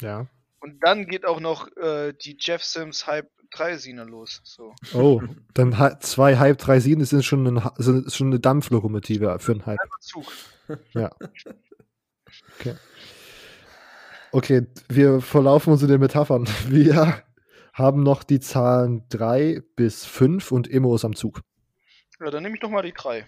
Ja. 0.00 0.26
Und 0.60 0.82
dann 0.82 1.06
geht 1.06 1.24
auch 1.24 1.40
noch 1.40 1.68
äh, 1.76 2.12
die 2.12 2.36
Jeff 2.40 2.64
Sims 2.64 3.06
Hype 3.06 3.30
3 3.50 3.76
Sine 3.76 4.04
los. 4.04 4.40
So. 4.44 4.74
Oh, 4.94 5.22
dann 5.54 5.74
zwei 6.00 6.36
Hype 6.38 6.58
3 6.58 6.80
Sine 6.80 7.04
sind 7.04 7.24
schon, 7.24 7.46
ein, 7.46 7.70
sind 7.76 8.12
schon 8.12 8.28
eine 8.28 8.40
Dampflokomotive 8.40 9.38
für 9.38 9.52
einen 9.52 9.66
Hype. 9.66 9.78
Zug. 10.00 10.26
Ja. 10.94 11.10
Okay. 12.58 12.74
Okay, 14.32 14.66
wir 14.88 15.20
verlaufen 15.20 15.72
uns 15.72 15.82
in 15.82 15.88
den 15.88 16.00
Metaphern. 16.00 16.46
Wir 16.68 17.22
haben 17.72 18.02
noch 18.02 18.22
die 18.22 18.40
Zahlen 18.40 19.04
3 19.10 19.62
bis 19.76 20.04
5 20.04 20.50
und 20.50 20.70
Emo 20.70 20.94
ist 20.94 21.04
am 21.04 21.14
Zug. 21.14 21.42
Ja, 22.20 22.30
dann 22.30 22.42
nehme 22.42 22.54
ich 22.54 22.60
doch 22.60 22.70
mal 22.70 22.82
die 22.82 22.92
3. 22.92 23.24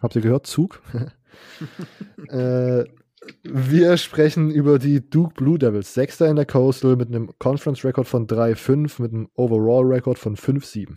Habt 0.00 0.16
ihr 0.16 0.22
gehört? 0.22 0.46
Zug? 0.46 0.82
äh, 2.28 2.84
wir 3.42 3.96
sprechen 3.96 4.50
über 4.50 4.78
die 4.78 5.08
Duke 5.08 5.34
Blue 5.34 5.58
Devils. 5.58 5.94
Sechster 5.94 6.26
in 6.26 6.36
der 6.36 6.46
Coastal 6.46 6.96
mit 6.96 7.08
einem 7.08 7.32
Conference-Record 7.38 8.06
von 8.06 8.26
3-5, 8.26 9.02
mit 9.02 9.12
einem 9.12 9.30
Overall-Record 9.34 10.18
von 10.18 10.36
5-7. 10.36 10.96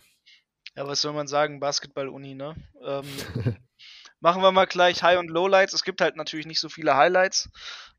Ja, 0.76 0.88
was 0.88 1.02
soll 1.02 1.14
man 1.14 1.28
sagen? 1.28 1.60
Basketball-Uni, 1.60 2.36
ne? 2.36 2.56
Ähm, 2.84 3.06
machen 4.20 4.42
wir 4.42 4.52
mal 4.52 4.66
gleich 4.66 5.04
High- 5.04 5.20
und 5.20 5.30
Lowlights. 5.30 5.74
Es 5.74 5.84
gibt 5.84 6.02
halt 6.02 6.16
natürlich 6.16 6.46
nicht 6.46 6.60
so 6.60 6.70
viele 6.70 6.96
Highlights. 6.96 7.50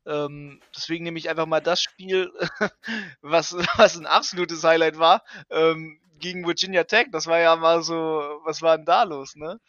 Ähm, 0.05 0.61
deswegen 0.75 1.03
nehme 1.03 1.19
ich 1.19 1.29
einfach 1.29 1.45
mal 1.45 1.61
das 1.61 1.81
Spiel, 1.81 2.31
was, 3.21 3.55
was 3.77 3.97
ein 3.97 4.05
absolutes 4.05 4.63
Highlight 4.63 4.97
war, 4.97 5.23
ähm, 5.49 5.99
gegen 6.19 6.45
Virginia 6.45 6.83
Tech. 6.83 7.07
Das 7.11 7.27
war 7.27 7.39
ja 7.39 7.55
mal 7.55 7.83
so, 7.83 7.95
was 8.43 8.61
war 8.61 8.77
denn 8.77 8.85
da 8.85 9.03
los, 9.03 9.35
ne? 9.35 9.59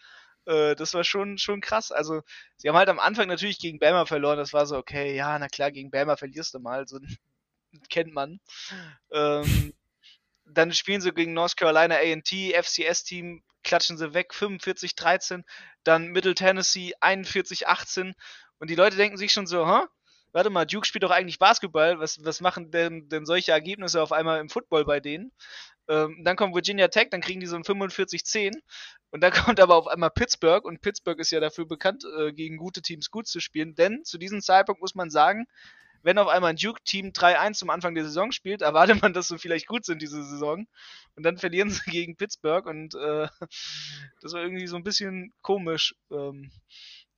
Äh, 0.47 0.74
das 0.74 0.95
war 0.95 1.05
schon, 1.05 1.38
schon 1.38 1.61
krass. 1.61 1.93
Also, 1.93 2.22
sie 2.57 2.68
haben 2.68 2.76
halt 2.76 2.88
am 2.88 2.99
Anfang 2.99 3.28
natürlich 3.28 3.59
gegen 3.59 3.78
Bama 3.78 4.07
verloren. 4.07 4.38
Das 4.38 4.53
war 4.53 4.66
so, 4.66 4.76
okay, 4.76 5.14
ja, 5.14 5.38
na 5.38 5.49
klar, 5.49 5.70
gegen 5.70 5.90
Bama 5.90 6.16
verlierst 6.16 6.55
du 6.55 6.59
mal. 6.59 6.86
So 6.86 6.99
kennt 7.90 8.12
man. 8.12 8.40
Ähm, 9.12 9.72
dann 10.45 10.72
spielen 10.72 11.01
sie 11.01 11.12
gegen 11.12 11.34
North 11.34 11.57
Carolina 11.57 11.97
A&T, 11.97 12.53
FCS-Team, 12.61 13.43
klatschen 13.62 13.97
sie 13.97 14.14
weg, 14.14 14.32
45-13. 14.34 15.45
Dann 15.84 16.09
Middle 16.09 16.34
Tennessee, 16.34 16.95
41-18. 17.01 18.14
Und 18.59 18.70
die 18.70 18.74
Leute 18.74 18.97
denken 18.97 19.16
sich 19.16 19.32
schon 19.32 19.47
so, 19.47 19.66
hä? 19.66 19.84
Warte 20.32 20.49
mal, 20.49 20.64
Duke 20.64 20.86
spielt 20.86 21.03
doch 21.05 21.11
eigentlich 21.11 21.38
Basketball. 21.38 21.99
Was, 21.99 22.24
was 22.24 22.40
machen 22.40 22.70
denn, 22.70 23.09
denn 23.09 23.26
solche 23.26 23.53
Ergebnisse 23.53 24.03
auf 24.03 24.12
einmal 24.12 24.40
im 24.40 24.49
Football 24.49 24.84
bei 24.86 24.99
denen? 24.99 25.30
Ähm, 25.88 26.22
dann 26.24 26.36
kommt 26.36 26.54
Virginia 26.54 26.88
Tech, 26.88 27.08
dann 27.10 27.20
kriegen 27.20 27.40
die 27.40 27.46
so 27.46 27.56
ein 27.56 27.64
45-10. 27.64 28.54
Und 29.10 29.20
dann 29.20 29.32
kommt 29.56 29.60
aber 29.60 29.76
auf 29.76 29.86
einmal 29.86 30.10
Pittsburgh. 30.10 30.64
Und 30.64 30.80
Pittsburgh 30.80 31.18
ist 31.18 31.30
ja 31.30 31.40
dafür 31.40 31.66
bekannt, 31.66 32.04
äh, 32.18 32.32
gegen 32.32 32.56
gute 32.56 32.82
Teams 32.82 33.10
gut 33.10 33.26
zu 33.26 33.40
spielen. 33.40 33.74
Denn 33.74 34.04
zu 34.04 34.18
diesem 34.18 34.40
Zeitpunkt 34.40 34.80
muss 34.80 34.94
man 34.94 35.10
sagen, 35.10 35.46
wenn 36.02 36.18
auf 36.18 36.28
einmal 36.28 36.50
ein 36.50 36.56
Duke-Team 36.56 37.08
3-1 37.08 37.54
zum 37.54 37.70
Anfang 37.70 37.94
der 37.94 38.04
Saison 38.04 38.32
spielt, 38.32 38.62
erwartet 38.62 39.00
man, 39.02 39.12
dass 39.12 39.28
sie 39.28 39.38
vielleicht 39.38 39.66
gut 39.66 39.84
sind 39.84 40.02
diese 40.02 40.22
Saison. 40.24 40.66
Und 41.14 41.22
dann 41.22 41.38
verlieren 41.38 41.70
sie 41.70 41.90
gegen 41.90 42.16
Pittsburgh 42.16 42.66
und 42.66 42.94
äh, 42.94 43.28
das 44.20 44.32
war 44.32 44.42
irgendwie 44.42 44.66
so 44.66 44.76
ein 44.76 44.84
bisschen 44.84 45.32
komisch. 45.42 45.94
Ähm, 46.10 46.50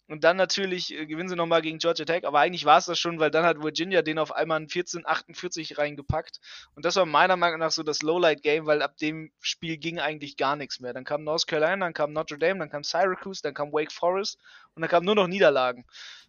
und 0.07 0.23
dann 0.23 0.37
natürlich 0.37 0.93
äh, 0.93 1.07
gewinnen 1.07 1.29
sie 1.29 1.37
nochmal 1.37 1.63
gegen 1.63 1.79
Georgia 1.79 2.05
Tech, 2.05 2.27
aber 2.27 2.41
eigentlich 2.41 2.65
war 2.65 2.79
es 2.79 2.87
das 2.87 2.99
schon, 2.99 3.19
weil 3.21 3.31
dann 3.31 3.45
hat 3.45 3.63
Virginia 3.63 4.03
den 4.03 4.19
auf 4.19 4.33
einmal 4.33 4.59
in 4.59 4.65
1448 4.65 5.79
reingepackt. 5.79 6.41
Und 6.75 6.85
das 6.85 6.97
war 6.97 7.07
meiner 7.07 7.37
Meinung 7.37 7.61
nach 7.61 7.71
so 7.71 7.83
das 7.83 8.03
Lowlight-Game, 8.03 8.67
weil 8.67 8.83
ab 8.83 8.97
dem 8.99 9.33
Spiel 9.41 9.79
ging 9.79 9.99
eigentlich 9.99 10.37
gar 10.37 10.57
nichts 10.57 10.81
mehr. 10.81 10.93
Dann 10.93 11.05
kam 11.05 11.25
North 11.25 11.47
Carolina, 11.47 11.87
dann 11.87 11.95
kam 11.95 12.13
Notre 12.13 12.39
Dame, 12.39 12.59
dann 12.59 12.71
kam 12.71 12.85
Syracuse, 12.85 13.41
dann 13.43 13.55
kam 13.55 13.73
Wake 13.73 13.93
Forest 13.93 14.39
und 14.75 14.83
dann 14.83 14.91
kamen 14.91 15.07
nur 15.07 15.15
noch 15.15 15.27
Niederlagen. 15.27 15.87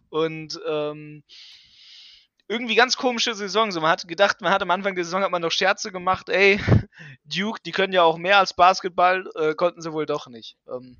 Und 0.08 0.58
ähm, 0.66 1.22
irgendwie 2.48 2.76
ganz 2.76 2.96
komische 2.96 3.34
Saison. 3.34 3.72
So, 3.72 3.80
man 3.80 3.90
hat 3.90 4.08
gedacht, 4.08 4.40
man 4.40 4.52
hat 4.52 4.62
am 4.62 4.70
Anfang 4.70 4.94
der 4.94 5.04
Saison 5.04 5.22
hat 5.22 5.30
man 5.30 5.42
noch 5.42 5.50
Scherze 5.50 5.92
gemacht, 5.92 6.28
ey, 6.28 6.60
Duke, 7.24 7.60
die 7.66 7.72
können 7.72 7.92
ja 7.92 8.04
auch 8.04 8.16
mehr 8.16 8.38
als 8.38 8.54
Basketball, 8.54 9.28
äh, 9.34 9.54
konnten 9.54 9.82
sie 9.82 9.92
wohl 9.92 10.06
doch 10.06 10.28
nicht. 10.28 10.56
Ähm, 10.68 10.96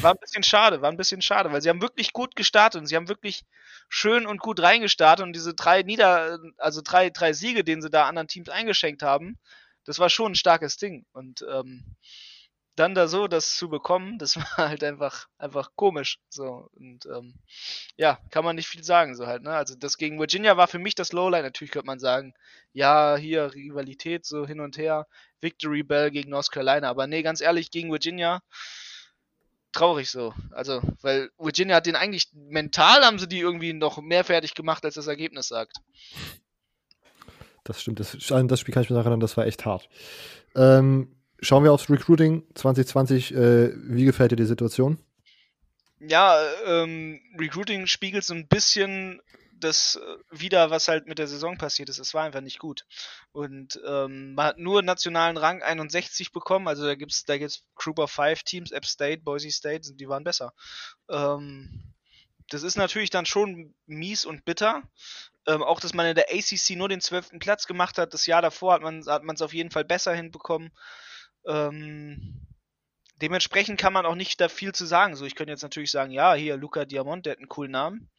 war 0.00 0.12
ein 0.12 0.20
bisschen 0.20 0.42
schade, 0.42 0.82
war 0.82 0.90
ein 0.90 0.96
bisschen 0.96 1.22
schade, 1.22 1.52
weil 1.52 1.62
sie 1.62 1.68
haben 1.68 1.82
wirklich 1.82 2.12
gut 2.12 2.36
gestartet 2.36 2.80
und 2.80 2.86
sie 2.86 2.96
haben 2.96 3.08
wirklich 3.08 3.44
schön 3.88 4.26
und 4.26 4.40
gut 4.40 4.60
reingestartet 4.60 5.24
und 5.24 5.34
diese 5.34 5.54
drei 5.54 5.82
Nieder, 5.82 6.38
also 6.58 6.80
drei, 6.82 7.10
drei 7.10 7.32
Siege, 7.32 7.64
den 7.64 7.82
sie 7.82 7.90
da 7.90 8.06
anderen 8.06 8.28
Teams 8.28 8.48
eingeschenkt 8.48 9.02
haben, 9.02 9.38
das 9.84 9.98
war 9.98 10.08
schon 10.08 10.32
ein 10.32 10.36
starkes 10.36 10.76
Ding. 10.76 11.04
Und 11.12 11.44
ähm, 11.50 11.96
dann 12.76 12.94
da 12.94 13.06
so 13.06 13.28
das 13.28 13.56
zu 13.56 13.68
bekommen, 13.68 14.18
das 14.18 14.36
war 14.58 14.68
halt 14.68 14.82
einfach, 14.84 15.28
einfach 15.38 15.70
komisch. 15.76 16.18
So, 16.28 16.68
und 16.74 17.06
ähm, 17.06 17.34
ja, 17.96 18.18
kann 18.30 18.44
man 18.44 18.56
nicht 18.56 18.68
viel 18.68 18.82
sagen, 18.84 19.14
so 19.14 19.26
halt, 19.26 19.42
ne? 19.42 19.52
Also 19.52 19.74
das 19.76 19.96
gegen 19.98 20.18
Virginia 20.18 20.56
war 20.56 20.66
für 20.68 20.78
mich 20.78 20.94
das 20.94 21.12
Lowlight. 21.12 21.44
Natürlich 21.44 21.70
könnte 21.70 21.86
man 21.86 22.00
sagen, 22.00 22.34
ja, 22.72 23.16
hier 23.16 23.54
Rivalität 23.54 24.24
so 24.26 24.46
hin 24.46 24.60
und 24.60 24.76
her, 24.76 25.06
Victory 25.40 25.82
Bell 25.82 26.10
gegen 26.10 26.30
North 26.30 26.50
Carolina, 26.50 26.88
aber 26.88 27.06
nee, 27.06 27.22
ganz 27.22 27.40
ehrlich, 27.40 27.70
gegen 27.70 27.92
Virginia 27.92 28.42
traurig 29.74 30.10
so. 30.10 30.32
Also, 30.50 30.80
weil 31.02 31.30
Virginia 31.38 31.76
hat 31.76 31.86
den 31.86 31.96
eigentlich 31.96 32.28
mental 32.34 33.04
haben 33.04 33.18
sie 33.18 33.28
die 33.28 33.40
irgendwie 33.40 33.72
noch 33.72 34.00
mehr 34.00 34.24
fertig 34.24 34.54
gemacht, 34.54 34.84
als 34.84 34.94
das 34.94 35.06
Ergebnis 35.06 35.48
sagt. 35.48 35.76
Das 37.64 37.80
stimmt, 37.80 38.00
das, 38.00 38.16
das 38.18 38.60
Spiel 38.60 38.74
kann 38.74 38.82
ich 38.82 38.90
mir 38.90 38.98
erinnern, 38.98 39.20
das 39.20 39.36
war 39.36 39.46
echt 39.46 39.64
hart. 39.64 39.88
Ähm, 40.54 41.16
schauen 41.40 41.64
wir 41.64 41.72
aufs 41.72 41.90
Recruiting 41.90 42.44
2020. 42.54 43.34
Äh, 43.34 43.72
wie 43.76 44.04
gefällt 44.04 44.32
dir 44.32 44.36
die 44.36 44.44
Situation? 44.44 44.98
Ja, 46.00 46.38
ähm, 46.66 47.20
Recruiting 47.38 47.86
spiegelt 47.86 48.24
so 48.24 48.34
ein 48.34 48.46
bisschen 48.48 49.20
das 49.64 49.96
äh, 49.96 50.16
wieder, 50.30 50.70
was 50.70 50.88
halt 50.88 51.06
mit 51.06 51.18
der 51.18 51.26
Saison 51.26 51.58
passiert 51.58 51.88
ist. 51.88 51.98
Es 51.98 52.14
war 52.14 52.24
einfach 52.24 52.40
nicht 52.40 52.58
gut. 52.58 52.84
Und 53.32 53.80
ähm, 53.86 54.34
man 54.34 54.46
hat 54.46 54.58
nur 54.58 54.82
nationalen 54.82 55.36
Rang 55.36 55.62
61 55.62 56.32
bekommen. 56.32 56.68
Also 56.68 56.84
da 56.84 56.94
gibt's 56.94 57.24
da 57.24 57.38
gibt's 57.38 57.64
Group 57.74 57.98
of 57.98 58.10
Five 58.10 58.42
Teams, 58.42 58.70
App 58.70 58.86
State, 58.86 59.22
Boise 59.22 59.50
State, 59.50 59.94
die 59.94 60.08
waren 60.08 60.24
besser. 60.24 60.52
Ähm, 61.08 61.94
das 62.50 62.62
ist 62.62 62.76
natürlich 62.76 63.10
dann 63.10 63.26
schon 63.26 63.74
mies 63.86 64.24
und 64.24 64.44
bitter. 64.44 64.82
Ähm, 65.46 65.62
auch, 65.62 65.80
dass 65.80 65.94
man 65.94 66.06
in 66.06 66.14
der 66.14 66.30
ACC 66.30 66.76
nur 66.76 66.88
den 66.88 67.00
zwölften 67.00 67.38
Platz 67.38 67.66
gemacht 67.66 67.98
hat. 67.98 68.14
Das 68.14 68.26
Jahr 68.26 68.42
davor 68.42 68.74
hat 68.74 68.82
man 68.82 69.00
es 69.00 69.42
auf 69.42 69.54
jeden 69.54 69.70
Fall 69.70 69.84
besser 69.84 70.14
hinbekommen. 70.14 70.70
Ähm, 71.46 72.46
dementsprechend 73.20 73.78
kann 73.78 73.92
man 73.92 74.06
auch 74.06 74.14
nicht 74.14 74.40
da 74.40 74.48
viel 74.48 74.72
zu 74.72 74.86
sagen. 74.86 75.16
So, 75.16 75.24
ich 75.24 75.34
könnte 75.34 75.52
jetzt 75.52 75.62
natürlich 75.62 75.90
sagen, 75.90 76.12
ja, 76.12 76.34
hier 76.34 76.56
Luca 76.56 76.84
Diamond, 76.84 77.26
der 77.26 77.32
hat 77.32 77.38
einen 77.38 77.48
coolen 77.48 77.72
Namen. 77.72 78.10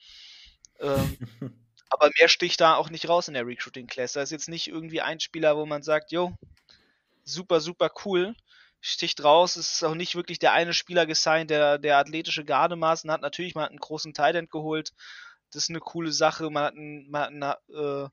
Ähm, 0.79 1.17
aber 1.89 2.09
mehr 2.19 2.27
sticht 2.27 2.61
da 2.61 2.75
auch 2.75 2.89
nicht 2.89 3.07
raus 3.09 3.27
in 3.27 3.33
der 3.33 3.45
Recruiting 3.45 3.87
Class. 3.87 4.13
Da 4.13 4.21
ist 4.21 4.31
jetzt 4.31 4.49
nicht 4.49 4.67
irgendwie 4.67 5.01
ein 5.01 5.19
Spieler, 5.19 5.57
wo 5.57 5.65
man 5.65 5.83
sagt, 5.83 6.11
jo, 6.11 6.33
super, 7.23 7.59
super 7.59 7.91
cool, 8.05 8.35
sticht 8.81 9.23
raus. 9.23 9.55
Es 9.55 9.73
ist 9.73 9.83
auch 9.83 9.95
nicht 9.95 10.15
wirklich 10.15 10.39
der 10.39 10.53
eine 10.53 10.73
Spieler 10.73 11.05
gesigned, 11.05 11.49
der, 11.49 11.77
der 11.77 11.97
athletische 11.97 12.45
Gardemaßen 12.45 13.11
hat. 13.11 13.21
Natürlich, 13.21 13.55
man 13.55 13.65
hat 13.65 13.71
einen 13.71 13.79
großen 13.79 14.13
Thailand 14.13 14.51
geholt. 14.51 14.93
Das 15.51 15.63
ist 15.63 15.69
eine 15.69 15.79
coole 15.79 16.11
Sache. 16.11 16.49
Man 16.49 16.63
hat 16.63 16.73
einen, 16.75 17.09
man 17.09 17.43
hat 17.43 17.61
einen, 17.69 18.05
äh, 18.05 18.09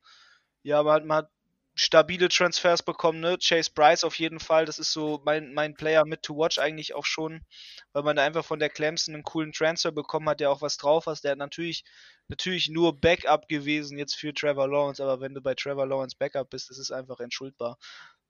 ja, 0.63 0.83
man 0.83 0.95
hat, 0.95 1.05
man 1.05 1.17
hat 1.19 1.31
stabile 1.75 2.29
Transfers 2.29 2.83
bekommen, 2.83 3.21
ne? 3.21 3.39
Chase 3.39 3.71
Bryce 3.75 4.05
auf 4.05 4.19
jeden 4.19 4.41
Fall, 4.41 4.67
das 4.67 4.79
ist 4.79 4.93
so 4.93 5.23
mein, 5.25 5.55
mein 5.55 5.75
Player 5.75 6.05
mit 6.05 6.23
to 6.23 6.37
watch 6.37 6.59
eigentlich 6.59 6.95
auch 6.95 7.07
schon, 7.07 7.45
weil 7.93 8.03
man 8.03 8.17
da 8.17 8.25
einfach 8.25 8.45
von 8.45 8.59
der 8.59 8.69
Clemson 8.69 9.15
einen 9.15 9.23
coolen 9.23 9.53
Transfer 9.53 9.93
bekommen 9.93 10.29
hat, 10.29 10.41
der 10.41 10.51
auch 10.51 10.61
was 10.61 10.77
drauf 10.77 11.07
hat. 11.07 11.25
Der 11.25 11.33
hat 11.33 11.39
natürlich, 11.39 11.85
natürlich 12.29 12.69
nur 12.69 13.01
Backup 13.01 13.49
gewesen 13.49 13.99
jetzt 13.99 14.15
für 14.15 14.35
Trevor 14.35 14.69
Lawrence, 14.69 15.03
aber 15.03 15.21
wenn 15.21 15.35
du 15.35 15.41
bei 15.41 15.55
Trevor 15.55 15.87
Lawrence 15.87 16.17
Backup 16.19 16.51
bist, 16.51 16.69
das 16.71 16.79
ist 16.79 16.93
einfach 16.93 17.21
entschuldbar. 17.21 17.79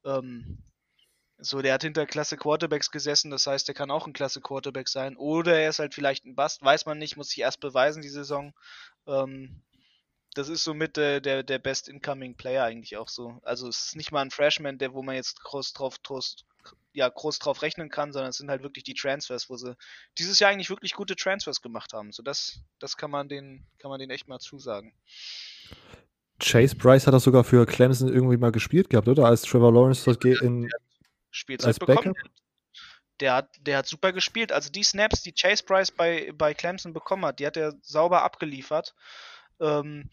Ähm, 0.04 0.58
so, 1.38 1.60
der 1.60 1.74
hat 1.74 1.82
hinter 1.82 2.06
Klasse 2.06 2.36
Quarterbacks 2.36 2.92
gesessen, 2.92 3.32
das 3.32 3.48
heißt, 3.48 3.66
der 3.66 3.74
kann 3.74 3.90
auch 3.90 4.06
ein 4.06 4.12
Klasse 4.12 4.40
Quarterback 4.40 4.88
sein. 4.88 5.16
Oder 5.16 5.58
er 5.58 5.70
ist 5.70 5.80
halt 5.80 5.94
vielleicht 5.94 6.24
ein 6.24 6.36
Bust, 6.36 6.62
weiß 6.62 6.86
man 6.86 6.98
nicht, 6.98 7.16
muss 7.16 7.30
sich 7.30 7.40
erst 7.40 7.58
beweisen 7.58 8.02
die 8.02 8.08
Saison. 8.08 8.54
Ähm, 9.08 9.62
das 10.34 10.48
ist 10.48 10.64
somit 10.64 10.96
der, 10.96 11.20
der, 11.20 11.42
der 11.42 11.58
Best 11.58 11.88
Incoming 11.88 12.34
Player 12.36 12.64
eigentlich 12.64 12.96
auch 12.96 13.08
so. 13.08 13.40
Also 13.42 13.68
es 13.68 13.86
ist 13.86 13.96
nicht 13.96 14.12
mal 14.12 14.22
ein 14.22 14.30
Freshman, 14.30 14.78
der, 14.78 14.94
wo 14.94 15.02
man 15.02 15.14
jetzt 15.14 15.42
groß 15.42 15.72
drauf, 15.74 16.02
groß, 16.02 16.44
ja, 16.94 17.08
groß 17.08 17.38
drauf 17.38 17.62
rechnen 17.62 17.90
kann, 17.90 18.12
sondern 18.12 18.30
es 18.30 18.38
sind 18.38 18.50
halt 18.50 18.62
wirklich 18.62 18.84
die 18.84 18.94
Transfers, 18.94 19.50
wo 19.50 19.56
sie 19.56 19.76
dieses 20.18 20.38
Jahr 20.38 20.50
eigentlich 20.50 20.70
wirklich 20.70 20.94
gute 20.94 21.16
Transfers 21.16 21.60
gemacht 21.60 21.92
haben. 21.92 22.12
So 22.12 22.22
das, 22.22 22.60
das 22.78 22.96
kann 22.96 23.10
man 23.10 23.28
den, 23.28 23.66
kann 23.78 23.90
man 23.90 24.00
den 24.00 24.10
echt 24.10 24.28
mal 24.28 24.38
zusagen. 24.38 24.94
Chase 26.40 26.74
Bryce 26.76 27.06
hat 27.06 27.14
das 27.14 27.24
sogar 27.24 27.44
für 27.44 27.66
Clemson 27.66 28.08
irgendwie 28.08 28.36
mal 28.36 28.52
gespielt 28.52 28.90
gehabt, 28.90 29.08
oder? 29.08 29.26
Als 29.26 29.42
Trevor 29.42 29.72
Lawrence 29.72 30.04
dort 30.04 30.24
in 30.24 30.68
Spielzeit 31.30 31.68
als 31.68 31.78
bekommen. 31.78 32.14
Backup? 32.14 32.32
Der 33.20 33.34
hat, 33.34 33.50
der 33.60 33.78
hat 33.78 33.86
super 33.86 34.12
gespielt. 34.12 34.50
Also 34.50 34.70
die 34.70 34.82
Snaps, 34.82 35.22
die 35.22 35.32
Chase 35.32 35.62
Bryce 35.64 35.92
bei, 35.92 36.32
bei 36.34 36.54
Clemson 36.54 36.92
bekommen 36.92 37.24
hat, 37.24 37.38
die 37.38 37.46
hat 37.46 37.56
er 37.56 37.74
sauber 37.82 38.22
abgeliefert. 38.22 38.94
Ähm, 39.62 40.10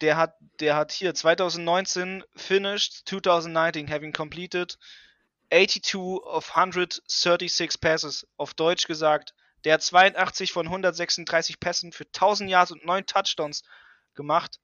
der 0.00 0.16
hat, 0.16 0.36
der 0.60 0.76
hat 0.76 0.92
hier 0.92 1.14
2019 1.14 2.24
finished, 2.34 3.02
2019 3.08 3.90
having 3.90 4.12
completed 4.12 4.78
82 5.50 6.20
of 6.24 6.56
136 6.56 7.80
passes. 7.80 8.26
Auf 8.36 8.54
Deutsch 8.54 8.86
gesagt, 8.86 9.34
der 9.64 9.74
hat 9.74 9.82
82 9.82 10.52
von 10.52 10.66
136 10.66 11.58
Pässen 11.58 11.92
für 11.92 12.04
1000 12.04 12.50
Yards 12.50 12.72
und 12.72 12.84
9 12.84 13.06
Touchdowns 13.06 13.62
gemacht. 14.14 14.60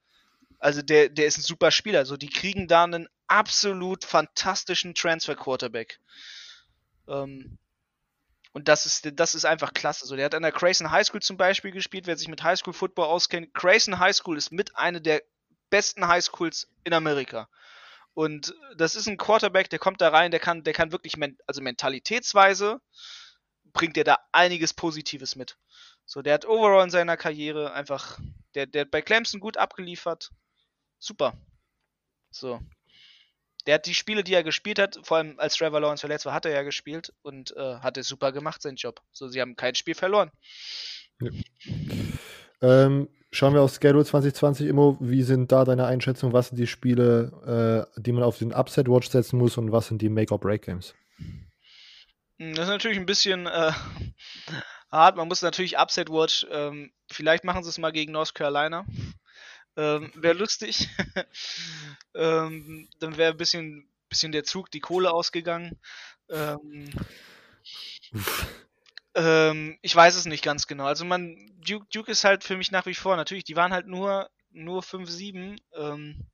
Also 0.58 0.82
der, 0.82 1.08
der 1.08 1.26
ist 1.26 1.38
ein 1.38 1.42
super 1.42 1.70
Spieler. 1.70 1.98
Also 2.00 2.16
die 2.16 2.30
kriegen 2.30 2.68
da 2.68 2.84
einen 2.84 3.08
absolut 3.26 4.04
fantastischen 4.04 4.94
Transfer 4.94 5.34
Quarterback. 5.34 6.00
Ähm, 7.08 7.58
und 8.54 8.68
das 8.68 8.86
ist, 8.86 9.10
das 9.18 9.34
ist 9.34 9.44
einfach 9.44 9.74
klasse. 9.74 10.06
So, 10.06 10.14
der 10.14 10.26
hat 10.26 10.34
an 10.34 10.42
der 10.42 10.52
Grayson 10.52 10.92
High 10.92 11.04
School 11.04 11.20
zum 11.20 11.36
Beispiel 11.36 11.72
gespielt, 11.72 12.06
wer 12.06 12.16
sich 12.16 12.28
mit 12.28 12.44
High 12.44 12.56
School 12.56 12.72
Football 12.72 13.06
auskennt. 13.06 13.52
Grayson 13.52 13.98
High 13.98 14.14
School 14.14 14.38
ist 14.38 14.52
mit 14.52 14.76
einer 14.76 15.00
der 15.00 15.22
besten 15.70 16.06
High 16.06 16.24
Schools 16.24 16.68
in 16.84 16.92
Amerika. 16.92 17.48
Und 18.14 18.54
das 18.76 18.94
ist 18.94 19.08
ein 19.08 19.16
Quarterback, 19.16 19.70
der 19.70 19.80
kommt 19.80 20.00
da 20.00 20.10
rein, 20.10 20.30
der 20.30 20.38
kann, 20.38 20.62
der 20.62 20.72
kann 20.72 20.92
wirklich, 20.92 21.16
men 21.16 21.36
also 21.48 21.62
mentalitätsweise 21.62 22.80
bringt 23.72 23.96
er 23.96 24.04
da 24.04 24.18
einiges 24.30 24.72
Positives 24.72 25.34
mit. 25.34 25.58
So, 26.06 26.22
der 26.22 26.34
hat 26.34 26.46
overall 26.46 26.84
in 26.84 26.90
seiner 26.90 27.16
Karriere 27.16 27.72
einfach, 27.72 28.20
der, 28.54 28.66
der 28.66 28.82
hat 28.82 28.92
bei 28.92 29.02
Clemson 29.02 29.40
gut 29.40 29.56
abgeliefert. 29.56 30.30
Super. 31.00 31.34
So 32.30 32.60
der 33.66 33.76
hat 33.76 33.86
die 33.86 33.94
Spiele, 33.94 34.24
die 34.24 34.34
er 34.34 34.42
gespielt 34.42 34.78
hat, 34.78 34.98
vor 35.02 35.18
allem 35.18 35.38
als 35.38 35.56
Trevor 35.56 35.80
Lawrence 35.80 36.00
verletzt 36.00 36.26
war, 36.26 36.34
hat 36.34 36.46
er 36.46 36.52
ja 36.52 36.62
gespielt 36.62 37.12
und 37.22 37.56
äh, 37.56 37.76
hat 37.76 37.96
es 37.96 38.08
super 38.08 38.32
gemacht, 38.32 38.62
seinen 38.62 38.76
Job. 38.76 39.00
So, 39.12 39.28
sie 39.28 39.40
haben 39.40 39.56
kein 39.56 39.74
Spiel 39.74 39.94
verloren. 39.94 40.30
Ja. 41.20 41.30
Ähm, 42.60 43.08
schauen 43.30 43.54
wir 43.54 43.62
auf 43.62 43.74
Schedule 43.74 44.04
2020 44.04 44.66
Immo. 44.66 44.96
Wie 45.00 45.22
sind 45.22 45.52
da 45.52 45.64
deine 45.64 45.86
Einschätzungen? 45.86 46.32
Was 46.32 46.48
sind 46.48 46.58
die 46.58 46.66
Spiele, 46.66 47.88
äh, 47.96 48.00
die 48.00 48.12
man 48.12 48.22
auf 48.22 48.38
den 48.38 48.52
Upset-Watch 48.52 49.08
setzen 49.08 49.38
muss 49.38 49.56
und 49.56 49.72
was 49.72 49.88
sind 49.88 50.02
die 50.02 50.08
Make-or-Break-Games? 50.08 50.94
Hm, 52.38 52.54
das 52.54 52.64
ist 52.64 52.70
natürlich 52.70 52.98
ein 52.98 53.06
bisschen 53.06 53.46
äh, 53.46 53.72
hart. 54.90 55.16
Man 55.16 55.28
muss 55.28 55.42
natürlich 55.42 55.78
Upset-Watch, 55.78 56.46
ähm, 56.50 56.92
vielleicht 57.10 57.44
machen 57.44 57.62
sie 57.62 57.70
es 57.70 57.78
mal 57.78 57.92
gegen 57.92 58.12
North 58.12 58.34
Carolina. 58.34 58.86
Ähm, 59.76 60.12
wäre 60.14 60.34
lustig. 60.34 60.88
ähm, 62.14 62.88
dann 63.00 63.16
wäre 63.16 63.32
ein 63.32 63.36
bisschen, 63.36 63.88
bisschen 64.08 64.32
der 64.32 64.44
Zug, 64.44 64.70
die 64.70 64.80
Kohle 64.80 65.12
ausgegangen. 65.12 65.78
Ähm, 66.30 66.90
ähm, 69.14 69.78
ich 69.82 69.94
weiß 69.94 70.14
es 70.16 70.26
nicht 70.26 70.44
ganz 70.44 70.66
genau. 70.66 70.84
Also 70.84 71.04
man, 71.04 71.36
Duke, 71.66 71.86
Duke 71.92 72.10
ist 72.10 72.24
halt 72.24 72.44
für 72.44 72.56
mich 72.56 72.70
nach 72.70 72.86
wie 72.86 72.94
vor, 72.94 73.16
natürlich, 73.16 73.44
die 73.44 73.56
waren 73.56 73.72
halt 73.72 73.86
nur, 73.86 74.30
nur 74.50 74.82
5-7. 74.82 75.58
Ähm, 75.74 76.26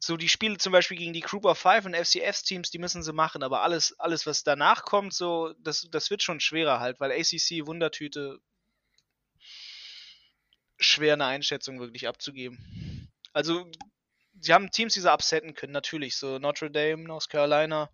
so 0.00 0.16
die 0.16 0.28
Spiele 0.28 0.58
zum 0.58 0.72
Beispiel 0.72 0.96
gegen 0.96 1.12
die 1.12 1.20
Group 1.20 1.44
of 1.44 1.58
Five 1.58 1.84
und 1.84 1.96
FCFs-Teams, 1.96 2.70
die 2.70 2.78
müssen 2.78 3.02
sie 3.02 3.12
machen, 3.12 3.42
aber 3.42 3.62
alles, 3.62 3.98
alles, 3.98 4.26
was 4.26 4.44
danach 4.44 4.84
kommt, 4.84 5.12
so, 5.12 5.54
das, 5.58 5.88
das 5.90 6.10
wird 6.10 6.22
schon 6.22 6.40
schwerer 6.40 6.78
halt, 6.78 7.00
weil 7.00 7.10
ACC 7.10 7.66
Wundertüte 7.66 8.38
schwer 10.78 11.14
eine 11.14 11.26
Einschätzung 11.26 11.80
wirklich 11.80 12.08
abzugeben. 12.08 13.08
Also, 13.32 13.70
sie 14.40 14.52
haben 14.52 14.70
Teams, 14.70 14.94
die 14.94 15.00
sie 15.00 15.12
upsetten 15.12 15.54
können, 15.54 15.72
natürlich, 15.72 16.16
so 16.16 16.38
Notre 16.38 16.70
Dame, 16.70 17.04
North 17.04 17.28
Carolina. 17.28 17.90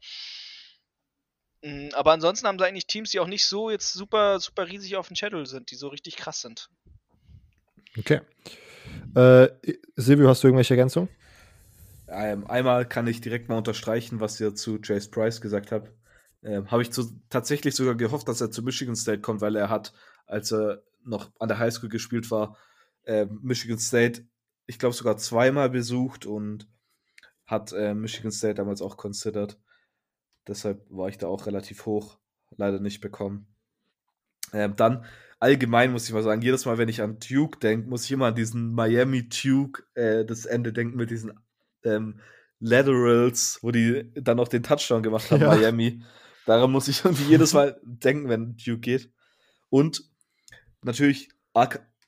Mm, 1.62 1.88
aber 1.94 2.12
ansonsten 2.12 2.46
haben 2.46 2.58
sie 2.58 2.66
eigentlich 2.66 2.86
Teams, 2.86 3.10
die 3.10 3.20
auch 3.20 3.26
nicht 3.26 3.46
so 3.46 3.70
jetzt 3.70 3.92
super, 3.92 4.38
super 4.40 4.68
riesig 4.68 4.96
auf 4.96 5.08
dem 5.08 5.16
Channel 5.16 5.46
sind, 5.46 5.70
die 5.70 5.76
so 5.76 5.88
richtig 5.88 6.16
krass 6.16 6.40
sind. 6.40 6.68
Okay. 7.98 8.20
Äh, 9.14 9.48
Silvio, 9.96 10.28
hast 10.28 10.42
du 10.42 10.48
irgendwelche 10.48 10.74
Ergänzungen? 10.74 11.08
Ähm, 12.08 12.46
einmal 12.46 12.86
kann 12.86 13.06
ich 13.06 13.20
direkt 13.20 13.48
mal 13.48 13.56
unterstreichen, 13.56 14.20
was 14.20 14.38
ihr 14.40 14.54
zu 14.54 14.78
Chase 14.80 15.10
Price 15.10 15.40
gesagt 15.40 15.72
habt. 15.72 15.90
Ähm, 16.42 16.70
Habe 16.70 16.82
ich 16.82 16.92
zu, 16.92 17.18
tatsächlich 17.30 17.74
sogar 17.74 17.94
gehofft, 17.94 18.28
dass 18.28 18.40
er 18.40 18.50
zu 18.50 18.62
Michigan 18.62 18.94
State 18.96 19.20
kommt, 19.20 19.40
weil 19.40 19.56
er 19.56 19.70
hat, 19.70 19.92
als 20.26 20.52
er 20.52 20.82
noch 21.04 21.30
an 21.38 21.48
der 21.48 21.58
Highschool 21.58 21.88
gespielt 21.88 22.30
war, 22.30 22.56
äh, 23.06 23.26
Michigan 23.26 23.78
State, 23.78 24.26
ich 24.66 24.78
glaube, 24.78 24.94
sogar 24.94 25.16
zweimal 25.16 25.70
besucht 25.70 26.26
und 26.26 26.68
hat 27.46 27.72
äh, 27.72 27.94
Michigan 27.94 28.32
State 28.32 28.54
damals 28.54 28.80
auch 28.82 28.96
considered. 28.96 29.58
Deshalb 30.46 30.84
war 30.90 31.08
ich 31.08 31.18
da 31.18 31.26
auch 31.28 31.46
relativ 31.46 31.86
hoch. 31.86 32.18
Leider 32.56 32.80
nicht 32.80 33.00
bekommen. 33.00 33.46
Ähm, 34.52 34.76
dann 34.76 35.04
allgemein 35.40 35.92
muss 35.92 36.06
ich 36.06 36.14
mal 36.14 36.22
sagen, 36.22 36.42
jedes 36.42 36.64
Mal, 36.64 36.78
wenn 36.78 36.88
ich 36.88 37.02
an 37.02 37.18
Duke 37.18 37.58
denke, 37.58 37.88
muss 37.88 38.04
ich 38.04 38.12
immer 38.12 38.26
an 38.26 38.34
diesen 38.34 38.72
Miami 38.72 39.28
Duke, 39.28 39.82
äh, 39.94 40.24
das 40.24 40.46
Ende 40.46 40.72
denken 40.72 40.96
mit 40.96 41.10
diesen 41.10 41.32
ähm, 41.82 42.20
Laterals, 42.60 43.58
wo 43.62 43.70
die 43.70 44.10
dann 44.14 44.36
noch 44.36 44.48
den 44.48 44.62
Touchdown 44.62 45.02
gemacht 45.02 45.30
haben, 45.30 45.42
ja. 45.42 45.54
Miami. 45.54 46.02
Daran 46.46 46.70
muss 46.70 46.88
ich 46.88 47.04
irgendwie 47.04 47.24
jedes 47.24 47.52
Mal 47.54 47.80
denken, 47.82 48.28
wenn 48.28 48.56
Duke 48.56 48.80
geht. 48.80 49.10
Und 49.70 50.08
natürlich, 50.82 51.30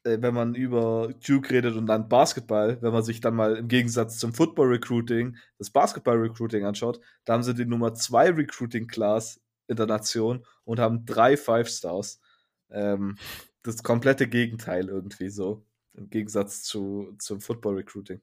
wenn 0.06 0.34
man 0.34 0.54
über 0.54 1.12
Duke 1.26 1.50
redet 1.50 1.76
und 1.76 1.86
dann 1.86 2.08
Basketball, 2.08 2.78
wenn 2.80 2.92
man 2.92 3.02
sich 3.02 3.20
dann 3.20 3.34
mal 3.34 3.56
im 3.56 3.68
Gegensatz 3.68 4.18
zum 4.18 4.32
Football 4.32 4.68
Recruiting 4.68 5.36
das 5.58 5.70
Basketball 5.70 6.16
Recruiting 6.16 6.64
anschaut, 6.64 7.00
da 7.24 7.34
haben 7.34 7.42
sie 7.42 7.54
die 7.54 7.66
Nummer 7.66 7.94
2 7.94 8.30
Recruiting 8.30 8.86
Class 8.86 9.40
in 9.66 9.76
der 9.76 9.86
Nation 9.86 10.44
und 10.64 10.78
haben 10.78 11.04
drei 11.06 11.36
Five 11.36 11.68
Stars. 11.68 12.20
Ähm, 12.70 13.16
das 13.62 13.82
komplette 13.82 14.28
Gegenteil 14.28 14.88
irgendwie 14.88 15.28
so. 15.28 15.64
Im 15.94 16.08
Gegensatz 16.10 16.62
zu, 16.62 17.14
zum 17.18 17.40
Football 17.40 17.76
Recruiting. 17.76 18.20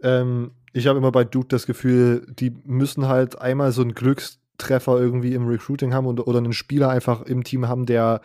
Ähm, 0.00 0.52
ich 0.72 0.86
habe 0.86 0.98
immer 0.98 1.12
bei 1.12 1.24
Duke 1.24 1.48
das 1.48 1.66
Gefühl, 1.66 2.26
die 2.28 2.50
müssen 2.64 3.08
halt 3.08 3.40
einmal 3.40 3.72
so 3.72 3.82
einen 3.82 3.94
Glückstreffer 3.94 4.98
irgendwie 4.98 5.34
im 5.34 5.46
Recruiting 5.46 5.94
haben 5.94 6.06
und, 6.06 6.20
oder 6.20 6.38
einen 6.38 6.52
Spieler 6.52 6.90
einfach 6.90 7.22
im 7.22 7.44
Team 7.44 7.68
haben, 7.68 7.86
der 7.86 8.20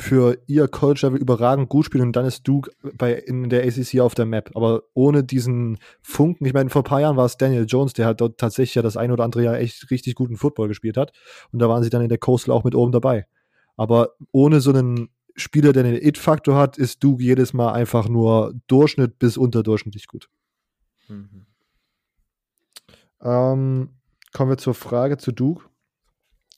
für 0.00 0.38
ihr 0.46 0.66
College-Level 0.66 1.20
überragend 1.20 1.68
gut 1.68 1.86
spielt 1.86 2.02
und 2.02 2.16
dann 2.16 2.24
ist 2.24 2.46
Duke 2.48 2.70
bei, 2.94 3.14
in 3.14 3.50
der 3.50 3.64
ACC 3.64 4.00
auf 4.00 4.14
der 4.14 4.26
Map. 4.26 4.50
Aber 4.54 4.82
ohne 4.94 5.22
diesen 5.22 5.78
Funken, 6.02 6.46
ich 6.46 6.54
meine, 6.54 6.70
vor 6.70 6.82
ein 6.82 6.84
paar 6.84 7.00
Jahren 7.00 7.16
war 7.16 7.26
es 7.26 7.36
Daniel 7.36 7.66
Jones, 7.68 7.92
der 7.92 8.06
hat 8.06 8.20
dort 8.20 8.38
tatsächlich 8.38 8.74
ja 8.74 8.82
das 8.82 8.96
ein 8.96 9.12
oder 9.12 9.24
andere 9.24 9.44
Jahr 9.44 9.58
echt 9.58 9.90
richtig 9.90 10.14
guten 10.14 10.36
Football 10.36 10.68
gespielt 10.68 10.96
hat. 10.96 11.12
Und 11.52 11.58
da 11.60 11.68
waren 11.68 11.82
sie 11.82 11.90
dann 11.90 12.02
in 12.02 12.08
der 12.08 12.18
Coastal 12.18 12.54
auch 12.54 12.64
mit 12.64 12.74
oben 12.74 12.92
dabei. 12.92 13.26
Aber 13.76 14.14
ohne 14.32 14.60
so 14.60 14.70
einen 14.70 15.10
Spieler, 15.36 15.72
der 15.72 15.84
den 15.84 15.94
It-Faktor 15.94 16.56
hat, 16.56 16.78
ist 16.78 17.02
Duke 17.04 17.22
jedes 17.22 17.52
Mal 17.52 17.72
einfach 17.72 18.08
nur 18.08 18.54
Durchschnitt 18.66 19.18
bis 19.18 19.36
unterdurchschnittlich 19.36 20.06
gut. 20.06 20.28
Mhm. 21.08 21.46
Ähm, 23.22 23.90
kommen 24.32 24.50
wir 24.50 24.58
zur 24.58 24.74
Frage 24.74 25.18
zu 25.18 25.32
Duke. 25.32 25.64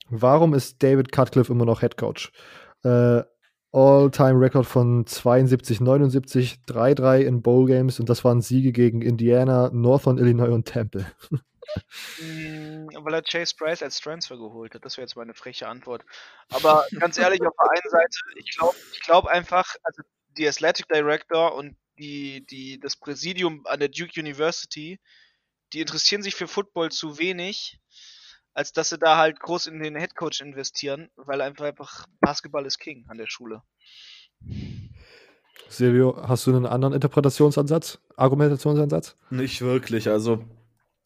Warum 0.09 0.53
ist 0.53 0.81
David 0.83 1.11
Cutcliffe 1.11 1.51
immer 1.51 1.65
noch 1.65 1.81
Head 1.81 1.97
Coach? 1.97 2.31
Äh, 2.83 3.23
All-Time-Record 3.73 4.65
von 4.65 5.05
72, 5.05 5.81
79, 5.81 6.59
3-3 6.67 7.21
in 7.21 7.41
Bowl 7.41 7.65
Games 7.65 7.99
und 7.99 8.07
das 8.07 8.23
waren 8.23 8.41
Siege 8.41 8.71
gegen 8.71 9.01
Indiana, 9.01 9.71
Northern 9.73 10.19
Illinois 10.19 10.53
und 10.53 10.65
Temple. 10.65 11.11
Weil 12.19 13.13
er 13.15 13.23
Chase 13.23 13.55
Price 13.57 13.81
als 13.81 13.99
Transfer 13.99 14.37
geholt 14.37 14.75
hat. 14.75 14.85
Das 14.85 14.97
wäre 14.97 15.05
jetzt 15.05 15.15
meine 15.15 15.33
freche 15.33 15.67
Antwort. 15.67 16.05
Aber 16.51 16.85
ganz 16.99 17.17
ehrlich, 17.17 17.41
auf 17.41 17.53
der 17.59 17.71
einen 17.71 17.89
Seite, 17.89 18.19
ich 18.35 18.55
glaube 18.55 18.75
ich 18.93 19.01
glaub 19.01 19.25
einfach, 19.25 19.75
also 19.83 20.03
die 20.37 20.47
Athletic 20.47 20.87
Director 20.87 21.55
und 21.55 21.75
die, 21.97 22.45
die, 22.45 22.79
das 22.79 22.95
Präsidium 22.95 23.65
an 23.65 23.79
der 23.79 23.89
Duke 23.89 24.19
University, 24.19 24.99
die 25.73 25.81
interessieren 25.81 26.21
sich 26.21 26.35
für 26.35 26.47
Football 26.47 26.91
zu 26.91 27.17
wenig, 27.17 27.79
als 28.53 28.71
dass 28.71 28.89
sie 28.89 28.97
da 28.97 29.17
halt 29.17 29.39
groß 29.39 29.67
in 29.67 29.79
den 29.79 29.95
Headcoach 29.95 30.41
investieren, 30.41 31.09
weil 31.15 31.41
einfach, 31.41 31.65
einfach 31.65 32.07
Basketball 32.19 32.65
ist 32.65 32.79
King 32.79 33.05
an 33.07 33.17
der 33.17 33.27
Schule. 33.27 33.61
Silvio, 35.69 36.15
hast 36.27 36.45
du 36.45 36.55
einen 36.55 36.65
anderen 36.65 36.93
Interpretationsansatz, 36.93 37.99
Argumentationsansatz? 38.15 39.17
Nicht 39.29 39.61
wirklich. 39.61 40.09
Also, 40.09 40.45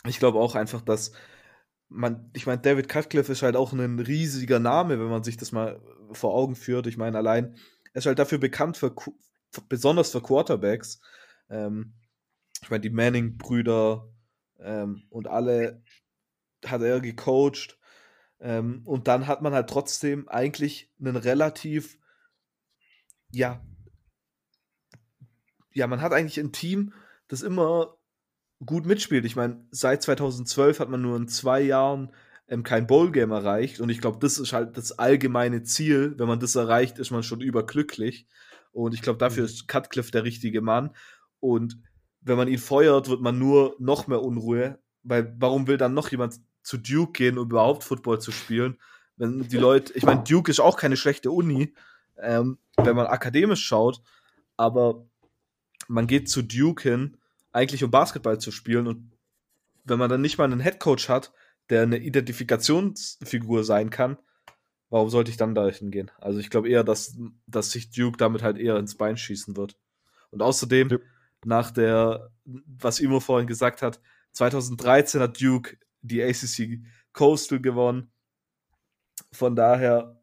ich 0.06 0.20
glaube 0.20 0.40
auch 0.40 0.56
einfach, 0.56 0.82
dass 0.82 1.14
man, 1.90 2.30
ich 2.34 2.46
meine, 2.46 2.62
David 2.62 2.90
Cutcliffe 2.90 3.32
ist 3.32 3.44
halt 3.44 3.56
auch 3.56 3.72
ein 3.72 4.00
riesiger 4.00 4.60
Name, 4.60 5.00
wenn 5.00 5.10
man 5.10 5.24
sich 5.24 5.38
das 5.38 5.52
mal 5.52 5.82
vor 6.12 6.34
Augen 6.34 6.56
führt. 6.56 6.88
Ich 6.88 6.98
meine, 6.98 7.18
allein, 7.18 7.56
er 7.94 8.00
ist 8.00 8.06
halt 8.06 8.20
dafür 8.20 8.40
bekannt 8.40 8.78
für, 8.78 8.94
besonders 9.70 10.12
für 10.12 10.22
Quarterbacks. 10.22 11.00
Ähm, 11.50 11.94
ich 12.62 12.70
meine, 12.70 12.82
die 12.82 12.90
Manning-Brüder 12.90 14.10
ähm, 14.60 15.04
und 15.10 15.28
alle 15.28 15.82
hat 16.66 16.82
er 16.82 17.00
gecoacht. 17.00 17.78
Ähm, 18.40 18.82
und 18.86 19.08
dann 19.08 19.28
hat 19.28 19.42
man 19.42 19.54
halt 19.54 19.70
trotzdem 19.70 20.28
eigentlich 20.30 20.92
einen 21.00 21.16
relativ, 21.16 21.98
ja, 23.32 23.62
ja, 25.74 25.88
man 25.88 26.02
hat 26.02 26.12
eigentlich 26.12 26.40
ein 26.40 26.52
Team, 26.52 26.94
das 27.28 27.42
immer 27.44 27.98
gut 28.66 28.86
mitspielt. 28.86 29.26
Ich 29.26 29.36
meine, 29.36 29.66
seit 29.72 30.02
2012 30.02 30.80
hat 30.80 30.90
man 30.90 31.02
nur 31.02 31.16
in 31.18 31.28
zwei 31.28 31.62
Jahren 31.62 32.12
ähm, 32.48 32.64
kein 32.64 32.88
Bowl-Game 32.88 33.32
erreicht. 33.32 33.80
Und 33.80 33.90
ich 33.90 34.02
glaube, 34.02 34.18
das 34.20 34.38
ist 34.38 34.54
halt 34.54 34.78
das 34.78 34.98
allgemeine 34.98 35.64
Ziel. 35.64 36.16
Wenn 36.18 36.28
man 36.28 36.40
das 36.40 36.56
erreicht, 36.56 36.98
ist 36.98 37.12
man 37.12 37.24
schon 37.24 37.42
überglücklich. 37.42 38.28
Und 38.72 38.94
ich 38.94 39.02
glaube, 39.02 39.20
dafür 39.20 39.44
mhm. 39.44 39.50
ist 39.50 39.68
Cutcliffe 39.68 40.12
der 40.12 40.24
richtige 40.24 40.62
Mann. 40.62 40.96
Und 41.40 41.80
wenn 42.22 42.38
man 42.38 42.48
ihn 42.48 42.58
feuert, 42.58 43.10
wird 43.10 43.22
man 43.22 43.38
nur 43.38 43.76
noch 43.80 44.08
mehr 44.08 44.22
Unruhe. 44.22 44.80
Weil 45.04 45.36
warum 45.38 45.68
will 45.68 45.78
dann 45.78 45.94
noch 45.94 46.10
jemand 46.10 46.40
zu 46.68 46.78
Duke 46.78 47.14
gehen, 47.14 47.38
um 47.38 47.50
überhaupt 47.50 47.86
Football 47.86 48.20
zu 48.20 48.32
spielen? 48.32 48.78
Wenn 49.16 49.48
die 49.48 49.58
Leute, 49.58 49.94
ich 49.94 50.04
meine, 50.04 50.24
Duke 50.24 50.52
ist 50.52 50.60
auch 50.60 50.76
keine 50.78 50.98
schlechte 50.98 51.32
Uni, 51.32 51.74
ähm, 52.20 52.58
wenn 52.76 52.96
man 52.96 53.08
akademisch 53.08 53.66
schaut, 53.66 54.02
aber 54.58 55.08
man 55.88 56.08
geht 56.08 56.30
zu 56.30 56.42
Duke 56.42 56.90
hin, 56.90 57.18
eigentlich 57.54 57.86
um 57.86 57.90
Basketball 57.90 58.40
zu 58.40 58.52
spielen 58.52 58.88
und 58.88 59.12
wenn 59.86 59.98
man 59.98 60.10
dann 60.10 60.22
nicht 60.22 60.38
mal 60.38 60.44
einen 60.44 60.60
Headcoach 60.60 61.08
hat, 61.08 61.32
der 61.70 61.84
eine 61.84 62.00
Identifikationsfigur 62.00 63.64
sein 63.64 63.90
kann, 63.90 64.18
warum 64.90 65.10
sollte 65.10 65.32
ich 65.32 65.38
dann 65.38 65.56
da 65.56 65.70
hingehen? 65.70 66.12
Also 66.20 66.40
ich 66.40 66.50
glaube 66.50 66.68
eher, 66.68 66.84
dass, 66.84 67.16
dass 67.48 67.72
sich 67.72 67.92
Duke 67.92 68.18
damit 68.18 68.44
halt 68.44 68.58
eher 68.58 68.76
ins 68.76 68.96
Bein 68.96 69.16
schießen 69.16 69.56
wird. 69.56 69.78
Und 70.32 70.42
außerdem, 70.42 70.90
ja. 70.90 70.98
nach 71.46 71.72
der, 71.72 72.30
was 72.44 73.00
Imo 73.00 73.22
vorhin 73.22 73.48
gesagt 73.48 73.82
hat, 73.82 74.02
2013 74.34 75.22
hat 75.22 75.42
Duke 75.42 75.78
die 76.02 76.24
ACC 76.24 76.80
Coastal 77.14 77.60
gewonnen. 77.60 78.12
Von 79.32 79.56
daher 79.56 80.22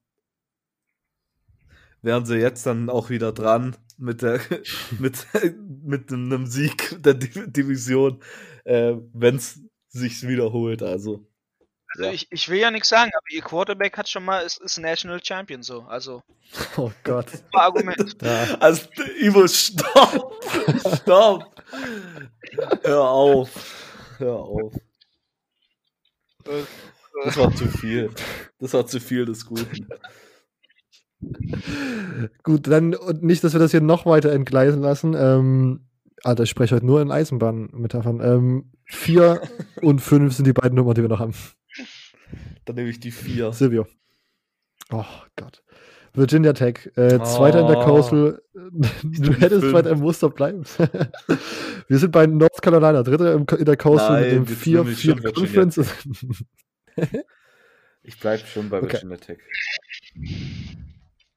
wären 2.02 2.26
sie 2.26 2.36
jetzt 2.36 2.66
dann 2.66 2.90
auch 2.90 3.10
wieder 3.10 3.32
dran 3.32 3.76
mit 3.96 4.22
der 4.22 4.40
mit, 4.98 5.26
mit 5.82 6.12
einem 6.12 6.46
Sieg 6.46 7.02
der 7.02 7.14
Division, 7.14 8.22
äh, 8.64 8.94
wenn 9.12 9.36
es 9.36 9.60
sich 9.88 10.26
wiederholt. 10.26 10.82
Also 10.82 11.26
also 11.94 12.06
ja. 12.06 12.12
ich, 12.12 12.26
ich 12.30 12.48
will 12.48 12.58
ja 12.58 12.70
nichts 12.72 12.88
sagen, 12.88 13.12
aber 13.14 13.26
ihr 13.30 13.42
Quarterback 13.42 13.96
hat 13.96 14.08
schon 14.08 14.24
mal, 14.24 14.40
ist, 14.40 14.60
ist 14.60 14.78
National 14.78 15.20
Champion 15.22 15.62
so, 15.62 15.82
also. 15.82 16.22
Oh 16.76 16.90
Gott. 17.04 17.26
Argument. 17.52 18.16
Ja. 18.20 18.56
Also, 18.58 18.88
Ivo, 19.20 19.46
stopp! 19.46 20.44
stopp! 20.96 21.62
Hör 22.82 23.00
auf. 23.00 23.48
Hör 24.18 24.36
auf. 24.36 24.72
Das 27.24 27.36
war 27.36 27.54
zu 27.54 27.66
viel. 27.66 28.10
Das 28.58 28.74
war 28.74 28.86
zu 28.86 29.00
viel 29.00 29.24
des 29.24 29.46
Guten. 29.46 29.88
Gut, 32.42 32.66
dann 32.66 32.94
und 32.94 33.22
nicht, 33.22 33.44
dass 33.44 33.52
wir 33.52 33.60
das 33.60 33.70
hier 33.70 33.80
noch 33.80 34.06
weiter 34.06 34.32
entgleisen 34.32 34.82
lassen. 34.82 35.14
Ähm, 35.14 35.86
Alter, 36.22 36.44
ich 36.44 36.50
spreche 36.50 36.74
heute 36.74 36.86
nur 36.86 37.00
in 37.02 37.10
Eisenbahnmetaphern. 37.10 38.20
Ähm, 38.20 38.72
4 38.86 39.40
und 39.82 40.00
5 40.00 40.34
sind 40.34 40.46
die 40.46 40.52
beiden 40.52 40.76
Nummern, 40.76 40.94
die 40.94 41.02
wir 41.02 41.08
noch 41.08 41.20
haben. 41.20 41.34
Dann 42.64 42.76
nehme 42.76 42.90
ich 42.90 43.00
die 43.00 43.10
4. 43.10 43.52
Silvio. 43.52 43.86
Oh 44.90 45.04
Gott. 45.36 45.62
Virginia 46.14 46.52
Tech, 46.52 46.90
äh, 46.96 47.18
Zweiter 47.24 47.60
in 47.60 47.66
der 47.66 47.78
Oh. 47.78 47.84
Coastal. 47.84 48.40
Du 48.52 49.32
hättest 49.32 49.72
weiter 49.72 49.90
im 49.90 49.98
Muster 50.00 50.30
bleiben. 50.30 50.62
wir 51.88 51.98
sind 51.98 52.12
bei 52.12 52.26
North 52.26 52.62
Carolina, 52.62 53.02
Dritter 53.02 53.32
im- 53.32 53.46
in 53.58 53.64
der 53.64 53.76
Coastal 53.76 54.20
Nein, 54.22 54.22
mit 54.22 54.48
dem 54.48 54.54
jetzt 54.54 54.62
4 54.62 54.78
nehme 54.78 54.90
ich 54.92 55.02
schon 55.02 55.16
4 55.18 55.24
Virginia 55.24 55.64
Conference. 55.66 55.80
Ich 58.06 58.20
bleibe 58.20 58.46
schon 58.46 58.68
bei 58.68 58.78
Okay. 58.82 58.92
Virginia 58.92 59.16
Tech. 59.16 59.38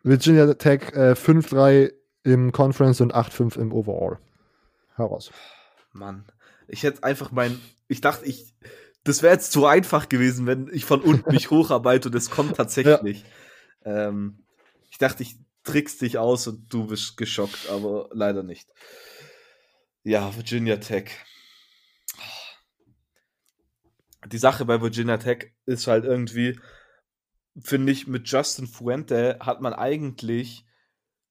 Virginia 0.03 0.53
Tech 0.55 0.81
äh, 0.93 1.13
5-3 1.13 1.93
im 2.23 2.51
Conference 2.51 3.01
und 3.01 3.15
8-5 3.15 3.57
im 3.57 3.71
Overall. 3.71 4.17
Heraus. 4.95 5.31
Mann. 5.93 6.25
Ich 6.67 6.83
hätte 6.83 7.03
einfach 7.03 7.31
mein. 7.31 7.57
Ich 7.87 8.01
dachte, 8.01 8.25
ich. 8.25 8.53
Das 9.05 9.23
wäre 9.23 9.33
jetzt 9.33 9.53
zu 9.53 9.65
einfach 9.65 10.09
gewesen, 10.09 10.45
wenn 10.47 10.67
ich 10.71 10.83
von 10.83 10.99
unten 11.01 11.31
mich 11.31 11.49
hocharbeite 11.49 12.09
und 12.09 12.15
es 12.15 12.29
kommt 12.29 12.57
tatsächlich. 12.57 13.23
Ähm, 13.85 14.39
ich 14.89 14.97
dachte, 14.97 15.23
ich 15.23 15.37
trickst 15.63 16.01
dich 16.01 16.17
aus 16.17 16.47
und 16.47 16.71
du 16.73 16.87
bist 16.87 17.17
geschockt, 17.17 17.69
aber 17.69 18.09
leider 18.11 18.43
nicht. 18.43 18.69
Ja, 20.03 20.35
Virginia 20.35 20.77
Tech. 20.77 21.11
Die 24.25 24.37
Sache 24.37 24.65
bei 24.65 24.81
Virginia 24.81 25.17
Tech 25.17 25.51
ist 25.65 25.87
halt 25.87 26.05
irgendwie, 26.05 26.59
finde 27.59 27.91
ich, 27.91 28.07
mit 28.07 28.27
Justin 28.29 28.67
Fuente 28.67 29.37
hat 29.41 29.61
man 29.61 29.73
eigentlich 29.73 30.65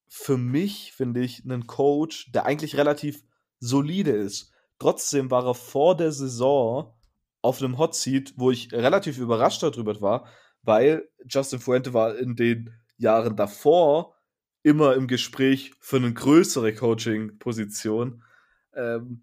für 0.08 0.36
mich, 0.36 0.92
finde 0.92 1.20
ich, 1.20 1.44
einen 1.44 1.66
Coach, 1.66 2.30
der 2.32 2.46
eigentlich 2.46 2.76
relativ 2.76 3.22
solide 3.58 4.12
ist. 4.12 4.52
Trotzdem 4.78 5.30
war 5.30 5.46
er 5.46 5.54
vor 5.54 5.96
der 5.96 6.12
Saison 6.12 6.94
auf 7.42 7.62
einem 7.62 7.78
Hot 7.78 7.94
Seat, 7.94 8.34
wo 8.36 8.50
ich 8.50 8.72
relativ 8.72 9.18
überrascht 9.18 9.62
darüber 9.62 10.00
war, 10.00 10.28
weil 10.62 11.08
Justin 11.26 11.60
Fuente 11.60 11.94
war 11.94 12.16
in 12.16 12.36
den 12.36 12.74
Jahren 12.96 13.36
davor 13.36 14.16
immer 14.62 14.94
im 14.94 15.06
Gespräch 15.06 15.74
für 15.78 15.96
eine 15.96 16.12
größere 16.12 16.74
Coaching-Position. 16.74 18.24
Ähm, 18.74 19.22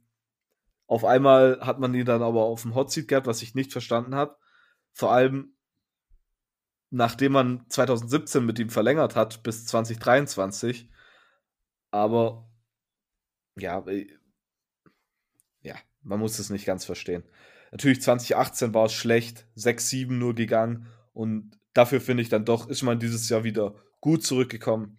auf 0.87 1.03
einmal 1.05 1.59
hat 1.61 1.79
man 1.79 1.93
ihn 1.93 2.05
dann 2.05 2.21
aber 2.21 2.43
auf 2.43 2.61
dem 2.61 2.75
Hot 2.75 2.91
Seat 2.91 3.07
gehabt, 3.07 3.27
was 3.27 3.41
ich 3.41 3.55
nicht 3.55 3.71
verstanden 3.71 4.15
habe. 4.15 4.37
Vor 4.93 5.11
allem, 5.11 5.55
nachdem 6.91 7.33
man 7.33 7.65
2017 7.69 8.45
mit 8.45 8.59
ihm 8.59 8.69
verlängert 8.69 9.15
hat 9.15 9.43
bis 9.43 9.65
2023. 9.65 10.89
Aber 11.91 12.47
ja, 13.55 13.85
äh, 13.87 14.07
ja, 15.61 15.75
man 16.03 16.19
muss 16.19 16.39
es 16.39 16.49
nicht 16.49 16.65
ganz 16.65 16.85
verstehen. 16.85 17.23
Natürlich 17.71 18.01
2018 18.01 18.73
war 18.73 18.85
es 18.85 18.93
schlecht, 18.93 19.47
6-7 19.57 20.11
nur 20.11 20.35
gegangen 20.35 20.87
und 21.13 21.59
dafür 21.73 22.01
finde 22.01 22.23
ich 22.23 22.29
dann 22.29 22.45
doch, 22.45 22.69
ist 22.69 22.83
man 22.83 22.99
dieses 22.99 23.29
Jahr 23.29 23.43
wieder 23.43 23.75
gut 23.99 24.23
zurückgekommen. 24.23 24.97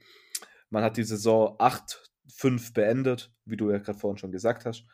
Man 0.71 0.83
hat 0.83 0.97
die 0.97 1.05
Saison 1.05 1.57
8-5 1.59 2.73
beendet, 2.73 3.33
wie 3.45 3.57
du 3.57 3.71
ja 3.71 3.79
gerade 3.79 3.99
vorhin 3.99 4.19
schon 4.19 4.33
gesagt 4.33 4.65
hast. 4.65 4.85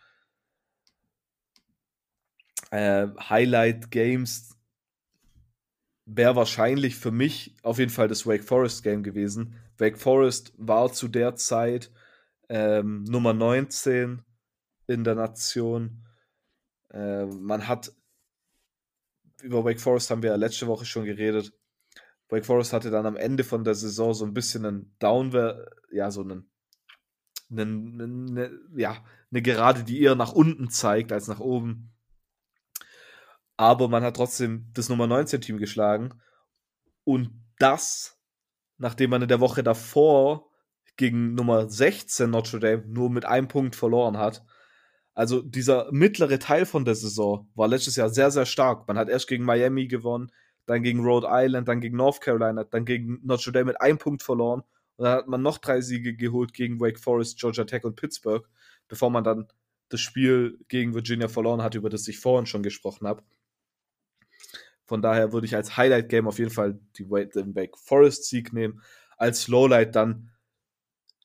Äh, 2.70 3.08
Highlight 3.28 3.90
Games 3.90 4.56
wäre 6.04 6.36
wahrscheinlich 6.36 6.96
für 6.96 7.10
mich 7.10 7.56
auf 7.62 7.78
jeden 7.78 7.90
Fall 7.90 8.08
das 8.08 8.26
Wake 8.26 8.44
Forest 8.44 8.82
Game 8.82 9.02
gewesen. 9.02 9.56
Wake 9.78 9.98
Forest 9.98 10.52
war 10.56 10.92
zu 10.92 11.08
der 11.08 11.36
Zeit 11.36 11.90
ähm, 12.48 13.04
Nummer 13.04 13.32
19 13.32 14.22
in 14.86 15.04
der 15.04 15.14
Nation. 15.14 16.04
Äh, 16.92 17.26
man 17.26 17.68
hat 17.68 17.92
über 19.42 19.64
Wake 19.64 19.80
Forest 19.80 20.10
haben 20.10 20.22
wir 20.22 20.30
ja 20.30 20.36
letzte 20.36 20.66
Woche 20.66 20.84
schon 20.84 21.04
geredet. 21.04 21.52
Wake 22.30 22.46
Forest 22.46 22.72
hatte 22.72 22.90
dann 22.90 23.06
am 23.06 23.16
Ende 23.16 23.44
von 23.44 23.64
der 23.64 23.74
Saison 23.74 24.14
so 24.14 24.24
ein 24.24 24.34
bisschen 24.34 24.64
einen 24.64 24.96
Downware, 24.98 25.70
ja, 25.92 26.10
so 26.10 26.22
einen, 26.22 26.50
einen, 27.50 28.30
eine, 28.30 28.50
ja, 28.76 29.04
eine 29.30 29.42
Gerade, 29.42 29.84
die 29.84 30.00
eher 30.00 30.14
nach 30.14 30.32
unten 30.32 30.70
zeigt 30.70 31.12
als 31.12 31.28
nach 31.28 31.40
oben. 31.40 31.92
Aber 33.56 33.88
man 33.88 34.02
hat 34.02 34.16
trotzdem 34.16 34.70
das 34.72 34.88
Nummer 34.88 35.06
19 35.06 35.40
Team 35.40 35.58
geschlagen. 35.58 36.20
Und 37.04 37.30
das, 37.58 38.18
nachdem 38.78 39.10
man 39.10 39.22
in 39.22 39.28
der 39.28 39.40
Woche 39.40 39.62
davor 39.62 40.48
gegen 40.96 41.34
Nummer 41.34 41.68
16 41.68 42.30
Notre 42.30 42.60
Dame 42.60 42.84
nur 42.86 43.10
mit 43.10 43.24
einem 43.24 43.48
Punkt 43.48 43.74
verloren 43.74 44.18
hat. 44.18 44.44
Also 45.14 45.42
dieser 45.42 45.90
mittlere 45.92 46.38
Teil 46.38 46.66
von 46.66 46.84
der 46.84 46.94
Saison 46.94 47.50
war 47.54 47.68
letztes 47.68 47.96
Jahr 47.96 48.10
sehr, 48.10 48.30
sehr 48.30 48.46
stark. 48.46 48.86
Man 48.86 48.98
hat 48.98 49.08
erst 49.08 49.28
gegen 49.28 49.44
Miami 49.44 49.88
gewonnen, 49.88 50.30
dann 50.70 50.82
gegen 50.82 51.00
Rhode 51.00 51.26
Island, 51.30 51.68
dann 51.68 51.80
gegen 51.80 51.96
North 51.96 52.20
Carolina, 52.20 52.64
dann 52.64 52.84
gegen 52.84 53.20
Notre 53.24 53.52
Dame 53.52 53.66
mit 53.66 53.80
einem 53.80 53.98
Punkt 53.98 54.22
verloren. 54.22 54.62
Und 54.96 55.04
dann 55.04 55.16
hat 55.16 55.28
man 55.28 55.42
noch 55.42 55.58
drei 55.58 55.80
Siege 55.80 56.14
geholt 56.14 56.52
gegen 56.52 56.80
Wake 56.80 57.00
Forest, 57.00 57.38
Georgia 57.38 57.64
Tech 57.64 57.84
und 57.84 57.96
Pittsburgh, 57.96 58.48
bevor 58.86 59.10
man 59.10 59.24
dann 59.24 59.48
das 59.88 60.00
Spiel 60.00 60.58
gegen 60.68 60.94
Virginia 60.94 61.28
verloren 61.28 61.62
hat, 61.62 61.74
über 61.74 61.90
das 61.90 62.06
ich 62.06 62.18
vorhin 62.18 62.46
schon 62.46 62.62
gesprochen 62.62 63.08
habe. 63.08 63.22
Von 64.84 65.02
daher 65.02 65.32
würde 65.32 65.46
ich 65.46 65.56
als 65.56 65.76
Highlight-Game 65.76 66.28
auf 66.28 66.38
jeden 66.38 66.50
Fall 66.50 66.78
die 66.96 67.10
Wake, 67.10 67.78
Forest-Sieg 67.78 68.52
nehmen. 68.52 68.82
Als 69.16 69.48
Lowlight 69.48 69.96
dann, 69.96 70.30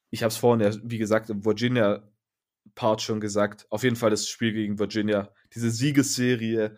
ich 0.10 0.24
habe 0.24 0.30
es 0.30 0.38
vorhin 0.38 0.66
ja, 0.66 0.76
wie 0.84 0.98
gesagt, 0.98 1.30
im 1.30 1.46
Virginia-Part 1.46 3.02
schon 3.02 3.20
gesagt, 3.20 3.68
auf 3.70 3.84
jeden 3.84 3.96
Fall 3.96 4.10
das 4.10 4.28
Spiel 4.28 4.54
gegen 4.54 4.80
Virginia. 4.80 5.32
Diese 5.54 5.70
Siegesserie 5.70 6.78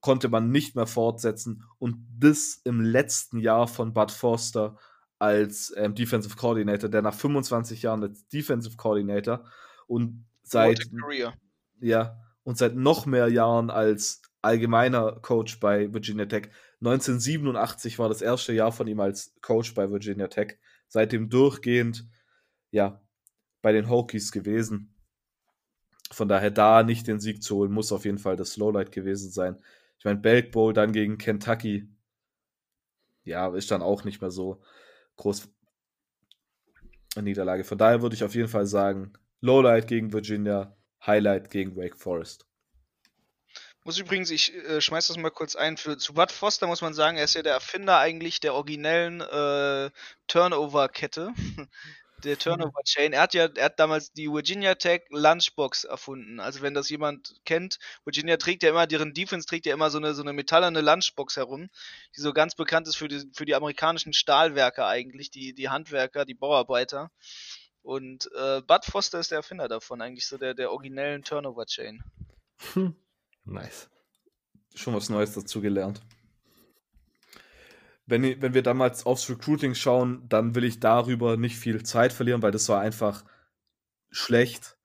konnte 0.00 0.28
man 0.28 0.50
nicht 0.50 0.76
mehr 0.76 0.86
fortsetzen 0.86 1.64
und 1.78 1.96
das 2.18 2.60
im 2.64 2.80
letzten 2.80 3.38
Jahr 3.38 3.66
von 3.68 3.92
Bud 3.92 4.10
Forster 4.10 4.76
als 5.18 5.72
ähm, 5.76 5.94
Defensive 5.94 6.36
Coordinator, 6.36 6.88
der 6.90 7.02
nach 7.02 7.14
25 7.14 7.82
Jahren 7.82 8.02
als 8.02 8.28
Defensive 8.28 8.76
Coordinator 8.76 9.44
und 9.86 10.26
seit 10.42 10.80
ja, 11.80 12.18
und 12.42 12.58
seit 12.58 12.76
noch 12.76 13.06
mehr 13.06 13.28
Jahren 13.28 13.70
als 13.70 14.22
allgemeiner 14.42 15.18
Coach 15.20 15.58
bei 15.60 15.92
Virginia 15.92 16.26
Tech. 16.26 16.50
1987 16.80 17.98
war 17.98 18.08
das 18.08 18.22
erste 18.22 18.52
Jahr 18.52 18.72
von 18.72 18.86
ihm 18.86 19.00
als 19.00 19.34
Coach 19.42 19.74
bei 19.74 19.90
Virginia 19.90 20.28
Tech. 20.28 20.58
Seitdem 20.88 21.28
durchgehend, 21.28 22.06
ja, 22.70 23.02
bei 23.62 23.72
den 23.72 23.90
Hokies 23.90 24.30
gewesen. 24.30 24.94
Von 26.12 26.28
daher 26.28 26.52
da 26.52 26.84
nicht 26.84 27.08
den 27.08 27.18
Sieg 27.18 27.42
zu 27.42 27.56
holen, 27.56 27.72
muss 27.72 27.90
auf 27.90 28.04
jeden 28.04 28.18
Fall 28.18 28.36
das 28.36 28.56
Lowlight 28.56 28.92
gewesen 28.92 29.30
sein. 29.32 29.58
Ich 29.98 30.04
meine, 30.04 30.18
Belk 30.18 30.52
Bowl 30.52 30.72
dann 30.72 30.92
gegen 30.92 31.18
Kentucky, 31.18 31.88
ja, 33.24 33.54
ist 33.54 33.70
dann 33.70 33.82
auch 33.82 34.04
nicht 34.04 34.20
mehr 34.20 34.30
so 34.30 34.62
groß 35.16 35.48
eine 37.16 37.24
Niederlage. 37.24 37.64
Von 37.64 37.78
daher 37.78 38.02
würde 38.02 38.14
ich 38.14 38.24
auf 38.24 38.34
jeden 38.34 38.48
Fall 38.48 38.66
sagen, 38.66 39.12
Lowlight 39.40 39.88
gegen 39.88 40.12
Virginia, 40.12 40.76
Highlight 41.04 41.50
gegen 41.50 41.76
Wake 41.76 41.96
Forest. 41.96 42.46
Muss 43.84 43.98
übrigens, 43.98 44.30
ich 44.30 44.52
äh, 44.54 44.80
schmeiß 44.80 45.06
das 45.06 45.16
mal 45.16 45.30
kurz 45.30 45.54
ein. 45.54 45.76
Für, 45.76 45.96
zu 45.96 46.14
Bud 46.14 46.32
Foster 46.32 46.66
muss 46.66 46.82
man 46.82 46.92
sagen, 46.92 47.16
er 47.16 47.24
ist 47.24 47.34
ja 47.34 47.42
der 47.42 47.52
Erfinder 47.52 47.98
eigentlich 47.98 48.40
der 48.40 48.54
originellen 48.54 49.20
äh, 49.20 49.90
Turnover-Kette. 50.26 51.32
Der 52.26 52.38
Turnover-Chain. 52.38 53.12
Er 53.12 53.22
hat 53.22 53.34
ja, 53.34 53.46
er 53.46 53.64
hat 53.66 53.78
damals 53.78 54.12
die 54.12 54.30
Virginia 54.30 54.74
Tech 54.74 55.02
Lunchbox 55.10 55.84
erfunden. 55.84 56.40
Also 56.40 56.62
wenn 56.62 56.74
das 56.74 56.90
jemand 56.90 57.40
kennt, 57.44 57.78
Virginia 58.04 58.36
trägt 58.36 58.62
ja 58.62 58.70
immer, 58.70 58.86
deren 58.86 59.14
Defense 59.14 59.46
trägt 59.46 59.66
ja 59.66 59.74
immer 59.74 59.90
so 59.90 59.98
eine, 59.98 60.14
so 60.14 60.22
eine 60.22 60.32
metallerne 60.32 60.80
Lunchbox 60.80 61.36
herum, 61.36 61.70
die 62.16 62.20
so 62.20 62.32
ganz 62.32 62.54
bekannt 62.54 62.88
ist 62.88 62.96
für 62.96 63.08
die, 63.08 63.24
für 63.32 63.46
die 63.46 63.54
amerikanischen 63.54 64.12
Stahlwerker 64.12 64.86
eigentlich, 64.86 65.30
die, 65.30 65.54
die 65.54 65.68
Handwerker, 65.68 66.24
die 66.24 66.34
Bauarbeiter. 66.34 67.10
Und 67.82 68.28
äh, 68.36 68.62
Bud 68.62 68.84
Foster 68.84 69.20
ist 69.20 69.30
der 69.30 69.38
Erfinder 69.38 69.68
davon, 69.68 70.02
eigentlich 70.02 70.26
so 70.26 70.38
der, 70.38 70.54
der 70.54 70.72
originellen 70.72 71.22
Turnover-Chain. 71.22 72.02
Nice. 73.44 73.88
Schon 74.74 74.94
was 74.94 75.08
Neues 75.08 75.32
dazu 75.34 75.60
gelernt. 75.60 76.00
Wenn, 78.06 78.40
wenn 78.40 78.54
wir 78.54 78.62
damals 78.62 79.04
aufs 79.04 79.28
Recruiting 79.28 79.74
schauen, 79.74 80.28
dann 80.28 80.54
will 80.54 80.64
ich 80.64 80.80
darüber 80.80 81.36
nicht 81.36 81.56
viel 81.56 81.82
Zeit 81.82 82.12
verlieren, 82.12 82.42
weil 82.42 82.52
das 82.52 82.68
war 82.68 82.80
einfach 82.80 83.24
schlecht. 84.10 84.76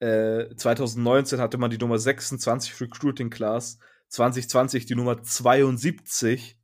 Äh, 0.00 0.54
2019 0.56 1.40
hatte 1.40 1.58
man 1.58 1.70
die 1.70 1.78
Nummer 1.78 1.98
26 1.98 2.80
Recruiting 2.80 3.30
Class, 3.30 3.78
2020 4.08 4.86
die 4.86 4.94
Nummer 4.94 5.22
72. 5.22 6.58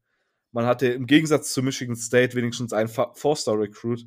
Man 0.53 0.67
hatte 0.67 0.89
im 0.89 1.07
Gegensatz 1.07 1.53
zu 1.53 1.63
Michigan 1.63 1.97
State 1.97 2.37
wenigstens 2.37 2.73
einen 2.73 2.89
Four-Star-Recruit. 2.89 4.07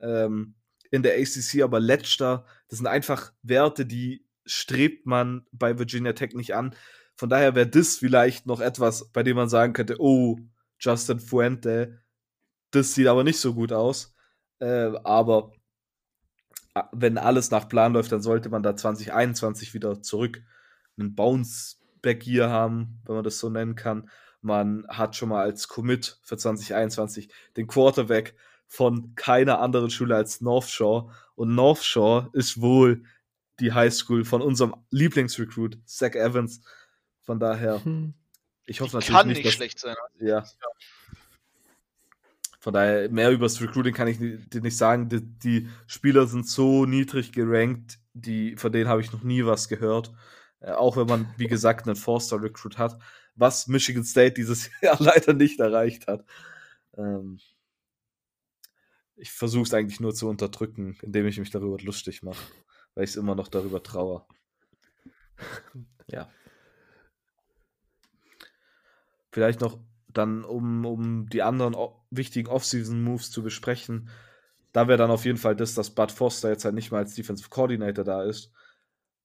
Ähm, 0.00 0.54
in 0.90 1.02
der 1.02 1.18
ACC 1.18 1.62
aber 1.62 1.80
letzter. 1.80 2.44
Das 2.68 2.78
sind 2.78 2.86
einfach 2.86 3.32
Werte, 3.42 3.86
die 3.86 4.24
strebt 4.44 5.06
man 5.06 5.46
bei 5.52 5.78
Virginia 5.78 6.12
Tech 6.12 6.32
nicht 6.34 6.54
an. 6.54 6.74
Von 7.14 7.28
daher 7.28 7.54
wäre 7.54 7.66
das 7.66 7.96
vielleicht 7.96 8.46
noch 8.46 8.60
etwas, 8.60 9.10
bei 9.10 9.22
dem 9.22 9.36
man 9.36 9.48
sagen 9.48 9.72
könnte, 9.72 9.96
oh, 9.98 10.38
Justin 10.78 11.20
Fuente, 11.20 11.98
das 12.70 12.94
sieht 12.94 13.06
aber 13.06 13.24
nicht 13.24 13.40
so 13.40 13.54
gut 13.54 13.72
aus. 13.72 14.14
Äh, 14.60 14.92
aber 15.04 15.52
wenn 16.92 17.18
alles 17.18 17.50
nach 17.50 17.68
Plan 17.68 17.92
läuft, 17.92 18.12
dann 18.12 18.22
sollte 18.22 18.48
man 18.50 18.62
da 18.62 18.76
2021 18.76 19.74
wieder 19.74 20.02
zurück 20.02 20.42
einen 20.98 21.14
Bounce-Back 21.14 22.22
hier 22.22 22.50
haben, 22.50 23.00
wenn 23.04 23.16
man 23.16 23.24
das 23.24 23.38
so 23.38 23.50
nennen 23.50 23.74
kann. 23.74 24.10
Man 24.40 24.86
hat 24.88 25.16
schon 25.16 25.30
mal 25.30 25.42
als 25.42 25.68
Commit 25.68 26.18
für 26.22 26.36
2021 26.36 27.30
den 27.56 27.66
Quarterback 27.66 28.34
von 28.66 29.14
keiner 29.14 29.60
anderen 29.60 29.90
Schule 29.90 30.14
als 30.14 30.40
North 30.40 30.68
Shore. 30.68 31.10
Und 31.34 31.54
North 31.54 31.82
Shore 31.82 32.30
ist 32.32 32.60
wohl 32.60 33.02
die 33.60 33.72
Highschool 33.72 34.24
von 34.24 34.42
unserem 34.42 34.74
Lieblingsrecruit, 34.90 35.78
Zach 35.84 36.14
Evans. 36.14 36.60
Von 37.22 37.40
daher, 37.40 37.84
Hm. 37.84 38.14
Ich 38.68 38.80
hoffe 38.80 38.90
Die 38.90 38.96
natürlich 38.96 39.16
kann 39.16 39.26
nicht, 39.28 39.36
nicht 39.38 39.46
dass, 39.46 39.54
schlecht 39.54 39.78
sein. 39.78 39.96
ja. 40.20 40.44
Von 42.60 42.74
daher, 42.74 43.08
mehr 43.08 43.30
über 43.30 43.46
das 43.46 43.60
Recruiting 43.62 43.94
kann 43.94 44.08
ich 44.08 44.18
dir 44.18 44.60
nicht 44.60 44.76
sagen. 44.76 45.08
Die, 45.08 45.22
die 45.22 45.68
Spieler 45.86 46.26
sind 46.26 46.46
so 46.46 46.84
niedrig 46.84 47.32
gerankt, 47.32 47.98
die, 48.12 48.56
von 48.56 48.70
denen 48.70 48.88
habe 48.88 49.00
ich 49.00 49.12
noch 49.12 49.22
nie 49.22 49.46
was 49.46 49.68
gehört. 49.68 50.12
Äh, 50.60 50.72
auch 50.72 50.96
wenn 50.96 51.06
man, 51.06 51.32
wie 51.38 51.46
gesagt, 51.46 51.86
einen 51.86 51.96
Four-Star-Recruit 51.96 52.76
hat, 52.76 52.98
was 53.36 53.68
Michigan 53.68 54.04
State 54.04 54.34
dieses 54.34 54.70
Jahr 54.82 54.96
leider 55.00 55.32
nicht 55.32 55.60
erreicht 55.60 56.08
hat. 56.08 56.26
Ähm, 56.96 57.38
ich 59.16 59.32
versuche 59.32 59.62
es 59.62 59.72
eigentlich 59.74 60.00
nur 60.00 60.14
zu 60.14 60.28
unterdrücken, 60.28 60.98
indem 61.00 61.26
ich 61.26 61.38
mich 61.38 61.50
darüber 61.50 61.78
lustig 61.78 62.22
mache, 62.22 62.42
weil 62.94 63.04
ich 63.04 63.10
es 63.10 63.16
immer 63.16 63.34
noch 63.34 63.48
darüber 63.48 63.82
trauere. 63.82 64.26
ja. 66.08 66.28
Vielleicht 69.38 69.60
noch 69.60 69.78
dann, 70.08 70.42
um, 70.42 70.84
um 70.84 71.28
die 71.28 71.44
anderen 71.44 71.76
wichtigen 72.10 72.48
Off-Season-Moves 72.48 73.30
zu 73.30 73.44
besprechen. 73.44 74.08
Da 74.72 74.88
wäre 74.88 74.98
dann 74.98 75.12
auf 75.12 75.24
jeden 75.24 75.38
Fall 75.38 75.54
das, 75.54 75.74
dass 75.74 75.94
Bud 75.94 76.10
Foster 76.10 76.48
jetzt 76.48 76.64
halt 76.64 76.74
nicht 76.74 76.90
mehr 76.90 76.98
als 76.98 77.14
Defensive 77.14 77.48
Coordinator 77.48 78.04
da 78.04 78.24
ist. 78.24 78.50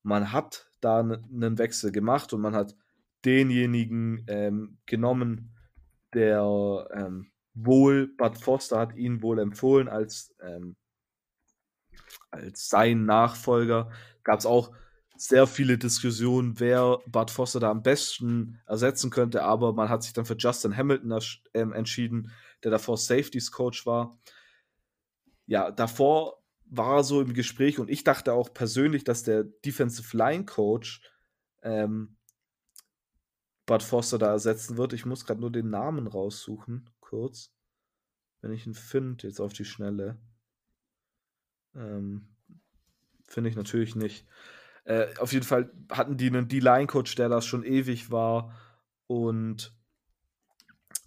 Man 0.03 0.31
hat 0.31 0.69
da 0.81 0.99
einen 0.99 1.57
Wechsel 1.57 1.91
gemacht 1.91 2.31
und 2.31 2.41
man 2.41 2.53
hat 2.53 2.75
denjenigen 3.25 4.23
ähm, 4.27 4.77
genommen, 4.85 5.55
der 6.13 6.87
ähm, 6.93 7.31
wohl, 7.55 8.15
Bud 8.15 8.37
Foster 8.37 8.77
hat 8.77 8.95
ihn 8.95 9.23
wohl 9.23 9.39
empfohlen 9.39 9.87
als, 9.87 10.35
ähm, 10.43 10.75
als 12.29 12.69
sein 12.69 13.05
Nachfolger. 13.05 13.89
Gab 14.23 14.37
es 14.37 14.45
auch 14.45 14.75
sehr 15.15 15.47
viele 15.47 15.77
Diskussionen, 15.77 16.59
wer 16.59 16.99
Bud 17.07 17.31
Foster 17.31 17.59
da 17.59 17.71
am 17.71 17.83
besten 17.83 18.59
ersetzen 18.65 19.09
könnte, 19.09 19.43
aber 19.43 19.73
man 19.73 19.89
hat 19.89 20.03
sich 20.03 20.13
dann 20.13 20.25
für 20.25 20.35
Justin 20.37 20.75
Hamilton 20.75 21.19
ähm, 21.53 21.73
entschieden, 21.73 22.31
der 22.63 22.71
davor 22.71 22.97
Safeties 22.97 23.51
Coach 23.51 23.85
war. 23.85 24.19
Ja, 25.45 25.71
davor 25.71 26.43
war 26.65 26.97
er 26.97 27.03
so 27.03 27.21
im 27.21 27.33
Gespräch 27.33 27.79
und 27.79 27.89
ich 27.89 28.03
dachte 28.03 28.33
auch 28.33 28.53
persönlich, 28.53 29.03
dass 29.03 29.23
der 29.23 29.43
Defensive 29.43 30.15
Line 30.17 30.45
Coach 30.45 31.01
ähm, 31.61 32.17
Bud 33.65 33.83
Foster 33.83 34.17
da 34.17 34.31
ersetzen 34.31 34.77
wird. 34.77 34.93
Ich 34.93 35.05
muss 35.05 35.25
gerade 35.25 35.39
nur 35.39 35.51
den 35.51 35.69
Namen 35.69 36.07
raussuchen, 36.07 36.89
kurz. 36.99 37.53
Wenn 38.41 38.51
ich 38.51 38.67
ihn 38.67 38.73
finde, 38.73 39.27
jetzt 39.27 39.39
auf 39.39 39.53
die 39.53 39.65
Schnelle. 39.65 40.17
Ähm, 41.75 42.27
finde 43.25 43.49
ich 43.49 43.55
natürlich 43.55 43.95
nicht. 43.95 44.25
Äh, 44.85 45.07
auf 45.17 45.31
jeden 45.31 45.45
Fall 45.45 45.71
hatten 45.89 46.17
die 46.17 46.27
einen 46.27 46.47
D-Line-Coach, 46.47 47.15
der 47.15 47.29
das 47.29 47.45
schon 47.45 47.63
ewig 47.63 48.11
war 48.11 48.53
und 49.07 49.75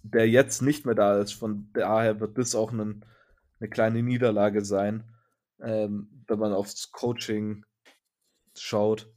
der 0.03 0.27
jetzt 0.29 0.61
nicht 0.61 0.85
mehr 0.85 0.95
da 0.95 1.19
ist. 1.19 1.33
Von 1.33 1.69
daher 1.73 2.19
wird 2.19 2.37
das 2.37 2.55
auch 2.55 2.71
einen, 2.71 3.05
eine 3.59 3.69
kleine 3.69 4.01
Niederlage 4.01 4.63
sein, 4.63 5.11
ähm, 5.61 6.23
wenn 6.27 6.39
man 6.39 6.53
aufs 6.53 6.91
Coaching 6.91 7.65
schaut. 8.55 9.11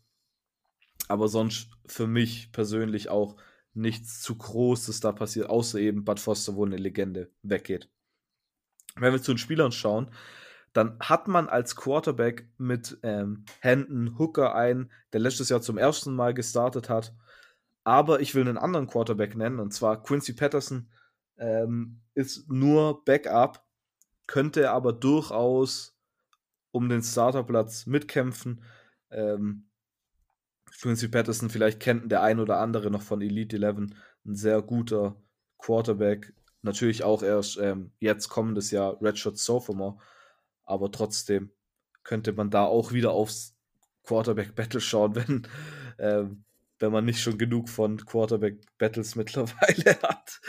Aber 1.08 1.28
sonst 1.28 1.70
für 1.86 2.06
mich 2.06 2.52
persönlich 2.52 3.08
auch 3.08 3.36
nichts 3.72 4.20
zu 4.20 4.36
Großes 4.36 5.00
da 5.00 5.12
passiert, 5.12 5.48
außer 5.48 5.78
eben 5.78 6.04
Bud 6.04 6.20
Foster, 6.20 6.54
wo 6.54 6.64
eine 6.64 6.76
Legende 6.76 7.30
weggeht. 7.42 7.88
Wenn 8.96 9.12
wir 9.12 9.22
zu 9.22 9.32
den 9.32 9.38
Spielern 9.38 9.72
schauen, 9.72 10.10
dann 10.72 10.96
hat 11.00 11.26
man 11.28 11.48
als 11.48 11.74
Quarterback 11.74 12.48
mit 12.58 12.98
ähm, 13.02 13.44
Hendon 13.60 14.18
Hooker 14.18 14.54
einen, 14.54 14.90
der 15.12 15.20
letztes 15.20 15.48
Jahr 15.48 15.60
zum 15.60 15.78
ersten 15.78 16.14
Mal 16.14 16.34
gestartet 16.34 16.88
hat. 16.88 17.14
Aber 17.82 18.20
ich 18.20 18.34
will 18.34 18.42
einen 18.42 18.58
anderen 18.58 18.86
Quarterback 18.86 19.36
nennen, 19.36 19.58
und 19.58 19.72
zwar 19.72 20.02
Quincy 20.02 20.34
Patterson 20.34 20.88
ähm, 21.38 22.00
ist 22.14 22.48
nur 22.50 23.04
Backup, 23.04 23.64
könnte 24.26 24.70
aber 24.70 24.92
durchaus 24.92 25.96
um 26.70 26.88
den 26.88 27.02
Starterplatz 27.02 27.86
mitkämpfen. 27.86 28.62
Ähm, 29.10 29.66
Quincy 30.80 31.08
Patterson, 31.08 31.50
vielleicht 31.50 31.80
kennt 31.80 32.12
der 32.12 32.22
ein 32.22 32.38
oder 32.38 32.58
andere 32.58 32.90
noch 32.90 33.02
von 33.02 33.20
Elite 33.20 33.56
11, 33.56 33.76
ein 34.24 34.34
sehr 34.34 34.62
guter 34.62 35.16
Quarterback. 35.58 36.32
Natürlich 36.62 37.02
auch 37.02 37.22
erst 37.22 37.58
ähm, 37.58 37.92
jetzt 37.98 38.28
kommendes 38.28 38.70
Jahr 38.70 39.00
Redshirt 39.02 39.38
Sophomore, 39.38 39.98
aber 40.70 40.90
trotzdem 40.90 41.50
könnte 42.04 42.32
man 42.32 42.50
da 42.50 42.64
auch 42.64 42.92
wieder 42.92 43.12
aufs 43.12 43.56
Quarterback-Battle 44.04 44.80
schauen, 44.80 45.14
wenn, 45.16 45.48
ähm, 45.98 46.44
wenn 46.78 46.92
man 46.92 47.04
nicht 47.04 47.20
schon 47.20 47.38
genug 47.38 47.68
von 47.68 48.04
Quarterback-Battles 48.04 49.14
mittlerweile 49.16 50.00
hat. 50.02 50.40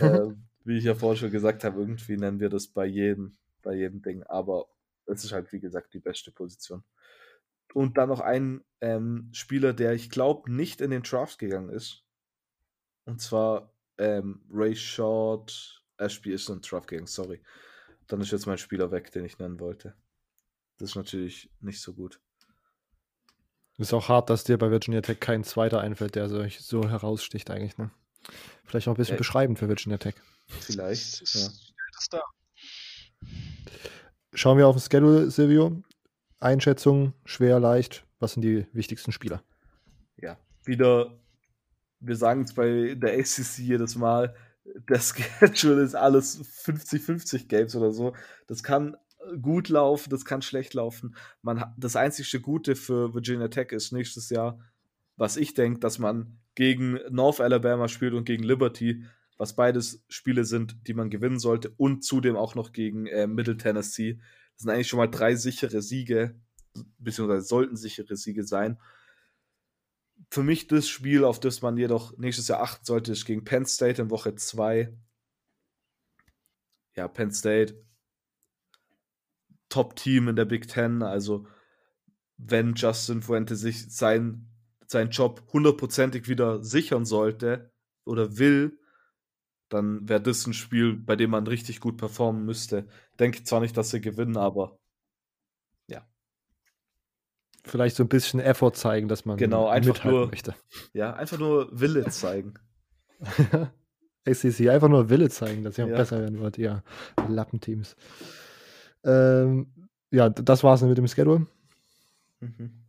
ähm, 0.00 0.46
wie 0.64 0.78
ich 0.78 0.84
ja 0.84 0.94
vorhin 0.94 1.20
schon 1.20 1.30
gesagt 1.30 1.64
habe, 1.64 1.80
irgendwie 1.80 2.16
nennen 2.16 2.40
wir 2.40 2.48
das 2.48 2.68
bei 2.68 2.86
jedem, 2.86 3.36
bei 3.62 3.74
jedem 3.74 4.02
Ding, 4.02 4.22
aber 4.24 4.66
es 5.06 5.24
ist 5.24 5.32
halt, 5.32 5.52
wie 5.52 5.60
gesagt, 5.60 5.92
die 5.94 6.00
beste 6.00 6.30
Position. 6.30 6.82
Und 7.74 7.98
dann 7.98 8.08
noch 8.08 8.20
ein 8.20 8.62
ähm, 8.80 9.30
Spieler, 9.32 9.72
der 9.72 9.92
ich 9.92 10.08
glaube 10.10 10.50
nicht 10.52 10.80
in 10.80 10.90
den 10.90 11.02
Draft 11.02 11.38
gegangen 11.38 11.70
ist. 11.70 12.04
Und 13.04 13.20
zwar 13.20 13.74
ähm, 13.98 14.42
Ray 14.50 14.76
Short. 14.76 15.82
Ashby 15.96 16.32
ist 16.32 16.48
in 16.48 16.56
den 16.56 16.62
Draft 16.62 16.88
gegangen, 16.88 17.06
sorry. 17.06 17.40
Dann 18.08 18.20
ist 18.20 18.32
jetzt 18.32 18.46
mein 18.46 18.58
Spieler 18.58 18.90
weg, 18.90 19.10
den 19.12 19.24
ich 19.24 19.38
nennen 19.38 19.60
wollte. 19.60 19.94
Das 20.78 20.90
ist 20.90 20.96
natürlich 20.96 21.50
nicht 21.60 21.80
so 21.80 21.94
gut. 21.94 22.20
Ist 23.78 23.92
auch 23.94 24.08
hart, 24.08 24.30
dass 24.30 24.44
dir 24.44 24.56
bei 24.58 24.70
Virginia 24.70 25.00
Tech 25.00 25.18
kein 25.20 25.42
zweiter 25.44 25.80
einfällt, 25.80 26.14
der 26.14 26.28
so, 26.28 26.46
so 26.48 26.88
heraussticht 26.88 27.50
eigentlich. 27.50 27.76
Ne? 27.78 27.90
Vielleicht 28.64 28.86
auch 28.88 28.92
ein 28.94 28.96
bisschen 28.96 29.14
Ja. 29.14 29.18
beschreibend 29.18 29.58
für 29.58 29.68
Virginia 29.68 29.98
Tech. 29.98 30.14
Vielleicht. 30.46 31.34
Ja. 31.34 31.48
da. 32.10 32.22
Schauen 34.32 34.58
wir 34.58 34.66
auf 34.68 34.76
den 34.76 34.80
Schedule, 34.82 35.30
Silvio. 35.30 35.82
Einschätzung, 36.40 37.14
schwer, 37.24 37.58
leicht. 37.60 38.04
Was 38.18 38.32
sind 38.34 38.42
die 38.42 38.66
wichtigsten 38.72 39.12
Spieler? 39.12 39.42
ja, 40.16 40.38
wieder, 40.64 41.18
wir 42.00 42.16
sagen 42.16 42.42
es 42.42 42.54
bei 42.54 42.94
der 42.94 43.18
ACC 43.18 43.58
jedes 43.58 43.96
Mal, 43.96 44.34
der 44.64 45.00
Schedule 45.54 45.82
ist 45.82 45.94
alles 45.94 46.40
50-50 46.64 47.46
Games 47.48 47.76
oder 47.76 47.92
so. 47.92 48.14
Das 48.46 48.62
kann 48.62 48.96
gut 49.40 49.68
laufen, 49.68 50.10
das 50.10 50.24
kann 50.24 50.42
schlecht 50.42 50.74
laufen. 50.74 51.16
Man 51.42 51.64
das 51.76 51.96
einzige 51.96 52.40
Gute 52.40 52.76
für 52.76 53.14
Virginia 53.14 53.48
Tech 53.48 53.72
ist 53.72 53.92
nächstes 53.92 54.30
Jahr, 54.30 54.58
was 55.16 55.36
ich 55.36 55.54
denke, 55.54 55.80
dass 55.80 55.98
man 55.98 56.38
gegen 56.54 56.98
North 57.10 57.40
Alabama 57.40 57.88
spielt 57.88 58.14
und 58.14 58.24
gegen 58.24 58.44
Liberty, 58.44 59.04
was 59.36 59.56
beides 59.56 60.04
Spiele 60.08 60.44
sind, 60.44 60.76
die 60.86 60.94
man 60.94 61.10
gewinnen 61.10 61.38
sollte 61.38 61.72
und 61.76 62.04
zudem 62.04 62.36
auch 62.36 62.54
noch 62.54 62.72
gegen 62.72 63.06
äh, 63.06 63.26
Middle 63.26 63.56
Tennessee. 63.56 64.20
Das 64.54 64.62
sind 64.62 64.70
eigentlich 64.70 64.88
schon 64.88 64.98
mal 64.98 65.08
drei 65.08 65.34
sichere 65.34 65.82
Siege, 65.82 66.34
beziehungsweise 66.98 67.46
sollten 67.46 67.76
sichere 67.76 68.16
Siege 68.16 68.44
sein. 68.44 68.78
Für 70.34 70.42
mich 70.42 70.66
das 70.66 70.88
Spiel, 70.88 71.22
auf 71.22 71.38
das 71.38 71.62
man 71.62 71.76
jedoch 71.76 72.18
nächstes 72.18 72.48
Jahr 72.48 72.60
achten 72.60 72.84
sollte, 72.84 73.12
ist 73.12 73.24
gegen 73.24 73.44
Penn 73.44 73.66
State 73.66 74.02
in 74.02 74.10
Woche 74.10 74.34
2. 74.34 74.92
Ja, 76.96 77.06
Penn 77.06 77.30
State, 77.30 77.80
Top-Team 79.68 80.26
in 80.26 80.34
der 80.34 80.44
Big 80.44 80.66
Ten. 80.66 81.04
Also, 81.04 81.46
wenn 82.36 82.74
Justin 82.74 83.22
Fuente 83.22 83.54
sich 83.54 83.94
sein, 83.94 84.48
seinen 84.88 85.10
Job 85.10 85.46
hundertprozentig 85.52 86.26
wieder 86.26 86.64
sichern 86.64 87.04
sollte 87.04 87.72
oder 88.04 88.36
will, 88.36 88.80
dann 89.68 90.08
wäre 90.08 90.20
das 90.20 90.48
ein 90.48 90.52
Spiel, 90.52 90.96
bei 90.96 91.14
dem 91.14 91.30
man 91.30 91.46
richtig 91.46 91.78
gut 91.78 91.96
performen 91.96 92.44
müsste. 92.44 92.88
Denke 93.20 93.44
zwar 93.44 93.60
nicht, 93.60 93.76
dass 93.76 93.90
sie 93.90 94.00
gewinnen, 94.00 94.36
aber 94.36 94.80
Vielleicht 97.66 97.96
so 97.96 98.04
ein 98.04 98.08
bisschen 98.08 98.40
Effort 98.40 98.72
zeigen, 98.74 99.08
dass 99.08 99.24
man 99.24 99.36
Genau, 99.38 99.68
einfach 99.68 100.04
nur- 100.04 100.26
möchte. 100.28 100.54
ja, 100.92 101.14
einfach 101.14 101.38
nur 101.38 101.68
Wille 101.72 102.04
zeigen. 102.10 102.54
ACC, 104.26 104.68
einfach 104.70 104.88
nur 104.88 105.08
Wille 105.10 105.28
zeigen, 105.30 105.64
dass 105.64 105.78
ihr 105.78 105.86
Ja. 105.86 105.96
besser 105.96 106.20
werden 106.20 106.40
wollt, 106.40 106.58
ihr 106.58 106.82
Lappenteams. 107.28 107.96
Ähm, 109.04 109.72
ja, 110.10 110.28
das 110.30 110.62
war's 110.64 110.82
mit 110.82 110.96
dem 110.96 111.06
Schedule. 111.08 111.46
Mhm. 112.40 112.84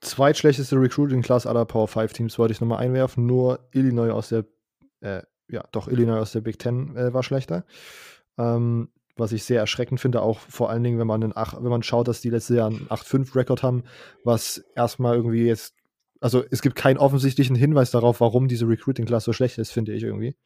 Zweitschlechteste 0.00 0.76
Recruiting-Class 0.76 1.46
aller 1.46 1.66
Power 1.66 1.86
5 1.88 2.12
Teams 2.14 2.38
wollte 2.38 2.52
ich 2.52 2.60
nochmal 2.60 2.78
einwerfen. 2.78 3.26
Nur 3.26 3.68
Illinois 3.72 4.10
aus 4.10 4.30
der, 4.30 4.44
äh, 5.00 5.22
ja, 5.48 5.64
doch, 5.72 5.88
Illinois 5.88 6.18
aus 6.20 6.32
der 6.32 6.40
Big 6.40 6.58
Ten 6.58 6.96
äh, 6.96 7.12
war 7.12 7.22
schlechter. 7.22 7.64
Ähm, 8.38 8.88
was 9.20 9.32
ich 9.32 9.44
sehr 9.44 9.60
erschreckend 9.60 10.00
finde, 10.00 10.22
auch 10.22 10.40
vor 10.40 10.70
allen 10.70 10.82
Dingen, 10.82 10.98
wenn 10.98 11.06
man, 11.06 11.22
einen 11.22 11.36
8, 11.36 11.62
wenn 11.62 11.70
man 11.70 11.82
schaut, 11.82 12.08
dass 12.08 12.20
die 12.20 12.30
letztes 12.30 12.56
Jahr 12.56 12.68
einen 12.68 12.88
8-5-Rekord 12.88 13.62
haben, 13.62 13.84
was 14.24 14.64
erstmal 14.74 15.16
irgendwie 15.16 15.46
jetzt, 15.46 15.74
also 16.20 16.42
es 16.50 16.62
gibt 16.62 16.76
keinen 16.76 16.98
offensichtlichen 16.98 17.54
Hinweis 17.54 17.90
darauf, 17.90 18.20
warum 18.20 18.48
diese 18.48 18.68
Recruiting-Class 18.68 19.24
so 19.24 19.32
schlecht 19.32 19.58
ist, 19.58 19.70
finde 19.70 19.92
ich 19.92 20.02
irgendwie. 20.02 20.36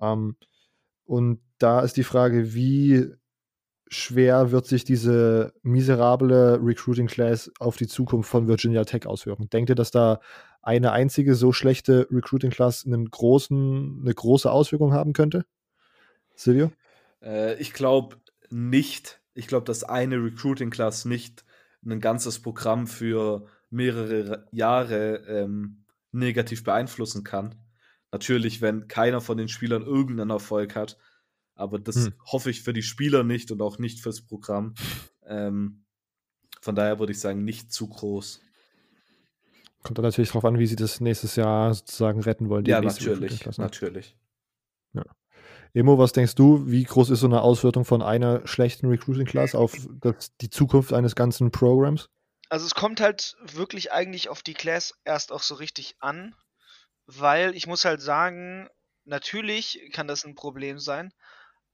Ähm, 0.00 0.36
und 1.04 1.40
da 1.58 1.80
ist 1.80 1.96
die 1.96 2.04
Frage, 2.04 2.54
wie 2.54 3.08
schwer 3.88 4.52
wird 4.52 4.66
sich 4.66 4.84
diese 4.84 5.52
miserable 5.62 6.60
Recruiting 6.62 7.08
Class 7.08 7.50
auf 7.58 7.76
die 7.76 7.88
Zukunft 7.88 8.30
von 8.30 8.46
Virginia 8.46 8.84
Tech 8.84 9.06
auswirken? 9.06 9.50
Denkt 9.50 9.70
ihr, 9.70 9.74
dass 9.74 9.90
da 9.90 10.20
eine 10.62 10.92
einzige 10.92 11.34
so 11.34 11.52
schlechte 11.52 12.06
Recruiting 12.10 12.50
Class 12.50 12.86
einen 12.86 13.10
großen, 13.10 14.00
eine 14.02 14.14
große 14.14 14.50
Auswirkung 14.50 14.92
haben 14.92 15.12
könnte? 15.12 15.44
Silvio? 16.36 16.70
Äh, 17.22 17.60
ich 17.60 17.72
glaube 17.72 18.16
nicht. 18.50 19.20
Ich 19.34 19.46
glaube, 19.46 19.64
dass 19.64 19.84
eine 19.84 20.16
Recruiting 20.16 20.70
Class 20.70 21.04
nicht 21.04 21.44
ein 21.84 22.00
ganzes 22.00 22.40
Programm 22.40 22.86
für 22.86 23.46
mehrere 23.70 24.48
Jahre 24.50 25.24
ähm, 25.28 25.84
negativ 26.12 26.64
beeinflussen 26.64 27.24
kann. 27.24 27.54
Natürlich, 28.12 28.60
wenn 28.60 28.88
keiner 28.88 29.20
von 29.20 29.38
den 29.38 29.48
Spielern 29.48 29.82
irgendeinen 29.82 30.30
Erfolg 30.30 30.74
hat, 30.74 30.98
aber 31.54 31.78
das 31.78 32.06
hm. 32.06 32.14
hoffe 32.26 32.50
ich 32.50 32.62
für 32.62 32.72
die 32.72 32.82
Spieler 32.82 33.22
nicht 33.22 33.50
und 33.52 33.62
auch 33.62 33.78
nicht 33.78 34.00
fürs 34.00 34.22
Programm. 34.22 34.74
Ähm, 35.26 35.84
von 36.60 36.74
daher 36.74 36.98
würde 36.98 37.12
ich 37.12 37.20
sagen, 37.20 37.44
nicht 37.44 37.72
zu 37.72 37.88
groß. 37.88 38.40
Kommt 39.82 39.96
dann 39.96 40.04
natürlich 40.04 40.30
darauf 40.30 40.44
an, 40.44 40.58
wie 40.58 40.66
sie 40.66 40.76
das 40.76 41.00
nächstes 41.00 41.36
Jahr 41.36 41.72
sozusagen 41.72 42.20
retten 42.20 42.48
wollen. 42.48 42.64
ja, 42.66 42.80
natürlich. 42.80 43.46
Ne? 43.46 43.52
Natürlich. 43.58 44.16
Emo, 45.72 45.98
was 45.98 46.12
denkst 46.12 46.34
du, 46.34 46.66
wie 46.66 46.84
groß 46.84 47.10
ist 47.10 47.20
so 47.20 47.26
eine 47.26 47.42
Auswirkung 47.42 47.84
von 47.84 48.02
einer 48.02 48.46
schlechten 48.46 48.86
Recruiting 48.86 49.26
Class 49.26 49.54
auf 49.54 49.74
das, 50.00 50.36
die 50.40 50.50
Zukunft 50.50 50.92
eines 50.92 51.14
ganzen 51.14 51.50
Programms? 51.50 52.08
Also 52.48 52.66
es 52.66 52.74
kommt 52.74 53.00
halt 53.00 53.36
wirklich 53.40 53.92
eigentlich 53.92 54.28
auf 54.28 54.42
die 54.42 54.54
Class 54.54 54.94
erst 55.04 55.30
auch 55.30 55.42
so 55.42 55.54
richtig 55.54 55.94
an, 56.00 56.34
weil 57.06 57.54
ich 57.54 57.68
muss 57.68 57.84
halt 57.84 58.00
sagen, 58.00 58.68
natürlich 59.04 59.90
kann 59.92 60.08
das 60.08 60.24
ein 60.24 60.34
Problem 60.34 60.80
sein, 60.80 61.12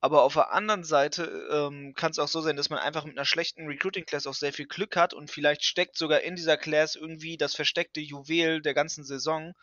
aber 0.01 0.23
auf 0.23 0.35
der 0.35 0.53
anderen 0.53 0.85
Seite 0.85 1.49
ähm, 1.51 1.95
kann 1.95 2.11
es 2.11 2.19
auch 2.19 2.29
so 2.29 2.43
sein, 2.43 2.57
dass 2.57 2.69
man 2.69 2.79
einfach 2.79 3.05
mit 3.05 3.17
einer 3.17 3.25
schlechten 3.25 3.67
Recruiting-Class 3.67 4.27
auch 4.27 4.35
sehr 4.35 4.53
viel 4.53 4.67
Glück 4.67 4.95
hat 4.97 5.15
und 5.15 5.31
vielleicht 5.31 5.65
steckt 5.65 5.97
sogar 5.97 6.21
in 6.21 6.37
dieser 6.37 6.59
Class 6.59 6.95
irgendwie 6.95 7.39
das 7.39 7.55
versteckte 7.55 8.01
Juwel 8.01 8.61
der 8.61 8.75
ganzen 8.75 9.05
Saison 9.05 9.55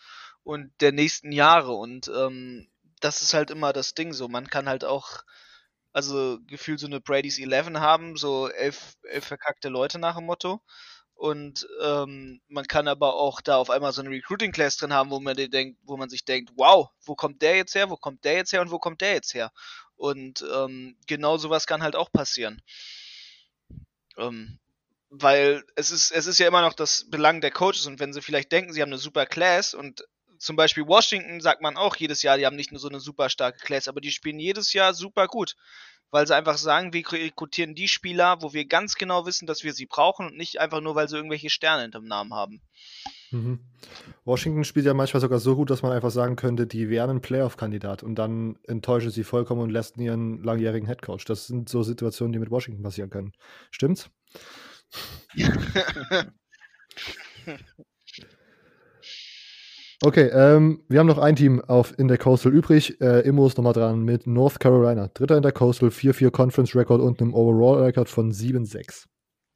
und 0.44 0.72
der 0.82 0.92
nächsten 0.92 1.32
Jahre. 1.32 1.74
Und 1.74 2.08
ähm, 2.08 2.68
das 3.04 3.22
ist 3.22 3.34
halt 3.34 3.52
immer 3.52 3.74
das 3.74 3.94
Ding 3.94 4.14
so. 4.14 4.28
Man 4.28 4.50
kann 4.50 4.70
halt 4.70 4.86
auch, 4.86 5.24
also 5.92 6.40
gefühlt 6.48 6.80
so 6.80 6.88
eine 6.88 7.02
Brady's 7.02 7.40
11 7.40 7.74
haben, 7.76 8.16
so 8.18 8.50
elf, 8.50 8.96
elf 9.04 9.26
verkackte 9.26 9.70
Leute 9.70 10.00
nach 10.00 10.16
dem 10.16 10.26
Motto. 10.26 10.62
Und 11.16 11.68
ähm, 11.82 12.42
man 12.48 12.66
kann 12.66 12.88
aber 12.88 13.16
auch 13.16 13.42
da 13.42 13.58
auf 13.58 13.70
einmal 13.70 13.94
so 13.94 14.02
eine 14.02 14.10
Recruiting 14.10 14.52
Class 14.52 14.78
drin 14.78 14.94
haben, 14.94 15.12
wo 15.12 15.20
man 15.20 15.36
denkt, 15.36 15.80
wo 15.84 15.96
man 15.96 16.10
sich 16.10 16.26
denkt, 16.26 16.52
wow, 16.56 16.90
wo 17.06 17.16
kommt 17.16 17.42
der 17.42 17.56
jetzt 17.58 17.76
her, 17.76 17.90
wo 17.90 17.98
kommt 17.98 18.26
der 18.26 18.34
jetzt 18.36 18.52
her 18.54 18.62
und 18.62 18.72
wo 18.72 18.80
kommt 18.80 19.02
der 19.02 19.14
jetzt 19.14 19.34
her? 19.34 19.52
Und 19.96 20.44
ähm, 20.54 20.98
genau 21.08 21.38
sowas 21.38 21.68
kann 21.68 21.84
halt 21.84 21.96
auch 21.96 22.12
passieren. 22.12 22.62
Ähm, 24.18 24.60
weil 25.10 25.64
es 25.76 25.92
ist, 25.92 26.12
es 26.12 26.26
ist 26.26 26.40
ja 26.40 26.48
immer 26.48 26.62
noch 26.62 26.74
das 26.74 27.10
Belang 27.10 27.42
der 27.42 27.52
Coaches 27.52 27.86
und 27.86 28.00
wenn 28.00 28.14
sie 28.14 28.22
vielleicht 28.22 28.52
denken, 28.52 28.74
sie 28.74 28.82
haben 28.82 28.90
eine 28.90 28.98
super 28.98 29.26
Class 29.26 29.74
und 29.74 30.04
zum 30.44 30.56
Beispiel 30.56 30.88
Washington 30.88 31.42
sagt 31.42 31.62
man 31.62 31.78
auch 31.78 31.96
jedes 31.96 32.22
Jahr, 32.22 32.38
die 32.38 32.46
haben 32.46 32.56
nicht 32.56 32.72
nur 32.72 32.80
so 32.80 32.90
eine 32.90 33.00
super 33.00 33.30
starke 33.30 33.60
Class, 33.60 33.88
aber 33.88 34.02
die 34.02 34.12
spielen 34.12 34.40
jedes 34.40 34.74
Jahr 34.74 34.94
super 34.94 35.28
gut 35.28 35.56
weil 36.14 36.28
sie 36.28 36.36
einfach 36.36 36.60
sagen, 36.60 36.94
wir 36.94 37.12
rekrutieren 37.12 37.74
die 37.74 37.88
Spieler, 37.88 38.38
wo 38.42 38.54
wir 38.54 38.66
ganz 38.66 38.94
genau 38.96 39.26
wissen, 39.26 39.48
dass 39.48 39.64
wir 39.64 39.74
sie 39.74 39.88
brauchen 39.88 40.28
und 40.28 40.38
nicht 40.38 40.60
einfach 40.60 40.80
nur, 40.80 40.94
weil 40.94 41.10
sie 41.10 41.16
irgendwelche 41.16 41.50
Sterne 41.50 41.82
hinterm 41.82 42.06
Namen 42.06 42.36
haben. 42.36 42.62
Mhm. 43.32 43.62
Washington 44.24 44.64
spielt 44.64 44.86
ja 44.86 44.94
manchmal 44.94 45.22
sogar 45.22 45.40
so 45.40 45.56
gut, 45.56 45.72
dass 45.72 45.82
man 45.82 45.92
einfach 45.92 46.12
sagen 46.12 46.36
könnte, 46.36 46.68
die 46.68 46.88
wären 46.90 47.10
ein 47.10 47.22
Playoff-Kandidat 47.22 48.04
und 48.04 48.14
dann 48.14 48.60
enttäuschen 48.68 49.10
sie 49.10 49.24
vollkommen 49.24 49.62
und 49.62 49.72
lässt 49.72 49.98
ihren 49.98 50.44
langjährigen 50.44 50.88
Headcoach. 50.88 51.26
Das 51.26 51.48
sind 51.48 51.68
so 51.68 51.82
Situationen, 51.82 52.32
die 52.32 52.38
mit 52.40 52.52
Washington 52.52 52.84
passieren 52.84 53.10
können. 53.10 53.34
Stimmt's? 53.72 54.12
Okay, 60.06 60.28
ähm, 60.34 60.84
wir 60.90 61.00
haben 61.00 61.08
noch 61.08 61.18
ein 61.18 61.38
Team 61.38 61.62
auf, 61.62 61.98
in 61.98 62.10
der 62.10 62.18
Coastal 62.18 62.52
übrig. 62.52 63.00
Äh, 63.00 63.22
Immo 63.22 63.48
ist 63.48 63.58
nochmal 63.58 63.72
dran 63.72 64.04
mit 64.04 64.28
North 64.28 64.60
Carolina. 64.60 65.08
Dritter 65.08 65.38
in 65.38 65.44
der 65.44 65.54
Coastal, 65.54 65.88
4-4 65.88 66.30
Conference 66.30 66.76
Record 66.76 67.00
und 67.00 67.22
einem 67.22 67.34
Overall 67.34 67.82
Record 67.86 68.10
von 68.10 68.34
7-6. 68.34 69.06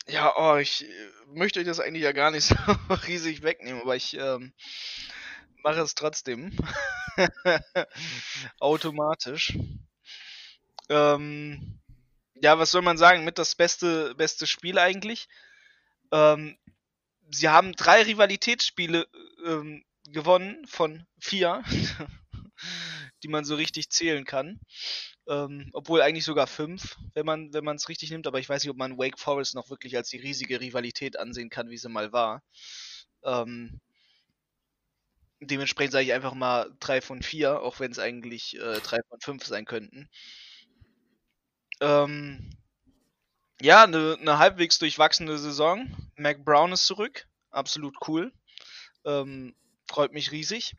Ja, 0.08 0.32
oh, 0.38 0.56
ich 0.56 0.86
äh, 0.86 1.38
möchte 1.38 1.60
euch 1.60 1.66
das 1.66 1.82
eigentlich 1.82 2.04
ja 2.04 2.14
gar 2.14 2.32
nicht 2.32 2.46
so 2.88 2.94
riesig 3.08 3.44
wegnehmen, 3.44 3.82
aber 3.82 3.98
ich 3.98 4.18
ähm, 4.18 4.54
mache 5.66 5.82
es 5.82 5.96
trotzdem. 5.96 6.54
Automatisch. 8.62 9.60
Ähm, 10.88 11.82
ja, 12.42 12.58
was 12.58 12.72
soll 12.72 12.84
man 12.84 12.98
sagen? 12.98 13.26
Mit 13.26 13.38
das 13.38 13.56
beste, 13.56 14.16
beste 14.16 14.48
Spiel 14.48 14.80
eigentlich. 14.80 15.28
Ähm, 16.14 16.58
sie 17.32 17.50
haben 17.50 17.74
drei 17.74 18.04
Rivalitätsspiele 18.04 19.08
ähm, 19.46 19.84
gewonnen 20.12 20.66
von 20.68 21.06
vier, 21.20 21.64
die 23.24 23.28
man 23.28 23.46
so 23.46 23.56
richtig 23.56 23.90
zählen 23.90 24.26
kann. 24.26 24.60
Ähm, 25.28 25.70
obwohl 25.74 26.02
eigentlich 26.02 26.24
sogar 26.26 26.48
fünf, 26.48 26.96
wenn 27.14 27.26
man 27.26 27.54
wenn 27.54 27.68
es 27.76 27.90
richtig 27.90 28.12
nimmt. 28.12 28.28
Aber 28.28 28.40
ich 28.40 28.48
weiß 28.48 28.64
nicht, 28.64 28.72
ob 28.72 28.78
man 28.78 28.98
Wake 28.98 29.20
Forest 29.20 29.56
noch 29.56 29.70
wirklich 29.70 29.98
als 29.98 30.10
die 30.10 30.20
riesige 30.20 30.62
Rivalität 30.62 31.20
ansehen 31.20 31.50
kann, 31.50 31.70
wie 31.70 31.78
sie 31.78 31.90
mal 31.90 32.14
war. 32.14 32.44
Ähm, 33.24 33.82
dementsprechend 35.40 35.94
sage 35.94 36.06
ich 36.06 36.14
einfach 36.14 36.34
mal 36.34 36.72
drei 36.80 37.02
von 37.02 37.22
vier, 37.22 37.62
auch 37.62 37.80
wenn 37.80 37.92
es 37.92 38.00
eigentlich 38.00 38.56
äh, 38.58 38.80
drei 38.80 39.00
von 39.10 39.20
fünf 39.20 39.46
sein 39.46 39.66
könnten. 39.66 40.10
Ähm, 41.82 42.50
ja, 43.62 43.84
eine 43.84 44.18
ne 44.22 44.38
halbwegs 44.40 44.80
durchwachsene 44.80 45.38
Saison. 45.38 45.88
Mac 46.16 46.44
Brown 46.46 46.72
ist 46.72 46.86
zurück. 46.86 47.28
Absolut 47.50 47.96
cool. 48.08 48.32
Ähm, 49.06 49.56
freut 49.88 50.14
mich 50.14 50.32
riesig. 50.32 50.76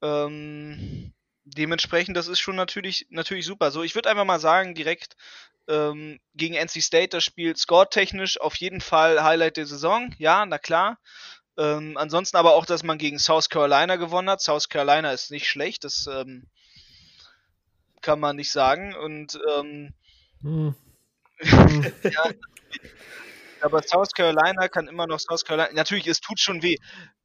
Ähm, 0.00 1.12
dementsprechend, 1.44 2.16
das 2.16 2.28
ist 2.28 2.40
schon 2.40 2.56
natürlich, 2.56 3.06
natürlich 3.10 3.46
super. 3.46 3.70
So, 3.70 3.82
ich 3.82 3.94
würde 3.94 4.10
einfach 4.10 4.24
mal 4.24 4.40
sagen, 4.40 4.74
direkt 4.74 5.16
ähm, 5.68 6.20
gegen 6.34 6.54
NC 6.54 6.82
State 6.82 7.08
das 7.08 7.24
Spiel 7.24 7.56
score-technisch 7.56 8.40
auf 8.40 8.56
jeden 8.56 8.80
Fall 8.80 9.22
Highlight 9.22 9.56
der 9.56 9.66
Saison. 9.66 10.14
Ja, 10.18 10.44
na 10.46 10.58
klar. 10.58 10.98
Ähm, 11.58 11.96
ansonsten 11.96 12.36
aber 12.36 12.54
auch, 12.54 12.66
dass 12.66 12.82
man 12.82 12.98
gegen 12.98 13.18
South 13.18 13.48
Carolina 13.48 13.96
gewonnen 13.96 14.30
hat. 14.30 14.40
South 14.40 14.68
Carolina 14.68 15.12
ist 15.12 15.30
nicht 15.30 15.48
schlecht, 15.48 15.84
das 15.84 16.06
ähm, 16.10 16.46
kann 18.00 18.18
man 18.18 18.36
nicht 18.36 18.50
sagen. 18.50 18.94
Und 18.94 19.38
ähm, 19.56 19.94
hm. 20.40 20.74
ja, 21.42 22.30
aber 23.62 23.82
South 23.82 24.12
Carolina 24.12 24.68
kann 24.68 24.88
immer 24.88 25.06
noch 25.06 25.20
South 25.20 25.44
Carolina. 25.44 25.72
Natürlich, 25.74 26.06
es 26.06 26.20
tut 26.20 26.40
schon 26.40 26.62
weh. 26.62 26.76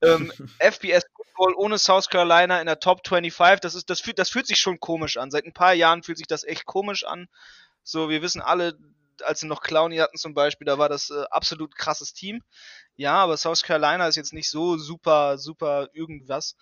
Ähm, 0.01 0.31
FBS 0.59 1.03
Football 1.15 1.55
ohne 1.55 1.77
South 1.77 2.09
Carolina 2.09 2.59
in 2.59 2.67
der 2.67 2.79
Top 2.79 3.07
25, 3.07 3.59
das, 3.61 3.75
ist, 3.75 3.89
das, 3.89 4.01
fühlt, 4.01 4.19
das 4.19 4.29
fühlt 4.29 4.47
sich 4.47 4.59
schon 4.59 4.79
komisch 4.79 5.17
an. 5.17 5.31
Seit 5.31 5.45
ein 5.45 5.53
paar 5.53 5.73
Jahren 5.73 6.03
fühlt 6.03 6.17
sich 6.17 6.27
das 6.27 6.43
echt 6.43 6.65
komisch 6.65 7.03
an. 7.05 7.27
So, 7.83 8.09
wir 8.09 8.21
wissen 8.21 8.41
alle, 8.41 8.77
als 9.23 9.39
sie 9.39 9.47
noch 9.47 9.61
Clowny 9.61 9.97
hatten 9.97 10.17
zum 10.17 10.33
Beispiel, 10.33 10.65
da 10.65 10.77
war 10.77 10.89
das 10.89 11.09
äh, 11.09 11.23
absolut 11.31 11.75
krasses 11.75 12.13
Team. 12.13 12.41
Ja, 12.95 13.15
aber 13.15 13.37
South 13.37 13.63
Carolina 13.63 14.07
ist 14.07 14.15
jetzt 14.15 14.33
nicht 14.33 14.49
so 14.49 14.77
super, 14.77 15.37
super 15.37 15.87
irgendwas. 15.93 16.55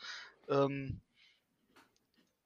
Ähm, 0.50 1.02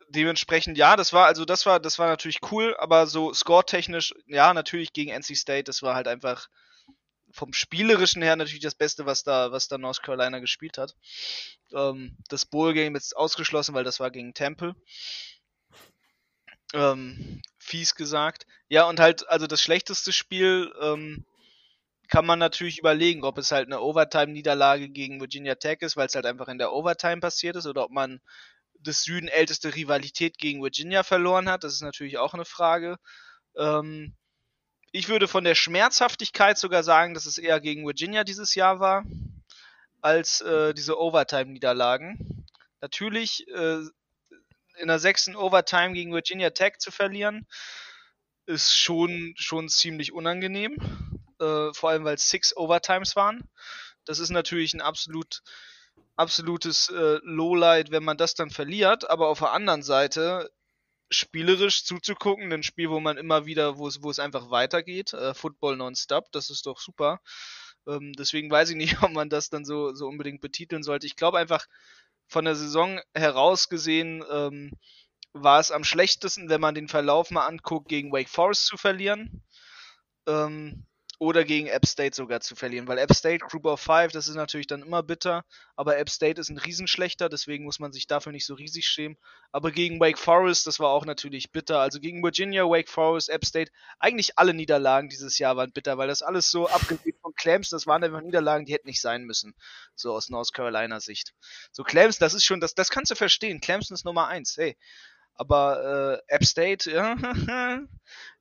dementsprechend, 0.10 0.78
ja, 0.78 0.96
das 0.96 1.14
war, 1.14 1.26
also 1.26 1.46
das 1.46 1.66
war, 1.66 1.80
das 1.80 2.00
war 2.00 2.08
natürlich 2.08 2.40
cool, 2.52 2.76
aber 2.80 3.08
so 3.08 3.34
score-technisch, 3.34 4.14
ja, 4.28 4.54
natürlich 4.54 4.94
gegen 4.94 5.12
NC 5.12 5.36
State, 5.36 5.66
das 5.66 5.82
war 5.82 5.96
halt 5.96 6.08
einfach 6.08 6.48
vom 7.32 7.54
Spielerischen 7.54 8.22
her 8.22 8.36
natürlich 8.36 8.64
das 8.64 8.76
Beste, 8.76 9.06
was 9.06 9.24
da, 9.24 9.52
was 9.52 9.68
da 9.68 9.78
North 9.78 10.02
Carolina 10.02 10.40
gespielt 10.40 10.78
hat. 10.78 10.96
Ähm, 11.74 12.18
das 12.30 12.46
Bowl-Game 12.46 12.96
ist 12.96 13.16
ausgeschlossen, 13.16 13.76
weil 13.76 13.84
das 13.84 14.00
war 14.00 14.12
gegen 14.12 14.34
Temple. 14.34 14.76
Ähm, 16.74 17.42
fies 17.58 17.96
gesagt. 17.96 18.46
Ja, 18.68 18.84
und 18.84 19.00
halt, 19.00 19.28
also 19.30 19.48
das 19.48 19.62
schlechteste 19.62 20.12
Spiel 20.14 20.72
ähm, 20.82 21.26
kann 22.10 22.26
man 22.26 22.40
natürlich 22.40 22.80
überlegen, 22.80 23.24
ob 23.24 23.38
es 23.38 23.52
halt 23.52 23.68
eine 23.68 23.82
Overtime-Niederlage 23.82 24.90
gegen 24.90 25.20
Virginia 25.20 25.56
Tech 25.56 25.80
ist, 25.82 25.96
weil 25.96 26.08
es 26.08 26.16
halt 26.16 26.26
einfach 26.26 26.48
in 26.48 26.58
der 26.58 26.74
Overtime 26.74 27.22
passiert 27.22 27.56
ist, 27.56 27.68
oder 27.68 27.86
ob 27.86 27.92
man 27.92 28.20
das 28.82 29.04
Süden 29.04 29.28
älteste 29.28 29.76
Rivalität 29.76 30.38
gegen 30.38 30.64
Virginia 30.64 31.04
verloren 31.04 31.50
hat. 31.50 31.64
Das 31.64 31.74
ist 31.74 31.82
natürlich 31.82 32.18
auch 32.18 32.34
eine 32.34 32.46
Frage. 32.46 32.98
Ähm, 33.58 34.16
ich 34.92 35.10
würde 35.10 35.28
von 35.28 35.44
der 35.44 35.56
Schmerzhaftigkeit 35.56 36.58
sogar 36.58 36.84
sagen, 36.84 37.14
dass 37.14 37.26
es 37.26 37.38
eher 37.38 37.60
gegen 37.60 37.86
Virginia 37.86 38.24
dieses 38.24 38.56
Jahr 38.56 38.80
war, 38.80 39.04
als 40.02 40.42
äh, 40.42 40.74
diese 40.74 41.00
Overtime-Niederlagen. 41.00 42.46
Natürlich 42.82 43.48
äh, 43.50 43.80
in 44.78 44.88
der 44.88 45.00
sechsten 45.00 45.36
Overtime 45.36 45.94
gegen 45.94 46.14
Virginia 46.14 46.50
Tech 46.52 46.78
zu 46.80 46.92
verlieren, 46.92 47.46
ist 48.46 48.76
schon, 48.76 49.34
schon 49.38 49.70
ziemlich 49.70 50.12
unangenehm. 50.12 50.76
Äh, 51.40 51.74
vor 51.74 51.90
allem, 51.90 52.04
weil 52.04 52.16
es 52.16 52.30
Six 52.30 52.56
Overtimes 52.56 53.16
waren. 53.16 53.48
Das 54.06 54.20
ist 54.20 54.32
natürlich 54.32 54.74
ein 54.74 54.82
absolut, 54.82 55.42
absolutes 56.16 56.90
äh, 56.90 57.20
Lowlight, 57.24 57.92
wenn 57.92 58.04
man 58.04 58.18
das 58.18 58.34
dann 58.34 58.50
verliert. 58.50 59.10
Aber 59.10 59.28
auf 59.28 59.40
der 59.40 59.52
anderen 59.52 59.84
Seite 59.84 60.50
spielerisch 61.12 61.86
zuzugucken, 61.86 62.52
ein 62.54 62.64
Spiel, 62.64 62.90
wo 62.90 63.00
man 63.00 63.18
immer 63.18 63.46
wieder, 63.46 63.78
wo 63.78 63.88
es, 63.88 64.04
wo 64.04 64.10
es 64.10 64.20
einfach 64.20 64.52
weitergeht, 64.52 65.14
äh, 65.14 65.34
Football 65.34 65.78
nonstop, 65.78 66.32
das 66.32 66.50
ist 66.50 66.66
doch 66.66 66.80
super. 66.80 67.20
Ähm, 67.88 68.14
deswegen 68.14 68.52
weiß 68.52 68.70
ich 68.72 68.76
nicht, 68.76 68.98
ob 69.04 69.12
man 69.12 69.30
das 69.30 69.50
dann 69.50 69.66
so, 69.66 69.94
so 69.94 70.08
unbedingt 70.08 70.42
betiteln 70.42 70.84
sollte. 70.84 71.08
Ich 71.08 71.16
glaube 71.16 71.40
einfach, 71.40 71.66
von 72.28 72.46
der 72.46 72.56
Saison 72.56 73.00
heraus 73.14 73.70
gesehen, 73.70 74.24
ähm, 74.32 74.72
war 75.34 75.60
es 75.60 75.72
am 75.72 75.84
schlechtesten, 75.84 76.50
wenn 76.50 76.62
man 76.62 76.76
den 76.76 76.88
Verlauf 76.88 77.32
mal 77.32 77.46
anguckt, 77.46 77.88
gegen 77.90 78.12
Wake 78.12 78.30
Forest 78.30 78.66
zu 78.68 78.78
verlieren. 78.78 79.44
Ähm, 80.28 80.86
oder 81.20 81.44
gegen 81.44 81.68
App 81.68 81.86
State 81.86 82.16
sogar 82.16 82.40
zu 82.40 82.56
verlieren, 82.56 82.88
weil 82.88 82.98
App 82.98 83.14
State 83.14 83.46
Group 83.46 83.66
of 83.66 83.82
Five, 83.82 84.14
das 84.14 84.30
ist 84.30 84.36
natürlich 84.36 84.68
dann 84.68 84.82
immer 84.82 85.04
bitter, 85.04 85.44
aber 85.76 85.98
App 85.98 86.10
State 86.10 86.40
ist 86.40 86.50
ein 86.50 86.58
Riesenschlechter, 86.58 87.28
deswegen 87.28 87.66
muss 87.66 87.80
man 87.80 87.92
sich 87.92 88.08
dafür 88.08 88.32
nicht 88.32 88.46
so 88.46 88.54
riesig 88.54 88.88
schämen. 88.88 89.18
Aber 89.52 89.72
gegen 89.72 90.00
Wake 90.00 90.18
Forest, 90.18 90.66
das 90.66 90.80
war 90.80 90.90
auch 90.90 91.06
natürlich 91.06 91.52
bitter. 91.52 91.80
Also 91.80 92.00
gegen 92.00 92.24
Virginia, 92.24 92.64
Wake 92.64 92.88
Forest, 92.88 93.30
App 93.30 93.44
State, 93.46 93.70
eigentlich 94.00 94.38
alle 94.40 94.54
Niederlagen 94.54 95.10
dieses 95.10 95.38
Jahr 95.40 95.58
waren 95.58 95.74
bitter, 95.74 95.98
weil 95.98 96.08
das 96.08 96.22
alles 96.22 96.50
so 96.50 96.70
abgesehen 96.70 97.18
von 97.22 97.34
Clemson, 97.36 97.76
das 97.76 97.86
waren 97.86 98.04
einfach 98.04 98.22
Niederlagen, 98.22 98.66
die 98.66 98.74
hätten 98.74 98.88
nicht 98.88 99.02
sein 99.02 99.26
müssen, 99.26 99.54
so 99.96 100.14
aus 100.14 100.30
North 100.30 100.54
Carolina 100.54 101.02
Sicht. 101.02 101.34
So 101.74 101.84
Clemson, 101.84 102.20
das 102.22 102.34
ist 102.34 102.46
schon, 102.46 102.62
das, 102.62 102.76
das 102.76 102.90
kannst 102.90 103.12
du 103.12 103.16
verstehen. 103.16 103.60
Clemson 103.60 103.94
ist 103.94 104.06
Nummer 104.06 104.28
eins, 104.28 104.56
hey. 104.56 104.78
Aber 105.40 106.20
äh, 106.28 106.36
App 106.36 106.44
State, 106.44 106.92
ja, 106.92 107.16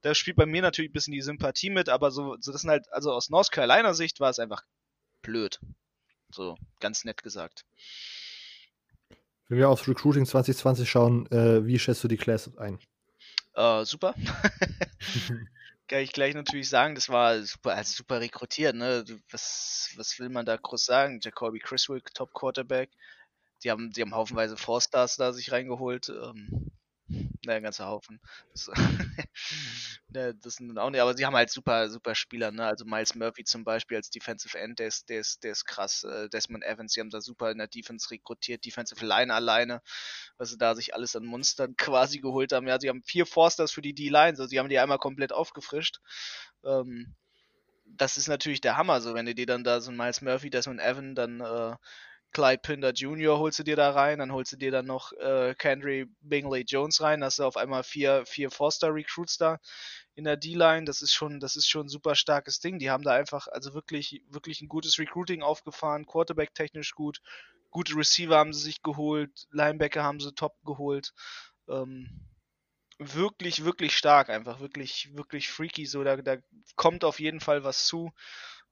da 0.01 0.15
spielt 0.17 0.37
bei 0.37 0.47
mir 0.47 0.63
natürlich 0.63 0.91
ein 0.91 0.93
bisschen 0.93 1.13
die 1.13 1.23
Sympathie 1.23 1.71
mit, 1.71 1.89
aber 1.89 2.11
so, 2.11 2.37
so 2.41 2.51
das 2.51 2.63
sind 2.63 2.71
halt, 2.71 2.93
also 2.93 3.13
aus 3.13 3.31
North 3.31 3.53
Carolina 3.53 3.95
Sicht 3.95 4.19
war 4.19 4.31
es 4.31 4.41
einfach 4.41 4.65
blöd. 5.23 5.61
So, 6.33 6.59
ganz 6.81 7.05
nett 7.05 7.23
gesagt. 7.23 7.65
Wenn 9.47 9.59
wir 9.59 9.69
aufs 9.69 9.87
Recruiting 9.87 10.27
2020 10.27 10.91
schauen, 10.91 11.31
äh, 11.31 11.65
wie 11.65 11.79
schätzt 11.79 12.03
du 12.03 12.09
die 12.09 12.17
Class 12.17 12.51
ein? 12.59 12.81
Äh, 13.55 13.85
super. 13.85 14.17
Kann 15.87 16.01
ich 16.01 16.13
gleich 16.13 16.35
natürlich 16.35 16.69
sagen, 16.69 16.97
das 16.97 17.09
war 17.09 17.41
super, 17.43 17.77
also 17.77 17.93
super 17.93 18.21
rekrutiert, 18.21 18.75
ne? 18.75 19.05
Was, 19.31 19.93
was 19.95 20.19
will 20.19 20.31
man 20.31 20.47
da 20.47 20.57
groß 20.57 20.85
sagen? 20.85 21.21
Jacoby 21.23 21.61
Criswick, 21.61 22.13
Top 22.13 22.35
Quarterback. 22.35 22.91
Die 23.63 23.71
haben, 23.71 23.93
die 23.93 24.03
haben 24.03 24.17
haufenweise 24.17 24.57
Four 24.57 24.81
Stars 24.81 25.17
da 25.17 25.33
sich 25.33 25.53
reingeholt. 25.53 26.09
Ähm, 26.09 26.73
naja, 27.09 27.57
ein 27.57 27.63
ganzer 27.63 27.87
Haufen. 27.87 28.21
Das, 28.53 28.71
ne, 30.09 30.35
das 30.35 30.55
sind 30.55 30.79
auch 30.79 30.91
nicht, 30.91 31.01
aber 31.01 31.17
sie 31.17 31.25
haben 31.25 31.37
halt 31.37 31.51
super, 31.51 31.89
super 31.89 32.15
Spieler, 32.15 32.51
ne? 32.51 32.67
Also 32.67 32.85
Miles 32.85 33.15
Murphy 33.15 33.45
zum 33.45 33.65
Beispiel 33.65 33.97
als 33.97 34.11
Defensive 34.11 34.59
End, 34.59 34.79
der 34.79 34.89
ist, 34.89 35.09
der 35.09 35.21
ist, 35.21 35.45
der 35.45 35.53
ist 35.53 35.65
krass. 35.65 36.05
Äh, 36.05 36.29
Desmond 36.29 36.65
Evans, 36.65 36.93
sie 36.93 37.01
haben 37.01 37.11
da 37.11 37.21
super 37.21 37.51
in 37.51 37.59
der 37.59 37.69
Defense 37.69 38.11
rekrutiert, 38.11 38.65
Defensive 38.65 39.05
Line 39.05 39.33
alleine, 39.33 39.81
was 40.37 40.51
sie 40.51 40.59
da 40.59 40.75
sich 40.75 40.95
alles 40.95 41.17
an 41.17 41.25
Monstern 41.25 41.77
quasi 41.77 42.21
geholt 42.21 42.53
haben. 42.53 42.69
Ja, 42.69 42.79
sie 42.81 42.89
haben 42.89 43.03
vier 43.03 43.27
Forsters 43.27 43.73
für 43.73 43.83
die 43.83 43.95
D-Line, 43.95 44.37
so 44.37 44.47
sie 44.47 44.59
haben 44.59 44.69
die 44.69 44.79
einmal 44.79 44.99
komplett 44.99 45.33
aufgefrischt. 45.33 46.01
Ähm, 46.65 47.15
das 47.87 48.19
ist 48.19 48.29
natürlich 48.29 48.61
der 48.61 48.77
Hammer, 48.77 49.01
so 49.01 49.15
wenn 49.15 49.27
du 49.27 49.35
dir 49.35 49.47
dann 49.47 49.65
da 49.65 49.81
so 49.81 49.91
ein 49.91 49.97
Miles 49.97 50.21
Murphy, 50.21 50.51
Desmond 50.51 50.81
Evans, 50.81 51.15
dann 51.17 51.41
äh, 51.41 51.75
Clyde 52.33 52.61
Pinder 52.63 52.93
Jr. 52.93 53.39
holst 53.39 53.59
du 53.59 53.63
dir 53.63 53.77
da 53.77 53.91
rein, 53.91 54.19
dann 54.19 54.33
holst 54.33 54.53
du 54.53 54.57
dir 54.57 54.71
dann 54.71 54.87
noch 54.87 55.13
äh, 55.15 55.55
Kendry 55.57 56.07
Bingley 56.21 56.65
Jones 56.67 57.01
rein, 57.01 57.25
hast 57.25 57.39
du 57.39 57.45
auf 57.45 57.57
einmal 57.57 57.83
vier, 57.83 58.25
vier 58.27 58.51
Forster 58.51 58.95
Recruits 58.95 59.39
da 59.39 59.59
in 60.15 60.25
der 60.25 60.37
D-Line. 60.37 60.85
Das 60.85 61.01
ist 61.03 61.13
schon, 61.13 61.41
das 61.41 61.57
ist 61.57 61.69
schon 61.69 61.87
ein 61.87 61.91
super 61.91 62.15
starkes 62.15 62.61
Ding. 62.61 62.79
Die 62.79 62.91
haben 62.91 63.05
da 63.05 63.13
einfach, 63.13 63.49
also 63.49 63.73
wirklich, 63.75 64.23
wirklich 64.29 64.61
ein 64.61 64.69
gutes 64.69 64.99
Recruiting 64.99 65.43
aufgefahren, 65.43 66.07
Quarterback 66.07 66.55
technisch 66.55 66.95
gut, 66.95 67.21
gute 67.71 67.97
Receiver 67.97 68.37
haben 68.37 68.53
sie 68.53 68.63
sich 68.63 68.83
geholt, 68.83 69.47
Linebacker 69.51 70.03
haben 70.03 70.21
sie 70.21 70.35
top 70.35 70.57
geholt. 70.65 71.13
Ähm, 71.69 72.09
wirklich, 72.99 73.65
wirklich 73.65 73.97
stark, 73.97 74.29
einfach 74.29 74.61
wirklich, 74.61 75.11
wirklich 75.15 75.51
freaky. 75.51 75.87
So, 75.87 76.03
da, 76.03 76.17
da 76.17 76.37
kommt 76.77 77.05
auf 77.05 77.21
jeden 77.21 77.41
Fall 77.41 77.65
was 77.65 77.87
zu. 77.87 78.13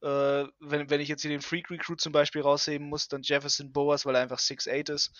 Äh, 0.02 0.44
wenn, 0.60 0.90
wenn 0.90 1.00
ich 1.00 1.08
jetzt 1.08 1.22
hier 1.22 1.30
den 1.30 1.42
Freak 1.42 1.70
Recruit 1.70 2.00
zum 2.00 2.12
Beispiel 2.12 2.42
rausheben 2.42 2.88
muss, 2.88 3.08
dann 3.08 3.22
Jefferson 3.22 3.72
Boas, 3.72 4.04
weil 4.04 4.14
er 4.14 4.22
einfach 4.22 4.38
6'8 4.38 4.92
ist. 4.92 5.12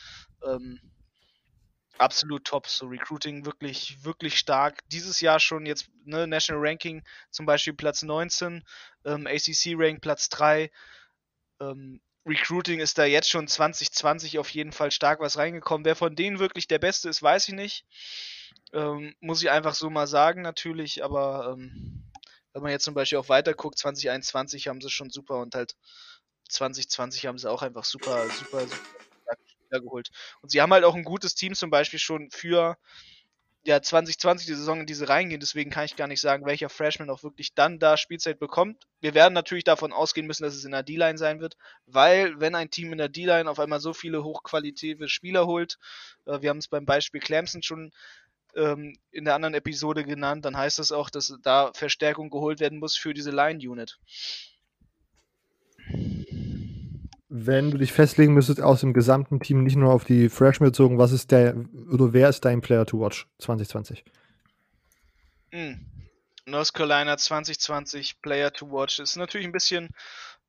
Ähm, 0.44 0.80
absolut 1.98 2.44
top. 2.44 2.66
So 2.66 2.86
Recruiting 2.86 3.46
wirklich, 3.46 4.04
wirklich 4.04 4.38
stark. 4.38 4.80
Dieses 4.88 5.20
Jahr 5.20 5.40
schon 5.40 5.66
jetzt, 5.66 5.88
ne, 6.04 6.26
National 6.26 6.66
Ranking 6.66 7.02
zum 7.30 7.46
Beispiel 7.46 7.72
Platz 7.74 8.02
19, 8.02 8.64
ähm, 9.04 9.26
ACC 9.26 9.74
Rank 9.76 10.00
Platz 10.00 10.28
3. 10.28 10.70
Ähm, 11.60 12.00
Recruiting 12.26 12.80
ist 12.80 12.98
da 12.98 13.04
jetzt 13.04 13.30
schon 13.30 13.46
2020 13.46 14.38
auf 14.38 14.50
jeden 14.50 14.72
Fall 14.72 14.90
stark 14.90 15.20
was 15.20 15.38
reingekommen. 15.38 15.84
Wer 15.84 15.94
von 15.94 16.16
denen 16.16 16.40
wirklich 16.40 16.66
der 16.66 16.80
Beste 16.80 17.08
ist, 17.08 17.22
weiß 17.22 17.48
ich 17.48 17.54
nicht. 17.54 17.86
Ähm, 18.72 19.14
muss 19.20 19.42
ich 19.42 19.50
einfach 19.50 19.74
so 19.74 19.90
mal 19.90 20.08
sagen, 20.08 20.42
natürlich, 20.42 21.04
aber 21.04 21.54
ähm, 21.56 22.02
wenn 22.56 22.62
man 22.62 22.72
jetzt 22.72 22.84
zum 22.84 22.94
Beispiel 22.94 23.18
auch 23.18 23.28
weiter 23.28 23.52
guckt, 23.54 23.78
2021 23.78 24.68
haben 24.68 24.80
sie 24.80 24.88
schon 24.90 25.10
super 25.10 25.40
und 25.40 25.54
halt 25.54 25.76
2020 26.48 27.26
haben 27.26 27.38
sie 27.38 27.50
auch 27.50 27.62
einfach 27.62 27.84
super, 27.84 28.30
super, 28.30 28.66
super 28.66 28.80
Spieler 29.44 29.82
geholt. 29.82 30.10
Und 30.40 30.50
sie 30.50 30.62
haben 30.62 30.72
halt 30.72 30.84
auch 30.84 30.94
ein 30.94 31.04
gutes 31.04 31.34
Team 31.34 31.54
zum 31.54 31.68
Beispiel 31.70 31.98
schon 31.98 32.30
für 32.30 32.78
ja, 33.64 33.82
2020 33.82 34.46
die 34.46 34.54
Saison, 34.54 34.80
in 34.80 34.86
die 34.86 34.94
sie 34.94 35.08
reingehen. 35.08 35.40
Deswegen 35.40 35.70
kann 35.70 35.84
ich 35.84 35.96
gar 35.96 36.06
nicht 36.06 36.20
sagen, 36.20 36.46
welcher 36.46 36.68
Freshman 36.70 37.10
auch 37.10 37.22
wirklich 37.24 37.52
dann 37.54 37.78
da 37.78 37.96
Spielzeit 37.96 38.38
bekommt. 38.38 38.86
Wir 39.00 39.12
werden 39.12 39.34
natürlich 39.34 39.64
davon 39.64 39.92
ausgehen 39.92 40.26
müssen, 40.26 40.44
dass 40.44 40.54
es 40.54 40.64
in 40.64 40.70
der 40.70 40.84
D-Line 40.84 41.18
sein 41.18 41.40
wird, 41.40 41.56
weil 41.84 42.38
wenn 42.40 42.54
ein 42.54 42.70
Team 42.70 42.92
in 42.92 42.98
der 42.98 43.08
D-Line 43.08 43.50
auf 43.50 43.58
einmal 43.58 43.80
so 43.80 43.92
viele 43.92 44.24
hochqualitative 44.24 45.08
Spieler 45.08 45.46
holt, 45.46 45.78
äh, 46.26 46.40
wir 46.40 46.50
haben 46.50 46.58
es 46.58 46.68
beim 46.68 46.86
Beispiel 46.86 47.20
Clemson 47.20 47.62
schon 47.62 47.92
ähm, 48.56 48.96
in 49.12 49.24
der 49.24 49.34
anderen 49.34 49.54
Episode 49.54 50.04
genannt, 50.04 50.44
dann 50.44 50.56
heißt 50.56 50.78
das 50.78 50.92
auch, 50.92 51.10
dass 51.10 51.34
da 51.42 51.72
Verstärkung 51.74 52.30
geholt 52.30 52.58
werden 52.60 52.78
muss 52.78 52.96
für 52.96 53.14
diese 53.14 53.30
Line-Unit. 53.30 53.98
Wenn 57.28 57.70
du 57.70 57.78
dich 57.78 57.92
festlegen 57.92 58.34
müsstest 58.34 58.60
aus 58.60 58.80
dem 58.80 58.92
gesamten 58.92 59.40
Team, 59.40 59.62
nicht 59.62 59.76
nur 59.76 59.92
auf 59.92 60.04
die 60.04 60.28
Freshmen 60.28 60.70
bezogen, 60.70 60.98
was 60.98 61.12
ist 61.12 61.30
der 61.30 61.54
oder 61.90 62.12
wer 62.12 62.28
ist 62.28 62.44
dein 62.44 62.60
Player 62.60 62.86
to 62.86 62.98
Watch 63.00 63.26
2020? 63.38 64.04
Hm. 65.52 65.86
North 66.46 66.72
Carolina 66.72 67.16
2020 67.16 68.22
Player 68.22 68.52
to 68.52 68.70
Watch 68.70 69.00
ist 69.00 69.16
natürlich 69.16 69.46
ein 69.46 69.52
bisschen 69.52 69.90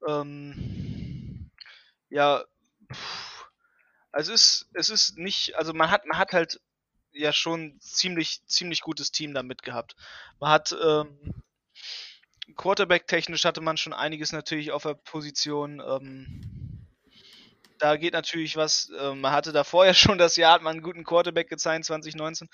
ähm, 0.08 1.50
ja 2.10 2.44
also 4.18 4.34
es 4.34 4.44
ist, 4.44 4.70
es 4.74 4.90
ist 4.90 5.18
nicht, 5.20 5.56
also 5.58 5.74
man 5.74 5.92
hat, 5.92 6.08
man 6.08 6.18
hat 6.18 6.34
halt 6.34 6.60
ja 7.18 7.34
schon 7.34 7.80
ziemlich, 7.80 8.45
ziemlich 8.48 8.81
gutes 8.81 9.11
Team 9.11 9.34
damit 9.34 9.64
gehabt. 9.64 9.95
Man 10.39 10.52
hat 10.52 10.76
ähm, 10.84 11.34
Quarterback-technisch 12.56 13.45
hatte 13.45 13.61
man 13.61 13.77
schon 13.77 13.94
einiges 13.94 14.31
natürlich 14.31 14.72
auf 14.72 14.84
der 14.84 14.94
Position. 14.94 15.81
Ähm, 15.85 16.88
da 17.80 17.95
geht 17.98 18.14
natürlich 18.14 18.56
was. 18.56 18.89
Äh, 18.99 19.14
man 19.14 19.31
hatte 19.31 19.52
davor 19.52 19.85
ja 19.85 19.94
schon 19.94 20.18
das 20.18 20.35
Jahr, 20.35 20.53
hat 20.53 20.61
man 20.61 20.73
einen 20.73 20.84
guten 20.84 21.03
Quarterback 21.03 21.49
gezeigt, 21.49 21.85
2019, 21.85 22.48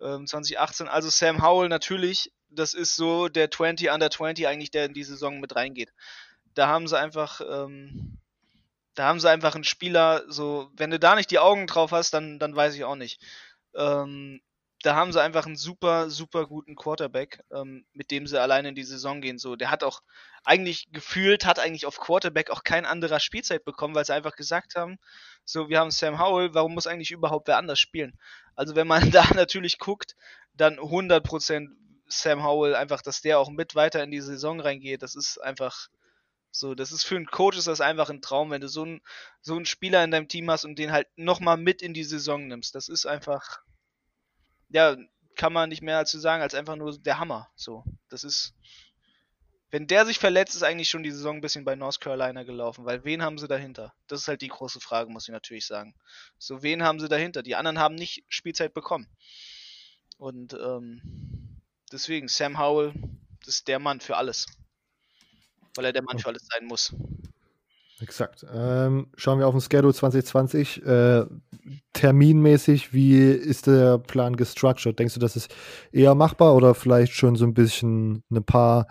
ähm, 0.00 0.26
2018. 0.26 0.88
Also 0.88 1.10
Sam 1.10 1.42
Howell 1.42 1.68
natürlich, 1.68 2.32
das 2.50 2.74
ist 2.74 2.96
so 2.96 3.28
der 3.28 3.50
20 3.50 3.90
under 3.90 4.10
20 4.10 4.46
eigentlich, 4.46 4.70
der 4.70 4.86
in 4.86 4.94
die 4.94 5.04
Saison 5.04 5.40
mit 5.40 5.56
reingeht. 5.56 5.92
Da 6.54 6.68
haben 6.68 6.86
sie 6.86 6.98
einfach, 6.98 7.40
ähm, 7.40 8.18
da 8.94 9.04
haben 9.04 9.20
sie 9.20 9.30
einfach 9.30 9.54
einen 9.54 9.64
Spieler, 9.64 10.24
so, 10.28 10.70
wenn 10.76 10.90
du 10.90 10.98
da 10.98 11.14
nicht 11.14 11.30
die 11.30 11.38
Augen 11.38 11.66
drauf 11.66 11.92
hast, 11.92 12.12
dann, 12.12 12.38
dann 12.38 12.54
weiß 12.54 12.74
ich 12.74 12.84
auch 12.84 12.96
nicht. 12.96 13.20
Ähm, 13.76 14.40
da 14.82 14.96
haben 14.96 15.12
sie 15.12 15.22
einfach 15.22 15.46
einen 15.46 15.56
super, 15.56 16.10
super 16.10 16.46
guten 16.46 16.74
Quarterback, 16.74 17.40
ähm, 17.52 17.86
mit 17.92 18.10
dem 18.10 18.26
sie 18.26 18.40
alleine 18.40 18.70
in 18.70 18.74
die 18.74 18.82
Saison 18.82 19.20
gehen. 19.20 19.38
So, 19.38 19.54
der 19.56 19.70
hat 19.70 19.84
auch 19.84 20.02
eigentlich 20.44 20.90
gefühlt, 20.92 21.46
hat 21.46 21.58
eigentlich 21.60 21.86
auf 21.86 21.98
Quarterback 21.98 22.50
auch 22.50 22.64
kein 22.64 22.84
anderer 22.84 23.20
Spielzeit 23.20 23.64
bekommen, 23.64 23.94
weil 23.94 24.04
sie 24.04 24.14
einfach 24.14 24.34
gesagt 24.34 24.74
haben, 24.74 24.98
so, 25.44 25.68
wir 25.68 25.78
haben 25.78 25.90
Sam 25.90 26.18
Howell, 26.18 26.54
warum 26.54 26.74
muss 26.74 26.86
eigentlich 26.86 27.12
überhaupt 27.12 27.48
wer 27.48 27.58
anders 27.58 27.78
spielen? 27.78 28.18
Also, 28.56 28.74
wenn 28.74 28.86
man 28.88 29.10
da 29.12 29.24
natürlich 29.34 29.78
guckt, 29.78 30.16
dann 30.54 30.78
100% 30.78 31.68
Sam 32.08 32.44
Howell, 32.44 32.74
einfach, 32.74 33.02
dass 33.02 33.22
der 33.22 33.38
auch 33.38 33.50
mit 33.50 33.74
weiter 33.74 34.02
in 34.02 34.10
die 34.10 34.20
Saison 34.20 34.60
reingeht, 34.60 35.02
das 35.02 35.14
ist 35.14 35.38
einfach, 35.38 35.88
so, 36.54 36.74
das 36.74 36.92
ist 36.92 37.04
für 37.04 37.16
einen 37.16 37.26
Coach 37.26 37.56
ist 37.56 37.66
das 37.66 37.80
einfach 37.80 38.10
ein 38.10 38.20
Traum, 38.20 38.50
wenn 38.50 38.60
du 38.60 38.68
so 38.68 38.82
einen, 38.82 39.00
so 39.40 39.56
einen 39.56 39.64
Spieler 39.64 40.04
in 40.04 40.10
deinem 40.10 40.28
Team 40.28 40.50
hast 40.50 40.66
und 40.66 40.78
den 40.78 40.92
halt 40.92 41.08
nochmal 41.16 41.56
mit 41.56 41.80
in 41.80 41.94
die 41.94 42.04
Saison 42.04 42.46
nimmst. 42.46 42.74
Das 42.74 42.88
ist 42.90 43.06
einfach, 43.06 43.62
ja, 44.68 44.96
kann 45.34 45.54
man 45.54 45.70
nicht 45.70 45.80
mehr 45.80 46.00
dazu 46.00 46.18
sagen, 46.18 46.42
als 46.42 46.54
einfach 46.54 46.76
nur 46.76 46.98
der 46.98 47.18
Hammer. 47.18 47.50
So, 47.56 47.84
das 48.10 48.22
ist, 48.22 48.54
wenn 49.70 49.86
der 49.86 50.04
sich 50.04 50.18
verletzt, 50.18 50.54
ist 50.54 50.62
eigentlich 50.62 50.90
schon 50.90 51.02
die 51.02 51.10
Saison 51.10 51.36
ein 51.36 51.40
bisschen 51.40 51.64
bei 51.64 51.74
North 51.74 52.00
Carolina 52.00 52.42
gelaufen, 52.42 52.84
weil 52.84 53.02
wen 53.02 53.22
haben 53.22 53.38
sie 53.38 53.48
dahinter? 53.48 53.94
Das 54.06 54.20
ist 54.20 54.28
halt 54.28 54.42
die 54.42 54.48
große 54.48 54.80
Frage, 54.80 55.10
muss 55.10 55.26
ich 55.26 55.32
natürlich 55.32 55.66
sagen. 55.66 55.94
So, 56.36 56.62
wen 56.62 56.82
haben 56.82 57.00
sie 57.00 57.08
dahinter? 57.08 57.42
Die 57.42 57.56
anderen 57.56 57.78
haben 57.78 57.94
nicht 57.94 58.24
Spielzeit 58.28 58.74
bekommen. 58.74 59.08
Und, 60.18 60.52
ähm, 60.52 61.62
deswegen, 61.90 62.28
Sam 62.28 62.58
Howell 62.58 62.92
ist 63.46 63.68
der 63.68 63.78
Mann 63.78 64.00
für 64.00 64.18
alles. 64.18 64.46
Weil 65.74 65.86
er 65.86 65.92
der 65.92 66.02
Mann 66.02 66.18
für 66.18 66.28
alles 66.28 66.46
sein 66.46 66.66
muss. 66.66 66.94
Exakt. 68.02 68.44
Ähm, 68.52 69.06
schauen 69.16 69.38
wir 69.38 69.46
auf 69.46 69.54
den 69.54 69.60
Schedule 69.60 69.94
2020. 69.94 70.84
Äh, 70.84 71.24
terminmäßig, 71.92 72.92
wie 72.92 73.30
ist 73.30 73.68
der 73.68 73.98
Plan 73.98 74.34
gestructured? 74.34 74.98
Denkst 74.98 75.14
du, 75.14 75.20
das 75.20 75.36
ist 75.36 75.54
eher 75.92 76.16
machbar 76.16 76.56
oder 76.56 76.74
vielleicht 76.74 77.12
schon 77.12 77.36
so 77.36 77.44
ein 77.44 77.54
bisschen 77.54 78.24
ein 78.30 78.44
paar 78.44 78.88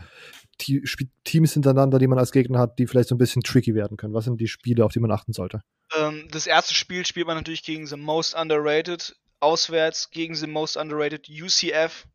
Teams 0.58 1.54
hintereinander, 1.54 2.00
die 2.00 2.08
man 2.08 2.20
als 2.20 2.32
Gegner 2.32 2.60
hat, 2.60 2.80
die 2.80 2.88
vielleicht 2.88 3.10
so 3.10 3.16
ein 3.16 3.18
bisschen 3.18 3.44
tricky 3.44 3.76
werden 3.76 3.98
können? 3.98 4.14
Was 4.14 4.26
sind 4.26 4.40
die 4.40 4.48
Spiele, 4.48 4.86
auf 4.86 4.94
die 4.94 5.00
man 5.00 5.12
achten 5.12 5.34
sollte? 5.34 5.62
Ähm, 5.98 6.28
das 6.32 6.48
erste 6.48 6.74
Spiel 6.74 7.06
spielt 7.06 7.28
man 7.28 7.36
natürlich 7.36 7.64
gegen 7.64 7.88
The 7.88 7.98
Most 7.98 8.34
Underrated, 8.36 9.16
auswärts 9.42 10.10
gegen 10.12 10.36
The 10.36 10.48
Most 10.48 10.78
Underrated 10.78 11.28
UCF. 11.30 12.08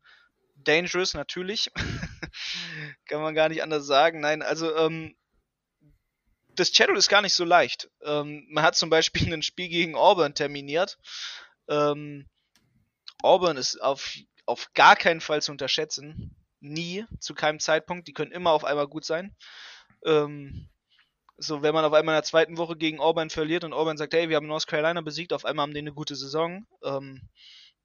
Dangerous, 0.55 1.13
natürlich. 1.13 1.71
Kann 3.05 3.21
man 3.21 3.35
gar 3.35 3.49
nicht 3.49 3.63
anders 3.63 3.85
sagen. 3.85 4.19
Nein, 4.19 4.41
also 4.41 4.75
ähm, 4.75 5.15
das 6.55 6.69
Schedule 6.69 6.97
ist 6.97 7.09
gar 7.09 7.21
nicht 7.21 7.33
so 7.33 7.45
leicht. 7.45 7.89
Ähm, 8.03 8.45
man 8.49 8.63
hat 8.63 8.75
zum 8.75 8.89
Beispiel 8.89 9.33
ein 9.33 9.43
Spiel 9.43 9.69
gegen 9.69 9.95
Auburn 9.95 10.33
terminiert. 10.33 10.97
Ähm, 11.69 12.27
Auburn 13.21 13.57
ist 13.57 13.81
auf, 13.81 14.15
auf 14.45 14.73
gar 14.73 14.95
keinen 14.95 15.21
Fall 15.21 15.41
zu 15.41 15.51
unterschätzen. 15.51 16.35
Nie, 16.59 17.05
zu 17.19 17.35
keinem 17.35 17.59
Zeitpunkt. 17.59 18.07
Die 18.07 18.13
können 18.13 18.31
immer 18.31 18.51
auf 18.51 18.65
einmal 18.65 18.87
gut 18.87 19.05
sein. 19.05 19.35
Ähm, 20.05 20.69
so, 21.37 21.61
wenn 21.61 21.73
man 21.73 21.85
auf 21.85 21.93
einmal 21.93 22.15
in 22.15 22.17
der 22.17 22.23
zweiten 22.23 22.57
Woche 22.57 22.75
gegen 22.75 22.99
Auburn 22.99 23.29
verliert 23.29 23.63
und 23.63 23.73
Auburn 23.73 23.97
sagt, 23.97 24.13
hey, 24.13 24.27
wir 24.27 24.35
haben 24.35 24.47
North 24.47 24.65
Carolina 24.65 25.01
besiegt, 25.01 25.33
auf 25.33 25.45
einmal 25.45 25.63
haben 25.63 25.73
die 25.73 25.79
eine 25.79 25.93
gute 25.93 26.15
Saison. 26.15 26.65
Ähm, 26.83 27.21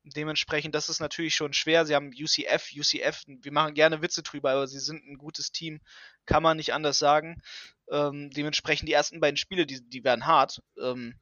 dementsprechend, 0.04 0.74
das 0.74 0.88
ist 0.88 1.00
natürlich 1.00 1.34
schon 1.34 1.52
schwer. 1.52 1.86
Sie 1.86 1.94
haben 1.94 2.08
UCF, 2.08 2.70
UCF, 2.76 3.22
wir 3.26 3.52
machen 3.52 3.74
gerne 3.74 4.02
Witze 4.02 4.22
drüber, 4.22 4.52
aber 4.52 4.66
sie 4.66 4.80
sind 4.80 5.06
ein 5.06 5.18
gutes 5.18 5.52
Team, 5.52 5.80
kann 6.26 6.42
man 6.42 6.56
nicht 6.56 6.72
anders 6.72 6.98
sagen. 6.98 7.42
Ähm, 7.90 8.30
dementsprechend 8.30 8.88
die 8.88 8.92
ersten 8.92 9.20
beiden 9.20 9.36
Spiele, 9.36 9.66
die, 9.66 9.80
die 9.80 10.04
werden 10.04 10.26
hart. 10.26 10.62
Ähm, 10.80 11.14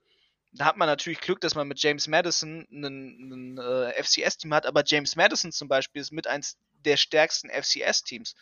da 0.53 0.65
hat 0.65 0.77
man 0.77 0.89
natürlich 0.89 1.21
Glück, 1.21 1.41
dass 1.41 1.55
man 1.55 1.69
mit 1.69 1.81
James 1.81 2.09
Madison 2.09 2.67
ein 2.71 3.59
äh, 3.59 4.03
FCS-Team 4.03 4.53
hat, 4.53 4.67
aber 4.67 4.83
James 4.85 5.15
Madison 5.15 5.53
zum 5.53 5.69
Beispiel 5.69 6.03
ist 6.03 6.13
mit 6.13 6.27
eins 6.27 6.59
der 6.85 6.97
stärksten 6.97 7.51
FCS-Teams. 7.51 8.35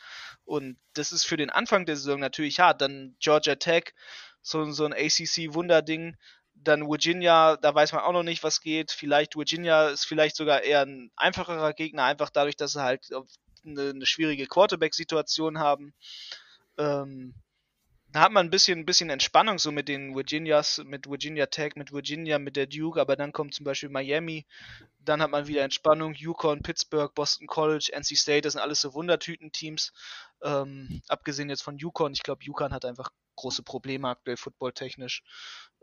Und 0.44 0.78
das 0.94 1.12
ist 1.12 1.27
für 1.27 1.36
den 1.36 1.51
Anfang 1.51 1.85
der 1.85 1.97
Saison 1.97 2.20
natürlich 2.20 2.60
hart. 2.60 2.81
Dann 2.81 3.16
Georgia 3.20 3.56
Tech, 3.56 3.94
so, 4.40 4.70
so 4.70 4.86
ein 4.86 4.94
ACC-Wunderding. 4.94 6.16
Dann 6.64 6.89
Virginia, 6.89 7.56
da 7.56 7.74
weiß 7.74 7.93
man 7.93 8.02
auch 8.02 8.12
noch 8.12 8.22
nicht, 8.22 8.43
was 8.43 8.60
geht. 8.60 8.90
Vielleicht 8.90 9.36
Virginia 9.36 9.89
ist 9.89 10.05
vielleicht 10.05 10.36
sogar 10.36 10.62
eher 10.62 10.82
ein 10.82 11.10
einfacherer 11.16 11.72
Gegner, 11.72 12.05
einfach 12.05 12.30
dadurch, 12.30 12.56
dass 12.56 12.72
sie 12.72 12.82
halt 12.82 13.09
eine, 13.64 13.90
eine 13.90 14.06
schwierige 14.06 14.47
Quarterback-Situation 14.47 15.59
haben. 15.59 15.94
Ähm, 16.78 17.35
da 18.12 18.20
hat 18.20 18.32
man 18.32 18.47
ein 18.47 18.51
bisschen, 18.51 18.78
ein 18.78 18.86
bisschen 18.86 19.10
Entspannung 19.10 19.59
so 19.59 19.70
mit 19.70 19.89
den 19.89 20.14
Virginias, 20.14 20.82
mit 20.85 21.09
Virginia 21.09 21.47
Tech, 21.47 21.74
mit 21.76 21.93
Virginia, 21.93 22.39
mit 22.39 22.56
der 22.56 22.66
Duke, 22.66 23.01
aber 23.01 23.16
dann 23.16 23.32
kommt 23.32 23.55
zum 23.55 23.64
Beispiel 23.64 23.90
Miami, 23.90 24.47
dann 24.98 25.20
hat 25.20 25.30
man 25.30 25.47
wieder 25.47 25.62
Entspannung, 25.62 26.14
Yukon, 26.14 26.62
Pittsburgh, 26.62 27.14
Boston 27.14 27.47
College, 27.47 27.90
NC 27.93 28.16
State, 28.16 28.43
das 28.43 28.55
sind 28.55 28.62
alles 28.62 28.80
so 28.80 28.94
Wundertüten-Teams. 28.94 29.93
Ähm, 30.43 31.02
abgesehen 31.09 31.51
jetzt 31.51 31.62
von 31.62 31.76
Yukon, 31.76 32.12
ich 32.12 32.22
glaube, 32.22 32.44
Yukon 32.44 32.72
hat 32.72 32.85
einfach 32.85 33.10
große 33.36 33.62
Probleme 33.62 34.09
aktuell 34.09 34.36
footballtechnisch. 34.36 35.22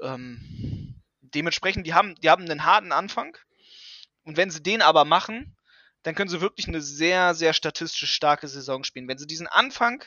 Ähm, 0.01 1.01
dementsprechend, 1.21 1.85
die 1.85 1.93
haben, 1.93 2.15
die 2.15 2.29
haben 2.29 2.49
einen 2.49 2.65
harten 2.65 2.91
Anfang 2.91 3.37
und 4.23 4.35
wenn 4.35 4.49
sie 4.49 4.63
den 4.63 4.81
aber 4.81 5.05
machen, 5.05 5.55
dann 6.01 6.15
können 6.15 6.29
sie 6.29 6.41
wirklich 6.41 6.67
eine 6.67 6.81
sehr, 6.81 7.33
sehr 7.33 7.53
statistisch 7.53 8.13
starke 8.13 8.47
Saison 8.47 8.83
spielen. 8.83 9.07
Wenn 9.07 9.17
sie 9.17 9.27
diesen 9.27 9.47
Anfang 9.47 10.03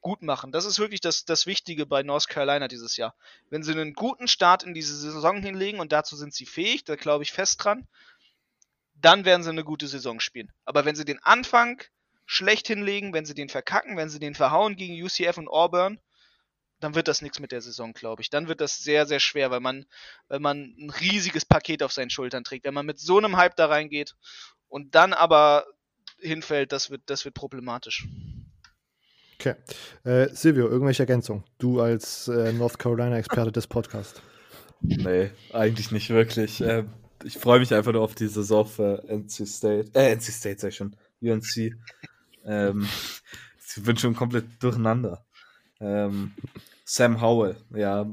gut 0.00 0.22
machen. 0.22 0.52
Das 0.52 0.64
ist 0.64 0.78
wirklich 0.78 1.00
das, 1.00 1.24
das 1.24 1.46
Wichtige 1.46 1.86
bei 1.86 2.02
North 2.02 2.28
Carolina 2.28 2.68
dieses 2.68 2.96
Jahr. 2.96 3.14
Wenn 3.50 3.62
sie 3.62 3.72
einen 3.72 3.94
guten 3.94 4.28
Start 4.28 4.62
in 4.62 4.74
diese 4.74 4.96
Saison 4.96 5.42
hinlegen, 5.42 5.80
und 5.80 5.92
dazu 5.92 6.16
sind 6.16 6.34
sie 6.34 6.46
fähig, 6.46 6.84
da 6.84 6.96
glaube 6.96 7.24
ich 7.24 7.32
fest 7.32 7.62
dran, 7.62 7.86
dann 8.94 9.24
werden 9.24 9.42
sie 9.42 9.50
eine 9.50 9.64
gute 9.64 9.88
Saison 9.88 10.20
spielen. 10.20 10.52
Aber 10.64 10.84
wenn 10.84 10.96
sie 10.96 11.04
den 11.04 11.22
Anfang 11.22 11.82
schlecht 12.26 12.66
hinlegen, 12.66 13.12
wenn 13.12 13.26
sie 13.26 13.34
den 13.34 13.48
verkacken, 13.48 13.96
wenn 13.96 14.08
sie 14.08 14.20
den 14.20 14.34
verhauen 14.34 14.76
gegen 14.76 15.02
UCF 15.02 15.36
und 15.38 15.48
Auburn, 15.48 15.98
dann 16.80 16.94
wird 16.94 17.08
das 17.08 17.22
nichts 17.22 17.40
mit 17.40 17.52
der 17.52 17.60
Saison, 17.60 17.92
glaube 17.92 18.22
ich. 18.22 18.30
Dann 18.30 18.48
wird 18.48 18.60
das 18.60 18.78
sehr, 18.78 19.06
sehr 19.06 19.20
schwer, 19.20 19.50
weil 19.50 19.60
man, 19.60 19.86
weil 20.28 20.40
man 20.40 20.74
ein 20.78 20.90
riesiges 20.90 21.44
Paket 21.44 21.82
auf 21.82 21.92
seinen 21.92 22.10
Schultern 22.10 22.44
trägt. 22.44 22.64
Wenn 22.64 22.74
man 22.74 22.86
mit 22.86 22.98
so 22.98 23.18
einem 23.18 23.36
Hype 23.36 23.56
da 23.56 23.66
reingeht 23.66 24.16
und 24.68 24.94
dann 24.94 25.12
aber 25.12 25.66
hinfällt, 26.18 26.72
das 26.72 26.90
wird, 26.90 27.02
das 27.06 27.24
wird 27.24 27.34
problematisch. 27.34 28.06
Okay. 29.40 29.54
Äh, 30.04 30.28
Silvio, 30.34 30.68
irgendwelche 30.68 31.04
Ergänzungen? 31.04 31.44
Du 31.56 31.80
als 31.80 32.28
äh, 32.28 32.52
North 32.52 32.78
Carolina-Experte 32.78 33.50
des 33.50 33.66
Podcasts. 33.66 34.20
Nee, 34.82 35.30
eigentlich 35.54 35.90
nicht 35.92 36.10
wirklich. 36.10 36.60
Äh, 36.60 36.84
ich 37.24 37.38
freue 37.38 37.58
mich 37.58 37.72
einfach 37.72 37.92
nur 37.92 38.02
auf 38.02 38.14
die 38.14 38.26
Saison 38.26 38.66
für 38.66 39.02
NC 39.08 39.48
State. 39.48 39.90
Äh, 39.94 40.14
NC 40.14 40.24
State, 40.24 40.60
sag 40.60 40.68
ich 40.68 40.76
schon. 40.76 40.94
UNC. 41.22 41.74
Ähm, 42.44 42.86
ich 43.66 43.82
bin 43.82 43.96
schon 43.96 44.14
komplett 44.14 44.62
durcheinander. 44.62 45.24
Ähm, 45.80 46.32
Sam 46.84 47.22
Howell, 47.22 47.56
ja, 47.74 48.06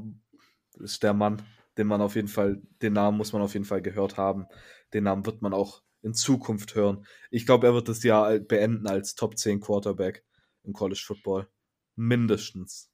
ist 0.80 1.02
der 1.02 1.12
Mann, 1.12 1.42
den 1.76 1.88
man 1.88 2.00
auf 2.00 2.14
jeden 2.14 2.28
Fall, 2.28 2.62
den 2.80 2.94
Namen 2.94 3.18
muss 3.18 3.34
man 3.34 3.42
auf 3.42 3.52
jeden 3.52 3.66
Fall 3.66 3.82
gehört 3.82 4.16
haben. 4.16 4.46
Den 4.94 5.04
Namen 5.04 5.26
wird 5.26 5.42
man 5.42 5.52
auch 5.52 5.82
in 6.00 6.14
Zukunft 6.14 6.74
hören. 6.74 7.04
Ich 7.30 7.44
glaube, 7.44 7.66
er 7.66 7.74
wird 7.74 7.90
das 7.90 8.02
Jahr 8.02 8.38
beenden 8.38 8.86
als 8.86 9.14
Top 9.14 9.36
10 9.36 9.60
Quarterback 9.60 10.24
im 10.68 10.74
College 10.74 11.02
Football. 11.04 11.48
Mindestens. 11.96 12.92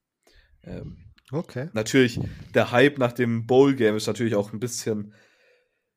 Ähm, 0.63 0.97
okay. 1.31 1.69
Natürlich, 1.75 2.19
der 2.55 2.71
Hype 2.71 2.99
nach 2.99 3.13
dem 3.13 3.47
Bowl-Game 3.47 3.97
ist 3.97 4.07
natürlich 4.07 4.35
auch 4.35 4.53
ein 4.53 4.61
bisschen 4.61 5.13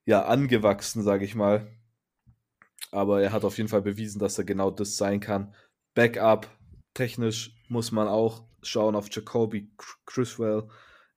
ja, 0.04 0.26
angewachsen, 0.26 1.04
sage 1.04 1.24
ich 1.24 1.36
mal. 1.36 1.72
Aber 2.92 3.22
er 3.22 3.32
hat 3.32 3.46
auf 3.46 3.58
jeden 3.58 3.70
Fall 3.70 3.82
bewiesen, 3.82 4.20
dass 4.20 4.38
er 4.38 4.44
genau 4.44 4.72
das 4.72 4.98
sein 4.98 5.20
kann. 5.20 5.54
Backup, 5.94 6.48
technisch 6.94 7.56
muss 7.70 7.92
man 7.92 8.08
auch 8.08 8.46
schauen 8.62 8.96
auf 8.96 9.08
Jacoby 9.12 9.72
Criswell. 10.06 10.68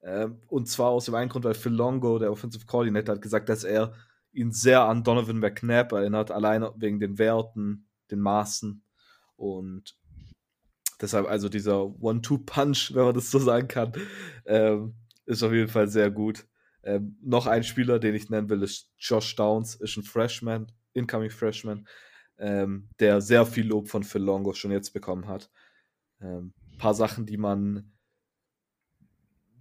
Ähm, 0.02 0.40
und 0.48 0.68
zwar 0.68 0.90
aus 0.90 1.04
dem 1.06 1.14
einen 1.14 1.28
Grund, 1.28 1.44
weil 1.44 1.54
Phil 1.54 1.72
Longo, 1.72 2.18
der 2.18 2.32
Offensive 2.32 2.66
Coordinator, 2.66 3.14
hat 3.14 3.22
gesagt, 3.22 3.48
dass 3.48 3.64
er 3.64 3.94
ihn 4.32 4.52
sehr 4.52 4.82
an 4.82 5.04
Donovan 5.04 5.38
McNabb 5.38 5.92
erinnert, 5.92 6.30
alleine 6.30 6.72
wegen 6.76 7.00
den 7.00 7.18
Werten, 7.18 7.88
den 8.10 8.20
Maßen. 8.20 8.82
Und 9.36 9.96
Deshalb 11.00 11.26
also 11.26 11.48
dieser 11.48 11.84
One-Two-Punch, 12.02 12.94
wenn 12.94 13.04
man 13.04 13.14
das 13.14 13.30
so 13.30 13.38
sagen 13.38 13.68
kann, 13.68 13.92
ähm, 14.44 14.94
ist 15.26 15.42
auf 15.42 15.52
jeden 15.52 15.68
Fall 15.68 15.88
sehr 15.88 16.10
gut. 16.10 16.46
Ähm, 16.82 17.16
noch 17.22 17.46
ein 17.46 17.64
Spieler, 17.64 17.98
den 17.98 18.14
ich 18.14 18.30
nennen 18.30 18.48
will, 18.48 18.62
ist 18.62 18.90
Josh 18.98 19.34
Downs, 19.36 19.74
ist 19.76 19.96
ein 19.96 20.02
Freshman, 20.02 20.72
Incoming 20.92 21.30
Freshman, 21.30 21.86
ähm, 22.38 22.88
der 22.98 23.20
sehr 23.20 23.46
viel 23.46 23.66
Lob 23.66 23.88
von 23.88 24.02
Phil 24.02 24.22
Longo 24.22 24.52
schon 24.52 24.70
jetzt 24.70 24.92
bekommen 24.92 25.26
hat. 25.26 25.50
Ein 26.20 26.28
ähm, 26.28 26.54
paar 26.78 26.94
Sachen, 26.94 27.26
die 27.26 27.36
man 27.36 27.92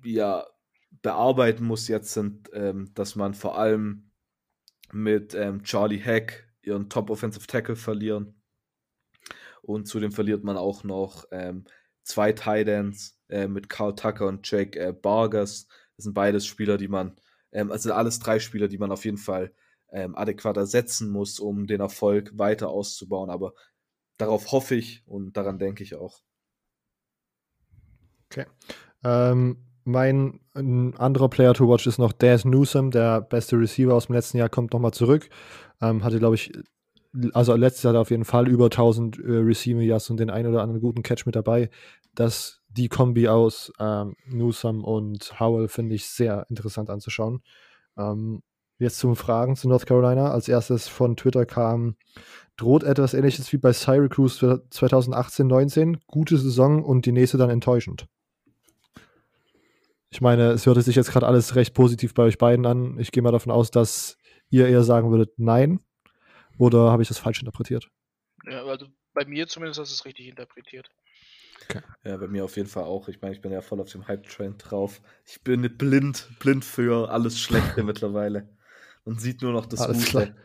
ja 0.03 0.45
bearbeiten 1.01 1.65
muss 1.65 1.87
jetzt, 1.87 2.13
sind, 2.13 2.49
ähm, 2.53 2.91
dass 2.93 3.15
man 3.15 3.33
vor 3.33 3.57
allem 3.57 4.11
mit 4.91 5.33
ähm, 5.35 5.63
Charlie 5.63 5.99
Heck 5.99 6.47
ihren 6.61 6.89
Top 6.89 7.09
Offensive 7.09 7.47
Tackle 7.47 7.75
verlieren 7.75 8.38
und 9.61 9.87
zudem 9.87 10.11
verliert 10.11 10.43
man 10.43 10.57
auch 10.57 10.83
noch 10.83 11.25
ähm, 11.31 11.65
zwei 12.03 12.33
Titans 12.33 13.17
äh, 13.29 13.47
mit 13.47 13.69
Carl 13.69 13.95
Tucker 13.95 14.27
und 14.27 14.49
Jake 14.49 14.79
äh, 14.79 14.93
Bargers. 14.93 15.67
Das 15.95 16.05
sind 16.05 16.13
beides 16.13 16.45
Spieler, 16.45 16.77
die 16.77 16.87
man, 16.87 17.15
ähm, 17.51 17.71
also 17.71 17.93
alles 17.93 18.19
drei 18.19 18.39
Spieler, 18.39 18.67
die 18.67 18.77
man 18.77 18.91
auf 18.91 19.05
jeden 19.05 19.17
Fall 19.17 19.53
ähm, 19.91 20.15
adäquat 20.15 20.57
ersetzen 20.57 21.09
muss, 21.11 21.39
um 21.39 21.67
den 21.67 21.81
Erfolg 21.81 22.37
weiter 22.37 22.69
auszubauen. 22.69 23.29
Aber 23.29 23.53
darauf 24.17 24.51
hoffe 24.51 24.75
ich 24.75 25.03
und 25.05 25.37
daran 25.37 25.59
denke 25.59 25.83
ich 25.83 25.95
auch. 25.95 26.21
Okay. 28.31 28.45
Ähm, 29.03 29.65
mein 29.83 30.39
anderer 30.53 31.29
Player 31.29 31.53
to 31.53 31.67
watch 31.67 31.87
ist 31.87 31.97
noch 31.97 32.11
Daz 32.11 32.45
Newsom, 32.45 32.91
der 32.91 33.21
beste 33.21 33.57
Receiver 33.57 33.93
aus 33.93 34.05
dem 34.05 34.15
letzten 34.15 34.37
Jahr, 34.37 34.49
kommt 34.49 34.73
nochmal 34.73 34.93
zurück. 34.93 35.29
Ähm, 35.81 36.03
hatte, 36.03 36.19
glaube 36.19 36.35
ich, 36.35 36.51
also 37.33 37.55
letztes 37.55 37.83
Jahr 37.83 37.95
auf 37.95 38.11
jeden 38.11 38.25
Fall 38.25 38.47
über 38.47 38.65
1000 38.65 39.19
äh, 39.19 39.21
Receiving 39.23 39.81
Yards 39.81 40.09
und 40.09 40.19
den 40.19 40.29
einen 40.29 40.49
oder 40.49 40.61
anderen 40.61 40.81
guten 40.81 41.03
Catch 41.03 41.25
mit 41.25 41.35
dabei. 41.35 41.69
Das, 42.15 42.61
die 42.69 42.89
Kombi 42.89 43.27
aus 43.27 43.71
ähm, 43.79 44.15
Newsom 44.27 44.83
und 44.83 45.39
Howell 45.39 45.67
finde 45.67 45.95
ich 45.95 46.07
sehr 46.07 46.45
interessant 46.49 46.89
anzuschauen. 46.89 47.41
Ähm, 47.97 48.41
jetzt 48.77 48.99
zum 48.99 49.15
Fragen 49.15 49.55
zu 49.55 49.67
North 49.67 49.85
Carolina. 49.85 50.31
Als 50.31 50.47
erstes 50.47 50.87
von 50.87 51.15
Twitter 51.15 51.45
kam, 51.45 51.95
droht 52.57 52.83
etwas 52.83 53.13
ähnliches 53.13 53.51
wie 53.53 53.57
bei 53.57 53.73
Syracuse 53.73 54.63
2018-19, 54.71 55.99
gute 56.07 56.37
Saison 56.37 56.83
und 56.83 57.05
die 57.05 57.11
nächste 57.11 57.37
dann 57.37 57.49
enttäuschend. 57.49 58.07
Ich 60.11 60.21
meine, 60.21 60.51
es 60.51 60.65
hörte 60.65 60.81
sich 60.81 60.95
jetzt 60.95 61.11
gerade 61.11 61.27
alles 61.27 61.55
recht 61.55 61.73
positiv 61.73 62.13
bei 62.13 62.23
euch 62.23 62.37
beiden 62.37 62.65
an. 62.65 62.97
Ich 62.99 63.11
gehe 63.11 63.21
mal 63.21 63.31
davon 63.31 63.51
aus, 63.51 63.69
dass 63.69 64.17
ihr 64.49 64.67
eher 64.67 64.83
sagen 64.83 65.11
würdet, 65.11 65.33
nein. 65.37 65.79
Oder 66.59 66.91
habe 66.91 67.01
ich 67.01 67.07
das 67.07 67.17
falsch 67.17 67.39
interpretiert? 67.39 67.89
Ja, 68.45 68.63
also 68.63 68.85
bei 69.13 69.25
mir 69.25 69.47
zumindest 69.47 69.79
hast 69.79 69.89
du 69.91 69.95
es 69.95 70.05
richtig 70.05 70.27
interpretiert. 70.27 70.91
Ja, 72.03 72.17
bei 72.17 72.27
mir 72.27 72.45
auf 72.45 72.55
jeden 72.57 72.69
Fall 72.69 72.83
auch. 72.83 73.07
Ich 73.07 73.21
meine, 73.21 73.33
ich 73.33 73.41
bin 73.41 73.51
ja 73.51 73.61
voll 73.61 73.79
auf 73.81 73.91
dem 73.91 74.07
Hype-Train 74.07 74.57
drauf. 74.57 75.01
Ich 75.25 75.41
bin 75.41 75.61
nicht 75.61 75.77
blind, 75.77 76.29
blind 76.39 76.63
für 76.63 77.09
alles 77.09 77.39
Schlechte 77.39 77.83
mittlerweile. 77.83 78.49
Man 79.05 79.17
sieht 79.17 79.41
nur 79.41 79.53
noch 79.53 79.65
das 79.65 79.81
Alles 79.81 80.11
Gute. 80.11 80.35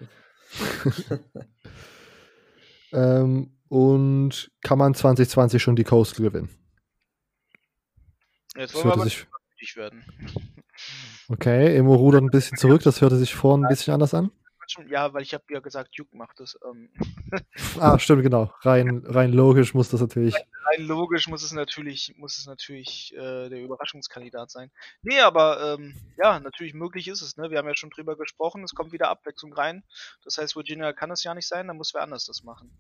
Ähm, 2.95 3.51
und 3.69 4.53
kann 4.63 4.79
man 4.79 4.95
2020 4.95 5.61
schon 5.61 5.75
die 5.75 5.83
Coastal 5.83 6.25
gewinnen? 6.25 6.49
Jetzt 8.57 8.73
Das 8.73 8.75
wollen 8.75 8.85
wir 8.85 8.89
hörte 8.91 9.01
aber 9.01 9.11
sich, 9.59 9.77
werden. 9.77 10.05
okay, 11.29 11.77
Emo 11.77 11.97
rudert 11.97 12.23
ein 12.23 12.31
bisschen 12.31 12.57
zurück, 12.57 12.83
das 12.85 13.01
hörte 13.01 13.17
sich 13.17 13.35
vorhin 13.35 13.65
ein 13.65 13.69
bisschen 13.69 13.95
anders 13.95 14.15
an. 14.15 14.31
Ja, 14.89 15.13
weil 15.13 15.23
ich 15.23 15.35
habe 15.35 15.45
ja 15.51 15.61
gesagt, 15.61 15.99
Duke 15.99 16.17
macht 16.17 16.41
das. 16.41 16.59
Ähm, 16.69 16.91
Ah, 17.79 17.99
stimmt, 17.99 18.23
genau. 18.23 18.53
Rein, 18.61 19.03
rein 19.07 19.33
logisch 19.33 19.75
muss 19.75 19.91
das 19.91 20.01
natürlich. 20.01 20.35
rein 20.35 20.87
logisch 20.87 21.29
muss 21.29 21.43
es 21.43 21.53
natürlich, 21.53 22.15
muss 22.17 22.39
es 22.39 22.47
natürlich 22.47 23.13
äh, 23.17 23.49
der 23.49 23.63
Überraschungskandidat 23.63 24.51
sein. 24.51 24.71
Nee, 25.03 25.21
aber 25.21 25.75
ähm, 25.79 25.95
ja, 26.17 26.39
natürlich 26.41 26.75
möglich 26.75 27.09
ist 27.09 27.23
es. 27.23 27.37
Ne? 27.37 27.51
Wir 27.51 27.59
haben 27.59 27.69
ja 27.69 27.77
schon 27.77 27.91
drüber 27.91 28.17
gesprochen, 28.17 28.63
es 28.65 28.75
kommt 28.75 28.93
wieder 28.93 29.09
Abwechslung 29.09 29.53
rein. 29.53 29.83
Das 30.25 30.39
heißt, 30.39 30.57
Virginia 30.57 30.93
kann 30.93 31.11
es 31.11 31.25
ja 31.25 31.35
nicht 31.35 31.49
sein, 31.49 31.67
dann 31.69 31.77
muss 31.77 31.95
wer 31.95 32.03
anders 32.03 32.25
das 32.27 32.45
machen. 32.45 32.71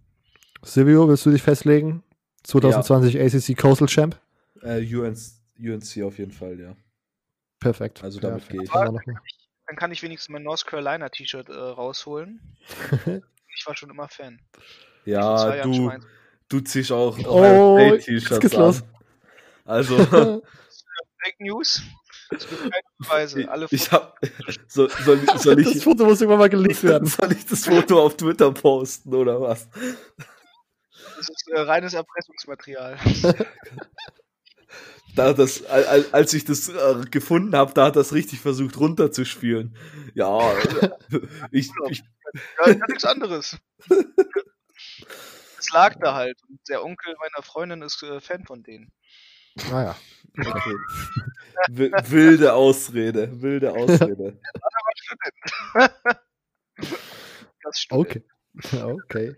Silvio, 0.63 1.09
willst 1.09 1.27
du 1.27 1.31
dich 1.31 1.43
festlegen? 1.43 2.03
2020 2.45 3.21
ACC 3.21 3.57
Coastal 3.59 3.89
Champ? 3.89 4.21
Äh, 4.63 4.81
UNC, 4.95 5.19
UNC 5.59 6.03
auf 6.05 6.19
jeden 6.19 6.33
Fall, 6.33 6.61
ja. 6.61 6.77
Perfekt. 7.59 8.05
Also 8.05 8.21
damit 8.21 8.47
Perfekt. 8.47 8.71
gehe 8.73 9.21
ich. 9.25 9.44
Dann 9.67 9.77
kann 9.77 9.93
ich 9.93 10.03
wenigstens 10.03 10.31
mein 10.31 10.43
North 10.43 10.67
Carolina 10.67 11.09
T-Shirt 11.09 11.49
äh, 11.49 11.53
rausholen. 11.53 12.41
ich 13.57 13.67
war 13.67 13.75
schon 13.75 13.91
immer 13.91 14.09
Fan. 14.09 14.41
Ja, 15.05 15.63
du, 15.63 15.93
du 16.49 16.61
ziehst 16.61 16.93
auch 16.93 17.19
Oh, 17.27 17.97
T-Shirts 17.97 18.55
an. 18.55 18.83
Also, 19.65 19.97
Fake 21.25 21.41
News. 21.41 21.83
Es 22.31 22.49
gibt 22.49 22.61
keine 22.63 22.83
Beweise. 22.99 23.49
Alle 23.51 23.67
ich 23.71 23.91
hab, 23.91 24.19
so, 24.69 24.89
soll, 24.89 25.21
soll, 25.39 25.57
das 25.57 25.75
ich, 25.75 25.85
Foto 25.85 26.05
muss 26.05 26.21
irgendwann 26.21 26.41
mal 26.41 26.49
geleakt 26.49 26.83
werden. 26.83 27.07
soll 27.07 27.33
ich 27.33 27.47
das 27.47 27.65
Foto 27.65 28.03
auf 28.03 28.17
Twitter 28.17 28.53
posten 28.53 29.15
oder 29.15 29.41
was? 29.41 29.69
Das 31.17 31.29
ist 31.29 31.49
äh, 31.49 31.61
reines 31.61 31.95
Erpressungsmaterial. 31.95 32.99
Da 35.17 35.29
hat 35.29 35.39
das, 35.39 35.65
al- 35.67 35.85
al- 35.87 36.07
als 36.13 36.33
ich 36.35 36.45
das 36.45 36.69
äh, 36.69 37.03
gefunden 37.11 37.55
habe, 37.55 37.73
da 37.75 37.87
hat 37.87 37.97
das 37.97 38.13
richtig 38.13 38.41
versucht 38.41 38.77
runterzuspielen. 38.79 39.77
Ja, 40.15 40.53
äh, 40.53 40.91
ich, 41.53 41.71
ich, 41.89 42.03
Ja, 42.65 42.71
ja 42.73 42.87
nichts 42.89 43.05
anderes. 43.05 43.57
Es 45.59 45.71
lag 45.73 45.95
da 46.01 46.15
halt. 46.15 46.37
Und 46.49 46.59
der 46.69 46.85
Onkel 46.85 47.15
meiner 47.21 47.43
Freundin 47.43 47.83
ist 47.83 48.03
äh, 48.03 48.21
Fan 48.21 48.45
von 48.45 48.63
denen. 48.63 48.91
Naja. 49.71 49.95
okay. 50.39 50.75
Wi- 51.71 51.93
wilde 52.09 52.53
Ausrede, 52.55 53.41
wilde 53.41 53.73
Ausrede. 53.73 54.39
Das 57.63 57.79
stimmt. 57.79 58.01
Okay. 58.01 58.25
Okay. 58.83 59.37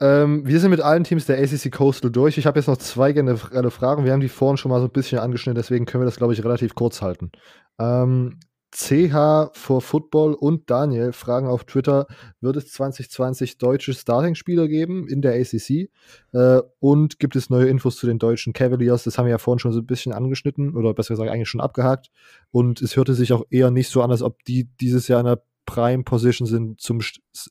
Ähm, 0.00 0.46
wir 0.46 0.60
sind 0.60 0.70
mit 0.70 0.80
allen 0.80 1.04
Teams 1.04 1.26
der 1.26 1.38
ACC 1.38 1.70
Coastal 1.70 2.10
durch. 2.10 2.38
Ich 2.38 2.46
habe 2.46 2.58
jetzt 2.58 2.68
noch 2.68 2.78
zwei 2.78 3.12
generelle 3.12 3.70
Fragen. 3.70 4.04
Wir 4.04 4.12
haben 4.12 4.20
die 4.20 4.28
vorhin 4.28 4.56
schon 4.56 4.70
mal 4.70 4.80
so 4.80 4.86
ein 4.86 4.92
bisschen 4.92 5.18
angeschnitten, 5.18 5.56
deswegen 5.56 5.84
können 5.84 6.02
wir 6.02 6.06
das, 6.06 6.16
glaube 6.16 6.32
ich, 6.32 6.42
relativ 6.42 6.74
kurz 6.74 7.02
halten. 7.02 7.30
Ähm, 7.78 8.38
CH 8.72 9.50
for 9.52 9.80
Football 9.80 10.34
und 10.34 10.70
Daniel 10.70 11.12
fragen 11.12 11.48
auf 11.48 11.64
Twitter, 11.64 12.06
wird 12.40 12.56
es 12.56 12.70
2020 12.70 13.58
deutsche 13.58 13.94
Starting-Spieler 13.94 14.68
geben 14.68 15.08
in 15.08 15.22
der 15.22 15.34
ACC? 15.34 15.90
Äh, 16.32 16.62
und 16.78 17.18
gibt 17.18 17.34
es 17.34 17.50
neue 17.50 17.66
Infos 17.66 17.96
zu 17.96 18.06
den 18.06 18.18
deutschen 18.18 18.52
Cavaliers? 18.52 19.04
Das 19.04 19.18
haben 19.18 19.26
wir 19.26 19.32
ja 19.32 19.38
vorhin 19.38 19.58
schon 19.58 19.72
so 19.72 19.80
ein 19.80 19.86
bisschen 19.86 20.12
angeschnitten 20.12 20.76
oder 20.76 20.94
besser 20.94 21.14
gesagt 21.14 21.30
eigentlich 21.30 21.48
schon 21.48 21.60
abgehakt. 21.60 22.10
Und 22.52 22.80
es 22.80 22.96
hörte 22.96 23.14
sich 23.14 23.32
auch 23.32 23.44
eher 23.50 23.70
nicht 23.70 23.90
so 23.90 24.02
an, 24.02 24.12
als 24.12 24.22
ob 24.22 24.44
die 24.44 24.68
dieses 24.80 25.08
Jahr 25.08 25.20
in 25.20 25.26
einer 25.26 25.42
Prime 25.66 26.04
Position 26.04 26.46
sind 26.46 26.80
zum 26.80 27.00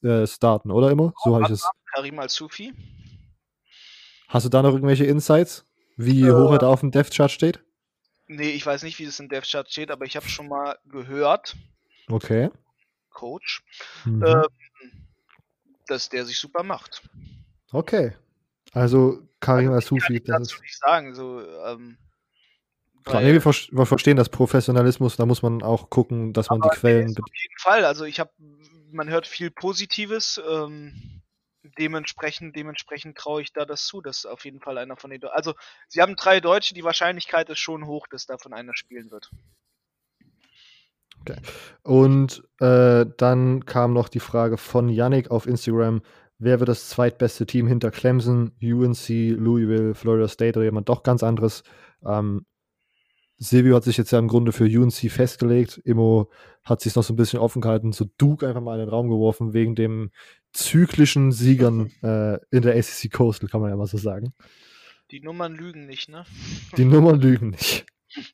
äh, 0.04 0.26
Starten, 0.26 0.72
oder 0.72 0.92
immer? 0.92 1.14
So 1.24 1.36
habe 1.36 1.46
ich 1.46 1.52
es. 1.52 1.70
Karim 1.94 2.20
Al-Sufi. 2.20 2.74
Hast 4.28 4.46
du 4.46 4.50
da 4.50 4.62
noch 4.62 4.74
irgendwelche 4.74 5.06
Insights? 5.06 5.66
Wie 5.98 6.22
Äh. 6.24 6.32
hoch 6.32 6.52
er 6.52 6.60
da 6.60 6.68
auf 6.68 6.82
dem 6.82 6.92
Death 6.92 7.12
Chart 7.12 7.32
steht? 7.32 7.64
Nee, 8.28 8.52
ich 8.52 8.66
weiß 8.66 8.84
nicht, 8.84 9.00
wie 9.00 9.06
es 9.06 9.20
in 9.20 9.28
Dev 9.28 9.46
Chart 9.50 9.70
steht, 9.72 9.90
aber 9.90 10.06
ich 10.06 10.16
habe 10.16 10.28
schon 10.30 10.48
mal 10.48 10.78
gehört, 10.86 11.56
Okay. 12.12 12.50
Coach, 13.12 13.64
Mhm. 14.06 14.24
ähm, 14.24 14.46
dass 15.88 16.10
der 16.10 16.26
sich 16.26 16.38
super 16.38 16.64
macht. 16.64 17.02
okay. 17.72 18.14
Also 18.72 19.28
Karim 19.40 19.72
Also, 19.72 19.96
ich 19.96 20.04
kann 20.04 20.16
das 20.16 20.24
dazu 20.26 20.56
ist. 20.58 20.62
nicht 20.62 20.78
sagen. 20.78 21.16
So, 21.16 21.42
ähm, 21.66 21.98
Klar, 23.04 23.22
nee, 23.24 23.34
wir, 23.34 23.42
ver 23.42 23.54
wir 23.72 23.86
verstehen 23.88 24.18
das 24.18 24.30
Professionalismus, 24.30 25.16
da 25.16 25.26
muss 25.26 25.42
man 25.42 25.64
auch 25.64 25.90
gucken, 25.90 26.34
dass 26.34 26.50
man 26.52 26.62
die 26.62 26.70
Quellen. 26.70 27.08
nee, 27.08 27.16
auf 27.20 27.42
jeden 27.42 27.58
Fall. 27.60 27.86
Also 27.86 28.06
ich 28.06 28.20
habe, 28.20 28.32
man 28.92 29.10
hört 29.10 29.26
viel 29.26 29.50
Positives. 29.50 30.40
Ähm, 30.48 31.19
dementsprechend, 31.80 32.56
dementsprechend 32.56 33.18
traue 33.18 33.42
ich 33.42 33.54
da 33.54 33.66
das 33.66 33.86
zu, 33.86 34.02
dass 34.02 34.26
auf 34.26 34.46
jeden 34.46 34.60
Fall 34.60 34.78
einer 34.78 34.98
von 34.98 35.10
den. 35.10 35.24
Also 35.26 35.54
sie 35.88 36.02
haben 36.02 36.16
drei 36.16 36.40
Deutsche, 36.40 36.74
die 36.74 36.84
Wahrscheinlichkeit 36.84 37.50
ist 37.50 37.60
schon 37.60 37.88
hoch, 37.88 38.08
dass 38.08 38.26
davon 38.26 38.54
einer 38.54 38.76
spielen 38.76 39.10
wird. 39.12 39.32
Und 41.84 42.44
äh, 42.60 43.06
dann 43.18 43.66
kam 43.66 43.94
noch 43.94 44.10
die 44.10 44.20
Frage 44.20 44.58
von 44.58 44.90
Yannick 44.90 45.32
auf 45.32 45.48
Instagram: 45.48 46.02
Wer 46.38 46.60
wird 46.60 46.70
das 46.70 46.90
zweitbeste 46.90 47.46
Team 47.46 47.68
hinter 47.68 47.92
Clemson, 47.92 48.54
UNC, 48.62 49.10
Louisville, 49.38 49.96
Florida 49.96 50.28
State 50.28 50.58
oder 50.58 50.66
jemand 50.66 50.90
doch 50.90 51.04
ganz 51.04 51.24
anderes? 51.24 51.64
Ähm, 52.06 52.46
Silvio 53.40 53.76
hat 53.76 53.86
sich 53.86 53.98
jetzt 53.98 54.12
ja 54.12 54.20
im 54.20 54.28
Grunde 54.28 54.52
für 54.52 54.66
UNC 54.66 55.10
festgelegt. 55.10 55.82
Immo 55.86 56.30
hat 56.64 56.82
sich 56.82 56.94
noch 56.96 57.04
so 57.04 57.14
ein 57.14 57.16
bisschen 57.16 57.40
offen 57.40 57.62
gehalten, 57.62 57.94
so 57.94 58.06
Duke 58.18 58.48
einfach 58.48 58.62
mal 58.62 58.74
in 58.76 58.86
den 58.86 58.90
Raum 58.90 59.10
geworfen, 59.10 59.54
wegen 59.54 59.76
dem 59.76 60.12
zyklischen 60.52 61.32
Siegern 61.32 61.92
äh, 62.04 62.38
in 62.52 62.62
der 62.62 62.76
ACC 62.76 63.12
Coastal, 63.12 63.50
kann 63.50 63.62
man 63.62 63.70
ja 63.70 63.78
mal 63.78 63.88
so 63.88 63.98
sagen. 63.98 64.34
Die 65.12 65.22
Nummern 65.22 65.56
lügen 65.56 65.88
nicht, 65.88 66.10
ne? 66.10 66.26
Die 66.78 66.86
Nummern 66.86 67.20
lügen 67.20 67.52
nicht. 67.52 67.86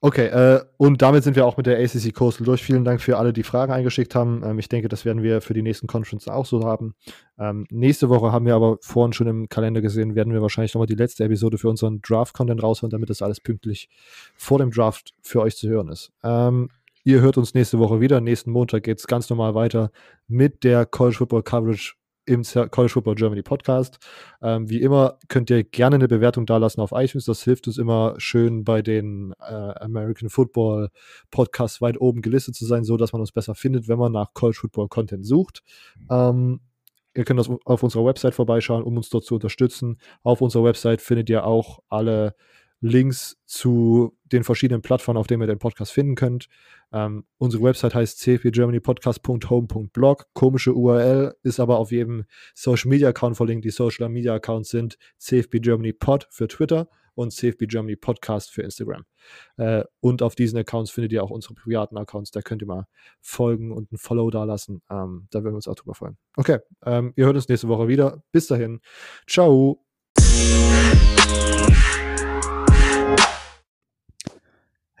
Okay, 0.00 0.26
äh, 0.26 0.60
und 0.76 1.02
damit 1.02 1.24
sind 1.24 1.36
wir 1.36 1.46
auch 1.46 1.56
mit 1.56 1.66
der 1.66 1.78
ACC 1.78 2.14
Coastal 2.14 2.44
durch. 2.44 2.62
Vielen 2.62 2.84
Dank 2.84 3.00
für 3.00 3.18
alle, 3.18 3.32
die 3.32 3.42
Fragen 3.42 3.72
eingeschickt 3.72 4.14
haben. 4.14 4.42
Ähm, 4.44 4.58
ich 4.58 4.68
denke, 4.68 4.88
das 4.88 5.04
werden 5.04 5.22
wir 5.22 5.40
für 5.40 5.54
die 5.54 5.62
nächsten 5.62 5.86
Conferences 5.86 6.28
auch 6.28 6.46
so 6.46 6.64
haben. 6.64 6.94
Ähm, 7.38 7.66
nächste 7.70 8.08
Woche 8.08 8.32
haben 8.32 8.46
wir 8.46 8.54
aber 8.54 8.78
vorhin 8.80 9.12
schon 9.12 9.26
im 9.26 9.48
Kalender 9.48 9.80
gesehen, 9.80 10.14
werden 10.14 10.32
wir 10.32 10.42
wahrscheinlich 10.42 10.74
nochmal 10.74 10.86
die 10.86 10.94
letzte 10.94 11.24
Episode 11.24 11.58
für 11.58 11.68
unseren 11.68 12.00
Draft-Content 12.02 12.62
rausholen, 12.62 12.90
damit 12.90 13.10
das 13.10 13.22
alles 13.22 13.40
pünktlich 13.40 13.88
vor 14.36 14.58
dem 14.58 14.70
Draft 14.70 15.14
für 15.22 15.40
euch 15.40 15.56
zu 15.56 15.68
hören 15.68 15.88
ist. 15.88 16.12
Ähm, 16.22 16.68
ihr 17.04 17.20
hört 17.20 17.38
uns 17.38 17.54
nächste 17.54 17.78
Woche 17.78 18.00
wieder. 18.00 18.20
Nächsten 18.20 18.50
Montag 18.50 18.84
geht 18.84 18.98
es 18.98 19.06
ganz 19.06 19.28
normal 19.30 19.54
weiter 19.54 19.90
mit 20.28 20.64
der 20.64 20.86
College 20.86 21.16
Football 21.16 21.42
Coverage 21.42 21.94
im 22.30 22.42
College 22.70 22.92
Football 22.92 23.16
Germany 23.16 23.42
Podcast. 23.42 23.98
Ähm, 24.40 24.70
wie 24.70 24.80
immer 24.80 25.18
könnt 25.28 25.50
ihr 25.50 25.64
gerne 25.64 25.96
eine 25.96 26.08
Bewertung 26.08 26.46
dalassen 26.46 26.80
auf 26.80 26.92
iTunes. 26.92 27.24
Das 27.24 27.42
hilft 27.42 27.66
uns 27.66 27.76
immer 27.76 28.14
schön 28.18 28.62
bei 28.62 28.82
den 28.82 29.34
äh, 29.40 29.52
American 29.52 30.30
Football 30.30 30.90
Podcasts 31.30 31.80
weit 31.80 32.00
oben 32.00 32.22
gelistet 32.22 32.54
zu 32.54 32.64
sein, 32.66 32.84
so 32.84 32.96
dass 32.96 33.12
man 33.12 33.20
uns 33.20 33.32
besser 33.32 33.54
findet, 33.54 33.88
wenn 33.88 33.98
man 33.98 34.12
nach 34.12 34.32
College 34.32 34.58
Football 34.60 34.88
Content 34.88 35.26
sucht. 35.26 35.62
Ähm, 36.08 36.60
ihr 37.14 37.24
könnt 37.24 37.40
auf 37.64 37.82
unserer 37.82 38.04
Website 38.04 38.34
vorbeischauen, 38.34 38.84
um 38.84 38.96
uns 38.96 39.10
dort 39.10 39.24
zu 39.24 39.34
unterstützen. 39.34 39.98
Auf 40.22 40.40
unserer 40.40 40.64
Website 40.64 41.02
findet 41.02 41.28
ihr 41.30 41.44
auch 41.44 41.80
alle 41.88 42.36
Links 42.80 43.36
zu 43.44 44.16
den 44.24 44.44
verschiedenen 44.44 44.82
Plattformen, 44.82 45.18
auf 45.18 45.26
denen 45.26 45.42
ihr 45.42 45.46
den 45.46 45.58
Podcast 45.58 45.92
finden 45.92 46.14
könnt. 46.14 46.48
Ähm, 46.92 47.24
unsere 47.38 47.62
Website 47.62 47.94
heißt 47.94 48.18
cfpgermanypodcast.home.blog. 48.20 50.26
Komische 50.32 50.74
URL, 50.74 51.34
ist 51.42 51.60
aber 51.60 51.78
auf 51.78 51.92
jedem 51.92 52.24
Social 52.54 52.88
Media 52.88 53.08
Account 53.08 53.36
verlinkt. 53.36 53.64
Die 53.64 53.70
Social 53.70 54.08
Media 54.08 54.34
Accounts 54.34 54.70
sind 54.70 54.98
CFB 55.18 55.60
Germany 55.60 55.92
Pod 55.92 56.26
für 56.30 56.48
Twitter 56.48 56.88
und 57.14 57.32
CFB 57.32 57.66
Podcast 58.00 58.50
für 58.50 58.62
Instagram. 58.62 59.04
Äh, 59.56 59.84
und 60.00 60.22
auf 60.22 60.34
diesen 60.34 60.58
Accounts 60.58 60.90
findet 60.90 61.12
ihr 61.12 61.22
auch 61.22 61.30
unsere 61.30 61.54
privaten 61.54 61.98
Accounts. 61.98 62.30
Da 62.30 62.40
könnt 62.40 62.62
ihr 62.62 62.66
mal 62.66 62.86
folgen 63.20 63.72
und 63.72 63.92
ein 63.92 63.98
Follow 63.98 64.30
da 64.30 64.44
lassen. 64.44 64.82
Ähm, 64.90 65.26
da 65.30 65.40
würden 65.40 65.52
wir 65.52 65.56
uns 65.56 65.68
auch 65.68 65.74
drüber 65.74 65.94
freuen. 65.94 66.16
Okay, 66.36 66.58
ähm, 66.84 67.12
ihr 67.16 67.26
hört 67.26 67.36
uns 67.36 67.48
nächste 67.48 67.68
Woche 67.68 67.88
wieder. 67.88 68.22
Bis 68.32 68.46
dahin. 68.46 68.80
Ciao. 69.26 69.84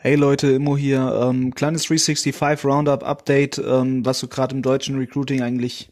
Hey 0.02 0.14
Leute, 0.14 0.46
Immo 0.46 0.78
hier. 0.78 1.28
Ähm, 1.28 1.54
kleines 1.54 1.84
365 1.84 2.64
Roundup 2.64 3.02
Update, 3.02 3.58
ähm, 3.58 4.02
was 4.02 4.20
so 4.20 4.28
gerade 4.28 4.54
im 4.54 4.62
deutschen 4.62 4.96
Recruiting 4.96 5.42
eigentlich 5.42 5.90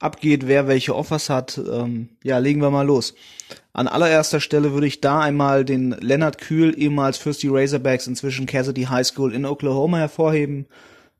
abgeht, 0.00 0.48
wer 0.48 0.66
welche 0.66 0.96
Offers 0.96 1.30
hat. 1.30 1.56
Ähm, 1.56 2.08
ja, 2.24 2.38
legen 2.38 2.60
wir 2.60 2.72
mal 2.72 2.84
los. 2.84 3.14
An 3.72 3.86
allererster 3.86 4.40
Stelle 4.40 4.72
würde 4.72 4.88
ich 4.88 5.00
da 5.00 5.20
einmal 5.20 5.64
den 5.64 5.92
Leonard 5.92 6.38
Kühl, 6.38 6.76
ehemals 6.76 7.18
Fürsti 7.18 7.46
Razorbacks, 7.48 8.08
inzwischen 8.08 8.46
Cassidy 8.46 8.82
High 8.82 9.06
School 9.06 9.32
in 9.32 9.46
Oklahoma 9.46 9.98
hervorheben. 9.98 10.66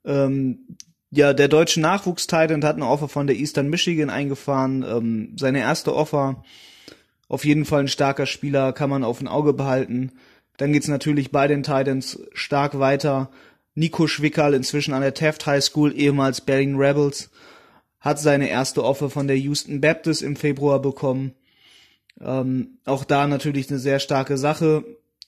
Ähm, 0.05 0.67
ja, 1.13 1.33
der 1.33 1.47
deutsche 1.47 1.81
Nachwuchstitan 1.81 2.65
hat 2.65 2.75
eine 2.75 2.89
Offer 2.89 3.09
von 3.09 3.29
der 3.29 3.37
Eastern 3.37 3.71
Michigan 3.71 4.11
eingefahren. 4.11 4.83
Ähm, 4.83 5.37
seine 5.39 5.61
erste 5.61 5.95
Offer. 5.95 6.43
Auf 7.29 7.45
jeden 7.45 7.65
Fall 7.65 7.85
ein 7.85 7.89
starker 7.89 8.27
Spieler, 8.27 8.73
kann 8.73 8.91
man 8.91 9.05
auf 9.05 9.21
ein 9.21 9.29
Auge 9.29 9.53
behalten. 9.53 10.11
Dann 10.57 10.73
geht's 10.73 10.89
natürlich 10.89 11.31
bei 11.31 11.49
den 11.49 11.63
Titans 11.63 12.21
stark 12.33 12.79
weiter. 12.79 13.31
Nico 13.75 14.07
Schwickerl, 14.07 14.55
inzwischen 14.55 14.95
an 14.95 15.03
der 15.03 15.15
Taft 15.15 15.47
High 15.47 15.63
School, 15.63 15.93
ehemals 15.95 16.41
Berlin 16.41 16.77
Rebels, 16.77 17.31
hat 18.01 18.19
seine 18.19 18.49
erste 18.49 18.85
Offer 18.85 19.11
von 19.11 19.27
der 19.27 19.37
Houston 19.37 19.81
Baptist 19.81 20.23
im 20.23 20.37
Februar 20.37 20.81
bekommen. 20.81 21.33
Ähm, 22.21 22.79
auch 22.85 23.05
da 23.05 23.27
natürlich 23.27 23.69
eine 23.69 23.79
sehr 23.79 23.99
starke 23.99 24.39
Sache. 24.39 24.85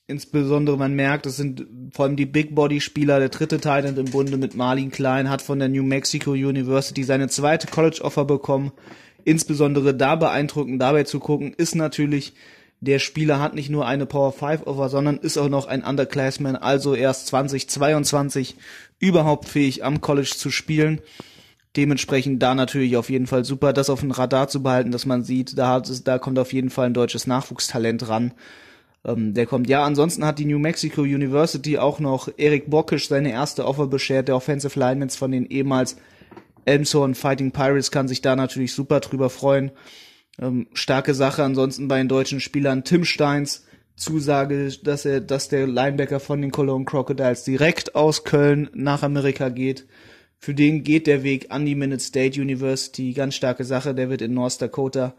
Insbesondere 0.06 0.78
man 0.78 0.94
merkt, 0.94 1.26
es 1.26 1.36
sind 1.36 1.66
vor 1.92 2.06
allem 2.06 2.16
die 2.16 2.24
Big 2.24 2.54
Body 2.54 2.80
Spieler. 2.80 3.18
Der 3.18 3.28
dritte 3.28 3.56
Titan 3.56 3.98
im 3.98 4.06
Bunde 4.06 4.38
mit 4.38 4.54
Marlin 4.54 4.90
Klein 4.90 5.28
hat 5.28 5.42
von 5.42 5.58
der 5.58 5.68
New 5.68 5.82
Mexico 5.82 6.30
University 6.30 7.04
seine 7.04 7.28
zweite 7.28 7.66
College 7.66 8.00
Offer 8.00 8.24
bekommen. 8.24 8.72
Insbesondere 9.24 9.94
da 9.94 10.16
beeindruckend 10.16 10.80
dabei 10.80 11.02
zu 11.02 11.20
gucken, 11.20 11.52
ist 11.52 11.74
natürlich, 11.74 12.32
der 12.80 12.98
Spieler 12.98 13.40
hat 13.40 13.54
nicht 13.54 13.70
nur 13.70 13.86
eine 13.86 14.06
Power 14.06 14.32
5 14.32 14.66
Offer, 14.66 14.88
sondern 14.88 15.18
ist 15.18 15.36
auch 15.36 15.48
noch 15.48 15.66
ein 15.66 15.82
Underclassman, 15.82 16.56
also 16.56 16.94
erst 16.94 17.26
2022 17.28 18.56
überhaupt 19.00 19.48
fähig 19.48 19.84
am 19.84 20.00
College 20.00 20.34
zu 20.36 20.50
spielen. 20.50 21.00
Dementsprechend 21.76 22.42
da 22.42 22.54
natürlich 22.54 22.96
auf 22.96 23.10
jeden 23.10 23.26
Fall 23.26 23.44
super, 23.44 23.72
das 23.72 23.90
auf 23.90 24.00
dem 24.00 24.10
Radar 24.10 24.48
zu 24.48 24.62
behalten, 24.62 24.90
dass 24.90 25.06
man 25.06 25.22
sieht, 25.22 25.58
da, 25.58 25.68
hat 25.68 25.88
es, 25.88 26.02
da 26.02 26.18
kommt 26.18 26.38
auf 26.38 26.52
jeden 26.52 26.70
Fall 26.70 26.86
ein 26.86 26.94
deutsches 26.94 27.26
Nachwuchstalent 27.26 28.08
ran. 28.08 28.32
Ähm, 29.04 29.34
der 29.34 29.46
kommt. 29.46 29.68
Ja, 29.68 29.84
ansonsten 29.84 30.24
hat 30.24 30.38
die 30.38 30.44
New 30.44 30.58
Mexico 30.58 31.02
University 31.02 31.78
auch 31.78 32.00
noch 32.00 32.28
Erik 32.36 32.70
Bockisch 32.70 33.08
seine 33.08 33.30
erste 33.30 33.64
Offer 33.66 33.86
beschert, 33.86 34.28
der 34.28 34.36
Offensive 34.36 34.78
Lineman 34.78 35.10
von 35.10 35.30
den 35.30 35.46
ehemals 35.46 35.96
Elmshorn 36.64 37.14
Fighting 37.14 37.50
Pirates 37.50 37.90
kann 37.90 38.08
sich 38.08 38.20
da 38.20 38.36
natürlich 38.36 38.72
super 38.72 39.00
drüber 39.00 39.30
freuen. 39.30 39.70
Ähm, 40.40 40.68
starke 40.72 41.14
Sache 41.14 41.42
ansonsten 41.42 41.88
bei 41.88 41.98
den 41.98 42.08
deutschen 42.08 42.40
Spielern 42.40 42.84
Tim 42.84 43.04
Steins 43.04 43.64
Zusage, 43.96 44.70
dass 44.84 45.04
er, 45.04 45.20
dass 45.20 45.48
der 45.48 45.66
Linebacker 45.66 46.20
von 46.20 46.40
den 46.40 46.52
Cologne 46.52 46.84
Crocodiles 46.84 47.44
direkt 47.44 47.94
aus 47.94 48.24
Köln 48.24 48.70
nach 48.72 49.02
Amerika 49.02 49.48
geht. 49.48 49.86
Für 50.38 50.54
den 50.54 50.84
geht 50.84 51.08
der 51.08 51.24
Weg 51.24 51.50
an 51.50 51.66
die 51.66 51.74
Minute 51.74 52.02
State 52.02 52.40
University. 52.40 53.12
Ganz 53.12 53.34
starke 53.34 53.64
Sache. 53.64 53.94
Der 53.94 54.08
wird 54.08 54.22
in 54.22 54.34
North 54.34 54.62
Dakota 54.62 55.14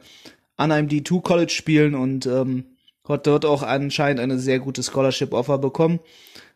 an 0.55 0.71
einem 0.71 0.87
D2 0.87 1.21
College 1.21 1.51
spielen 1.51 1.93
und 1.93 2.25
ähm, 2.25 2.65
hat 3.07 3.27
dort 3.27 3.43
auch 3.43 3.63
anscheinend 3.63 4.21
eine 4.21 4.39
sehr 4.39 4.59
gute 4.59 4.81
Scholarship 4.81 5.33
Offer 5.33 5.57
bekommen. 5.57 5.99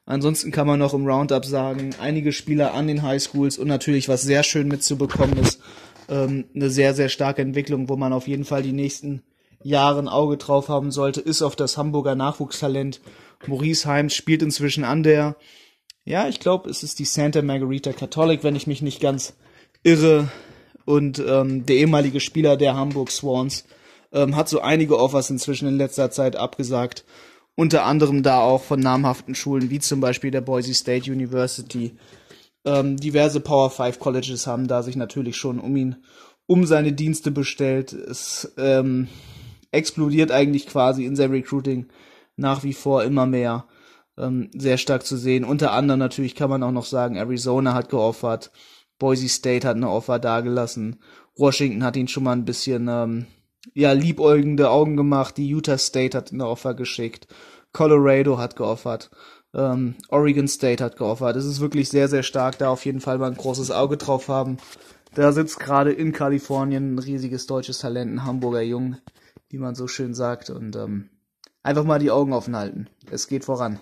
Ansonsten 0.06 0.52
kann 0.52 0.68
man 0.68 0.80
noch 0.80 0.94
im 0.94 1.07
Roundup 1.07 1.45
sagen, 1.45 1.91
einige 1.99 2.34
Spieler 2.34 2.73
an 2.73 2.88
den 2.88 3.02
High 3.02 3.22
Schools 3.22 3.57
und 3.57 3.68
natürlich, 3.68 4.10
was 4.10 4.22
sehr 4.22 4.44
schön 4.44 4.68
mitzubekommen 4.68 5.38
ist, 5.38 5.61
ähm, 6.09 6.45
eine 6.55 6.69
sehr, 6.69 6.93
sehr 6.93 7.09
starke 7.09 7.41
Entwicklung, 7.41 7.89
wo 7.89 7.95
man 7.95 8.13
auf 8.13 8.27
jeden 8.27 8.45
Fall 8.45 8.63
die 8.63 8.73
nächsten 8.73 9.23
Jahre 9.63 9.99
ein 9.99 10.07
Auge 10.07 10.38
drauf 10.38 10.69
haben 10.69 10.91
sollte, 10.91 11.21
ist 11.21 11.41
auf 11.41 11.55
das 11.55 11.77
Hamburger 11.77 12.15
Nachwuchstalent. 12.15 13.01
Maurice 13.47 13.88
Heims 13.88 14.13
spielt 14.13 14.41
inzwischen 14.41 14.84
an 14.84 15.03
der, 15.03 15.35
ja, 16.05 16.27
ich 16.27 16.39
glaube, 16.39 16.69
es 16.69 16.84
ist 16.84 16.99
die 16.99 17.05
Santa 17.05 17.41
Margarita 17.41 17.93
Catholic, 17.93 18.43
wenn 18.43 18.55
ich 18.55 18.67
mich 18.67 18.81
nicht 18.81 19.01
ganz 19.01 19.34
irre. 19.84 20.30
Und 20.85 21.23
ähm, 21.25 21.65
der 21.65 21.77
ehemalige 21.77 22.19
Spieler 22.19 22.57
der 22.57 22.75
Hamburg 22.75 23.09
Swans 23.09 23.65
ähm, 24.11 24.35
hat 24.35 24.49
so 24.49 24.59
einige 24.59 24.99
Offers 24.99 25.30
inzwischen 25.30 25.67
in 25.67 25.77
letzter 25.77 26.11
Zeit 26.11 26.35
abgesagt. 26.35 27.05
Unter 27.55 27.85
anderem 27.85 28.23
da 28.23 28.41
auch 28.41 28.63
von 28.63 28.80
namhaften 28.80 29.35
Schulen 29.35 29.69
wie 29.69 29.80
zum 29.80 29.99
Beispiel 29.99 30.31
der 30.31 30.41
Boise 30.41 30.73
State 30.73 31.09
University. 31.11 31.95
Ähm, 32.65 32.98
diverse 32.98 33.40
Power 33.40 33.69
5 33.69 33.99
Colleges 33.99 34.48
haben 34.48 34.68
da 34.68 34.84
sich 34.84 34.95
natürlich 34.95 35.38
schon 35.38 35.60
um 35.60 35.76
ihn, 35.76 35.98
um 36.45 36.65
seine 36.65 36.94
Dienste 36.94 37.31
bestellt. 37.31 37.94
Es 37.94 38.53
ähm, 38.57 39.07
explodiert 39.72 40.31
eigentlich 40.31 40.68
quasi 40.68 41.06
in 41.06 41.15
seinem 41.15 41.31
Recruiting 41.31 41.88
nach 42.35 42.64
wie 42.64 42.73
vor 42.73 43.03
immer 43.03 43.26
mehr. 43.26 43.68
Ähm, 44.18 44.49
sehr 44.53 44.77
stark 44.77 45.06
zu 45.06 45.18
sehen. 45.18 45.44
Unter 45.44 45.72
anderem 45.72 45.99
natürlich 45.99 46.35
kann 46.35 46.49
man 46.49 46.64
auch 46.64 46.72
noch 46.72 46.85
sagen, 46.85 47.15
Arizona 47.15 47.73
hat 47.73 47.90
geoffert, 47.90 48.52
Boise 48.99 49.27
State 49.27 49.68
hat 49.68 49.76
eine 49.76 49.90
Offer 49.90 50.19
dagelassen, 50.19 51.02
Washington 51.35 51.84
hat 51.84 51.98
ihn 51.98 52.07
schon 52.07 52.23
mal 52.23 52.34
ein 52.34 52.45
bisschen 52.45 52.88
ähm, 52.88 53.26
ja, 53.73 53.91
liebäugende 53.94 54.69
Augen 54.69 54.98
gemacht. 54.98 55.38
Die 55.38 55.48
Utah 55.48 55.77
State 55.77 56.18
hat 56.18 56.31
eine 56.31 56.48
Offer 56.48 56.73
geschickt. 56.73 57.27
Colorado 57.72 58.38
hat 58.38 58.56
geoffert. 58.56 59.10
Ähm, 59.53 59.95
Oregon 60.09 60.47
State 60.47 60.84
hat 60.84 60.97
geoffert. 60.97 61.35
Es 61.35 61.45
ist 61.45 61.59
wirklich 61.59 61.89
sehr, 61.89 62.07
sehr 62.07 62.23
stark. 62.23 62.57
Da 62.57 62.69
auf 62.69 62.85
jeden 62.85 63.01
Fall 63.01 63.17
mal 63.17 63.30
ein 63.30 63.38
großes 63.38 63.71
Auge 63.71 63.97
drauf 63.97 64.27
haben. 64.27 64.57
Da 65.15 65.31
sitzt 65.31 65.59
gerade 65.59 65.91
in 65.91 66.11
Kalifornien 66.11 66.95
ein 66.95 66.99
riesiges 66.99 67.45
deutsches 67.45 67.77
Talent, 67.77 68.11
ein 68.11 68.23
Hamburger 68.25 68.61
Jung, 68.61 68.97
wie 69.49 69.59
man 69.59 69.75
so 69.75 69.88
schön 69.88 70.13
sagt. 70.13 70.49
Und 70.49 70.75
ähm, 70.75 71.09
einfach 71.61 71.84
mal 71.84 71.99
die 71.99 72.11
Augen 72.11 72.34
offen 72.34 72.55
halten. 72.55 72.88
Es 73.11 73.27
geht 73.27 73.45
voran. 73.45 73.80